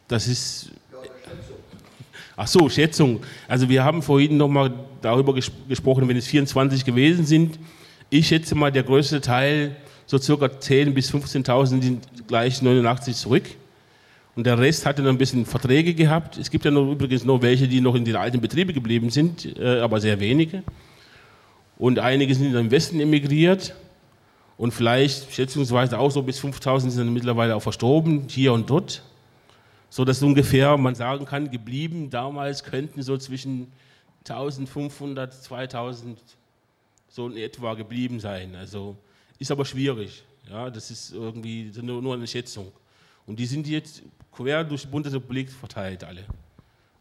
das 0.09 0.29
ist. 0.29 0.71
Ach 2.37 2.47
so, 2.47 2.69
Schätzung. 2.69 3.21
Also 3.47 3.69
wir 3.69 3.85
haben 3.85 4.03
vorhin 4.03 4.37
nochmal 4.37 4.73
darüber 5.03 5.35
ges 5.35 5.51
gesprochen, 5.69 6.09
wenn 6.09 6.17
es 6.17 6.27
24 6.27 6.85
gewesen 6.85 7.27
sind. 7.27 7.59
Ich 8.11 8.29
schätze 8.29 8.55
mal, 8.55 8.73
der 8.73 8.83
größte 8.83 9.21
Teil, 9.21 9.77
so 10.07 10.19
circa 10.19 10.47
10.000 10.47 10.91
bis 10.91 11.13
15.000, 11.13 11.83
sind 11.83 12.09
gleich 12.27 12.61
89 12.61 13.17
zurück. 13.17 13.45
Und 14.35 14.47
der 14.47 14.59
Rest 14.59 14.87
hatte 14.87 15.03
noch 15.03 15.11
ein 15.11 15.19
bisschen 15.19 15.45
Verträge 15.45 15.95
gehabt. 15.95 16.39
Es 16.39 16.51
gibt 16.51 16.65
ja 16.65 16.71
noch, 16.71 16.91
übrigens 16.91 17.25
noch 17.25 17.43
welche, 17.43 17.69
die 17.69 17.81
noch 17.81 17.95
in 17.95 18.05
den 18.05 18.17
alten 18.17 18.41
Betrieben 18.41 18.73
geblieben 18.73 19.11
sind, 19.11 19.59
äh, 19.59 19.81
aber 19.81 20.01
sehr 20.01 20.19
wenige. 20.21 20.63
Und 21.83 21.99
einige 21.99 22.33
sind 22.33 22.55
im 22.55 22.71
Westen 22.71 23.01
emigriert. 23.01 23.75
Und 24.57 24.71
vielleicht 24.71 25.35
schätzungsweise 25.35 25.99
auch 25.99 26.13
so 26.13 26.23
bis 26.23 26.39
5000 26.39 26.93
sind 26.93 27.13
mittlerweile 27.13 27.57
auch 27.57 27.61
verstorben, 27.61 28.29
hier 28.29 28.53
und 28.53 28.71
dort. 28.71 29.03
So 29.91 30.05
dass 30.05 30.23
ungefähr 30.23 30.77
man 30.77 30.95
sagen 30.95 31.25
kann, 31.25 31.51
geblieben 31.51 32.09
damals 32.09 32.63
könnten 32.63 33.03
so 33.03 33.19
zwischen 33.19 33.73
1500, 34.21 35.35
2000 35.35 36.21
so 37.09 37.27
in 37.27 37.37
etwa 37.37 37.75
geblieben 37.75 38.21
sein. 38.21 38.55
Also 38.55 38.97
ist 39.41 39.51
aber 39.51 39.65
schwierig. 39.65 40.23
Ja, 40.49 40.71
das 40.71 40.89
ist 40.89 41.13
irgendwie 41.13 41.73
nur, 41.83 42.01
nur 42.01 42.15
eine 42.15 42.29
Schätzung. 42.29 42.71
Und 43.27 43.41
die 43.41 43.47
sind 43.47 43.67
jetzt 43.67 44.03
quer 44.31 44.63
durch 44.63 44.83
die 44.83 44.87
Bundesrepublik 44.87 45.51
verteilt 45.51 46.05
alle. 46.05 46.27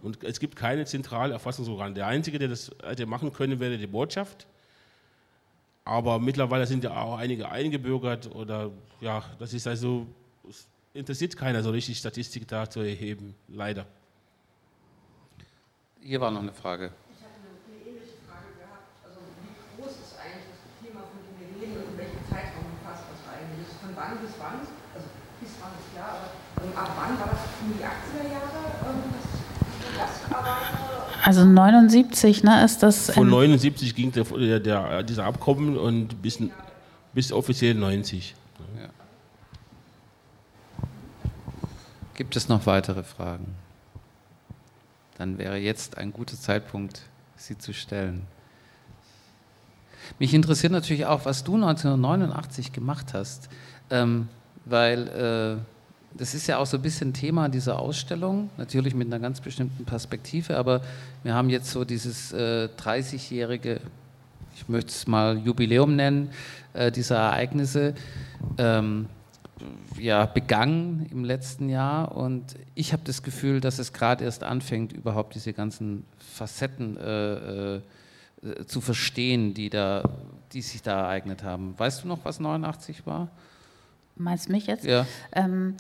Und 0.01 0.23
es 0.23 0.39
gibt 0.39 0.55
keine 0.55 0.85
zentrale 0.85 1.33
Erfassungsorgan. 1.33 1.93
Der 1.93 2.07
Einzige, 2.07 2.39
der 2.39 2.47
das 2.47 2.71
hätte 2.83 3.05
machen 3.05 3.31
können, 3.31 3.59
wäre 3.59 3.77
die 3.77 3.85
Botschaft. 3.85 4.47
Aber 5.91 6.19
mittlerweile 6.19 6.65
sind 6.65 6.85
ja 6.85 6.95
auch 6.95 7.18
einige 7.18 7.51
eingebürgert 7.51 8.34
oder 8.34 8.72
ja, 9.01 9.26
das 9.39 9.51
ist 9.51 9.68
also, 9.68 10.07
interessiert 10.93 11.35
keiner 11.35 11.61
so 11.61 11.72
richtig, 11.72 11.97
Statistik 11.97 12.47
da 12.47 12.69
zu 12.69 12.80
erheben, 12.80 13.35
leider. 13.49 13.85
Hier 15.99 16.22
war 16.22 16.31
noch 16.31 16.43
eine 16.43 16.53
Frage. 16.53 16.93
Ich 17.11 17.19
hatte 17.19 17.43
eine 17.43 17.76
ähnliche 17.84 18.15
Frage 18.23 18.55
gehabt. 18.55 18.88
Also, 19.03 19.19
wie 19.43 19.51
groß 19.76 19.91
ist 19.91 20.15
eigentlich 20.15 20.47
das 20.55 20.63
Thema, 20.80 21.03
von 21.11 21.19
dem 21.27 21.35
wir 21.43 21.59
reden 21.59 21.76
und 21.84 21.91
in 21.91 21.97
welchem 21.99 22.23
Zeitraum 22.23 22.72
umfasst 22.72 23.11
das 23.11 23.22
eigentlich? 23.27 23.68
Von 23.84 23.91
wann 23.91 24.15
bis 24.23 24.31
wann? 24.39 24.63
Also, 24.95 25.11
bis 25.43 25.59
wann 25.59 25.76
ist 25.76 25.91
klar, 25.91 26.23
aber 26.23 26.31
ähm, 26.63 26.72
ab 26.72 26.95
wann 26.95 27.19
war 27.19 27.35
das 27.35 27.43
in 27.68 27.76
die 27.76 27.84
80er 27.84 28.31
Jahre? 28.31 28.80
Ähm, 28.80 29.11
das, 29.11 29.27
das 29.99 30.31
Arbeiter 30.31 30.70
also 31.23 31.45
79, 31.45 32.43
ne, 32.43 32.64
ist 32.64 32.84
das. 32.84 33.11
Von 33.11 33.30
79 33.30 33.95
ging 33.95 34.11
der, 34.11 34.23
der, 34.23 34.60
der, 34.60 35.03
dieser 35.03 35.26
Abkommen 35.26 35.77
und 35.77 36.22
bis, 36.22 36.39
bis 37.14 37.31
offiziell 37.31 37.76
90. 37.76 38.35
Ja. 38.80 38.89
Gibt 42.15 42.35
es 42.35 42.49
noch 42.49 42.65
weitere 42.65 43.03
Fragen? 43.03 43.56
Dann 45.18 45.38
wäre 45.38 45.57
jetzt 45.57 45.98
ein 45.98 46.14
guter 46.14 46.38
Zeitpunkt, 46.38 47.02
sie 47.35 47.57
zu 47.57 47.73
stellen. 47.73 48.23
Mich 50.19 50.34
interessiert 50.34 50.72
natürlich 50.72 51.06
auch, 51.06 51.26
was 51.26 51.43
du 51.43 51.56
1989 51.56 52.73
gemacht 52.73 53.14
hast, 53.14 53.49
ähm, 53.89 54.27
weil 54.65 55.07
äh, 55.60 55.80
das 56.13 56.33
ist 56.33 56.47
ja 56.47 56.57
auch 56.57 56.65
so 56.65 56.77
ein 56.77 56.83
bisschen 56.83 57.13
Thema 57.13 57.49
dieser 57.49 57.79
Ausstellung, 57.79 58.49
natürlich 58.57 58.93
mit 58.93 59.07
einer 59.07 59.19
ganz 59.19 59.41
bestimmten 59.41 59.85
Perspektive, 59.85 60.57
aber 60.57 60.81
wir 61.23 61.33
haben 61.33 61.49
jetzt 61.49 61.71
so 61.71 61.85
dieses 61.85 62.31
äh, 62.33 62.69
30-jährige, 62.77 63.79
ich 64.55 64.67
möchte 64.67 64.89
es 64.89 65.07
mal 65.07 65.38
Jubiläum 65.38 65.95
nennen, 65.95 66.29
äh, 66.73 66.91
dieser 66.91 67.17
Ereignisse. 67.17 67.93
Ähm, 68.57 69.07
ja, 69.99 70.25
begangen 70.25 71.07
im 71.11 71.23
letzten 71.23 71.69
Jahr 71.69 72.15
und 72.15 72.55
ich 72.73 72.93
habe 72.93 73.03
das 73.05 73.21
Gefühl, 73.21 73.61
dass 73.61 73.77
es 73.77 73.93
gerade 73.93 74.23
erst 74.23 74.43
anfängt, 74.43 74.91
überhaupt 74.93 75.35
diese 75.35 75.53
ganzen 75.53 76.05
Facetten 76.17 76.97
äh, 76.97 77.75
äh, 77.75 77.81
zu 78.65 78.81
verstehen, 78.81 79.53
die, 79.53 79.69
da, 79.69 80.03
die 80.53 80.61
sich 80.61 80.81
da 80.81 81.01
ereignet 81.01 81.43
haben. 81.43 81.75
Weißt 81.77 82.03
du 82.03 82.07
noch, 82.07 82.19
was 82.23 82.39
89 82.39 83.05
war? 83.05 83.29
Meinst 84.15 84.47
du 84.47 84.51
mich 84.51 84.67
jetzt? 84.67 84.85
Ja. 84.85 85.05
Ähm, 85.31 85.75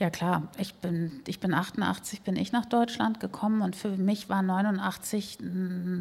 ja 0.00 0.08
klar, 0.08 0.48
ich 0.56 0.74
bin, 0.76 1.20
ich 1.26 1.40
bin 1.40 1.52
88, 1.52 2.22
bin 2.22 2.34
ich 2.34 2.52
nach 2.52 2.64
Deutschland 2.64 3.20
gekommen 3.20 3.60
und 3.60 3.76
für 3.76 3.90
mich 3.90 4.30
war 4.30 4.42
89 4.42 5.38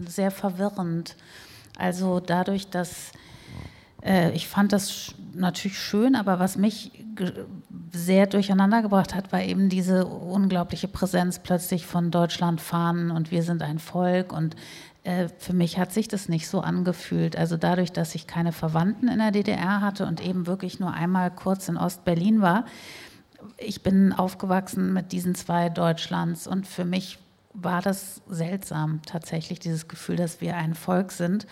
sehr 0.07 0.31
verwirrend. 0.31 1.17
Also 1.77 2.21
dadurch, 2.21 2.69
dass 2.69 3.11
äh, 4.01 4.31
ich 4.31 4.47
fand 4.47 4.71
das 4.71 5.13
natürlich 5.33 5.77
schön, 5.77 6.15
aber 6.15 6.39
was 6.39 6.57
mich 6.57 7.03
sehr 7.91 8.25
durcheinander 8.25 8.81
gebracht 8.81 9.13
hat, 9.13 9.33
war 9.33 9.41
eben 9.41 9.67
diese 9.67 10.05
unglaubliche 10.05 10.87
Präsenz 10.87 11.39
plötzlich 11.39 11.85
von 11.85 12.09
Deutschland 12.09 12.61
fahren 12.61 13.11
und 13.11 13.31
wir 13.31 13.43
sind 13.43 13.61
ein 13.61 13.79
Volk 13.79 14.31
und 14.31 14.55
äh, 15.03 15.27
für 15.39 15.53
mich 15.53 15.77
hat 15.77 15.91
sich 15.91 16.07
das 16.07 16.29
nicht 16.29 16.47
so 16.47 16.61
angefühlt. 16.61 17.37
Also 17.37 17.57
dadurch, 17.57 17.91
dass 17.91 18.15
ich 18.15 18.27
keine 18.27 18.53
Verwandten 18.53 19.09
in 19.09 19.19
der 19.19 19.31
DDR 19.31 19.81
hatte 19.81 20.05
und 20.05 20.25
eben 20.25 20.47
wirklich 20.47 20.79
nur 20.79 20.93
einmal 20.93 21.31
kurz 21.31 21.67
in 21.67 21.75
Ostberlin 21.75 22.41
war, 22.41 22.63
ich 23.59 23.83
bin 23.83 24.13
aufgewachsen 24.13 24.93
mit 24.93 25.11
diesen 25.11 25.35
zwei 25.35 25.69
Deutschlands 25.69 26.47
und 26.47 26.67
für 26.67 26.85
mich 26.85 27.19
war 27.53 27.81
das 27.81 28.21
seltsam 28.29 29.01
tatsächlich, 29.05 29.59
dieses 29.59 29.87
Gefühl, 29.87 30.15
dass 30.15 30.41
wir 30.41 30.55
ein 30.55 30.75
Volk 30.75 31.11
sind. 31.11 31.47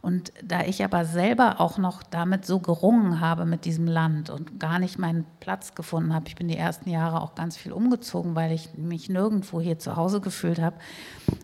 Und 0.00 0.32
da 0.42 0.62
ich 0.62 0.82
aber 0.82 1.04
selber 1.04 1.60
auch 1.60 1.78
noch 1.78 2.02
damit 2.02 2.44
so 2.44 2.58
gerungen 2.58 3.20
habe 3.20 3.44
mit 3.44 3.64
diesem 3.64 3.86
Land 3.86 4.30
und 4.30 4.58
gar 4.58 4.80
nicht 4.80 4.98
meinen 4.98 5.24
Platz 5.38 5.76
gefunden 5.76 6.12
habe, 6.12 6.26
ich 6.26 6.34
bin 6.34 6.48
die 6.48 6.56
ersten 6.56 6.90
Jahre 6.90 7.20
auch 7.20 7.36
ganz 7.36 7.56
viel 7.56 7.70
umgezogen, 7.70 8.34
weil 8.34 8.50
ich 8.50 8.74
mich 8.76 9.08
nirgendwo 9.08 9.60
hier 9.60 9.78
zu 9.78 9.94
Hause 9.94 10.20
gefühlt 10.20 10.60
habe, 10.60 10.76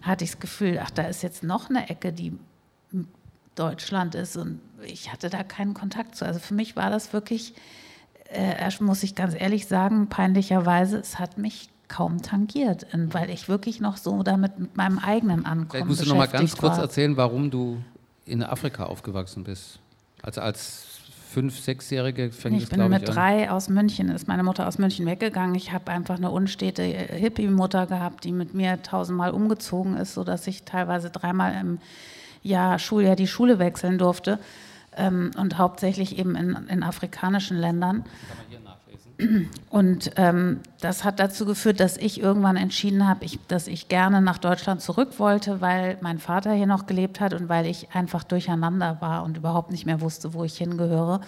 hatte 0.03 0.25
ich 0.25 0.33
das 0.33 0.41
Gefühl, 0.41 0.81
ach, 0.83 0.91
da 0.91 1.03
ist 1.03 1.23
jetzt 1.23 1.45
noch 1.45 1.71
eine 1.71 1.89
Ecke, 1.89 2.13
die 2.13 2.37
Deutschland 3.55 4.17
ist 4.17 4.37
und 4.37 4.61
ich 4.83 5.13
hatte 5.13 5.31
da 5.31 5.45
keinen 5.45 5.75
Kontakt 5.75 6.17
zu. 6.17 6.25
Also 6.25 6.41
für 6.41 6.55
mich 6.55 6.75
war 6.75 6.91
das 6.91 7.13
wirklich, 7.13 7.55
äh, 8.31 8.71
muss 8.81 9.03
ich 9.03 9.15
ganz 9.15 9.35
ehrlich 9.39 9.67
sagen, 9.67 10.09
peinlicherweise, 10.09 10.99
es 10.99 11.19
hat 11.19 11.39
mich 11.39 11.71
kaum 11.89 12.21
tangiert, 12.21 12.87
weil 12.93 13.31
ich 13.31 13.49
wirklich 13.49 13.81
noch 13.81 13.97
so 13.97 14.23
damit 14.23 14.59
mit 14.59 14.77
meinem 14.77 14.99
eigenen 14.99 15.47
Ankommen 15.47 15.71
Vielleicht 15.71 15.87
musst 15.87 16.05
du 16.05 16.09
noch 16.11 16.17
mal 16.17 16.29
ganz 16.29 16.57
kurz 16.57 16.77
erzählen, 16.77 17.17
warum 17.17 17.51
du 17.51 17.79
in 18.27 18.43
Afrika 18.43 18.85
aufgewachsen 18.85 19.45
bist. 19.45 19.81
Also 20.23 20.43
als 20.43 20.87
fünf, 21.31 21.59
sechsjährige 21.59 22.31
fängt 22.31 22.59
ich 22.59 22.65
es, 22.65 22.69
bin 22.69 22.89
mit 22.89 23.03
ich, 23.03 23.09
drei 23.09 23.51
aus 23.51 23.71
München, 23.71 24.11
ist 24.11 24.29
meine 24.29 24.43
Mutter 24.43 24.69
aus 24.69 24.79
München 24.79 25.07
weggegangen. 25.07 25.55
Ich 25.55 25.73
habe 25.73 25.91
einfach 25.91 26.17
eine 26.17 26.31
unstete 26.31 26.83
Hippie-Mutter 26.83 27.87
gehabt, 27.87 28.25
die 28.25 28.33
mit 28.33 28.53
mir 28.53 28.83
tausendmal 28.83 29.31
umgezogen 29.31 29.97
ist, 29.97 30.15
sodass 30.15 30.47
ich 30.47 30.65
teilweise 30.65 31.11
dreimal 31.11 31.55
im 31.59 31.79
Jahr, 32.43 32.79
Schuljahr 32.79 33.17
die 33.17 33.27
Schule 33.27 33.59
wechseln 33.59 33.99
durfte 33.99 34.39
ähm, 34.99 35.31
und 35.37 35.59
hauptsächlich 35.59 36.19
eben 36.19 36.37
in, 36.37 36.57
in 36.69 36.83
afrikanischen 36.83 37.57
Ländern. 37.57 38.05
Und 39.71 40.13
ähm, 40.17 40.61
das 40.81 41.05
hat 41.05 41.19
dazu 41.19 41.45
geführt, 41.45 41.81
dass 41.81 41.97
ich 41.97 42.21
irgendwann 42.21 42.57
entschieden 42.57 43.09
habe, 43.09 43.25
ich, 43.25 43.39
dass 43.49 43.67
ich 43.67 43.89
gerne 43.89 44.23
nach 44.23 44.39
Deutschland 44.39 44.81
zurück 44.81 45.19
wollte, 45.19 45.61
weil 45.61 45.99
mein 46.01 46.19
Vater 46.19 46.53
hier 46.53 46.67
noch 46.67 46.87
gelebt 46.87 47.21
hat 47.21 47.35
und 47.35 47.49
weil 47.49 47.67
ich 47.67 47.91
einfach 47.95 48.23
durcheinander 48.23 48.99
war 49.01 49.25
und 49.25 49.37
überhaupt 49.37 49.73
nicht 49.73 49.87
mehr 49.87 50.01
wusste, 50.01 50.35
wo 50.35 50.45
ich 50.45 50.57
hingehöre. 50.57 51.21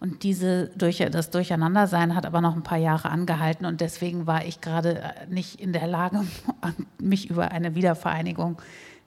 Und 0.00 0.22
diese 0.22 0.68
das 0.76 1.30
Durcheinandersein 1.30 2.14
hat 2.14 2.26
aber 2.26 2.40
noch 2.40 2.54
ein 2.54 2.62
paar 2.62 2.78
Jahre 2.78 3.10
angehalten 3.10 3.64
und 3.64 3.80
deswegen 3.80 4.26
war 4.26 4.44
ich 4.44 4.60
gerade 4.60 5.00
äh, 5.00 5.26
nicht 5.28 5.60
in 5.60 5.72
der 5.72 5.86
Lage, 5.86 6.24
mich 6.98 7.30
über 7.30 7.50
eine 7.50 7.74
Wiedervereinigung 7.74 8.60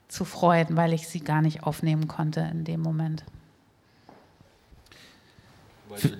zu 0.08 0.24
freuen, 0.24 0.76
weil 0.76 0.92
ich 0.92 1.06
sie 1.08 1.20
gar 1.20 1.40
nicht 1.40 1.62
aufnehmen 1.62 2.08
konnte 2.08 2.40
in 2.52 2.64
dem 2.64 2.80
Moment. 2.80 3.24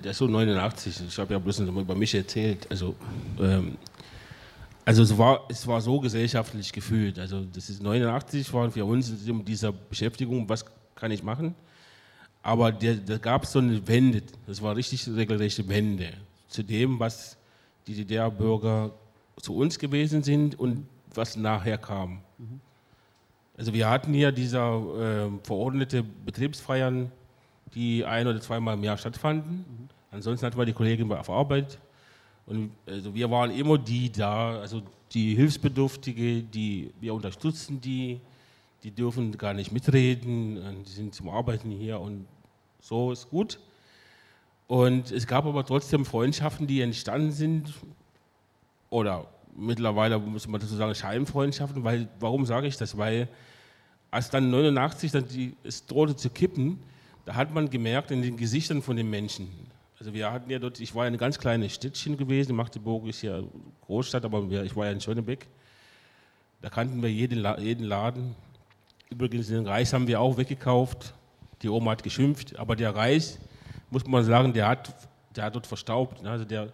Der 0.03 0.11
ist 0.11 0.17
so 0.17 0.27
89, 0.27 1.01
ich 1.07 1.17
habe 1.17 1.33
ja 1.33 1.39
bloß 1.39 1.59
noch 1.59 1.75
über 1.75 1.95
mich 1.95 2.13
erzählt. 2.15 2.67
Also, 2.69 2.95
ähm, 3.39 3.77
also 4.85 5.03
es, 5.03 5.17
war, 5.17 5.45
es 5.49 5.65
war 5.67 5.81
so 5.81 5.99
gesellschaftlich 5.99 6.71
gefühlt. 6.71 7.19
Also 7.19 7.45
das 7.53 7.69
ist 7.69 7.81
89, 7.81 8.51
war 8.53 8.71
für 8.71 8.85
uns 8.85 9.09
in 9.27 9.45
dieser 9.45 9.71
Beschäftigung, 9.71 10.49
was 10.49 10.65
kann 10.95 11.11
ich 11.11 11.23
machen? 11.23 11.55
Aber 12.41 12.71
da 12.71 13.17
gab 13.17 13.43
es 13.43 13.51
so 13.51 13.59
eine 13.59 13.85
Wende, 13.87 14.23
das 14.47 14.61
war 14.61 14.75
richtig 14.75 15.07
regelrechte 15.07 15.67
Wende 15.67 16.13
zu 16.47 16.63
dem, 16.63 16.99
was 16.99 17.37
die 17.85 17.93
DDR-Bürger 17.95 18.91
zu 19.41 19.55
uns 19.55 19.77
gewesen 19.77 20.23
sind 20.23 20.57
und 20.59 20.87
was 21.13 21.35
nachher 21.35 21.77
kam. 21.77 22.21
Also 23.57 23.73
wir 23.73 23.89
hatten 23.89 24.13
hier 24.13 24.31
dieser 24.31 25.27
äh, 25.27 25.29
verordnete 25.43 26.01
Betriebsfeiern 26.01 27.11
die 27.75 28.05
ein 28.05 28.27
oder 28.27 28.41
zweimal 28.41 28.75
im 28.75 28.83
Jahr 28.83 28.97
stattfanden. 28.97 29.57
Mhm. 29.57 29.89
Ansonsten 30.11 30.45
hatten 30.45 30.57
wir 30.57 30.65
die 30.65 30.73
Kollegin 30.73 31.11
auf 31.11 31.29
Arbeit. 31.29 31.79
Und 32.45 32.71
also 32.87 33.13
wir 33.13 33.29
waren 33.29 33.51
immer 33.51 33.77
die 33.77 34.11
da, 34.11 34.59
also 34.59 34.81
die 35.11 35.35
Hilfsbedürftige, 35.35 36.43
die, 36.43 36.91
wir 36.99 37.13
unterstützen 37.13 37.79
die, 37.79 38.19
die 38.83 38.91
dürfen 38.91 39.37
gar 39.37 39.53
nicht 39.53 39.71
mitreden, 39.71 40.83
die 40.85 40.91
sind 40.91 41.13
zum 41.13 41.29
Arbeiten 41.29 41.69
hier 41.69 41.99
und 41.99 42.25
so 42.79 43.11
ist 43.11 43.29
gut. 43.29 43.59
Und 44.67 45.11
es 45.11 45.27
gab 45.27 45.45
aber 45.45 45.65
trotzdem 45.65 46.05
Freundschaften, 46.05 46.67
die 46.67 46.81
entstanden 46.81 47.31
sind, 47.31 47.73
oder 48.89 49.27
mittlerweile 49.55 50.17
muss 50.19 50.47
man 50.47 50.61
dazu 50.61 50.75
sagen, 50.75 50.95
Scheinfreundschaften, 50.95 51.83
weil, 51.83 52.07
warum 52.19 52.45
sage 52.45 52.67
ich 52.67 52.77
das? 52.77 52.97
Weil 52.97 53.27
als 54.11 54.29
dann 54.29 54.49
89 54.49 55.11
dann 55.11 55.27
die, 55.27 55.55
es 55.63 55.85
drohte 55.85 56.15
zu 56.15 56.29
kippen, 56.29 56.79
da 57.29 57.35
hat 57.35 57.53
man 57.53 57.69
gemerkt 57.69 58.09
in 58.09 58.23
den 58.23 58.37
Gesichtern 58.37 58.81
von 58.81 58.97
den 58.97 59.07
Menschen. 59.07 59.49
Also 59.99 60.15
wir 60.15 60.31
hatten 60.31 60.49
ja 60.49 60.57
dort, 60.57 60.79
ich 60.79 60.95
war 60.95 61.05
ja 61.05 61.11
ein 61.11 61.17
ganz 61.19 61.37
kleines 61.37 61.75
Städtchen 61.75 62.17
gewesen, 62.17 62.55
Magdeburg 62.55 63.05
ist 63.05 63.21
ja 63.21 63.43
Großstadt, 63.81 64.25
aber 64.25 64.49
ich 64.63 64.75
war 64.75 64.87
ja 64.87 64.93
in 64.93 64.99
Schönebeck. 64.99 65.45
Da 66.63 66.71
kannten 66.71 67.03
wir 67.03 67.11
jeden, 67.11 67.45
jeden 67.59 67.83
Laden. 67.83 68.33
Übrigens 69.11 69.49
den 69.49 69.67
Reis 69.67 69.93
haben 69.93 70.07
wir 70.07 70.19
auch 70.19 70.37
weggekauft. 70.37 71.13
Die 71.61 71.69
Oma 71.69 71.91
hat 71.91 72.01
geschimpft, 72.01 72.57
aber 72.57 72.75
der 72.75 72.95
Reis, 72.95 73.37
muss 73.91 74.07
man 74.07 74.23
sagen, 74.23 74.51
der 74.51 74.67
hat, 74.67 74.91
der 75.35 75.43
hat 75.43 75.53
dort 75.53 75.67
verstaubt. 75.67 76.25
Also 76.25 76.45
der, 76.45 76.73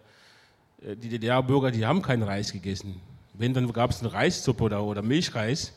äh, 0.81 0.95
die 0.95 1.09
DDR-Bürger, 1.09 1.71
die 1.71 1.85
haben 1.85 2.01
keinen 2.01 2.23
Reis 2.23 2.53
gegessen. 2.53 3.01
Wenn, 3.33 3.53
dann 3.53 3.73
gab 3.73 3.89
es 3.89 3.99
eine 3.99 4.13
Reissuppe 4.13 4.63
oder, 4.63 4.81
oder 4.85 5.01
Milchreis. 5.01 5.73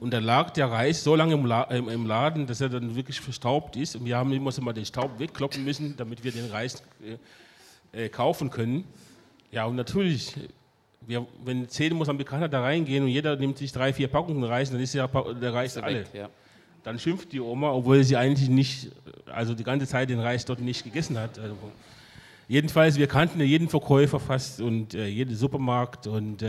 Und 0.00 0.12
da 0.12 0.18
lag 0.20 0.50
der 0.50 0.70
Reis 0.70 1.02
so 1.02 1.16
lange 1.16 1.34
im, 1.34 2.06
Laden, 2.06 2.46
dass 2.46 2.60
er 2.60 2.68
dann 2.68 2.94
wirklich 2.94 3.20
verstaubt 3.20 3.76
ist. 3.76 3.96
Und 3.96 4.04
wir 4.04 4.16
haben 4.16 4.32
immer 4.32 4.52
so 4.52 4.62
mal 4.62 4.72
den 4.72 4.84
Staub 4.84 5.18
wegkloppen 5.18 5.64
müssen, 5.64 5.96
damit 5.96 6.22
wir 6.22 6.30
den 6.30 6.50
Reis 6.50 6.82
äh, 7.92 8.04
äh, 8.04 8.08
kaufen 8.08 8.48
können. 8.50 8.84
Ja, 9.50 9.64
und 9.64 9.74
natürlich, 9.74 10.34
wir, 11.00 11.26
wenn 11.44 11.68
zehn 11.68 11.94
Mosambikaner 11.94 12.48
da 12.48 12.62
reingehen 12.62 13.04
und 13.04 13.10
jeder 13.10 13.34
nimmt 13.34 13.58
sich 13.58 13.72
drei, 13.72 13.92
vier 13.92 14.06
Packungen 14.08 14.44
Reis, 14.44 14.70
dann 14.70 14.80
ist 14.80 14.94
ja 14.94 15.06
der 15.08 15.52
Reis 15.52 15.74
ist 15.74 15.82
alle. 15.82 16.00
Weg, 16.00 16.14
ja. 16.14 16.28
Dann 16.84 16.98
schimpft 16.98 17.32
die 17.32 17.40
Oma, 17.40 17.72
obwohl 17.72 18.04
sie 18.04 18.16
eigentlich 18.16 18.48
nicht, 18.48 18.92
also 19.26 19.54
die 19.54 19.64
ganze 19.64 19.86
Zeit 19.86 20.10
den 20.10 20.20
Reis 20.20 20.44
dort 20.44 20.60
nicht 20.60 20.84
gegessen 20.84 21.18
hat. 21.18 21.38
Also, 21.38 21.56
jedenfalls, 22.46 22.96
wir 22.96 23.08
kannten 23.08 23.40
jeden 23.40 23.68
Verkäufer 23.68 24.20
fast 24.20 24.60
und 24.60 24.94
äh, 24.94 25.06
jeden 25.06 25.34
Supermarkt 25.34 26.06
und 26.06 26.42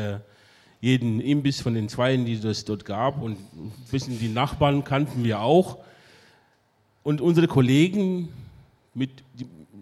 jeden 0.82 1.20
Imbiss 1.20 1.62
von 1.62 1.74
den 1.74 1.90
Zweien, 1.90 2.26
die 2.26 2.34
es 2.34 2.66
dort 2.66 2.86
gab. 2.86 3.22
Und 3.22 3.38
ein 3.54 3.72
bisschen 3.92 4.18
die 4.20 4.30
Nachbarn 4.30 4.84
kannten 4.84 5.24
wir 5.24 5.42
auch. 5.42 5.78
Und 7.04 7.22
unsere 7.22 7.48
Kollegen, 7.48 8.30
mit, 8.94 9.24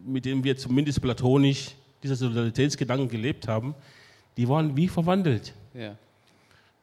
mit 0.06 0.26
denen 0.26 0.44
wir 0.44 0.58
zumindest 0.58 1.02
platonisch 1.02 1.76
dieser 2.04 2.16
Solidaritätsgedanken 2.16 3.10
gelebt 3.10 3.48
haben, 3.48 3.76
die 4.38 4.48
waren 4.48 4.76
wie 4.78 4.88
verwandelt. 4.88 5.54
Ja. 5.74 5.96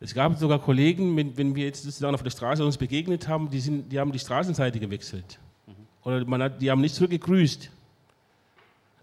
Es 0.00 0.12
gab 0.12 0.36
sogar 0.38 0.58
Kollegen, 0.58 1.16
wenn 1.16 1.54
wir 1.54 1.64
jetzt 1.64 1.82
sozusagen 1.82 2.14
auf 2.14 2.22
der 2.22 2.30
Straße 2.30 2.64
uns 2.64 2.76
begegnet 2.76 3.26
haben, 3.26 3.48
die, 3.48 3.60
sind, 3.60 3.90
die 3.90 3.98
haben 3.98 4.12
die 4.12 4.18
Straßenseite 4.18 4.78
gewechselt. 4.78 5.38
Mhm. 5.66 5.72
Oder 6.02 6.24
man 6.24 6.42
hat, 6.42 6.60
die 6.60 6.70
haben 6.70 6.80
nicht 6.80 6.94
zurückgegrüßt. 6.94 7.70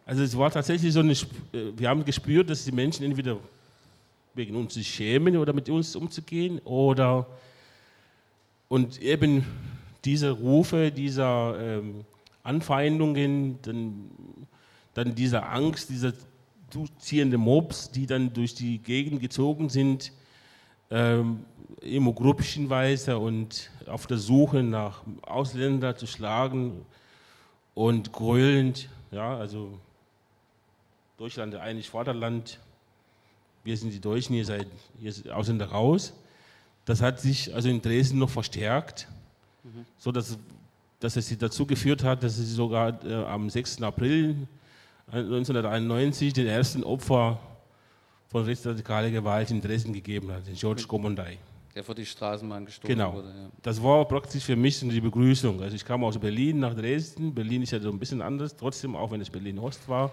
Also 0.06 0.24
es 0.24 0.38
war 0.38 0.52
tatsächlich 0.52 0.94
so 0.94 1.00
eine, 1.00 1.14
äh, 1.14 1.72
wir 1.76 1.90
haben 1.90 2.06
gespürt, 2.06 2.50
dass 2.50 2.66
die 2.66 2.72
Menschen 2.72 3.06
entweder 3.06 3.38
wegen 4.34 4.56
uns 4.56 4.74
zu 4.74 4.84
schämen 4.84 5.38
oder 5.38 5.54
mit 5.54 5.70
uns 5.70 5.96
umzugehen 5.96 6.60
oder 6.60 7.28
und 8.68 9.02
eben 9.02 9.46
diese 10.06 10.32
Rufe, 10.32 10.92
dieser 10.92 11.60
ähm, 11.60 12.06
Anfeindungen, 12.44 13.62
dann, 13.62 14.10
dann 14.94 15.14
diese 15.14 15.44
Angst, 15.44 15.90
dieser 15.90 16.14
ziehende 16.98 17.38
Mobs, 17.38 17.92
die 17.92 18.06
dann 18.06 18.34
durch 18.34 18.56
die 18.56 18.78
Gegend 18.78 19.20
gezogen 19.20 19.70
sind, 19.70 20.14
ähm, 20.90 21.46
immer 21.82 22.14
gruppchenweise 22.14 23.18
und 23.18 23.70
auf 23.88 24.08
der 24.08 24.18
Suche 24.18 24.64
nach 24.64 25.02
Ausländern 25.22 25.98
zu 25.98 26.08
schlagen 26.08 26.86
und 27.74 28.14
grölend, 28.14 28.90
ja, 29.12 29.38
also 29.38 29.78
Deutschland 31.18 31.56
eigentlich 31.56 31.90
Vaterland, 31.90 32.60
wir 33.64 33.78
sind 33.78 33.94
die 33.94 34.00
Deutschen, 34.00 34.36
ihr 34.36 34.46
seid, 34.46 34.68
ihr 35.00 35.12
seid 35.12 35.30
Ausländer 35.30 35.68
raus. 35.68 36.14
Das 36.86 37.02
hat 37.02 37.20
sich 37.20 37.54
also 37.54 37.70
in 37.70 37.82
Dresden 37.82 38.18
noch 38.18 38.30
verstärkt, 38.30 39.08
mhm. 39.64 39.86
so 39.98 40.12
dass, 40.12 40.38
dass 41.00 41.16
es 41.16 41.38
dazu 41.38 41.66
geführt 41.66 42.04
hat, 42.04 42.24
dass 42.24 42.38
es 42.38 42.54
sogar 42.54 43.04
äh, 43.06 43.14
am 43.26 43.50
6. 43.50 43.82
April 43.82 44.48
1991 45.12 46.34
den 46.34 46.48
ersten 46.48 46.84
Opfer 46.84 47.40
von 48.30 48.46
rechtsradikaler 48.46 49.12
Gewalt 49.12 49.52
in 49.52 49.62
Dresden 49.62 49.92
gegeben 49.94 50.32
hat, 50.32 50.48
den 50.48 50.56
George 50.56 50.86
Gomondai. 50.88 51.38
Der 51.76 51.84
vor 51.84 51.96
die 51.96 52.06
Straßenbahn 52.06 52.66
gestoßen 52.66 52.88
genau. 52.88 53.14
wurde. 53.14 53.30
Ja. 53.30 53.50
Das 53.62 53.82
war 53.82 54.06
praktisch 54.06 54.44
für 54.44 54.56
mich 54.56 54.80
die 54.80 55.02
Begrüßung. 55.02 55.62
Also 55.62 55.76
ich 55.76 55.86
kam 55.86 56.04
aus 56.04 56.18
Berlin 56.18 56.60
nach 56.60 56.74
Dresden. 56.74 57.34
Berlin 57.34 57.62
ist 57.62 57.72
ja 57.72 57.80
so 57.80 57.90
ein 57.90 58.00
bisschen 58.00 58.22
anders, 58.22 58.56
trotzdem, 58.56 58.96
auch 58.96 59.12
wenn 59.12 59.22
es 59.22 59.30
Berlin-Ost 59.30 59.88
war. 59.88 60.12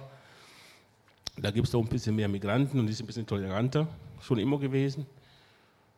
Da 1.40 1.52
gibt 1.52 1.66
es 1.66 1.72
doch 1.72 1.80
ein 1.80 1.88
bisschen 1.88 2.16
mehr 2.16 2.28
Migranten 2.28 2.80
und 2.80 2.90
ist 2.90 3.00
ein 3.00 3.06
bisschen 3.06 3.26
toleranter, 3.26 3.86
schon 4.20 4.38
immer 4.38 4.58
gewesen. 4.58 5.06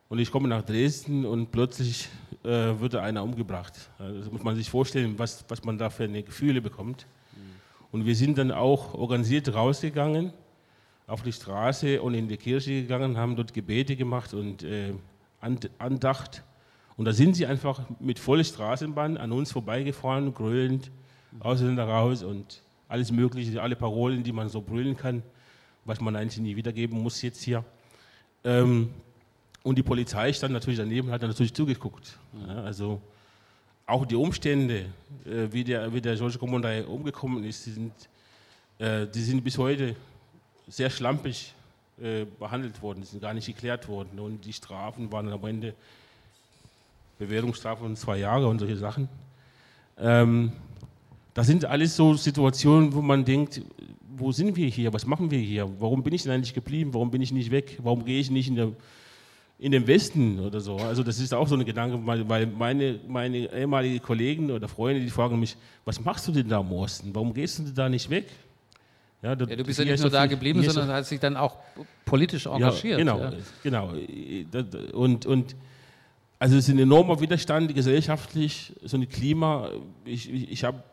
Und 0.07 0.19
ich 0.19 0.29
komme 0.29 0.47
nach 0.47 0.61
Dresden 0.61 1.25
und 1.25 1.51
plötzlich 1.51 2.09
äh, 2.43 2.79
wird 2.79 2.95
einer 2.95 3.23
umgebracht. 3.23 3.89
Also 3.97 4.19
das 4.19 4.31
muss 4.31 4.43
man 4.43 4.55
sich 4.55 4.69
vorstellen, 4.69 5.17
was, 5.17 5.43
was 5.47 5.63
man 5.63 5.77
da 5.77 5.89
für 5.89 6.03
eine 6.03 6.21
Gefühle 6.21 6.61
bekommt. 6.61 7.07
Mhm. 7.31 7.39
Und 7.91 8.05
wir 8.05 8.15
sind 8.15 8.37
dann 8.37 8.51
auch 8.51 8.93
organisiert 8.93 9.53
rausgegangen 9.53 10.31
auf 11.07 11.23
die 11.23 11.33
Straße 11.33 12.01
und 12.01 12.13
in 12.13 12.27
die 12.27 12.37
Kirche 12.37 12.81
gegangen, 12.81 13.17
haben 13.17 13.35
dort 13.35 13.53
Gebete 13.53 13.95
gemacht 13.95 14.33
und 14.33 14.63
äh, 14.63 14.93
Andacht. 15.79 16.43
Und 16.97 17.05
da 17.05 17.13
sind 17.13 17.35
sie 17.35 17.47
einfach 17.47 17.81
mit 17.99 18.19
voller 18.19 18.43
Straßenbahn 18.43 19.17
an 19.17 19.31
uns 19.31 19.51
vorbeigefahren, 19.51 20.33
grölend, 20.33 20.91
Ausländer 21.39 21.85
raus 21.85 22.21
und 22.21 22.61
alles 22.91 23.11
Mögliche, 23.11 23.61
alle 23.61 23.75
Parolen, 23.75 24.23
die 24.23 24.31
man 24.31 24.49
so 24.49 24.61
brüllen 24.61 24.97
kann, 24.97 25.23
was 25.85 25.99
man 26.01 26.15
eigentlich 26.15 26.39
nie 26.39 26.55
wiedergeben 26.55 27.01
muss 27.01 27.21
jetzt 27.21 27.41
hier. 27.41 27.63
Ähm, 28.43 28.89
und 29.63 29.77
die 29.77 29.83
Polizei 29.83 30.33
stand 30.33 30.53
natürlich 30.53 30.79
daneben 30.79 31.07
und 31.07 31.13
hat 31.13 31.21
natürlich 31.21 31.53
zugeguckt. 31.53 32.17
Ja, 32.47 32.63
also 32.63 33.01
auch 33.85 34.05
die 34.05 34.15
Umstände, 34.15 34.85
äh, 35.25 35.47
wie, 35.51 35.63
der, 35.63 35.93
wie 35.93 36.01
der 36.01 36.15
George 36.15 36.37
Commandai 36.37 36.85
umgekommen 36.85 37.43
ist, 37.43 37.65
die 37.65 37.71
sind, 37.71 37.93
äh, 38.79 39.07
die 39.07 39.21
sind 39.21 39.43
bis 39.43 39.57
heute 39.57 39.95
sehr 40.67 40.89
schlampig 40.89 41.53
äh, 42.01 42.25
behandelt 42.39 42.81
worden, 42.81 43.01
die 43.01 43.07
sind 43.07 43.21
gar 43.21 43.33
nicht 43.33 43.45
geklärt 43.45 43.87
worden. 43.87 44.19
Und 44.19 44.43
die 44.43 44.53
Strafen 44.53 45.11
waren 45.11 45.31
am 45.31 45.45
Ende 45.45 45.73
Bewährungsstrafe 47.19 47.83
von 47.83 47.95
zwei 47.95 48.17
Jahre 48.17 48.47
und 48.47 48.59
solche 48.59 48.77
Sachen. 48.77 49.07
Ähm, 49.97 50.51
das 51.33 51.47
sind 51.47 51.65
alles 51.65 51.95
so 51.95 52.13
Situationen, 52.15 52.93
wo 52.93 53.01
man 53.01 53.23
denkt, 53.23 53.61
wo 54.17 54.31
sind 54.31 54.55
wir 54.55 54.67
hier, 54.67 54.93
was 54.93 55.05
machen 55.05 55.31
wir 55.31 55.39
hier, 55.39 55.69
warum 55.79 56.03
bin 56.03 56.13
ich 56.13 56.23
denn 56.23 56.31
eigentlich 56.31 56.53
geblieben, 56.53 56.93
warum 56.93 57.09
bin 57.09 57.21
ich 57.21 57.31
nicht 57.31 57.51
weg, 57.51 57.77
warum 57.81 58.03
gehe 58.03 58.19
ich 58.19 58.29
nicht 58.29 58.49
in, 58.49 58.55
der, 58.55 58.71
in 59.57 59.71
den 59.71 59.87
Westen 59.87 60.39
oder 60.39 60.59
so. 60.59 60.75
Also 60.75 61.03
das 61.03 61.19
ist 61.19 61.33
auch 61.33 61.47
so 61.47 61.55
ein 61.55 61.65
Gedanke, 61.65 61.99
weil 62.05 62.45
meine, 62.47 62.99
meine 63.07 63.51
ehemaligen 63.53 64.01
Kollegen 64.01 64.51
oder 64.51 64.67
Freunde, 64.67 65.01
die 65.01 65.09
fragen 65.09 65.39
mich, 65.39 65.55
was 65.85 66.03
machst 66.03 66.27
du 66.27 66.31
denn 66.31 66.49
da 66.49 66.59
im 66.59 66.71
Osten, 66.71 67.15
warum 67.15 67.33
gehst 67.33 67.59
du 67.59 67.63
denn 67.63 67.75
da 67.75 67.89
nicht 67.89 68.09
weg? 68.09 68.27
Ja, 69.21 69.35
du, 69.35 69.45
ja, 69.45 69.55
du 69.55 69.63
bist 69.63 69.77
ja 69.77 69.85
nicht 69.85 70.01
nur 70.01 70.09
da 70.09 70.25
geblieben, 70.25 70.63
sondern 70.63 70.89
hast 70.89 71.11
dich 71.11 71.19
dann 71.19 71.37
auch 71.37 71.57
politisch 72.05 72.47
engagiert. 72.47 72.99
Ja, 72.99 73.15
genau, 73.15 73.19
ja. 73.19 73.33
genau. 73.61 73.93
Und, 74.93 75.27
und 75.27 75.55
also 76.39 76.57
es 76.57 76.67
ist 76.67 76.73
ein 76.73 76.79
enormer 76.79 77.21
Widerstand 77.21 77.73
gesellschaftlich, 77.75 78.73
so 78.83 78.97
ein 78.97 79.07
Klima. 79.07 79.69
Ich, 80.05 80.27
ich, 80.27 80.51
ich 80.51 80.63
habe 80.63 80.83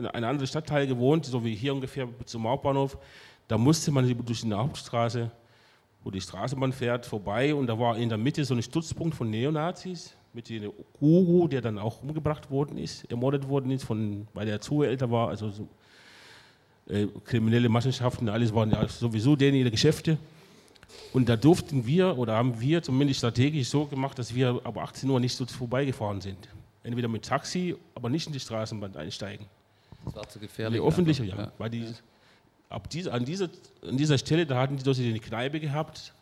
in 0.00 0.06
einem 0.06 0.28
anderen 0.28 0.46
Stadtteil 0.46 0.86
gewohnt, 0.86 1.26
so 1.26 1.44
wie 1.44 1.54
hier 1.54 1.74
ungefähr 1.74 2.08
zum 2.24 2.48
Hauptbahnhof. 2.48 2.98
Da 3.48 3.58
musste 3.58 3.90
man 3.90 4.06
durch 4.24 4.42
die 4.42 4.52
Hauptstraße, 4.52 5.30
wo 6.02 6.10
die 6.10 6.20
Straßenbahn 6.20 6.72
fährt, 6.72 7.06
vorbei 7.06 7.54
und 7.54 7.66
da 7.66 7.78
war 7.78 7.96
in 7.96 8.08
der 8.08 8.18
Mitte 8.18 8.44
so 8.44 8.54
ein 8.54 8.62
Stützpunkt 8.62 9.14
von 9.14 9.28
Neonazis 9.28 10.14
mit 10.32 10.48
dem 10.48 10.72
Guru, 10.98 11.48
der 11.48 11.60
dann 11.60 11.78
auch 11.78 12.02
umgebracht 12.02 12.50
worden 12.50 12.78
ist, 12.78 13.10
ermordet 13.10 13.48
worden 13.48 13.70
ist, 13.70 13.84
von, 13.84 14.26
weil 14.32 14.48
er 14.48 14.60
zu 14.60 14.82
älter 14.82 15.10
war, 15.10 15.28
also 15.28 15.50
so 15.50 15.68
äh, 16.88 17.06
kriminelle 17.24 17.68
Machenschaften, 17.68 18.28
alles 18.28 18.54
waren 18.54 18.70
ja 18.70 18.86
sowieso 18.88 19.36
denen 19.36 19.56
ihre 19.56 19.70
Geschäfte. 19.70 20.18
Und 21.12 21.28
da 21.28 21.36
durften 21.36 21.86
wir 21.86 22.18
oder 22.18 22.36
haben 22.36 22.60
wir 22.60 22.82
zumindest 22.82 23.18
strategisch 23.18 23.68
so 23.68 23.86
gemacht, 23.86 24.18
dass 24.18 24.34
wir 24.34 24.60
ab 24.64 24.76
18 24.78 25.08
Uhr 25.08 25.20
nicht 25.20 25.36
so 25.36 25.46
vorbeigefahren 25.46 26.20
sind. 26.20 26.48
Entweder 26.82 27.08
mit 27.08 27.24
Taxi, 27.24 27.76
aber 27.94 28.08
nicht 28.08 28.26
in 28.26 28.32
die 28.32 28.40
Straßenbahn 28.40 28.96
einsteigen. 28.96 29.46
Das 30.04 30.14
war 30.14 30.28
zu 30.28 30.38
gefährlich. 30.38 30.80
Die 30.80 30.86
öffentliche, 30.86 31.24
ja. 31.24 31.36
ja. 31.36 31.52
Weil 31.58 31.70
die, 31.70 31.86
ab 32.68 32.88
diese, 32.90 33.12
an, 33.12 33.24
dieser, 33.24 33.48
an 33.86 33.96
dieser 33.96 34.18
Stelle, 34.18 34.46
da 34.46 34.60
hatten 34.60 34.76
die 34.76 34.82
dort 34.82 34.98
eine 34.98 35.18
Kneipe 35.18 35.60
gehabt. 35.60 36.14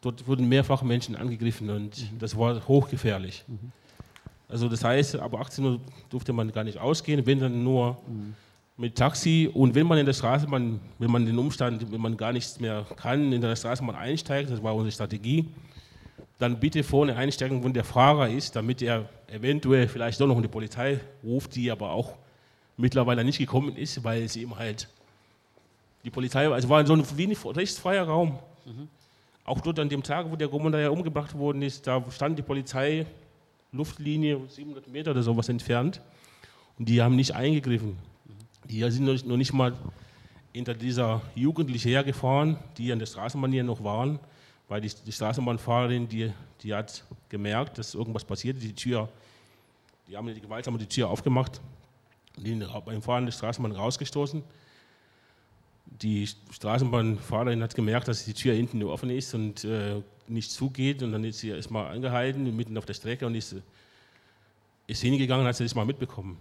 Dort 0.00 0.26
wurden 0.26 0.48
mehrfach 0.48 0.82
Menschen 0.82 1.16
angegriffen 1.16 1.70
und 1.70 2.12
mhm. 2.12 2.18
das 2.18 2.36
war 2.36 2.66
hochgefährlich. 2.68 3.44
Mhm. 3.48 3.72
Also 4.48 4.68
das 4.68 4.84
heißt, 4.84 5.16
ab 5.16 5.34
18 5.34 5.64
Uhr 5.64 5.80
durfte 6.08 6.32
man 6.32 6.52
gar 6.52 6.64
nicht 6.64 6.78
ausgehen, 6.78 7.26
wenn 7.26 7.40
dann 7.40 7.62
nur 7.64 7.98
mhm 8.06 8.34
mit 8.78 8.94
Taxi 8.94 9.50
und 9.52 9.74
wenn 9.74 9.86
man 9.86 9.98
in 9.98 10.06
der 10.06 10.12
Straßenbahn, 10.12 10.80
wenn 11.00 11.10
man 11.10 11.26
den 11.26 11.36
Umstand, 11.36 11.90
wenn 11.90 12.00
man 12.00 12.16
gar 12.16 12.32
nichts 12.32 12.60
mehr 12.60 12.86
kann, 12.96 13.32
in 13.32 13.40
der 13.40 13.56
Straßenbahn 13.56 13.96
einsteigt, 13.96 14.50
das 14.50 14.62
war 14.62 14.72
unsere 14.72 14.92
Strategie, 14.92 15.48
dann 16.38 16.60
bitte 16.60 16.84
vorne 16.84 17.16
einsteigen, 17.16 17.62
wo 17.62 17.68
der 17.70 17.82
Fahrer 17.82 18.28
ist, 18.28 18.54
damit 18.54 18.80
er 18.80 19.08
eventuell 19.26 19.88
vielleicht 19.88 20.20
doch 20.20 20.28
noch 20.28 20.36
eine 20.36 20.48
Polizei 20.48 21.00
ruft, 21.24 21.56
die 21.56 21.72
aber 21.72 21.90
auch 21.90 22.14
mittlerweile 22.78 23.24
nicht 23.24 23.38
gekommen 23.38 23.76
ist, 23.76 24.02
weil 24.02 24.22
es 24.22 24.36
eben 24.36 24.56
halt 24.56 24.88
die 26.04 26.10
Polizei, 26.10 26.48
also 26.48 26.68
war 26.68 26.86
so 26.86 26.94
ein 26.94 27.04
wie 27.16 27.26
ein 27.26 27.36
rechtsfreier 27.52 28.04
Raum. 28.04 28.38
Mhm. 28.64 28.88
Auch 29.44 29.60
dort 29.60 29.78
an 29.78 29.88
dem 29.88 30.02
Tag, 30.02 30.30
wo 30.30 30.36
der 30.36 30.48
Kommandant 30.48 30.82
ja 30.82 30.90
umgebracht 30.90 31.36
worden 31.36 31.60
ist, 31.62 31.86
da 31.86 32.02
stand 32.10 32.38
die 32.38 32.42
Polizei 32.42 33.04
Luftlinie 33.72 34.40
700 34.48 34.88
Meter 34.88 35.10
oder 35.10 35.22
sowas 35.22 35.48
entfernt 35.48 36.00
und 36.78 36.88
die 36.88 37.02
haben 37.02 37.16
nicht 37.16 37.34
eingegriffen. 37.34 37.98
Die 38.64 38.88
sind 38.90 39.26
noch 39.26 39.36
nicht 39.36 39.52
mal 39.52 39.74
hinter 40.52 40.74
dieser 40.74 41.20
Jugendliche 41.34 41.88
hergefahren, 41.88 42.56
die 42.76 42.92
an 42.92 42.98
der 42.98 43.06
Straßenbahn 43.06 43.52
hier 43.52 43.64
noch 43.64 43.82
waren, 43.82 44.18
weil 44.68 44.80
die, 44.80 44.90
die 45.06 45.12
Straßenbahnfahrerin, 45.12 46.08
die, 46.08 46.32
die 46.62 46.74
hat 46.74 47.04
gemerkt, 47.28 47.78
dass 47.78 47.94
irgendwas 47.94 48.24
passiert, 48.24 48.62
die 48.62 48.74
Tür, 48.74 49.08
die 50.06 50.16
haben 50.16 50.32
die 50.32 50.40
gewaltsam 50.40 50.78
die 50.78 50.86
Tür 50.86 51.08
aufgemacht, 51.08 51.60
die 52.38 52.64
beim 52.84 53.02
Fahren 53.02 53.26
der 53.26 53.32
Straßenbahn 53.32 53.72
rausgestoßen. 53.72 54.42
Die 56.02 56.26
Straßenbahnfahrerin 56.26 57.62
hat 57.62 57.74
gemerkt, 57.74 58.08
dass 58.08 58.24
die 58.24 58.34
Tür 58.34 58.54
hinten 58.54 58.82
offen 58.84 59.10
ist 59.10 59.34
und 59.34 59.64
äh, 59.64 60.02
nicht 60.28 60.50
zugeht 60.50 61.02
und 61.02 61.12
dann 61.12 61.24
ist 61.24 61.38
sie 61.38 61.48
erstmal 61.48 61.92
angehalten, 61.94 62.54
mitten 62.54 62.76
auf 62.76 62.84
der 62.84 62.94
Strecke 62.94 63.26
und 63.26 63.34
ist, 63.34 63.56
ist 64.86 65.00
hingegangen 65.00 65.42
und 65.42 65.48
hat 65.48 65.56
sie 65.56 65.64
das 65.64 65.74
mal 65.74 65.86
mitbekommen. 65.86 66.36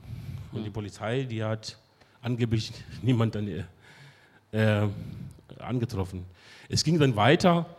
Und 0.51 0.63
die 0.63 0.69
Polizei, 0.69 1.23
die 1.23 1.43
hat 1.43 1.77
angeblich 2.21 2.71
niemand 3.01 3.35
dann 3.35 3.65
äh, 4.51 4.87
angetroffen. 5.59 6.25
Es 6.69 6.83
ging 6.83 6.99
dann 6.99 7.15
weiter. 7.15 7.76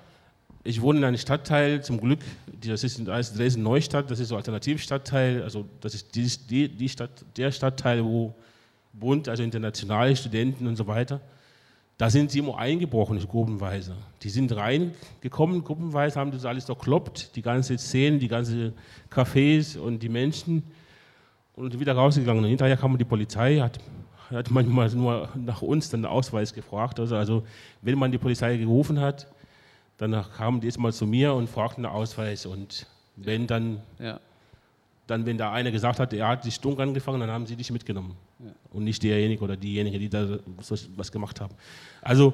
Ich 0.69 0.83
wohne 0.83 0.99
in 0.99 1.05
einem 1.07 1.17
Stadtteil, 1.17 1.83
zum 1.83 1.99
Glück, 1.99 2.19
das 2.61 2.85
ist 2.85 3.01
Dresden 3.07 3.63
Neustadt, 3.63 4.11
das 4.11 4.21
ist 4.21 4.29
so 4.29 4.35
ein 4.35 4.41
Alternativstadtteil, 4.41 5.43
also 5.43 5.65
das 5.81 5.95
ist 5.95 6.51
die, 6.51 6.69
die 6.69 6.89
Stadt, 6.91 7.25
der 7.39 7.51
Stadtteil, 7.53 8.05
wo 8.05 8.35
Bund, 8.93 9.31
also 9.31 9.43
internationale 9.43 10.15
Studenten 10.15 10.67
und 10.67 10.77
so 10.77 10.87
weiter, 10.87 11.23
da 11.97 12.11
sind 12.11 12.31
sie 12.31 12.41
immer 12.41 12.59
eingebrochen, 12.59 13.19
gruppenweise. 13.19 13.97
Die 14.23 14.29
sind 14.29 14.55
reingekommen, 14.55 15.65
gruppenweise, 15.65 16.21
haben 16.21 16.33
das 16.33 16.45
alles 16.45 16.67
durchkloppt, 16.67 17.35
die 17.35 17.41
ganze 17.41 17.79
Szene, 17.79 18.19
die 18.19 18.29
ganzen 18.29 18.75
Cafés 19.11 19.79
und 19.79 20.03
die 20.03 20.11
Menschen 20.11 20.65
und 21.57 21.81
wieder 21.81 21.95
rausgegangen. 21.95 22.45
Und 22.45 22.51
hinterher 22.51 22.77
kam 22.77 22.99
die 22.99 23.07
Polizei, 23.07 23.57
hat 23.57 23.81
hat 24.31 24.51
manchmal 24.51 24.91
nur 24.91 25.31
nach 25.35 25.63
uns 25.63 25.89
den 25.89 26.05
Ausweis 26.05 26.53
gefragt. 26.53 27.01
Also, 27.01 27.17
also 27.17 27.45
wenn 27.81 27.99
man 27.99 28.13
die 28.13 28.19
Polizei 28.19 28.59
gerufen 28.59 29.01
hat, 29.01 29.27
dann 29.99 30.25
kamen 30.37 30.61
die 30.61 30.69
jetzt 30.69 30.79
mal 30.79 30.93
zu 30.93 31.07
mir 31.07 31.35
und 31.35 31.49
fragten 31.49 31.83
den 31.83 31.93
Ausweis. 31.93 32.47
Und 32.47 32.87
wenn 33.17 33.47
dann, 33.47 33.81
ja. 33.99 34.21
dann, 35.09 35.27
wenn 35.27 35.37
da 35.37 35.53
einer 35.53 35.73
gesagt 35.73 35.99
hat, 35.99 36.13
er 36.13 36.29
hat 36.29 36.45
die 36.45 36.53
Stunk 36.53 36.79
angefangen, 36.79 37.21
dann 37.21 37.31
haben 37.31 37.47
sie 37.47 37.57
dich 37.57 37.71
mitgenommen. 37.71 38.15
Ja. 38.39 38.53
Und 38.71 38.85
nicht 38.85 39.03
derjenige 39.03 39.43
oder 39.43 39.57
diejenige, 39.57 39.99
die 39.99 40.09
da 40.09 40.39
was 40.97 41.13
gemacht 41.13 41.41
haben. 41.41 41.55
Also 42.01 42.33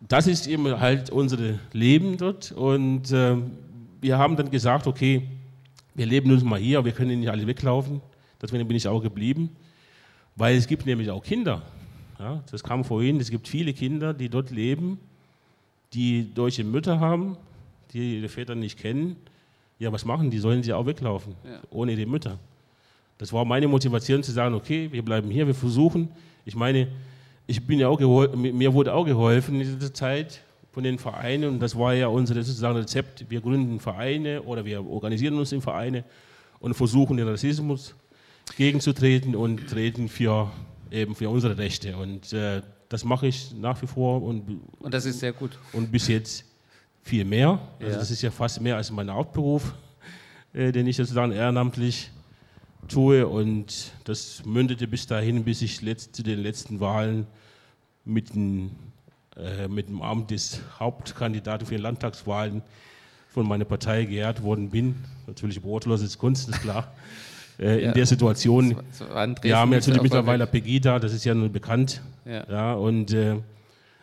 das 0.00 0.26
ist 0.26 0.46
eben 0.48 0.80
halt 0.80 1.10
unser 1.10 1.58
Leben 1.72 2.16
dort. 2.16 2.50
Und 2.52 3.12
äh, 3.12 3.36
wir 4.00 4.18
haben 4.18 4.36
dann 4.36 4.50
gesagt, 4.50 4.86
okay, 4.86 5.22
wir 5.94 6.06
leben 6.06 6.28
nun 6.30 6.44
mal 6.44 6.58
hier, 6.58 6.84
wir 6.84 6.92
können 6.92 7.20
nicht 7.20 7.30
alle 7.30 7.46
weglaufen. 7.46 8.00
Deswegen 8.42 8.66
bin 8.66 8.76
ich 8.76 8.88
auch 8.88 9.02
geblieben. 9.02 9.50
Weil 10.34 10.56
es 10.56 10.66
gibt 10.66 10.86
nämlich 10.86 11.10
auch 11.10 11.22
Kinder. 11.22 11.62
Ja, 12.18 12.42
das 12.50 12.62
kam 12.62 12.84
vorhin, 12.84 13.20
es 13.20 13.30
gibt 13.30 13.46
viele 13.46 13.72
Kinder, 13.72 14.12
die 14.12 14.28
dort 14.28 14.50
leben, 14.50 14.98
die 15.92 16.32
deutsche 16.32 16.64
Mütter 16.64 17.00
haben, 17.00 17.36
die 17.92 18.18
ihre 18.18 18.28
Väter 18.28 18.54
nicht 18.54 18.78
kennen. 18.78 19.16
Ja, 19.78 19.92
was 19.92 20.04
machen 20.04 20.30
die? 20.30 20.38
Sollen 20.38 20.62
sie 20.62 20.72
auch 20.72 20.86
weglaufen, 20.86 21.34
ja. 21.44 21.60
ohne 21.70 21.96
die 21.96 22.06
Mütter? 22.06 22.38
Das 23.18 23.32
war 23.32 23.44
meine 23.44 23.68
Motivation 23.68 24.22
zu 24.22 24.32
sagen, 24.32 24.54
okay, 24.54 24.90
wir 24.92 25.04
bleiben 25.04 25.30
hier, 25.30 25.46
wir 25.46 25.54
versuchen. 25.54 26.08
Ich 26.44 26.54
meine, 26.54 26.88
ich 27.46 27.66
bin 27.66 27.78
ja 27.78 27.88
auch 27.88 27.98
mir 28.34 28.72
wurde 28.72 28.94
auch 28.94 29.04
geholfen 29.04 29.60
in 29.60 29.78
dieser 29.78 29.92
Zeit 29.92 30.42
von 30.72 30.84
den 30.84 30.98
Vereinen 30.98 31.50
und 31.50 31.60
das 31.60 31.76
war 31.76 31.94
ja 31.94 32.06
unser 32.06 32.34
sozusagen 32.34 32.78
Rezept. 32.78 33.26
Wir 33.28 33.40
gründen 33.40 33.80
Vereine 33.80 34.42
oder 34.42 34.64
wir 34.64 34.86
organisieren 34.86 35.34
uns 35.34 35.52
in 35.52 35.60
Vereine 35.60 36.04
und 36.60 36.74
versuchen 36.74 37.16
den 37.16 37.26
Rassismus 37.26 37.94
gegenzutreten 38.56 39.34
und 39.34 39.68
treten 39.68 40.08
für 40.08 40.50
eben 40.90 41.14
für 41.14 41.28
unsere 41.28 41.58
Rechte 41.58 41.96
und 41.96 42.32
äh, 42.32 42.62
das 42.90 43.04
mache 43.04 43.28
ich 43.28 43.54
nach 43.54 43.80
wie 43.80 43.86
vor 43.86 44.20
und 44.22 44.60
und 44.80 44.92
das 44.92 45.06
ist 45.06 45.20
sehr 45.20 45.32
gut 45.32 45.58
und 45.72 45.90
bis 45.90 46.08
jetzt 46.08 46.44
viel 47.02 47.24
mehr. 47.24 47.58
Also 47.78 47.92
ja. 47.92 47.98
das 47.98 48.10
ist 48.10 48.20
ja 48.20 48.30
fast 48.30 48.60
mehr 48.60 48.76
als 48.76 48.90
mein 48.90 49.10
Hauptberuf, 49.10 49.74
äh, 50.52 50.72
den 50.72 50.86
ich 50.86 50.96
sozusagen 50.96 51.32
ehrenamtlich 51.32 52.10
tue 52.88 53.26
und 53.26 53.92
das 54.04 54.44
mündete 54.44 54.88
bis 54.88 55.06
dahin, 55.06 55.44
bis 55.44 55.62
ich 55.62 55.80
letzt, 55.82 56.16
zu 56.16 56.22
den 56.22 56.40
letzten 56.40 56.80
Wahlen 56.80 57.26
mit 58.04 58.34
dem, 58.34 58.72
äh, 59.36 59.68
mit 59.68 59.88
dem 59.88 60.02
Amt 60.02 60.32
des 60.32 60.60
Hauptkandidaten 60.80 61.66
für 61.66 61.76
die 61.76 61.82
Landtagswahlen 61.82 62.62
von 63.28 63.46
meiner 63.46 63.64
Partei 63.64 64.04
geehrt 64.04 64.42
worden 64.42 64.70
bin. 64.70 64.96
Natürlich 65.28 65.62
brotlos 65.62 66.02
ist 66.02 66.18
Kunst, 66.18 66.48
ist 66.48 66.60
klar. 66.60 66.92
Äh, 67.60 67.82
ja. 67.82 67.88
In 67.88 67.94
der 67.94 68.06
Situation, 68.06 68.76
wir 69.42 69.58
haben 69.58 69.70
natürlich 69.70 70.00
mittlerweile 70.00 70.46
Pegida, 70.46 70.98
das 70.98 71.12
ist 71.12 71.24
ja 71.24 71.34
nun 71.34 71.52
bekannt. 71.52 72.00
Ja. 72.24 72.44
ja 72.48 72.72
und 72.72 73.12
äh, 73.12 73.36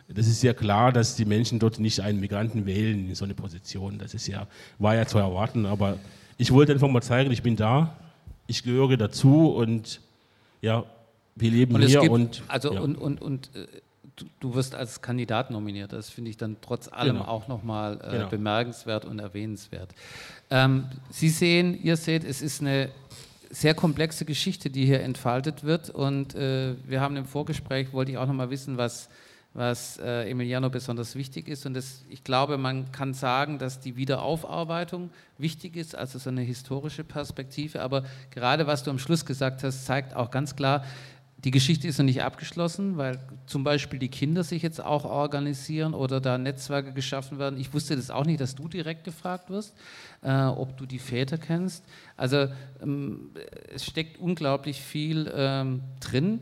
das 0.08 0.26
ist 0.26 0.42
ja 0.42 0.54
klar, 0.54 0.92
dass 0.92 1.16
die 1.16 1.24
Menschen 1.24 1.58
dort 1.58 1.78
nicht 1.80 2.00
einen 2.00 2.20
Migranten 2.20 2.66
wählen 2.66 3.08
in 3.08 3.14
so 3.14 3.24
eine 3.24 3.34
Position. 3.34 3.98
Das 3.98 4.14
ist 4.14 4.26
ja, 4.28 4.46
war 4.78 4.94
ja 4.94 5.06
zu 5.06 5.18
erwarten, 5.18 5.66
aber 5.66 5.98
ich 6.38 6.52
wollte 6.52 6.72
einfach 6.72 6.88
mal 6.88 7.02
zeigen, 7.02 7.32
ich 7.32 7.42
bin 7.42 7.56
da, 7.56 7.96
ich 8.46 8.62
gehöre 8.62 8.96
dazu 8.96 9.48
und 9.50 10.00
ja, 10.62 10.84
wir 11.34 11.50
leben 11.50 11.74
und 11.74 11.82
hier 11.82 12.00
gibt, 12.00 12.12
und. 12.12 12.42
Also 12.46 12.72
ja. 12.72 12.80
und, 12.80 12.96
und, 12.96 13.20
und 13.20 13.50
äh, 13.54 13.66
du 14.40 14.54
wirst 14.54 14.74
als 14.74 15.02
Kandidat 15.02 15.50
nominiert. 15.50 15.92
Das 15.92 16.10
finde 16.10 16.30
ich 16.30 16.36
dann 16.36 16.56
trotz 16.60 16.88
allem 16.88 17.18
genau. 17.18 17.28
auch 17.28 17.48
nochmal 17.48 18.00
äh, 18.02 18.10
genau. 18.10 18.28
bemerkenswert 18.28 19.04
und 19.04 19.18
erwähnenswert. 19.18 19.90
Ähm, 20.50 20.86
Sie 21.10 21.28
sehen, 21.28 21.78
ihr 21.82 21.96
seht, 21.96 22.24
es 22.24 22.40
ist 22.40 22.60
eine 22.60 22.90
sehr 23.50 23.74
komplexe 23.74 24.24
Geschichte, 24.24 24.70
die 24.70 24.84
hier 24.84 25.02
entfaltet 25.02 25.64
wird. 25.64 25.90
Und 25.90 26.34
äh, 26.34 26.74
wir 26.84 27.00
haben 27.00 27.16
im 27.16 27.24
Vorgespräch, 27.24 27.92
wollte 27.92 28.12
ich 28.12 28.18
auch 28.18 28.26
nochmal 28.26 28.50
wissen, 28.50 28.76
was 28.76 29.08
was 29.54 29.98
äh, 29.98 30.30
Emiliano 30.30 30.70
besonders 30.70 31.16
wichtig 31.16 31.48
ist. 31.48 31.66
Und 31.66 31.74
das, 31.74 32.04
ich 32.08 32.22
glaube, 32.22 32.58
man 32.58 32.92
kann 32.92 33.14
sagen, 33.14 33.58
dass 33.58 33.80
die 33.80 33.96
Wiederaufarbeitung 33.96 35.10
wichtig 35.36 35.76
ist, 35.76 35.96
also 35.96 36.18
so 36.18 36.30
eine 36.30 36.42
historische 36.42 37.02
Perspektive. 37.02 37.82
Aber 37.82 38.04
gerade 38.30 38.66
was 38.66 38.84
du 38.84 38.90
am 38.90 38.98
Schluss 38.98 39.24
gesagt 39.24 39.64
hast, 39.64 39.84
zeigt 39.84 40.14
auch 40.14 40.30
ganz 40.30 40.54
klar, 40.54 40.84
die 41.44 41.52
Geschichte 41.52 41.86
ist 41.86 41.98
noch 41.98 42.04
nicht 42.04 42.22
abgeschlossen, 42.22 42.96
weil 42.96 43.20
zum 43.46 43.62
Beispiel 43.62 44.00
die 44.00 44.08
Kinder 44.08 44.42
sich 44.42 44.60
jetzt 44.60 44.84
auch 44.84 45.04
organisieren 45.04 45.94
oder 45.94 46.20
da 46.20 46.36
Netzwerke 46.36 46.92
geschaffen 46.92 47.38
werden. 47.38 47.60
Ich 47.60 47.72
wusste 47.72 47.94
das 47.94 48.10
auch 48.10 48.24
nicht, 48.24 48.40
dass 48.40 48.56
du 48.56 48.66
direkt 48.66 49.04
gefragt 49.04 49.48
wirst, 49.48 49.72
äh, 50.22 50.32
ob 50.32 50.76
du 50.76 50.84
die 50.84 50.98
Väter 50.98 51.38
kennst. 51.38 51.84
Also 52.16 52.48
ähm, 52.82 53.30
es 53.72 53.86
steckt 53.86 54.18
unglaublich 54.18 54.80
viel 54.80 55.32
ähm, 55.32 55.82
drin. 56.00 56.40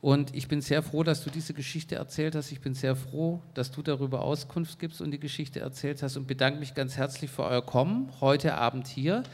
Und 0.00 0.34
ich 0.34 0.46
bin 0.46 0.60
sehr 0.60 0.82
froh, 0.82 1.02
dass 1.02 1.24
du 1.24 1.30
diese 1.30 1.52
Geschichte 1.54 1.96
erzählt 1.96 2.36
hast. 2.36 2.52
Ich 2.52 2.60
bin 2.60 2.72
sehr 2.72 2.94
froh, 2.94 3.42
dass 3.54 3.72
du 3.72 3.82
darüber 3.82 4.22
Auskunft 4.22 4.78
gibst 4.78 5.02
und 5.02 5.10
die 5.10 5.18
Geschichte 5.18 5.58
erzählt 5.58 6.02
hast 6.02 6.16
und 6.16 6.28
bedanke 6.28 6.60
mich 6.60 6.74
ganz 6.74 6.96
herzlich 6.96 7.30
für 7.30 7.42
euer 7.42 7.66
Kommen 7.66 8.08
heute 8.20 8.54
Abend 8.54 8.86
hier. 8.86 9.24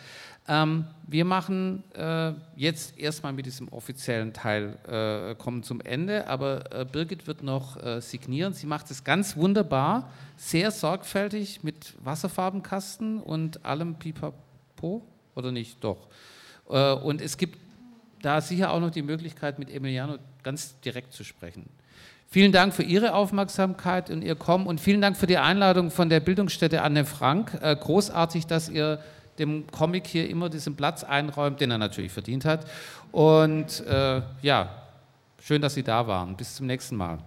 Ähm, 0.46 0.84
wir 1.06 1.24
machen 1.24 1.84
äh, 1.94 2.32
jetzt 2.54 2.98
erstmal 2.98 3.32
mit 3.32 3.46
diesem 3.46 3.68
offiziellen 3.68 4.34
Teil, 4.34 4.76
äh, 4.86 5.34
kommen 5.36 5.62
zum 5.62 5.80
Ende, 5.80 6.26
aber 6.26 6.70
äh, 6.72 6.84
Birgit 6.84 7.26
wird 7.26 7.42
noch 7.42 7.82
äh, 7.82 8.00
signieren. 8.00 8.52
Sie 8.52 8.66
macht 8.66 8.90
es 8.90 9.04
ganz 9.04 9.36
wunderbar, 9.36 10.10
sehr 10.36 10.70
sorgfältig 10.70 11.62
mit 11.62 11.94
Wasserfarbenkasten 12.04 13.20
und 13.20 13.64
allem 13.64 13.94
Pipapo, 13.94 15.02
oder 15.34 15.50
nicht? 15.50 15.82
Doch. 15.82 16.08
Äh, 16.68 16.92
und 16.92 17.22
es 17.22 17.38
gibt 17.38 17.58
da 18.20 18.40
sicher 18.40 18.70
auch 18.70 18.80
noch 18.80 18.90
die 18.90 19.02
Möglichkeit, 19.02 19.58
mit 19.58 19.70
Emiliano 19.70 20.18
ganz 20.42 20.78
direkt 20.80 21.12
zu 21.14 21.24
sprechen. 21.24 21.68
Vielen 22.28 22.52
Dank 22.52 22.74
für 22.74 22.82
Ihre 22.82 23.14
Aufmerksamkeit 23.14 24.10
und 24.10 24.22
Ihr 24.22 24.34
Kommen 24.34 24.66
und 24.66 24.80
vielen 24.80 25.00
Dank 25.00 25.16
für 25.16 25.26
die 25.26 25.38
Einladung 25.38 25.90
von 25.90 26.08
der 26.08 26.20
Bildungsstätte 26.20 26.82
Anne 26.82 27.04
Frank. 27.04 27.58
Äh, 27.62 27.76
großartig, 27.76 28.46
dass 28.46 28.68
ihr 28.68 28.98
dem 29.38 29.66
Comic 29.70 30.06
hier 30.06 30.28
immer 30.28 30.48
diesen 30.48 30.76
Platz 30.76 31.04
einräumt, 31.04 31.60
den 31.60 31.70
er 31.70 31.78
natürlich 31.78 32.12
verdient 32.12 32.44
hat. 32.44 32.66
Und 33.12 33.84
äh, 33.86 34.22
ja, 34.42 34.70
schön, 35.40 35.62
dass 35.62 35.74
Sie 35.74 35.82
da 35.82 36.06
waren. 36.06 36.36
Bis 36.36 36.54
zum 36.56 36.66
nächsten 36.66 36.96
Mal. 36.96 37.18